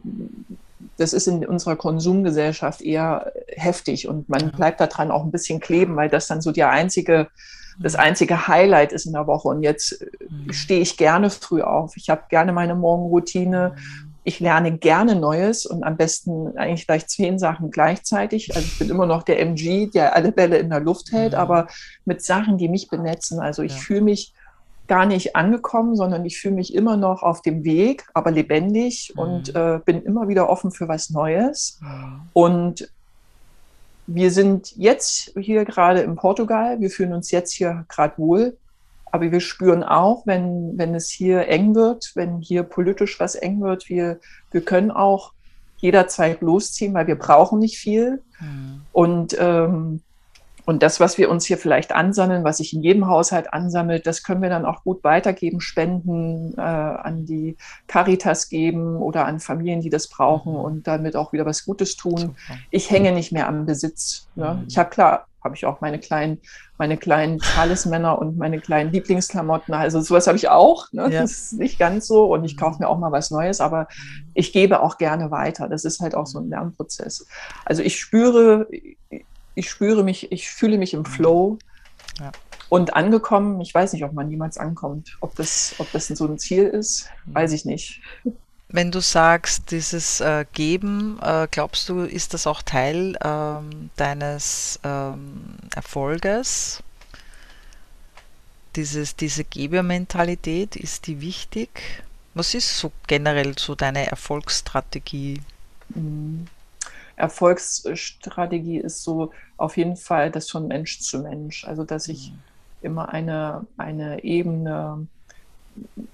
das 0.96 1.12
ist 1.12 1.26
in 1.26 1.46
unserer 1.46 1.76
Konsumgesellschaft 1.76 2.80
eher 2.80 3.32
heftig 3.48 4.08
und 4.08 4.28
man 4.28 4.52
bleibt 4.52 4.80
daran 4.80 5.10
auch 5.10 5.24
ein 5.24 5.30
bisschen 5.30 5.60
kleben, 5.60 5.96
weil 5.96 6.08
das 6.08 6.26
dann 6.26 6.40
so 6.40 6.52
die 6.52 6.64
einzige, 6.64 7.28
das 7.78 7.94
mhm. 7.94 8.00
einzige 8.00 8.48
Highlight 8.48 8.92
ist 8.92 9.06
in 9.06 9.12
der 9.12 9.26
Woche. 9.26 9.48
Und 9.48 9.62
jetzt 9.62 10.04
mhm. 10.28 10.52
stehe 10.52 10.80
ich 10.80 10.96
gerne 10.96 11.30
früh 11.30 11.62
auf. 11.62 11.96
Ich 11.96 12.10
habe 12.10 12.22
gerne 12.28 12.52
meine 12.52 12.74
Morgenroutine. 12.74 13.74
Mhm. 13.74 14.14
Ich 14.26 14.40
lerne 14.40 14.78
gerne 14.78 15.16
Neues 15.16 15.66
und 15.66 15.84
am 15.84 15.98
besten 15.98 16.56
eigentlich 16.56 16.86
gleich 16.86 17.06
zehn 17.08 17.38
Sachen 17.38 17.70
gleichzeitig. 17.70 18.56
Also 18.56 18.66
ich 18.66 18.78
bin 18.78 18.88
immer 18.88 19.04
noch 19.04 19.22
der 19.22 19.38
MG, 19.40 19.90
der 19.90 20.16
alle 20.16 20.32
Bälle 20.32 20.56
in 20.56 20.70
der 20.70 20.80
Luft 20.80 21.12
hält, 21.12 21.34
aber 21.34 21.66
mit 22.06 22.22
Sachen, 22.22 22.56
die 22.56 22.68
mich 22.68 22.88
benetzen. 22.88 23.38
Also 23.38 23.62
ich 23.62 23.74
fühle 23.74 24.00
mich 24.00 24.32
gar 24.86 25.06
nicht 25.06 25.34
angekommen, 25.34 25.96
sondern 25.96 26.24
ich 26.24 26.38
fühle 26.38 26.56
mich 26.56 26.74
immer 26.74 26.96
noch 26.96 27.22
auf 27.22 27.42
dem 27.42 27.64
Weg, 27.64 28.06
aber 28.12 28.30
lebendig 28.30 29.12
mhm. 29.14 29.22
und 29.22 29.54
äh, 29.54 29.80
bin 29.84 30.02
immer 30.02 30.28
wieder 30.28 30.48
offen 30.48 30.70
für 30.70 30.88
was 30.88 31.10
Neues. 31.10 31.80
Mhm. 31.80 32.20
Und 32.32 32.88
wir 34.06 34.30
sind 34.30 34.76
jetzt 34.76 35.32
hier 35.38 35.64
gerade 35.64 36.00
in 36.00 36.16
Portugal, 36.16 36.80
wir 36.80 36.90
fühlen 36.90 37.14
uns 37.14 37.30
jetzt 37.30 37.52
hier 37.52 37.86
gerade 37.88 38.18
wohl, 38.18 38.56
aber 39.10 39.30
wir 39.30 39.40
spüren 39.40 39.82
auch, 39.82 40.26
wenn, 40.26 40.76
wenn 40.76 40.94
es 40.94 41.08
hier 41.08 41.48
eng 41.48 41.74
wird, 41.74 42.12
wenn 42.14 42.40
hier 42.40 42.64
politisch 42.64 43.18
was 43.20 43.36
eng 43.36 43.60
wird, 43.60 43.88
wir, 43.88 44.18
wir 44.50 44.60
können 44.60 44.90
auch 44.90 45.32
jederzeit 45.78 46.40
losziehen, 46.40 46.94
weil 46.94 47.06
wir 47.06 47.16
brauchen 47.16 47.58
nicht 47.58 47.78
viel. 47.78 48.22
Mhm. 48.40 48.82
Und 48.92 49.36
ähm, 49.38 50.02
und 50.66 50.82
das, 50.82 50.98
was 50.98 51.18
wir 51.18 51.30
uns 51.30 51.44
hier 51.44 51.58
vielleicht 51.58 51.92
ansammeln, 51.92 52.44
was 52.44 52.56
sich 52.58 52.72
in 52.72 52.82
jedem 52.82 53.06
Haushalt 53.06 53.52
ansammelt, 53.52 54.06
das 54.06 54.22
können 54.22 54.40
wir 54.40 54.48
dann 54.48 54.64
auch 54.64 54.82
gut 54.82 55.04
weitergeben, 55.04 55.60
spenden, 55.60 56.54
äh, 56.56 56.60
an 56.60 57.26
die 57.26 57.56
Caritas 57.86 58.48
geben 58.48 58.96
oder 58.96 59.26
an 59.26 59.40
Familien, 59.40 59.80
die 59.80 59.90
das 59.90 60.08
brauchen 60.08 60.52
mhm. 60.52 60.60
und 60.60 60.86
damit 60.86 61.16
auch 61.16 61.32
wieder 61.32 61.44
was 61.44 61.64
Gutes 61.64 61.96
tun. 61.96 62.18
Super. 62.18 62.58
Ich 62.70 62.90
hänge 62.90 63.12
nicht 63.12 63.32
mehr 63.32 63.46
am 63.46 63.66
Besitz. 63.66 64.26
Ne? 64.36 64.54
Mhm. 64.54 64.64
Ich 64.68 64.78
habe 64.78 64.88
klar, 64.88 65.26
habe 65.42 65.54
ich 65.54 65.66
auch 65.66 65.82
meine 65.82 65.98
kleinen, 65.98 66.38
meine 66.78 66.96
kleinen 66.96 67.38
Talismänner 67.38 68.18
und 68.18 68.38
meine 68.38 68.58
kleinen 68.58 68.90
Lieblingsklamotten. 68.90 69.74
Also 69.74 70.00
sowas 70.00 70.26
habe 70.26 70.38
ich 70.38 70.48
auch. 70.48 70.90
Ne? 70.92 71.02
Ja. 71.02 71.20
Das 71.20 71.32
ist 71.32 71.52
nicht 71.58 71.78
ganz 71.78 72.06
so. 72.06 72.24
Und 72.32 72.44
ich 72.44 72.56
kaufe 72.56 72.78
mir 72.82 72.88
auch 72.88 72.98
mal 72.98 73.12
was 73.12 73.30
Neues, 73.30 73.60
aber 73.60 73.80
mhm. 73.80 74.30
ich 74.32 74.54
gebe 74.54 74.80
auch 74.80 74.96
gerne 74.96 75.30
weiter. 75.30 75.68
Das 75.68 75.84
ist 75.84 76.00
halt 76.00 76.14
auch 76.14 76.26
so 76.26 76.38
ein 76.38 76.48
Lernprozess. 76.48 77.26
Also 77.66 77.82
ich 77.82 78.00
spüre, 78.00 78.66
ich 79.54 79.70
spüre 79.70 80.02
mich, 80.02 80.30
ich 80.32 80.50
fühle 80.50 80.78
mich 80.78 80.94
im 80.94 81.00
mhm. 81.00 81.06
Flow 81.06 81.58
ja. 82.20 82.32
und 82.68 82.94
angekommen. 82.94 83.60
Ich 83.60 83.74
weiß 83.74 83.92
nicht, 83.92 84.04
ob 84.04 84.12
man 84.12 84.28
niemals 84.28 84.58
ankommt. 84.58 85.16
Ob 85.20 85.34
das, 85.36 85.74
ob 85.78 85.90
das 85.92 86.08
so 86.08 86.26
ein 86.26 86.38
Ziel 86.38 86.64
ist, 86.64 87.08
mhm. 87.26 87.34
weiß 87.34 87.52
ich 87.52 87.64
nicht. 87.64 88.00
Wenn 88.68 88.90
du 88.90 89.00
sagst, 89.00 89.70
dieses 89.70 90.20
äh, 90.20 90.46
Geben, 90.52 91.20
äh, 91.22 91.46
glaubst 91.50 91.88
du, 91.88 92.00
ist 92.00 92.34
das 92.34 92.46
auch 92.46 92.62
Teil 92.62 93.16
ähm, 93.22 93.90
deines 93.96 94.80
ähm, 94.82 95.54
Erfolges? 95.74 96.82
Dieses, 98.74 99.14
diese 99.14 99.44
Gebermentalität, 99.44 100.74
ist 100.74 101.06
die 101.06 101.20
wichtig? 101.20 102.02
Was 102.34 102.54
ist 102.54 102.76
so 102.78 102.90
generell 103.06 103.56
so 103.56 103.76
deine 103.76 104.08
Erfolgsstrategie? 104.08 105.40
Mhm. 105.90 106.48
Erfolgsstrategie 107.16 108.78
ist 108.78 109.02
so 109.02 109.32
auf 109.56 109.76
jeden 109.76 109.96
Fall 109.96 110.30
das 110.30 110.50
von 110.50 110.66
Mensch 110.66 111.00
zu 111.00 111.20
Mensch. 111.20 111.64
Also, 111.64 111.84
dass 111.84 112.08
ich 112.08 112.30
mhm. 112.30 112.38
immer 112.82 113.08
eine, 113.10 113.66
eine 113.76 114.24
Ebene 114.24 115.06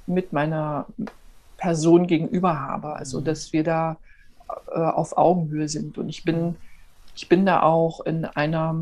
mit 0.06 0.32
meiner 0.32 0.86
Person 1.56 2.06
gegenüber 2.06 2.60
habe. 2.60 2.94
Also, 2.96 3.20
mhm. 3.20 3.24
dass 3.24 3.52
wir 3.52 3.64
da 3.64 3.96
äh, 4.68 4.78
auf 4.78 5.16
Augenhöhe 5.16 5.68
sind. 5.68 5.98
Und 5.98 6.08
ich 6.08 6.24
bin, 6.24 6.56
ich 7.14 7.28
bin 7.28 7.46
da 7.46 7.62
auch 7.62 8.00
in 8.00 8.24
einer 8.24 8.74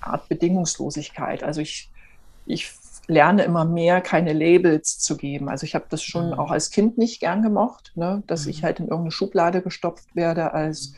Art 0.00 0.28
Bedingungslosigkeit. 0.28 1.42
Also, 1.42 1.60
ich, 1.60 1.90
ich 2.46 2.70
lerne 3.08 3.42
immer 3.42 3.64
mehr, 3.64 4.00
keine 4.00 4.32
Labels 4.32 4.98
zu 4.98 5.16
geben. 5.16 5.48
Also 5.48 5.64
ich 5.64 5.74
habe 5.74 5.86
das 5.88 6.02
schon 6.02 6.28
mhm. 6.28 6.32
auch 6.34 6.50
als 6.50 6.70
Kind 6.70 6.98
nicht 6.98 7.20
gern 7.20 7.42
gemocht, 7.42 7.92
ne? 7.96 8.22
dass 8.26 8.44
mhm. 8.44 8.50
ich 8.50 8.62
halt 8.62 8.78
in 8.78 8.86
irgendeine 8.86 9.10
Schublade 9.10 9.62
gestopft 9.62 10.14
werde 10.14 10.52
als 10.52 10.92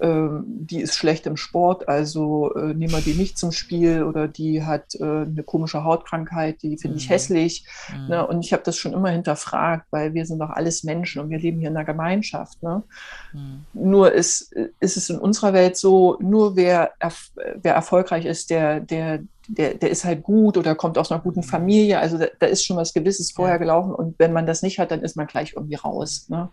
ähm, 0.00 0.44
die 0.46 0.80
ist 0.80 0.94
schlecht 0.94 1.26
im 1.26 1.36
Sport, 1.36 1.86
also 1.86 2.54
äh, 2.54 2.72
nehmen 2.72 2.92
wir 2.92 3.02
die 3.02 3.12
nicht 3.12 3.36
zum 3.36 3.52
Spiel 3.52 4.02
oder 4.02 4.28
die 4.28 4.64
hat 4.64 4.94
äh, 4.94 5.04
eine 5.04 5.42
komische 5.44 5.84
Hautkrankheit, 5.84 6.62
die 6.62 6.78
finde 6.78 6.96
ich 6.96 7.08
mhm. 7.08 7.12
hässlich. 7.12 7.66
Mhm. 7.94 8.08
Ne? 8.08 8.26
Und 8.26 8.42
ich 8.42 8.54
habe 8.54 8.62
das 8.62 8.78
schon 8.78 8.94
immer 8.94 9.10
hinterfragt, 9.10 9.86
weil 9.90 10.14
wir 10.14 10.24
sind 10.24 10.38
doch 10.38 10.48
alles 10.48 10.84
Menschen 10.84 11.20
und 11.20 11.28
wir 11.28 11.38
leben 11.38 11.58
hier 11.58 11.68
in 11.68 11.76
einer 11.76 11.84
Gemeinschaft. 11.84 12.62
Ne? 12.62 12.82
Mhm. 13.34 13.66
Nur 13.74 14.12
ist, 14.12 14.52
ist 14.80 14.96
es 14.96 15.10
in 15.10 15.18
unserer 15.18 15.52
Welt 15.52 15.76
so, 15.76 16.16
nur 16.20 16.56
wer, 16.56 16.92
wer 17.62 17.74
erfolgreich 17.74 18.24
ist, 18.24 18.48
der, 18.48 18.80
der, 18.80 19.20
der, 19.56 19.74
der 19.74 19.90
ist 19.90 20.04
halt 20.04 20.22
gut 20.22 20.56
oder 20.56 20.74
kommt 20.74 20.96
aus 20.96 21.10
einer 21.10 21.20
guten 21.20 21.40
mhm. 21.40 21.44
Familie. 21.44 21.98
Also 21.98 22.18
da, 22.18 22.26
da 22.38 22.46
ist 22.46 22.64
schon 22.64 22.76
was 22.76 22.94
Gewisses 22.94 23.32
vorher 23.32 23.58
gelaufen 23.58 23.92
und 23.94 24.18
wenn 24.18 24.32
man 24.32 24.46
das 24.46 24.62
nicht 24.62 24.78
hat, 24.78 24.90
dann 24.90 25.02
ist 25.02 25.16
man 25.16 25.26
gleich 25.26 25.54
irgendwie 25.54 25.76
raus. 25.76 26.26
Ne? 26.28 26.50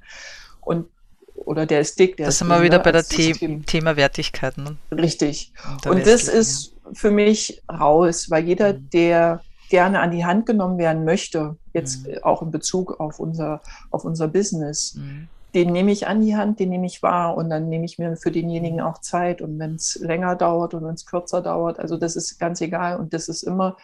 Und 0.61 0.87
oder 1.35 1.65
der 1.65 1.81
ist 1.81 1.99
dick. 1.99 2.17
Der 2.17 2.25
das 2.25 2.39
sind 2.39 2.47
wir 2.47 2.61
wieder 2.63 2.79
bei 2.79 2.91
der 2.91 3.03
The 3.03 3.61
Thema 3.65 3.95
Wertigkeit. 3.95 4.57
Ne? 4.57 4.77
Richtig. 4.91 5.53
Und, 5.85 5.87
und 5.87 6.07
das 6.07 6.27
ist 6.27 6.73
ja. 6.73 6.91
für 6.93 7.11
mich 7.11 7.61
raus, 7.71 8.29
weil 8.29 8.45
jeder, 8.45 8.73
mhm. 8.73 8.89
der 8.91 9.41
gerne 9.69 9.99
an 9.99 10.11
die 10.11 10.25
Hand 10.25 10.45
genommen 10.45 10.77
werden 10.77 11.05
möchte, 11.05 11.57
jetzt 11.73 12.07
mhm. 12.07 12.23
auch 12.23 12.41
in 12.41 12.51
Bezug 12.51 12.99
auf 12.99 13.19
unser, 13.19 13.61
auf 13.91 14.03
unser 14.03 14.27
Business, 14.27 14.95
mhm. 14.95 15.27
Den 15.57 15.71
nehme 15.71 15.91
ich 15.91 16.05
an 16.05 16.21
die 16.21 16.35
Hand, 16.35 16.59
den 16.59 16.69
nehme 16.69 16.85
ich 16.85 17.01
wahr 17.01 17.35
und 17.35 17.49
dann 17.49 17.67
nehme 17.67 17.83
ich 17.83 17.97
mir 17.97 18.15
für 18.15 18.31
denjenigen 18.31 18.79
auch 18.79 18.99
Zeit. 18.99 19.41
Und 19.41 19.57
wenn 19.57 19.73
es 19.73 19.95
länger 19.95 20.35
dauert 20.35 20.75
und 20.75 20.85
wenn 20.85 20.93
es 20.93 21.07
kürzer 21.07 21.41
dauert, 21.41 21.79
also 21.79 21.97
das 21.97 22.15
ist 22.15 22.37
ganz 22.37 22.61
egal. 22.61 22.97
Und 22.97 23.11
das 23.11 23.27
ist 23.27 23.41
immer 23.41 23.75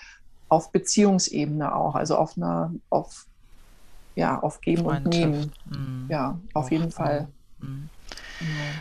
auf 0.50 0.72
Beziehungsebene 0.72 1.74
auch, 1.76 1.96
also 1.96 2.16
auf 2.16 2.38
einer, 2.38 2.72
auf 2.92 3.26
ja, 4.14 4.40
auf 4.40 4.62
Geben 4.62 4.86
und 4.86 5.08
Nehmen. 5.08 5.52
Mhm. 5.66 6.06
Ja, 6.10 6.38
auf 6.54 6.70
jeden 6.70 6.92
Fall. 6.92 7.28
Mhm. 7.60 7.90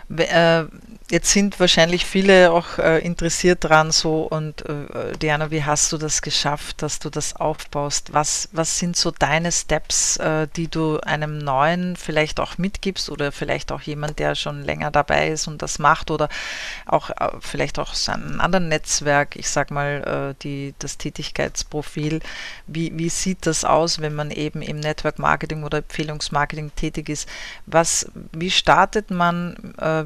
Ja. 0.09 0.61
Äh, 0.61 0.67
jetzt 1.11 1.31
sind 1.31 1.61
wahrscheinlich 1.61 2.07
viele 2.07 2.51
auch 2.53 2.79
äh, 2.79 2.99
interessiert 3.01 3.65
dran 3.65 3.91
so 3.91 4.23
und 4.23 4.65
äh, 4.67 5.17
Diana, 5.21 5.51
wie 5.51 5.63
hast 5.63 5.93
du 5.93 5.99
das 5.99 6.23
geschafft, 6.23 6.81
dass 6.81 6.99
du 6.99 7.11
das 7.11 7.37
aufbaust? 7.37 8.15
Was, 8.15 8.49
was 8.53 8.79
sind 8.79 8.97
so 8.97 9.11
deine 9.11 9.53
Steps, 9.53 10.17
äh, 10.17 10.49
die 10.57 10.69
du 10.69 10.99
einem 11.01 11.39
Neuen 11.39 11.97
vielleicht 11.97 12.41
auch 12.41 12.57
mitgibst 12.57 13.11
oder 13.11 13.31
vielleicht 13.31 13.73
auch 13.73 13.83
jemand, 13.83 14.19
der 14.19 14.35
schon 14.35 14.63
länger 14.63 14.91
dabei 14.91 15.29
ist 15.29 15.49
und 15.49 15.61
das 15.61 15.79
macht 15.79 16.11
oder 16.11 16.29
auch 16.87 17.11
äh, 17.11 17.31
vielleicht 17.41 17.79
auch 17.79 17.93
einem 18.09 18.41
anderen 18.41 18.69
Netzwerk, 18.69 19.37
ich 19.37 19.51
sag 19.51 19.71
mal, 19.71 20.33
äh, 20.33 20.43
die, 20.43 20.75
das 20.79 20.99
Tätigkeitsprofil, 20.99 22.21
wie, 22.67 22.91
wie 22.97 23.09
sieht 23.09 23.47
das 23.47 23.65
aus, 23.65 24.01
wenn 24.01 24.15
man 24.15 24.31
eben 24.31 24.63
im 24.63 24.81
Network 24.81 25.19
Marketing 25.19 25.63
oder 25.63 25.79
Empfehlungsmarketing 25.79 26.73
tätig 26.75 27.09
ist? 27.09 27.29
Was, 27.67 28.11
wie 28.33 28.51
startet 28.51 29.11
man, 29.11 29.52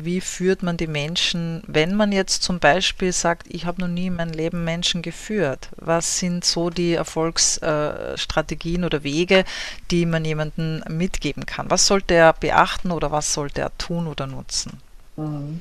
wie 0.00 0.20
führt 0.20 0.62
man 0.62 0.76
die 0.76 0.86
Menschen, 0.86 1.62
wenn 1.66 1.94
man 1.94 2.12
jetzt 2.12 2.42
zum 2.42 2.58
Beispiel 2.58 3.12
sagt, 3.12 3.46
ich 3.48 3.66
habe 3.66 3.80
noch 3.80 3.88
nie 3.88 4.06
in 4.06 4.16
meinem 4.16 4.32
Leben 4.32 4.64
Menschen 4.64 5.02
geführt, 5.02 5.68
was 5.76 6.18
sind 6.18 6.44
so 6.44 6.70
die 6.70 6.94
Erfolgsstrategien 6.94 8.84
oder 8.84 9.02
Wege, 9.02 9.44
die 9.90 10.06
man 10.06 10.24
jemandem 10.24 10.82
mitgeben 10.88 11.46
kann? 11.46 11.70
Was 11.70 11.86
sollte 11.86 12.14
er 12.14 12.32
beachten 12.32 12.90
oder 12.90 13.10
was 13.10 13.32
sollte 13.32 13.60
er 13.60 13.76
tun 13.78 14.06
oder 14.06 14.26
nutzen? 14.26 14.80
Mhm. 15.16 15.60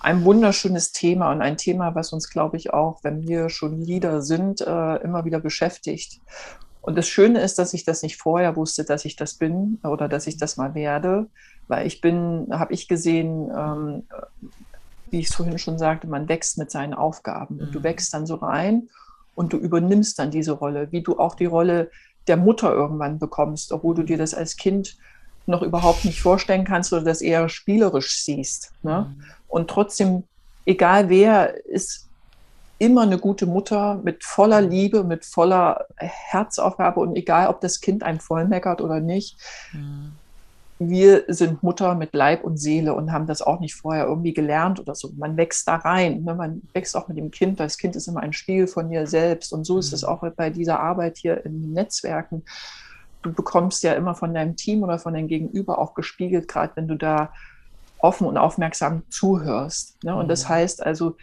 Ein 0.00 0.24
wunderschönes 0.24 0.92
Thema 0.92 1.32
und 1.32 1.42
ein 1.42 1.56
Thema, 1.56 1.94
was 1.94 2.12
uns, 2.12 2.30
glaube 2.30 2.56
ich, 2.56 2.72
auch, 2.72 3.02
wenn 3.02 3.26
wir 3.26 3.48
schon 3.48 3.82
Leader 3.82 4.22
sind, 4.22 4.60
äh, 4.60 4.96
immer 4.96 5.24
wieder 5.24 5.40
beschäftigt. 5.40 6.20
Und 6.80 6.96
das 6.96 7.08
Schöne 7.08 7.40
ist, 7.40 7.58
dass 7.58 7.74
ich 7.74 7.84
das 7.84 8.02
nicht 8.02 8.16
vorher 8.16 8.56
wusste, 8.56 8.84
dass 8.84 9.04
ich 9.04 9.16
das 9.16 9.34
bin 9.34 9.78
oder 9.82 10.08
dass 10.08 10.26
ich 10.26 10.36
das 10.36 10.56
mal 10.56 10.74
werde, 10.74 11.26
weil 11.68 11.86
ich 11.86 12.00
bin, 12.00 12.48
habe 12.50 12.72
ich 12.72 12.88
gesehen, 12.88 13.50
ähm, 13.56 14.02
wie 15.10 15.20
ich 15.20 15.28
es 15.28 15.34
vorhin 15.34 15.58
schon 15.58 15.78
sagte, 15.78 16.06
man 16.06 16.28
wächst 16.28 16.58
mit 16.58 16.70
seinen 16.70 16.94
Aufgaben 16.94 17.60
und 17.60 17.74
du 17.74 17.78
mhm. 17.80 17.84
wächst 17.84 18.12
dann 18.12 18.26
so 18.26 18.36
rein 18.36 18.88
und 19.34 19.52
du 19.52 19.56
übernimmst 19.56 20.18
dann 20.18 20.30
diese 20.30 20.52
Rolle, 20.52 20.90
wie 20.92 21.02
du 21.02 21.18
auch 21.18 21.34
die 21.34 21.46
Rolle 21.46 21.90
der 22.26 22.36
Mutter 22.36 22.72
irgendwann 22.72 23.18
bekommst, 23.18 23.72
obwohl 23.72 23.94
du 23.94 24.02
dir 24.02 24.18
das 24.18 24.34
als 24.34 24.56
Kind 24.56 24.96
noch 25.46 25.62
überhaupt 25.62 26.04
nicht 26.04 26.20
vorstellen 26.20 26.64
kannst 26.64 26.92
oder 26.92 27.02
das 27.02 27.22
eher 27.22 27.48
spielerisch 27.48 28.22
siehst. 28.22 28.72
Ne? 28.82 29.06
Mhm. 29.08 29.24
Und 29.48 29.70
trotzdem, 29.70 30.24
egal 30.66 31.08
wer, 31.08 31.64
ist 31.66 32.06
immer 32.78 33.02
eine 33.02 33.18
gute 33.18 33.46
Mutter 33.46 34.00
mit 34.04 34.24
voller 34.24 34.60
Liebe, 34.60 35.02
mit 35.04 35.24
voller 35.24 35.86
Herzaufgabe 35.96 37.00
und 37.00 37.16
egal, 37.16 37.48
ob 37.48 37.60
das 37.60 37.80
Kind 37.80 38.02
einem 38.02 38.20
vollmeckert 38.20 38.80
oder 38.80 39.00
nicht. 39.00 39.36
Mhm. 39.72 40.12
Wir 40.80 41.24
sind 41.26 41.62
Mutter 41.62 41.96
mit 41.96 42.14
Leib 42.14 42.44
und 42.44 42.56
Seele 42.56 42.94
und 42.94 43.12
haben 43.12 43.26
das 43.26 43.42
auch 43.42 43.58
nicht 43.58 43.74
vorher 43.74 44.06
irgendwie 44.06 44.32
gelernt 44.32 44.78
oder 44.78 44.94
so. 44.94 45.10
Man 45.16 45.36
wächst 45.36 45.66
da 45.66 45.76
rein. 45.76 46.22
Ne? 46.22 46.34
Man 46.34 46.62
wächst 46.72 46.96
auch 46.96 47.08
mit 47.08 47.16
dem 47.16 47.32
Kind. 47.32 47.58
Das 47.58 47.78
Kind 47.78 47.96
ist 47.96 48.06
immer 48.06 48.20
ein 48.20 48.32
Spiel 48.32 48.68
von 48.68 48.88
dir 48.88 49.06
selbst. 49.06 49.52
Und 49.52 49.64
so 49.64 49.74
mhm. 49.74 49.80
ist 49.80 49.92
es 49.92 50.02
mhm. 50.02 50.08
auch 50.08 50.24
bei 50.36 50.50
dieser 50.50 50.78
Arbeit 50.78 51.16
hier 51.16 51.44
in 51.44 51.72
Netzwerken. 51.72 52.44
Du 53.22 53.32
bekommst 53.32 53.82
ja 53.82 53.94
immer 53.94 54.14
von 54.14 54.32
deinem 54.32 54.54
Team 54.54 54.84
oder 54.84 55.00
von 55.00 55.14
deinem 55.14 55.26
Gegenüber 55.26 55.78
auch 55.78 55.94
gespiegelt, 55.94 56.46
gerade 56.46 56.72
wenn 56.76 56.86
du 56.86 56.94
da 56.94 57.32
offen 57.98 58.28
und 58.28 58.36
aufmerksam 58.36 59.02
zuhörst. 59.10 60.02
Ne? 60.04 60.14
Und 60.14 60.26
mhm. 60.26 60.28
das 60.28 60.48
heißt 60.48 60.86
also, 60.86 61.16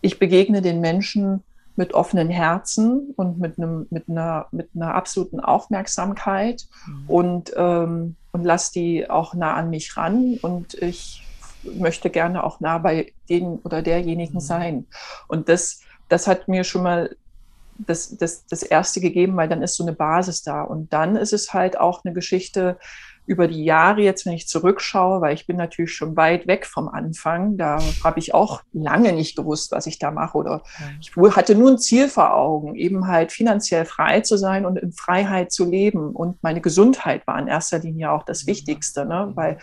ich 0.00 0.18
begegne 0.18 0.62
den 0.62 0.80
Menschen 0.80 1.42
mit 1.76 1.94
offenen 1.94 2.28
Herzen 2.28 3.12
und 3.16 3.38
mit, 3.38 3.58
einem, 3.58 3.86
mit, 3.90 4.08
einer, 4.08 4.46
mit 4.50 4.70
einer 4.74 4.94
absoluten 4.94 5.40
Aufmerksamkeit 5.40 6.66
mhm. 6.86 7.04
und, 7.08 7.52
ähm, 7.56 8.16
und 8.32 8.44
lasse 8.44 8.72
die 8.72 9.08
auch 9.08 9.34
nah 9.34 9.54
an 9.54 9.70
mich 9.70 9.96
ran. 9.96 10.38
Und 10.42 10.74
ich 10.74 11.26
möchte 11.62 12.10
gerne 12.10 12.44
auch 12.44 12.60
nah 12.60 12.78
bei 12.78 13.12
denen 13.28 13.58
oder 13.58 13.82
derjenigen 13.82 14.34
mhm. 14.34 14.40
sein. 14.40 14.86
Und 15.28 15.48
das, 15.48 15.80
das 16.08 16.26
hat 16.26 16.48
mir 16.48 16.64
schon 16.64 16.82
mal 16.82 17.16
das, 17.78 18.16
das, 18.16 18.46
das 18.46 18.62
Erste 18.62 19.00
gegeben, 19.00 19.36
weil 19.36 19.48
dann 19.48 19.62
ist 19.62 19.76
so 19.76 19.84
eine 19.84 19.92
Basis 19.92 20.42
da. 20.42 20.62
Und 20.62 20.92
dann 20.92 21.16
ist 21.16 21.32
es 21.32 21.54
halt 21.54 21.78
auch 21.78 22.04
eine 22.04 22.12
Geschichte, 22.14 22.78
über 23.24 23.46
die 23.46 23.64
Jahre 23.64 24.02
jetzt, 24.02 24.26
wenn 24.26 24.32
ich 24.32 24.48
zurückschaue, 24.48 25.20
weil 25.20 25.34
ich 25.34 25.46
bin 25.46 25.56
natürlich 25.56 25.94
schon 25.94 26.16
weit 26.16 26.46
weg 26.46 26.66
vom 26.66 26.88
Anfang, 26.88 27.56
da 27.56 27.78
habe 28.02 28.18
ich 28.18 28.34
auch 28.34 28.62
lange 28.72 29.12
nicht 29.12 29.36
gewusst, 29.36 29.70
was 29.70 29.86
ich 29.86 29.98
da 29.98 30.10
mache 30.10 30.36
oder 30.36 30.62
ich 31.00 31.14
hatte 31.36 31.54
nur 31.54 31.70
ein 31.70 31.78
Ziel 31.78 32.08
vor 32.08 32.34
Augen, 32.34 32.74
eben 32.74 33.06
halt 33.06 33.30
finanziell 33.30 33.84
frei 33.84 34.20
zu 34.22 34.36
sein 34.36 34.66
und 34.66 34.76
in 34.76 34.92
Freiheit 34.92 35.52
zu 35.52 35.64
leben. 35.64 36.10
Und 36.10 36.42
meine 36.42 36.60
Gesundheit 36.60 37.26
war 37.26 37.38
in 37.38 37.46
erster 37.46 37.78
Linie 37.78 38.10
auch 38.10 38.24
das 38.24 38.46
Wichtigste, 38.46 39.04
ne? 39.04 39.30
weil 39.34 39.58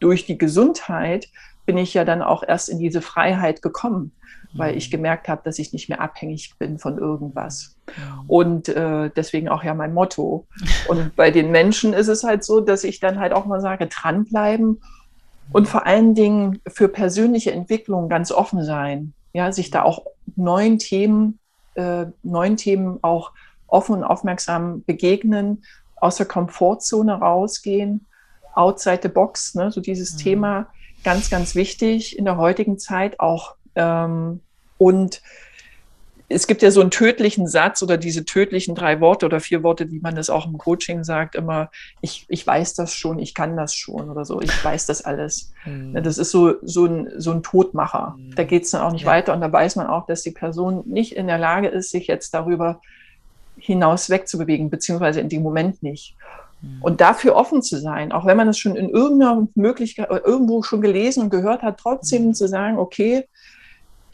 durch 0.00 0.26
die 0.26 0.38
Gesundheit 0.38 1.28
bin 1.64 1.78
ich 1.78 1.94
ja 1.94 2.04
dann 2.04 2.22
auch 2.22 2.42
erst 2.46 2.68
in 2.68 2.78
diese 2.78 3.02
Freiheit 3.02 3.62
gekommen 3.62 4.12
weil 4.52 4.76
ich 4.76 4.88
mhm. 4.88 4.92
gemerkt 4.92 5.28
habe, 5.28 5.42
dass 5.44 5.58
ich 5.58 5.72
nicht 5.72 5.88
mehr 5.88 6.00
abhängig 6.00 6.54
bin 6.58 6.78
von 6.78 6.98
irgendwas. 6.98 7.76
Und 8.26 8.68
äh, 8.68 9.10
deswegen 9.14 9.48
auch 9.48 9.64
ja 9.64 9.74
mein 9.74 9.94
Motto. 9.94 10.46
Und 10.88 11.16
bei 11.16 11.30
den 11.30 11.50
Menschen 11.50 11.92
ist 11.92 12.08
es 12.08 12.24
halt 12.24 12.44
so, 12.44 12.60
dass 12.60 12.84
ich 12.84 13.00
dann 13.00 13.18
halt 13.18 13.32
auch 13.32 13.46
mal 13.46 13.60
sage, 13.60 13.86
dranbleiben 13.86 14.80
und 15.50 15.66
vor 15.66 15.86
allen 15.86 16.14
Dingen 16.14 16.60
für 16.68 16.88
persönliche 16.88 17.52
Entwicklung 17.52 18.08
ganz 18.08 18.32
offen 18.32 18.62
sein. 18.64 19.14
Ja, 19.32 19.50
sich 19.52 19.70
da 19.70 19.82
auch 19.82 20.04
neuen 20.36 20.78
Themen, 20.78 21.38
äh, 21.74 22.06
neuen 22.22 22.56
Themen 22.56 22.98
auch 23.02 23.32
offen 23.66 23.96
und 23.96 24.04
aufmerksam 24.04 24.82
begegnen, 24.84 25.62
aus 25.96 26.16
der 26.16 26.26
Komfortzone 26.26 27.14
rausgehen, 27.14 28.06
outside 28.54 29.00
the 29.02 29.08
box, 29.08 29.54
ne, 29.54 29.70
so 29.70 29.80
dieses 29.80 30.14
mhm. 30.14 30.18
Thema, 30.18 30.66
ganz, 31.04 31.30
ganz 31.30 31.54
wichtig 31.54 32.18
in 32.18 32.24
der 32.24 32.36
heutigen 32.36 32.78
Zeit 32.78 33.20
auch 33.20 33.54
ähm, 33.78 34.40
und 34.76 35.22
es 36.30 36.46
gibt 36.46 36.60
ja 36.60 36.70
so 36.70 36.82
einen 36.82 36.90
tödlichen 36.90 37.46
Satz 37.46 37.82
oder 37.82 37.96
diese 37.96 38.24
tödlichen 38.26 38.74
drei 38.74 39.00
Worte 39.00 39.24
oder 39.24 39.40
vier 39.40 39.62
Worte, 39.62 39.90
wie 39.90 39.98
man 39.98 40.14
das 40.14 40.28
auch 40.28 40.46
im 40.46 40.58
Coaching 40.58 41.02
sagt, 41.02 41.34
immer, 41.34 41.70
ich, 42.02 42.26
ich 42.28 42.46
weiß 42.46 42.74
das 42.74 42.92
schon, 42.92 43.18
ich 43.18 43.34
kann 43.34 43.56
das 43.56 43.74
schon 43.74 44.10
oder 44.10 44.26
so, 44.26 44.42
ich 44.42 44.64
weiß 44.64 44.84
das 44.86 45.02
alles. 45.02 45.52
Mhm. 45.64 45.94
Das 46.02 46.18
ist 46.18 46.30
so, 46.30 46.56
so, 46.60 46.84
ein, 46.84 47.10
so 47.16 47.30
ein 47.30 47.42
Todmacher. 47.42 48.16
Mhm. 48.18 48.34
Da 48.34 48.44
geht 48.44 48.64
es 48.64 48.72
dann 48.72 48.82
auch 48.82 48.92
nicht 48.92 49.04
ja. 49.04 49.08
weiter 49.08 49.32
und 49.32 49.40
da 49.40 49.50
weiß 49.50 49.76
man 49.76 49.86
auch, 49.86 50.06
dass 50.06 50.22
die 50.22 50.30
Person 50.30 50.82
nicht 50.84 51.12
in 51.12 51.28
der 51.28 51.38
Lage 51.38 51.68
ist, 51.68 51.90
sich 51.90 52.06
jetzt 52.08 52.34
darüber 52.34 52.82
hinaus 53.56 54.10
wegzubewegen, 54.10 54.68
beziehungsweise 54.68 55.20
in 55.20 55.30
dem 55.30 55.42
Moment 55.42 55.82
nicht. 55.82 56.14
Mhm. 56.60 56.82
Und 56.82 57.00
dafür 57.00 57.36
offen 57.36 57.62
zu 57.62 57.78
sein, 57.78 58.12
auch 58.12 58.26
wenn 58.26 58.36
man 58.36 58.48
es 58.48 58.58
schon 58.58 58.76
in 58.76 58.90
irgendeiner 58.90 59.48
Möglichkeit, 59.54 60.10
irgendwo 60.10 60.62
schon 60.62 60.82
gelesen 60.82 61.22
und 61.22 61.30
gehört 61.30 61.62
hat, 61.62 61.78
trotzdem 61.78 62.26
mhm. 62.26 62.34
zu 62.34 62.48
sagen, 62.48 62.78
okay, 62.78 63.26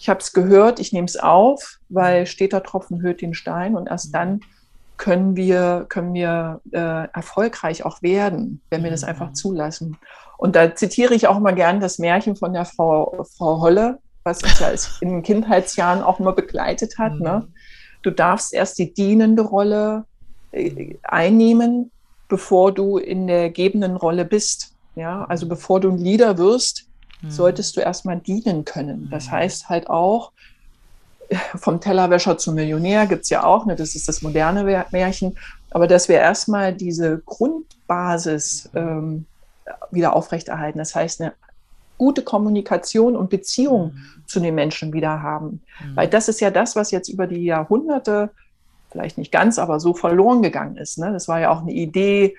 ich 0.04 0.10
habe 0.10 0.20
es 0.20 0.34
gehört, 0.34 0.80
ich 0.80 0.92
nehme 0.92 1.06
es 1.06 1.16
auf, 1.16 1.78
weil 1.88 2.20
mhm. 2.20 2.26
steter 2.26 2.62
Tropfen 2.62 3.00
hört 3.00 3.22
den 3.22 3.32
Stein 3.32 3.74
und 3.74 3.88
erst 3.88 4.14
dann 4.14 4.42
können 4.98 5.34
wir, 5.34 5.86
können 5.88 6.12
wir 6.12 6.60
äh, 6.72 7.08
erfolgreich 7.14 7.86
auch 7.86 8.02
werden, 8.02 8.60
wenn 8.68 8.84
wir 8.84 8.90
das 8.90 9.00
mhm. 9.00 9.08
einfach 9.08 9.32
zulassen. 9.32 9.96
Und 10.36 10.56
da 10.56 10.74
zitiere 10.74 11.14
ich 11.14 11.26
auch 11.26 11.38
mal 11.38 11.54
gern 11.54 11.80
das 11.80 11.98
Märchen 11.98 12.36
von 12.36 12.52
der 12.52 12.66
Frau, 12.66 13.24
Frau 13.34 13.62
Holle, 13.62 13.98
was 14.24 14.42
uns 14.42 14.60
ja 14.60 14.68
in 15.00 15.08
den 15.08 15.22
Kindheitsjahren 15.22 16.02
auch 16.02 16.20
immer 16.20 16.34
begleitet 16.34 16.98
hat. 16.98 17.14
Mhm. 17.14 17.22
Ne? 17.22 17.48
Du 18.02 18.10
darfst 18.10 18.52
erst 18.52 18.78
die 18.78 18.92
dienende 18.92 19.40
Rolle 19.40 20.04
äh, 20.52 20.96
einnehmen, 21.04 21.90
bevor 22.28 22.72
du 22.72 22.98
in 22.98 23.26
der 23.26 23.48
gebenden 23.48 23.96
Rolle 23.96 24.26
bist. 24.26 24.74
Ja, 24.96 25.24
also 25.24 25.48
bevor 25.48 25.80
du 25.80 25.88
ein 25.88 25.96
Leader 25.96 26.36
wirst, 26.36 26.88
Mhm. 27.24 27.30
solltest 27.30 27.76
du 27.76 27.80
erstmal 27.80 28.18
dienen 28.18 28.64
können. 28.64 29.08
Das 29.10 29.26
mhm. 29.26 29.32
heißt 29.32 29.68
halt 29.68 29.88
auch, 29.88 30.32
vom 31.56 31.80
Tellerwäscher 31.80 32.38
zum 32.38 32.54
Millionär 32.54 33.06
gibt 33.06 33.22
es 33.22 33.30
ja 33.30 33.44
auch, 33.44 33.66
ne, 33.66 33.76
das 33.76 33.94
ist 33.94 34.08
das 34.08 34.22
moderne 34.22 34.84
Märchen, 34.90 35.36
aber 35.70 35.86
dass 35.86 36.08
wir 36.08 36.16
erstmal 36.16 36.74
diese 36.74 37.18
Grundbasis 37.24 38.70
ähm, 38.74 39.26
wieder 39.90 40.14
aufrechterhalten. 40.14 40.78
Das 40.78 40.94
heißt, 40.94 41.20
eine 41.20 41.32
gute 41.98 42.22
Kommunikation 42.22 43.16
und 43.16 43.30
Beziehung 43.30 43.94
mhm. 43.94 44.22
zu 44.26 44.40
den 44.40 44.54
Menschen 44.54 44.92
wieder 44.92 45.22
haben. 45.22 45.62
Mhm. 45.80 45.96
Weil 45.96 46.08
das 46.08 46.28
ist 46.28 46.40
ja 46.40 46.50
das, 46.50 46.76
was 46.76 46.90
jetzt 46.90 47.08
über 47.08 47.26
die 47.26 47.44
Jahrhunderte, 47.44 48.30
vielleicht 48.90 49.18
nicht 49.18 49.32
ganz, 49.32 49.58
aber 49.58 49.80
so 49.80 49.94
verloren 49.94 50.42
gegangen 50.42 50.76
ist. 50.76 50.98
Ne? 50.98 51.12
Das 51.12 51.26
war 51.26 51.40
ja 51.40 51.50
auch 51.50 51.62
eine 51.62 51.72
Idee, 51.72 52.36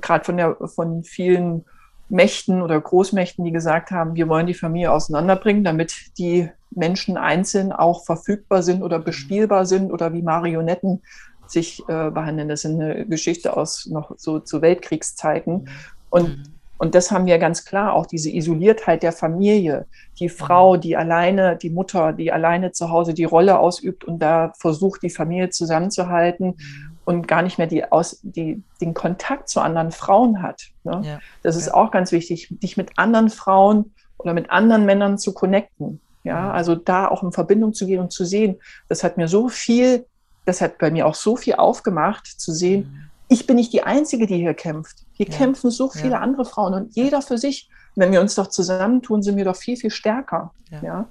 gerade 0.00 0.24
von, 0.24 0.68
von 0.68 1.04
vielen 1.04 1.64
Mächten 2.08 2.62
oder 2.62 2.80
Großmächten, 2.80 3.44
die 3.44 3.52
gesagt 3.52 3.90
haben, 3.90 4.14
wir 4.14 4.28
wollen 4.28 4.46
die 4.46 4.54
Familie 4.54 4.92
auseinanderbringen, 4.92 5.64
damit 5.64 5.94
die 6.18 6.48
Menschen 6.70 7.16
einzeln 7.16 7.72
auch 7.72 8.04
verfügbar 8.04 8.62
sind 8.62 8.82
oder 8.82 8.98
mhm. 8.98 9.04
bespielbar 9.04 9.66
sind 9.66 9.92
oder 9.92 10.12
wie 10.12 10.22
Marionetten 10.22 11.02
sich 11.46 11.80
äh, 11.88 12.10
behandeln. 12.10 12.48
Das 12.48 12.64
ist 12.64 12.70
eine 12.70 13.06
Geschichte 13.06 13.56
aus 13.56 13.86
noch 13.86 14.12
so 14.16 14.38
zu 14.38 14.62
Weltkriegszeiten. 14.62 15.54
Mhm. 15.54 15.68
Und, 16.10 16.28
mhm. 16.28 16.42
und 16.78 16.94
das 16.94 17.10
haben 17.10 17.26
wir 17.26 17.38
ganz 17.38 17.64
klar, 17.64 17.94
auch 17.94 18.06
diese 18.06 18.30
Isoliertheit 18.30 19.02
der 19.02 19.12
Familie, 19.12 19.86
die 20.18 20.28
Frau, 20.28 20.76
die 20.76 20.96
alleine, 20.96 21.56
die 21.56 21.70
Mutter, 21.70 22.12
die 22.12 22.32
alleine 22.32 22.72
zu 22.72 22.90
Hause 22.90 23.14
die 23.14 23.24
Rolle 23.24 23.58
ausübt 23.58 24.04
und 24.04 24.18
da 24.18 24.52
versucht, 24.58 25.02
die 25.02 25.10
Familie 25.10 25.50
zusammenzuhalten 25.50 26.56
und 27.04 27.28
gar 27.28 27.42
nicht 27.42 27.58
mehr 27.58 27.66
die 27.66 27.90
aus, 27.90 28.18
die, 28.22 28.62
den 28.80 28.94
Kontakt 28.94 29.48
zu 29.48 29.60
anderen 29.60 29.92
Frauen 29.92 30.42
hat. 30.42 30.62
Ne? 30.84 31.02
Ja. 31.04 31.18
Das 31.42 31.56
ist 31.56 31.66
ja. 31.66 31.74
auch 31.74 31.90
ganz 31.90 32.12
wichtig, 32.12 32.48
dich 32.50 32.76
mit 32.76 32.98
anderen 32.98 33.30
Frauen 33.30 33.94
oder 34.18 34.32
mit 34.32 34.50
anderen 34.50 34.86
Männern 34.86 35.18
zu 35.18 35.34
connecten. 35.34 36.00
Ja, 36.24 36.50
also 36.52 36.74
da 36.74 37.06
auch 37.06 37.22
in 37.22 37.32
Verbindung 37.32 37.74
zu 37.74 37.86
gehen 37.86 38.00
und 38.00 38.10
zu 38.10 38.24
sehen, 38.24 38.56
das 38.88 39.04
hat 39.04 39.18
mir 39.18 39.28
so 39.28 39.50
viel, 39.50 40.06
das 40.46 40.62
hat 40.62 40.78
bei 40.78 40.90
mir 40.90 41.06
auch 41.06 41.14
so 41.14 41.36
viel 41.36 41.56
aufgemacht, 41.56 42.26
zu 42.26 42.50
sehen, 42.50 42.80
mhm. 42.80 43.10
ich 43.28 43.46
bin 43.46 43.56
nicht 43.56 43.74
die 43.74 43.82
Einzige, 43.82 44.26
die 44.26 44.38
hier 44.38 44.54
kämpft. 44.54 45.04
Hier 45.12 45.28
ja. 45.28 45.36
kämpfen 45.36 45.70
so 45.70 45.90
viele 45.90 46.20
andere 46.20 46.46
Frauen 46.46 46.72
und 46.72 46.96
jeder 46.96 47.20
für 47.20 47.36
sich. 47.36 47.68
Wenn 47.94 48.10
wir 48.10 48.22
uns 48.22 48.34
doch 48.34 48.48
zusammentun, 48.48 49.22
sind 49.22 49.36
wir 49.36 49.44
doch 49.44 49.54
viel, 49.54 49.76
viel 49.76 49.90
stärker. 49.90 50.52
Ja. 50.70 51.06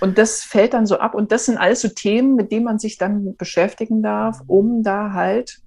Und 0.00 0.18
das 0.18 0.42
fällt 0.42 0.74
dann 0.74 0.86
so 0.86 0.98
ab. 0.98 1.14
Und 1.14 1.32
das 1.32 1.46
sind 1.46 1.58
alles 1.58 1.80
so 1.80 1.88
Themen, 1.88 2.34
mit 2.34 2.52
denen 2.52 2.64
man 2.64 2.78
sich 2.78 2.98
dann 2.98 3.36
beschäftigen 3.36 4.02
darf, 4.02 4.42
um 4.46 4.82
da 4.82 5.12
halt 5.12 5.60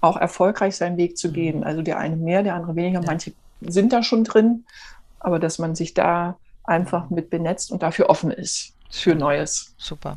auch 0.00 0.16
erfolgreich 0.16 0.76
seinen 0.76 0.96
Weg 0.96 1.16
zu 1.16 1.32
gehen. 1.32 1.58
Mhm. 1.58 1.64
Also 1.64 1.82
der 1.82 1.98
eine 1.98 2.16
mehr, 2.16 2.42
der 2.42 2.54
andere 2.54 2.76
weniger. 2.76 3.02
Manche 3.02 3.32
sind 3.60 3.92
da 3.92 4.02
schon 4.02 4.24
drin, 4.24 4.64
aber 5.20 5.38
dass 5.38 5.58
man 5.58 5.74
sich 5.74 5.94
da 5.94 6.36
einfach 6.64 7.10
mit 7.10 7.30
benetzt 7.30 7.72
und 7.72 7.82
dafür 7.82 8.08
offen 8.08 8.30
ist 8.30 8.71
für 8.92 9.14
Neues. 9.14 9.74
Super. 9.78 10.14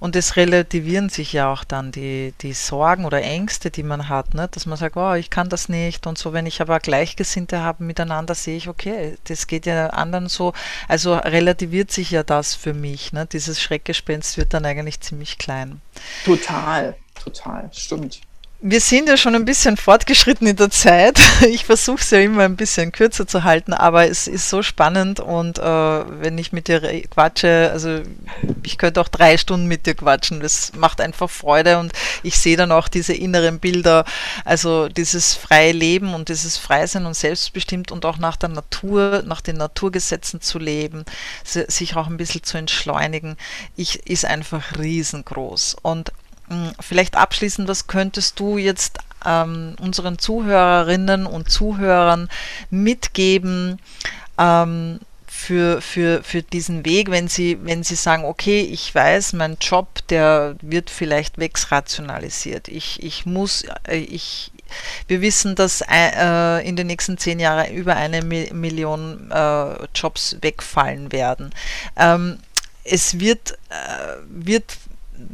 Und 0.00 0.16
es 0.16 0.36
relativieren 0.36 1.08
sich 1.08 1.32
ja 1.32 1.50
auch 1.50 1.64
dann 1.64 1.92
die, 1.92 2.34
die 2.42 2.52
Sorgen 2.52 3.04
oder 3.04 3.22
Ängste, 3.22 3.70
die 3.70 3.84
man 3.84 4.08
hat, 4.08 4.34
ne? 4.34 4.48
dass 4.50 4.66
man 4.66 4.76
sagt, 4.76 4.96
oh, 4.96 5.14
ich 5.14 5.30
kann 5.30 5.48
das 5.48 5.68
nicht 5.68 6.06
und 6.06 6.18
so. 6.18 6.32
Wenn 6.32 6.44
ich 6.44 6.60
aber 6.60 6.80
Gleichgesinnte 6.80 7.60
habe 7.60 7.84
miteinander, 7.84 8.34
sehe 8.34 8.56
ich, 8.56 8.68
okay, 8.68 9.16
das 9.24 9.46
geht 9.46 9.64
ja 9.64 9.90
anderen 9.90 10.28
so. 10.28 10.52
Also 10.88 11.14
relativiert 11.14 11.92
sich 11.92 12.10
ja 12.10 12.24
das 12.24 12.54
für 12.54 12.74
mich. 12.74 13.12
Ne? 13.12 13.26
Dieses 13.26 13.60
Schreckgespenst 13.60 14.36
wird 14.36 14.52
dann 14.52 14.66
eigentlich 14.66 15.00
ziemlich 15.00 15.38
klein. 15.38 15.80
Total, 16.24 16.96
total, 17.14 17.70
stimmt. 17.72 18.20
Wir 18.60 18.80
sind 18.80 19.08
ja 19.08 19.18
schon 19.18 19.34
ein 19.34 19.44
bisschen 19.44 19.76
fortgeschritten 19.76 20.46
in 20.46 20.56
der 20.56 20.70
Zeit. 20.70 21.18
Ich 21.46 21.66
versuche 21.66 22.00
es 22.00 22.10
ja 22.10 22.18
immer 22.18 22.44
ein 22.44 22.56
bisschen 22.56 22.92
kürzer 22.92 23.26
zu 23.26 23.44
halten, 23.44 23.72
aber 23.72 24.08
es 24.08 24.26
ist 24.26 24.48
so 24.48 24.62
spannend 24.62 25.20
und 25.20 25.58
äh, 25.58 25.62
wenn 25.62 26.38
ich 26.38 26.52
mit 26.52 26.66
dir 26.66 26.80
quatsche, 27.08 27.70
also 27.72 28.00
ich 28.62 28.78
könnte 28.78 29.00
auch 29.00 29.08
drei 29.08 29.36
Stunden 29.36 29.66
mit 29.66 29.86
dir 29.86 29.94
quatschen. 29.94 30.40
Das 30.40 30.72
macht 30.74 31.00
einfach 31.00 31.28
Freude 31.28 31.78
und 31.78 31.92
ich 32.22 32.38
sehe 32.38 32.56
dann 32.56 32.72
auch 32.72 32.88
diese 32.88 33.12
inneren 33.12 33.58
Bilder, 33.60 34.04
also 34.44 34.88
dieses 34.88 35.34
freie 35.34 35.72
Leben 35.72 36.14
und 36.14 36.30
dieses 36.30 36.56
Freisein 36.56 37.06
und 37.06 37.14
selbstbestimmt 37.14 37.92
und 37.92 38.04
auch 38.06 38.18
nach 38.18 38.36
der 38.36 38.48
Natur, 38.48 39.22
nach 39.26 39.42
den 39.42 39.56
Naturgesetzen 39.56 40.40
zu 40.40 40.58
leben, 40.58 41.04
sich 41.44 41.96
auch 41.96 42.06
ein 42.06 42.16
bisschen 42.16 42.42
zu 42.42 42.56
entschleunigen, 42.56 43.36
ich, 43.76 44.06
ist 44.06 44.24
einfach 44.24 44.78
riesengroß. 44.78 45.76
Und 45.82 46.12
vielleicht 46.80 47.16
abschließend, 47.16 47.68
was 47.68 47.86
könntest 47.86 48.38
du 48.38 48.58
jetzt 48.58 48.98
ähm, 49.24 49.76
unseren 49.80 50.18
Zuhörerinnen 50.18 51.26
und 51.26 51.50
Zuhörern 51.50 52.28
mitgeben 52.70 53.80
ähm, 54.38 55.00
für, 55.26 55.80
für, 55.82 56.22
für 56.22 56.42
diesen 56.42 56.84
Weg, 56.84 57.10
wenn 57.10 57.28
sie, 57.28 57.58
wenn 57.62 57.82
sie 57.82 57.94
sagen, 57.94 58.24
okay, 58.24 58.60
ich 58.62 58.94
weiß, 58.94 59.34
mein 59.34 59.58
Job, 59.60 60.06
der 60.08 60.56
wird 60.62 60.88
vielleicht 60.88 61.38
wegsrationalisiert. 61.38 62.68
Ich, 62.68 63.02
ich 63.02 63.26
muss, 63.26 63.64
äh, 63.86 63.98
ich, 63.98 64.50
wir 65.08 65.20
wissen, 65.20 65.54
dass 65.54 65.82
äh, 65.82 66.66
in 66.66 66.76
den 66.76 66.86
nächsten 66.86 67.18
zehn 67.18 67.38
Jahren 67.38 67.72
über 67.74 67.96
eine 67.96 68.22
Million 68.22 69.30
äh, 69.30 69.86
Jobs 69.94 70.36
wegfallen 70.40 71.12
werden. 71.12 71.50
Ähm, 71.96 72.38
es 72.84 73.18
wird, 73.18 73.52
äh, 73.68 74.16
wird 74.28 74.76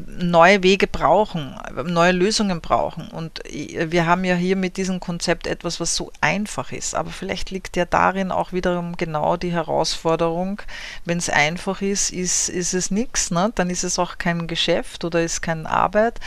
neue 0.07 0.63
Wege 0.63 0.87
brauchen, 0.87 1.59
neue 1.87 2.13
Lösungen 2.13 2.61
brauchen. 2.61 3.09
Und 3.09 3.41
wir 3.51 4.07
haben 4.07 4.25
ja 4.25 4.35
hier 4.35 4.57
mit 4.57 4.77
diesem 4.77 5.01
Konzept 5.01 5.47
etwas, 5.47 5.81
was 5.81 5.97
so 5.97 6.13
einfach 6.21 6.73
ist. 6.73 6.95
Aber 6.95 7.11
vielleicht 7.11 7.51
liegt 7.51 7.77
ja 7.77 7.85
darin 7.85 8.31
auch 8.31 8.53
wiederum 8.53 8.97
genau 8.97 9.37
die 9.37 9.53
Herausforderung. 9.53 10.63
Wenn 11.05 11.19
es 11.19 11.29
einfach 11.29 11.83
ist, 11.83 12.11
ist, 12.11 12.49
ist 12.49 12.75
es 12.75 12.91
nichts. 12.91 13.31
Ne? 13.31 13.53
Dann 13.55 13.71
ist 13.71 13.85
es 13.85 13.99
auch 13.99 14.19
kein 14.19 14.47
Geschäft 14.47 15.05
oder 15.05 15.23
ist 15.23 15.43
keine 15.43 15.69
Arbeit. 15.69 16.21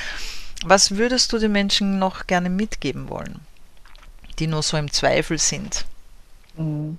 Was 0.66 0.92
würdest 0.92 1.32
du 1.32 1.38
den 1.38 1.52
Menschen 1.52 2.00
noch 2.00 2.28
gerne 2.28 2.50
mitgeben 2.50 3.10
wollen, 3.10 3.40
die 4.40 4.48
nur 4.48 4.64
so 4.64 4.78
im 4.78 4.92
Zweifel 4.92 5.38
sind? 5.38 5.86
Mhm. 6.58 6.98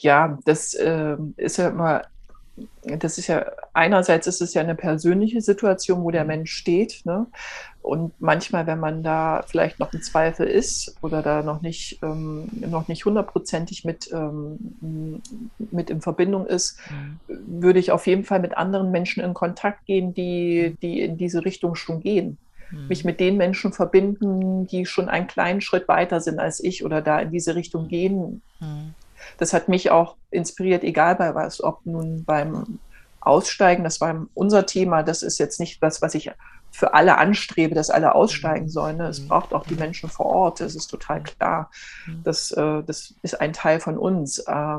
Ja, 0.00 0.38
das 0.44 0.74
äh, 0.74 1.16
ist 1.36 1.56
ja 1.56 1.68
immer 1.68 2.02
das 2.82 3.18
ist 3.18 3.26
ja, 3.26 3.44
einerseits 3.76 4.26
ist 4.26 4.40
es 4.40 4.54
ja 4.54 4.62
eine 4.62 4.74
persönliche 4.74 5.40
Situation, 5.40 6.02
wo 6.02 6.10
der 6.10 6.22
mhm. 6.22 6.28
Mensch 6.28 6.52
steht. 6.52 7.02
Ne? 7.04 7.26
Und 7.82 8.12
manchmal, 8.20 8.66
wenn 8.66 8.80
man 8.80 9.02
da 9.02 9.44
vielleicht 9.46 9.78
noch 9.78 9.92
im 9.92 10.02
Zweifel 10.02 10.46
ist 10.46 10.96
oder 11.02 11.22
da 11.22 11.42
noch 11.42 11.62
nicht, 11.62 12.00
ähm, 12.02 12.48
noch 12.52 12.88
nicht 12.88 13.04
hundertprozentig 13.04 13.84
mit, 13.84 14.10
ähm, 14.12 15.22
mit 15.70 15.90
in 15.90 16.00
Verbindung 16.00 16.46
ist, 16.46 16.78
mhm. 16.90 17.20
würde 17.28 17.78
ich 17.78 17.92
auf 17.92 18.06
jeden 18.06 18.24
Fall 18.24 18.40
mit 18.40 18.56
anderen 18.56 18.90
Menschen 18.90 19.22
in 19.22 19.34
Kontakt 19.34 19.86
gehen, 19.86 20.14
die, 20.14 20.70
mhm. 20.70 20.80
die 20.80 21.00
in 21.02 21.16
diese 21.16 21.44
Richtung 21.44 21.76
schon 21.76 22.00
gehen. 22.00 22.38
Mhm. 22.70 22.88
Mich 22.88 23.04
mit 23.04 23.20
den 23.20 23.36
Menschen 23.36 23.72
verbinden, 23.72 24.66
die 24.66 24.86
schon 24.86 25.08
einen 25.08 25.28
kleinen 25.28 25.60
Schritt 25.60 25.86
weiter 25.86 26.20
sind 26.20 26.40
als 26.40 26.64
ich 26.64 26.84
oder 26.84 27.02
da 27.02 27.20
in 27.20 27.30
diese 27.30 27.54
Richtung 27.54 27.88
gehen. 27.88 28.42
Mhm 28.58 28.94
das 29.38 29.52
hat 29.52 29.68
mich 29.68 29.90
auch 29.90 30.16
inspiriert, 30.30 30.84
egal 30.84 31.16
bei 31.16 31.34
was, 31.34 31.62
ob 31.62 31.84
nun 31.84 32.24
beim 32.24 32.78
Aussteigen, 33.26 33.84
das 33.84 34.00
war 34.00 34.26
unser 34.34 34.66
Thema, 34.66 35.02
das 35.02 35.22
ist 35.22 35.38
jetzt 35.38 35.60
nicht 35.60 35.82
das, 35.82 36.02
was 36.02 36.14
ich 36.14 36.30
für 36.70 36.94
alle 36.94 37.16
anstrebe, 37.16 37.74
dass 37.74 37.90
alle 37.90 38.14
aussteigen 38.14 38.68
sollen. 38.68 38.98
Ne? 38.98 39.08
Es 39.08 39.20
mhm. 39.20 39.28
braucht 39.28 39.54
auch 39.54 39.64
die 39.66 39.76
Menschen 39.76 40.10
vor 40.10 40.26
Ort, 40.26 40.60
das 40.60 40.74
ist 40.74 40.88
total 40.88 41.22
klar. 41.22 41.70
Mhm. 42.06 42.22
Das, 42.22 42.50
äh, 42.52 42.82
das 42.82 43.14
ist 43.22 43.40
ein 43.40 43.52
Teil 43.52 43.80
von 43.80 43.96
uns. 43.96 44.38
Äh, 44.38 44.78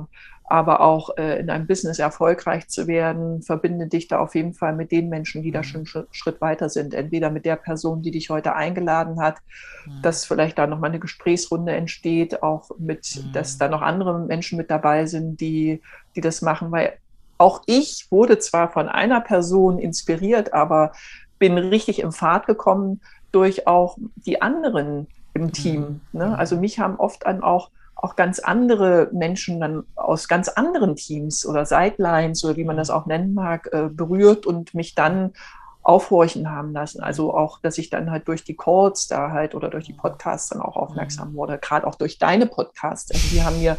aber 0.49 0.79
auch 0.79 1.17
äh, 1.17 1.39
in 1.39 1.49
einem 1.49 1.67
Business 1.67 1.99
erfolgreich 1.99 2.69
zu 2.69 2.87
werden, 2.87 3.41
verbinde 3.41 3.87
dich 3.87 4.07
da 4.07 4.19
auf 4.19 4.33
jeden 4.33 4.53
Fall 4.53 4.73
mit 4.73 4.93
den 4.93 5.09
Menschen, 5.09 5.43
die 5.43 5.51
da 5.51 5.59
mhm. 5.59 5.63
schon 5.63 5.87
einen 5.93 6.07
Schritt 6.11 6.39
weiter 6.39 6.69
sind. 6.69 6.93
Entweder 6.93 7.29
mit 7.29 7.43
der 7.43 7.57
Person, 7.57 8.01
die 8.01 8.11
dich 8.11 8.29
heute 8.29 8.55
eingeladen 8.55 9.19
hat, 9.19 9.39
mhm. 9.85 10.01
dass 10.01 10.23
vielleicht 10.23 10.57
da 10.57 10.65
nochmal 10.65 10.91
eine 10.91 10.99
Gesprächsrunde 10.99 11.73
entsteht, 11.73 12.43
auch 12.43 12.69
mit, 12.79 13.17
mhm. 13.17 13.33
dass 13.33 13.57
da 13.57 13.67
noch 13.67 13.81
andere 13.81 14.19
Menschen 14.19 14.57
mit 14.57 14.71
dabei 14.71 15.05
sind, 15.05 15.41
die, 15.41 15.81
die 16.15 16.21
das 16.21 16.41
machen, 16.41 16.71
weil 16.71 16.97
auch 17.37 17.61
ich 17.65 18.07
wurde 18.09 18.39
zwar 18.39 18.71
von 18.71 18.89
einer 18.89 19.21
Person 19.21 19.79
inspiriert, 19.79 20.53
aber 20.53 20.91
bin 21.39 21.57
richtig 21.57 21.99
im 21.99 22.11
Pfad 22.11 22.47
gekommen 22.47 23.01
durch 23.31 23.67
auch 23.67 23.97
die 24.15 24.41
anderen 24.41 25.07
im 25.33 25.51
Team. 25.51 26.01
Mhm. 26.11 26.19
Ne? 26.19 26.37
Also 26.37 26.57
mich 26.57 26.79
haben 26.79 26.97
oft 26.97 27.25
dann 27.25 27.43
auch 27.43 27.69
auch 27.99 28.15
ganz 28.15 28.39
andere 28.39 29.09
Menschen 29.11 29.59
dann 29.59 29.83
aus 29.95 30.27
ganz 30.27 30.49
anderen 30.49 30.95
Teams 30.95 31.45
oder 31.47 31.65
Sidelines 31.65 32.43
oder 32.45 32.55
wie 32.55 32.63
man 32.63 32.77
das 32.77 32.91
auch 32.91 33.07
nennen 33.07 33.33
mag, 33.33 33.69
äh, 33.73 33.89
berührt 33.89 34.45
und 34.45 34.75
mich 34.75 34.93
dann 34.93 35.33
aufhorchen 35.81 36.51
haben 36.51 36.73
lassen. 36.73 37.01
Also 37.01 37.33
auch, 37.33 37.59
dass 37.61 37.77
ich 37.77 37.89
dann 37.89 38.11
halt 38.11 38.27
durch 38.27 38.43
die 38.43 38.57
Calls 38.57 39.07
da 39.07 39.31
halt 39.31 39.55
oder 39.55 39.69
durch 39.69 39.85
die 39.85 39.93
Podcasts 39.93 40.49
dann 40.49 40.61
auch 40.61 40.75
aufmerksam 40.75 41.33
wurde, 41.33 41.57
gerade 41.57 41.87
auch 41.87 41.95
durch 41.95 42.19
deine 42.19 42.45
Podcasts. 42.45 43.09
Also 43.09 43.27
die 43.31 43.41
haben 43.41 43.59
mir 43.59 43.77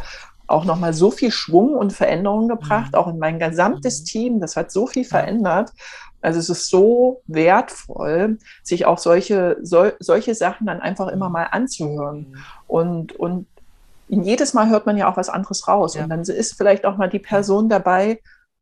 auch 0.49 0.65
nochmal 0.65 0.93
so 0.93 1.11
viel 1.11 1.31
Schwung 1.31 1.75
und 1.75 1.93
Veränderung 1.93 2.47
gebracht, 2.47 2.95
auch 2.95 3.07
in 3.07 3.19
mein 3.19 3.39
gesamtes 3.39 4.03
Team. 4.03 4.39
Das 4.39 4.55
hat 4.55 4.71
so 4.71 4.87
viel 4.87 5.05
verändert. 5.05 5.71
Also 6.21 6.39
es 6.39 6.49
ist 6.49 6.69
so 6.69 7.21
wertvoll, 7.27 8.39
sich 8.63 8.85
auch 8.85 8.97
solche, 8.97 9.57
sol, 9.61 9.93
solche 9.99 10.35
Sachen 10.35 10.67
dann 10.67 10.81
einfach 10.81 11.07
immer 11.07 11.29
mal 11.29 11.47
anzuhören. 11.51 12.35
Und, 12.67 13.13
und 13.13 13.47
jedes 14.07 14.53
Mal 14.53 14.69
hört 14.69 14.85
man 14.85 14.97
ja 14.97 15.09
auch 15.09 15.17
was 15.17 15.29
anderes 15.29 15.67
raus. 15.67 15.95
Ja. 15.95 16.03
Und 16.03 16.09
dann 16.09 16.21
ist 16.21 16.57
vielleicht 16.57 16.85
auch 16.85 16.97
mal 16.97 17.09
die 17.09 17.19
Person 17.19 17.69
dabei, 17.69 18.19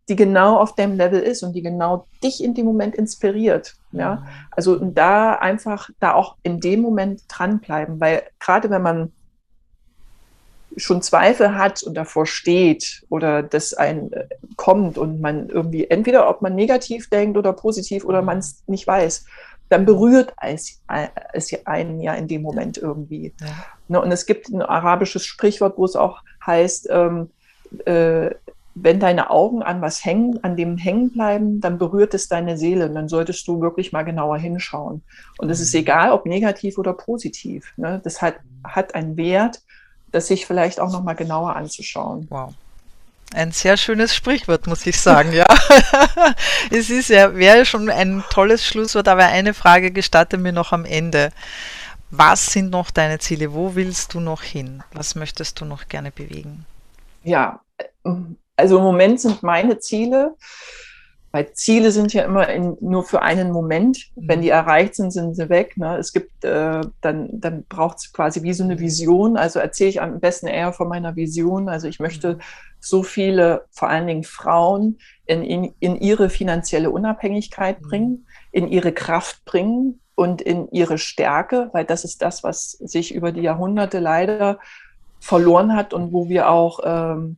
die 0.09 0.15
genau 0.15 0.57
auf 0.57 0.75
dem 0.75 0.95
Level 0.95 1.19
ist 1.19 1.43
und 1.43 1.53
die 1.53 1.61
genau 1.61 2.07
dich 2.23 2.43
in 2.43 2.53
dem 2.53 2.65
Moment 2.65 2.95
inspiriert. 2.95 3.75
Ja, 3.91 4.15
mhm. 4.15 4.25
also 4.51 4.75
da 4.75 5.33
einfach 5.33 5.89
da 5.99 6.13
auch 6.13 6.37
in 6.43 6.59
dem 6.59 6.81
Moment 6.81 7.23
dranbleiben, 7.27 7.99
weil 7.99 8.23
gerade 8.39 8.69
wenn 8.69 8.81
man 8.81 9.11
schon 10.75 11.01
Zweifel 11.01 11.55
hat 11.55 11.81
und 11.83 11.95
davor 11.95 12.25
steht 12.25 13.03
oder 13.09 13.41
das 13.41 13.73
ein 13.73 14.11
äh, 14.11 14.27
kommt 14.57 14.97
und 14.97 15.21
man 15.21 15.49
irgendwie 15.49 15.85
entweder 15.89 16.29
ob 16.29 16.41
man 16.41 16.55
negativ 16.55 17.09
denkt 17.09 17.37
oder 17.37 17.53
positiv 17.53 18.05
oder 18.05 18.21
mhm. 18.21 18.25
man 18.25 18.37
es 18.39 18.63
nicht 18.67 18.85
weiß, 18.85 19.25
dann 19.69 19.85
berührt 19.85 20.33
es, 20.41 20.81
es 21.33 21.53
einen 21.65 21.99
ja 21.99 22.13
in 22.13 22.27
dem 22.27 22.41
Moment 22.41 22.77
irgendwie. 22.77 23.33
Ja. 23.41 23.47
Ne, 23.87 24.01
und 24.01 24.11
es 24.11 24.25
gibt 24.25 24.49
ein 24.49 24.61
arabisches 24.61 25.25
Sprichwort, 25.25 25.77
wo 25.77 25.85
es 25.85 25.95
auch 25.95 26.21
heißt, 26.45 26.87
ähm, 26.89 27.29
äh, 27.85 28.31
wenn 28.75 28.99
deine 28.99 29.29
Augen 29.31 29.63
an 29.63 29.81
was 29.81 30.05
hängen, 30.05 30.43
an 30.43 30.55
dem 30.55 30.77
hängen 30.77 31.11
bleiben, 31.11 31.59
dann 31.59 31.77
berührt 31.77 32.13
es 32.13 32.29
deine 32.29 32.57
Seele. 32.57 32.87
Und 32.87 32.95
dann 32.95 33.09
solltest 33.09 33.47
du 33.47 33.59
wirklich 33.59 33.91
mal 33.91 34.03
genauer 34.03 34.37
hinschauen. 34.37 35.01
Und 35.39 35.49
es 35.49 35.59
ist 35.59 35.73
mhm. 35.73 35.79
egal, 35.79 36.11
ob 36.11 36.25
negativ 36.25 36.77
oder 36.77 36.93
positiv. 36.93 37.73
Ne? 37.75 37.99
Das 38.03 38.21
hat, 38.21 38.35
hat 38.63 38.93
einen 38.93 39.17
Wert, 39.17 39.61
das 40.11 40.27
sich 40.27 40.45
vielleicht 40.45 40.79
auch 40.79 40.91
noch 40.91 41.03
mal 41.03 41.13
genauer 41.13 41.55
anzuschauen. 41.55 42.27
Wow. 42.29 42.53
Ein 43.33 43.51
sehr 43.51 43.75
schönes 43.75 44.15
Sprichwort, 44.15 44.67
muss 44.67 44.85
ich 44.87 44.99
sagen, 44.99 45.33
ja. 45.33 45.45
es 46.71 46.89
ist 46.89 47.09
ja, 47.09 47.35
wäre 47.35 47.65
schon 47.65 47.89
ein 47.89 48.23
tolles 48.29 48.65
Schlusswort, 48.65 49.09
aber 49.09 49.25
eine 49.25 49.53
Frage 49.53 49.91
gestatte 49.91 50.37
mir 50.37 50.53
noch 50.53 50.71
am 50.71 50.85
Ende. 50.85 51.31
Was 52.09 52.53
sind 52.53 52.69
noch 52.69 52.89
deine 52.89 53.19
Ziele? 53.19 53.53
Wo 53.53 53.75
willst 53.75 54.13
du 54.13 54.21
noch 54.21 54.43
hin? 54.43 54.81
Was 54.93 55.15
möchtest 55.15 55.59
du 55.59 55.65
noch 55.65 55.89
gerne 55.89 56.11
bewegen? 56.11 56.65
Ja, 57.23 57.59
also 58.55 58.77
im 58.77 58.83
Moment 58.83 59.19
sind 59.19 59.43
meine 59.43 59.77
Ziele, 59.79 60.35
weil 61.37 61.53
Ziele 61.53 61.91
sind 61.91 62.13
ja 62.13 62.23
immer 62.23 62.49
in, 62.49 62.77
nur 62.81 63.03
für 63.03 63.21
einen 63.21 63.51
Moment. 63.51 64.07
Wenn 64.15 64.41
die 64.41 64.49
erreicht 64.49 64.95
sind, 64.95 65.11
sind 65.11 65.35
sie 65.35 65.49
weg. 65.49 65.77
Ne? 65.77 65.95
Es 65.97 66.11
gibt, 66.11 66.43
äh, 66.43 66.81
dann, 67.01 67.29
dann 67.39 67.63
braucht 67.65 67.99
es 67.99 68.11
quasi 68.11 68.41
wie 68.41 68.53
so 68.53 68.63
eine 68.63 68.79
Vision. 68.79 69.37
Also 69.37 69.59
erzähle 69.59 69.91
ich 69.91 70.01
am 70.01 70.19
besten 70.19 70.47
eher 70.47 70.73
von 70.73 70.87
meiner 70.87 71.15
Vision. 71.15 71.69
Also 71.69 71.87
ich 71.87 71.99
möchte 71.99 72.39
so 72.79 73.03
viele, 73.03 73.65
vor 73.69 73.87
allen 73.87 74.07
Dingen 74.07 74.23
Frauen, 74.23 74.97
in, 75.27 75.43
in, 75.43 75.75
in 75.79 75.95
ihre 75.97 76.31
finanzielle 76.31 76.89
Unabhängigkeit 76.89 77.81
bringen, 77.81 78.25
in 78.51 78.67
ihre 78.67 78.91
Kraft 78.91 79.45
bringen, 79.45 79.99
und 80.15 80.41
in 80.41 80.67
ihre 80.71 80.97
Stärke, 80.97 81.69
weil 81.73 81.85
das 81.85 82.03
ist 82.03 82.23
das, 82.23 82.43
was 82.43 82.71
sich 82.71 83.13
über 83.13 83.31
die 83.31 83.41
Jahrhunderte 83.41 83.99
leider 83.99 84.57
verloren 85.19 85.75
hat 85.75 85.93
und 85.93 86.11
wo 86.11 86.27
wir 86.27 86.49
auch 86.49 86.79
ähm, 86.83 87.37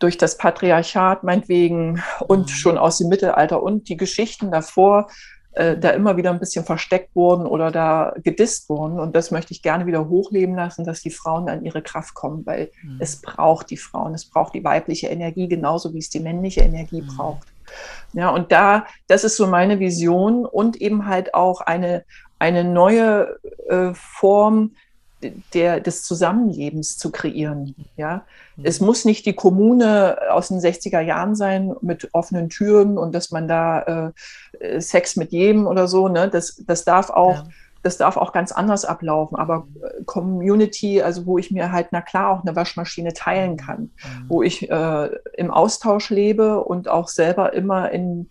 durch 0.00 0.18
das 0.18 0.36
Patriarchat 0.36 1.22
meinetwegen 1.22 2.02
und 2.26 2.46
mhm. 2.46 2.48
schon 2.48 2.78
aus 2.78 2.98
dem 2.98 3.08
Mittelalter 3.08 3.62
und 3.62 3.88
die 3.88 3.96
Geschichten 3.96 4.50
davor 4.50 5.08
äh, 5.52 5.76
da 5.76 5.90
immer 5.90 6.16
wieder 6.16 6.30
ein 6.30 6.38
bisschen 6.38 6.64
versteckt 6.64 7.14
wurden 7.14 7.46
oder 7.46 7.70
da 7.70 8.14
gedisst 8.22 8.68
wurden. 8.68 8.98
Und 8.98 9.16
das 9.16 9.30
möchte 9.30 9.52
ich 9.52 9.62
gerne 9.62 9.86
wieder 9.86 10.08
hochleben 10.08 10.54
lassen, 10.54 10.84
dass 10.84 11.02
die 11.02 11.10
Frauen 11.10 11.48
an 11.48 11.64
ihre 11.64 11.82
Kraft 11.82 12.14
kommen, 12.14 12.46
weil 12.46 12.70
mhm. 12.82 12.98
es 13.00 13.20
braucht 13.20 13.70
die 13.70 13.76
Frauen, 13.76 14.14
es 14.14 14.24
braucht 14.24 14.54
die 14.54 14.64
weibliche 14.64 15.08
Energie 15.08 15.48
genauso 15.48 15.92
wie 15.92 15.98
es 15.98 16.08
die 16.08 16.20
männliche 16.20 16.60
Energie 16.62 17.02
mhm. 17.02 17.08
braucht. 17.08 17.48
Ja, 18.12 18.30
und 18.30 18.50
da, 18.52 18.86
das 19.06 19.22
ist 19.22 19.36
so 19.36 19.46
meine 19.46 19.78
Vision 19.78 20.44
und 20.44 20.80
eben 20.80 21.06
halt 21.06 21.34
auch 21.34 21.60
eine, 21.60 22.04
eine 22.38 22.64
neue 22.64 23.38
äh, 23.68 23.92
Form 23.94 24.72
der, 25.54 25.80
des 25.80 26.02
Zusammenlebens 26.02 26.98
zu 26.98 27.10
kreieren. 27.10 27.74
Ja? 27.96 28.24
Mhm. 28.56 28.64
Es 28.64 28.80
muss 28.80 29.04
nicht 29.04 29.26
die 29.26 29.34
Kommune 29.34 30.18
aus 30.30 30.48
den 30.48 30.60
60er 30.60 31.00
Jahren 31.00 31.34
sein 31.34 31.74
mit 31.80 32.08
offenen 32.12 32.48
Türen 32.48 32.98
und 32.98 33.14
dass 33.14 33.30
man 33.30 33.48
da 33.48 34.12
äh, 34.58 34.80
Sex 34.80 35.16
mit 35.16 35.32
jedem 35.32 35.66
oder 35.66 35.88
so. 35.88 36.08
Ne? 36.08 36.28
Das, 36.28 36.62
das 36.66 36.84
darf 36.84 37.10
auch. 37.10 37.36
Ja. 37.36 37.48
Das 37.82 37.96
darf 37.96 38.18
auch 38.18 38.34
ganz 38.34 38.52
anders 38.52 38.84
ablaufen, 38.84 39.38
aber 39.38 39.66
äh, 39.82 40.04
Community, 40.04 41.00
also 41.00 41.24
wo 41.24 41.38
ich 41.38 41.50
mir 41.50 41.72
halt, 41.72 41.88
na 41.92 42.02
klar, 42.02 42.28
auch 42.28 42.42
eine 42.42 42.54
Waschmaschine 42.54 43.14
teilen 43.14 43.56
kann, 43.56 43.80
mhm. 43.80 44.24
wo 44.28 44.42
ich 44.42 44.70
äh, 44.70 45.10
im 45.38 45.50
Austausch 45.50 46.10
lebe 46.10 46.62
und 46.62 46.88
auch 46.88 47.08
selber 47.08 47.54
immer 47.54 47.90
in 47.90 48.28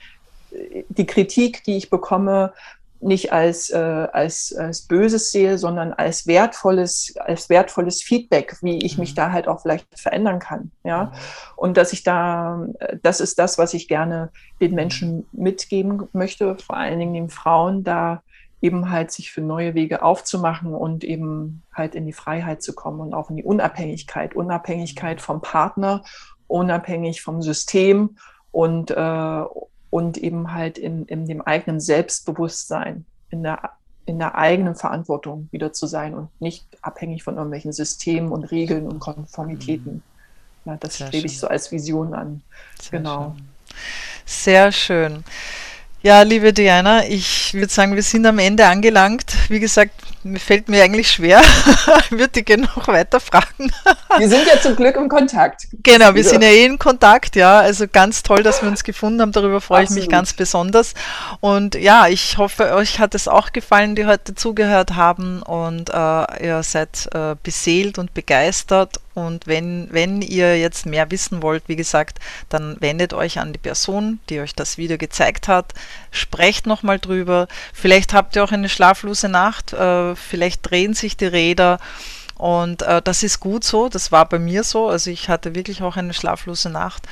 äh, 0.52 0.84
die 0.90 1.08
Kritik, 1.08 1.64
die 1.64 1.78
ich 1.78 1.90
bekomme, 1.90 2.54
nicht 3.02 3.32
als, 3.32 3.70
äh, 3.70 3.78
als, 3.78 4.54
als 4.56 4.82
Böses 4.82 5.32
sehe, 5.32 5.58
sondern 5.58 5.94
als 5.94 6.28
wertvolles, 6.28 7.14
als 7.18 7.50
wertvolles 7.50 8.02
Feedback, 8.02 8.58
wie 8.62 8.80
ich 8.86 8.98
mhm. 8.98 9.02
mich 9.02 9.16
da 9.16 9.32
halt 9.32 9.48
auch 9.48 9.62
vielleicht 9.62 9.88
verändern 9.98 10.40
kann. 10.40 10.72
Ja. 10.84 11.06
Mhm. 11.06 11.12
Und 11.56 11.78
dass 11.78 11.94
ich 11.94 12.04
da, 12.04 12.66
das 13.02 13.22
ist 13.22 13.40
das, 13.40 13.58
was 13.58 13.74
ich 13.74 13.88
gerne 13.88 14.32
den 14.60 14.76
Menschen 14.76 15.26
mitgeben 15.32 16.08
möchte, 16.14 16.58
vor 16.58 16.78
allen 16.78 17.00
Dingen 17.00 17.14
den 17.14 17.30
Frauen, 17.30 17.84
da 17.84 18.22
eben 18.62 18.92
halt 18.92 19.12
sich 19.12 19.32
für 19.32 19.42
neue 19.42 19.74
Wege 19.74 20.02
aufzumachen 20.02 20.74
und 20.74 21.06
eben 21.06 21.64
halt 21.74 21.96
in 21.96 22.06
die 22.06 22.14
Freiheit 22.14 22.62
zu 22.62 22.74
kommen 22.74 23.00
und 23.00 23.14
auch 23.14 23.30
in 23.30 23.38
die 23.38 23.44
Unabhängigkeit, 23.44 24.36
Unabhängigkeit 24.36 25.18
mhm. 25.18 25.22
vom 25.22 25.42
Partner, 25.42 26.04
unabhängig 26.48 27.22
vom 27.22 27.42
System 27.42 28.18
und, 28.52 28.92
äh, 28.92 29.44
und 29.90 30.18
eben 30.18 30.54
halt 30.54 30.78
in, 30.78 31.06
in 31.06 31.26
dem 31.28 31.42
eigenen 31.42 31.80
Selbstbewusstsein, 31.80 33.06
in 33.30 33.44
der, 33.44 33.72
in 34.06 34.20
der 34.20 34.36
eigenen 34.36 34.76
Verantwortung 34.76 35.50
wieder 35.52 35.74
zu 35.74 35.88
sein 35.88 36.14
und 36.14 36.30
nicht 36.42 36.66
abhängig 36.82 37.24
von 37.24 37.36
irgendwelchen 37.36 37.74
Systemen 37.74 38.32
und 38.32 38.46
Regeln 38.46 38.88
und 38.88 39.00
Konformitäten. 39.00 39.96
Mhm. 39.96 40.04
Ja, 40.66 40.78
das 40.78 40.98
Sehr 40.98 41.08
strebe 41.08 41.28
ich 41.28 41.40
so 41.40 41.48
als 41.48 41.72
Vision 41.72 42.14
an. 42.14 42.42
Sehr 42.82 43.00
genau. 43.00 43.36
Schön. 43.36 43.48
Sehr 44.26 44.72
schön. 44.72 45.24
Ja, 46.02 46.22
liebe 46.22 46.54
Diana, 46.54 47.06
ich 47.08 47.54
würde 47.54 47.68
sagen, 47.68 47.96
wir 47.96 48.04
sind 48.04 48.26
am 48.26 48.40
Ende 48.40 48.68
angelangt. 48.68 49.36
Wie 49.50 49.60
gesagt, 49.60 49.94
mir 50.24 50.40
fällt 50.40 50.70
mir 50.70 50.84
eigentlich 50.84 51.12
schwer. 51.12 51.42
ich 52.06 52.12
würde 52.12 52.44
gerne 52.44 52.64
noch 52.64 52.88
weiter 52.88 53.20
fragen. 53.20 53.72
wir 54.18 54.30
sind 54.30 54.46
ja 54.48 54.60
zum 54.60 54.76
Glück 54.76 54.96
im 54.96 55.10
Kontakt. 55.10 55.68
Genau, 55.84 56.14
wir 56.16 56.24
sind 56.24 56.42
ja 56.42 56.50
eh 56.50 56.66
in 56.66 56.78
Kontakt, 56.78 57.36
ja. 57.36 57.60
Also 57.60 57.88
ganz 57.88 58.24
toll, 58.24 58.44
dass 58.44 58.62
wir 58.62 58.70
uns 58.70 58.84
gefunden 58.84 59.22
haben. 59.22 59.32
Darüber 59.32 59.62
freue 59.62 59.84
Absolut. 59.84 60.04
ich 60.04 60.08
mich 60.08 60.12
ganz 60.12 60.34
besonders. 60.34 60.94
Und 61.40 61.76
ja, 61.76 62.08
ich 62.08 62.38
hoffe, 62.38 62.74
euch 62.74 63.00
hat 63.00 63.16
es 63.16 63.28
auch 63.28 63.52
gefallen, 63.52 63.96
die 63.96 64.06
heute 64.06 64.36
zugehört 64.36 64.96
haben 64.96 65.42
und 65.42 65.90
äh, 65.90 66.46
ihr 66.46 66.62
seid 66.64 67.08
äh, 67.14 67.36
beseelt 67.42 67.98
und 67.98 68.14
begeistert 68.14 69.00
und 69.26 69.48
wenn, 69.48 69.88
wenn 69.92 70.22
ihr 70.22 70.58
jetzt 70.58 70.86
mehr 70.86 71.12
wissen 71.12 71.42
wollt, 71.42 71.64
wie 71.68 71.76
gesagt, 71.76 72.20
dann 72.50 72.78
wendet 72.80 73.14
euch 73.14 73.40
an 73.40 73.54
die 73.54 73.60
Person, 73.60 74.20
die 74.30 74.40
euch 74.40 74.56
das 74.56 74.78
Video 74.78 74.98
gezeigt 74.98 75.48
hat. 75.48 75.74
Sprecht 76.12 76.66
nochmal 76.66 77.00
drüber. 77.00 77.48
Vielleicht 77.74 78.14
habt 78.14 78.36
ihr 78.36 78.44
auch 78.44 78.52
eine 78.52 78.70
schlaflose 78.70 79.30
Nacht. 79.30 79.74
Äh, 79.74 80.16
vielleicht 80.16 80.70
drehen 80.70 80.94
sich 80.94 81.18
die 81.18 81.26
Räder. 81.26 81.80
Und 82.36 82.82
äh, 82.84 83.02
das 83.02 83.24
ist 83.24 83.40
gut 83.40 83.64
so. 83.64 83.90
Das 83.90 84.12
war 84.12 84.28
bei 84.28 84.40
mir 84.40 84.64
so. 84.64 84.88
Also 84.88 85.12
ich 85.12 85.30
hatte 85.30 85.56
wirklich 85.56 85.82
auch 85.82 85.98
eine 85.98 86.14
schlaflose 86.14 86.70
Nacht. 86.70 87.04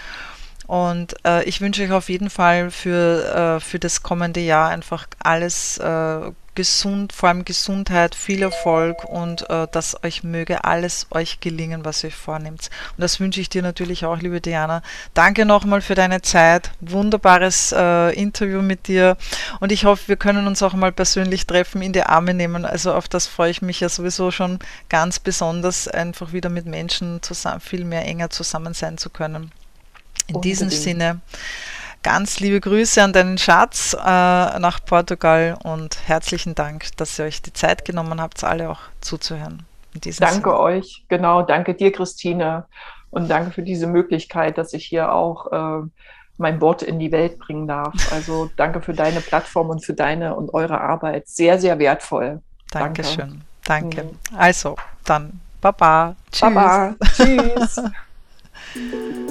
Und 0.67 1.15
äh, 1.25 1.43
ich 1.43 1.61
wünsche 1.61 1.84
euch 1.84 1.91
auf 1.91 2.09
jeden 2.09 2.29
Fall 2.29 2.71
für, 2.71 3.57
äh, 3.57 3.59
für 3.59 3.79
das 3.79 4.03
kommende 4.03 4.41
Jahr 4.41 4.69
einfach 4.69 5.07
alles 5.19 5.77
äh, 5.77 6.31
gesund, 6.57 7.13
vor 7.13 7.29
allem 7.29 7.45
Gesundheit, 7.45 8.15
viel 8.15 8.41
Erfolg 8.41 9.05
und 9.05 9.47
äh, 9.47 9.67
dass 9.71 10.03
euch 10.03 10.23
möge 10.23 10.63
alles 10.63 11.05
euch 11.11 11.39
gelingen, 11.39 11.85
was 11.85 12.03
ihr 12.03 12.07
euch 12.07 12.15
vornimmt. 12.15 12.71
Und 12.97 13.01
das 13.01 13.19
wünsche 13.19 13.39
ich 13.39 13.47
dir 13.47 13.61
natürlich 13.61 14.05
auch, 14.05 14.17
liebe 14.17 14.41
Diana. 14.41 14.81
Danke 15.13 15.45
nochmal 15.45 15.81
für 15.81 15.93
deine 15.93 16.23
Zeit. 16.23 16.71
Wunderbares 16.81 17.75
äh, 17.77 18.09
Interview 18.19 18.63
mit 18.63 18.88
dir. 18.88 19.17
Und 19.59 19.71
ich 19.71 19.85
hoffe, 19.85 20.07
wir 20.07 20.15
können 20.15 20.47
uns 20.47 20.63
auch 20.63 20.73
mal 20.73 20.91
persönlich 20.91 21.45
treffen, 21.45 21.84
in 21.84 21.93
die 21.93 22.01
Arme 22.01 22.34
nehmen. 22.34 22.65
Also 22.65 22.91
auf 22.91 23.07
das 23.07 23.27
freue 23.27 23.51
ich 23.51 23.61
mich 23.61 23.79
ja 23.79 23.88
sowieso 23.88 24.31
schon 24.31 24.57
ganz 24.89 25.19
besonders, 25.19 25.88
einfach 25.88 26.34
wieder 26.34 26.49
mit 26.49 26.65
Menschen 26.65 27.21
zusammen, 27.21 27.59
viel 27.59 27.85
mehr 27.85 28.03
enger 28.03 28.31
zusammen 28.31 28.73
sein 28.73 28.97
zu 28.97 29.11
können. 29.11 29.51
In 30.25 30.35
Unbedingt. 30.38 30.45
diesem 30.45 30.69
Sinne. 30.71 31.21
Ganz 32.07 32.39
liebe 32.39 32.61
Grüße 32.61 33.03
an 33.03 33.11
deinen 33.11 33.38
Schatz 33.38 33.93
äh, 33.93 33.99
nach 33.99 34.79
Portugal 34.85 35.57
und 35.61 36.07
herzlichen 36.07 36.55
Dank, 36.55 36.95
dass 36.95 37.19
ihr 37.19 37.25
euch 37.25 37.41
die 37.41 37.51
Zeit 37.51 37.84
genommen 37.84 38.21
habt, 38.21 38.41
alle 38.45 38.69
auch 38.69 38.79
zuzuhören. 39.01 39.65
danke 39.91 40.13
Sinne. 40.13 40.57
euch, 40.57 41.03
genau, 41.09 41.41
danke 41.41 41.73
dir, 41.73 41.91
Christine, 41.91 42.63
und 43.09 43.29
danke 43.29 43.51
für 43.51 43.61
diese 43.61 43.88
Möglichkeit, 43.88 44.57
dass 44.57 44.71
ich 44.71 44.85
hier 44.85 45.11
auch 45.11 45.51
äh, 45.51 45.85
mein 46.38 46.61
Wort 46.61 46.81
in 46.81 46.97
die 46.97 47.11
Welt 47.11 47.39
bringen 47.39 47.67
darf. 47.67 47.93
Also 48.13 48.49
danke 48.55 48.79
für 48.81 48.93
deine 48.93 49.19
Plattform 49.19 49.69
und 49.69 49.84
für 49.84 49.93
deine 49.93 50.34
und 50.34 50.53
eure 50.53 50.79
Arbeit. 50.79 51.27
Sehr, 51.27 51.59
sehr 51.59 51.77
wertvoll. 51.77 52.41
Dankeschön. 52.71 53.41
Danke. 53.65 53.97
danke. 53.97 54.03
Mhm. 54.03 54.38
Also, 54.38 54.77
dann 55.03 55.41
Baba. 55.59 56.15
Tschüss. 56.31 56.39
Baba. 56.39 56.95
Tschüss. 57.17 57.81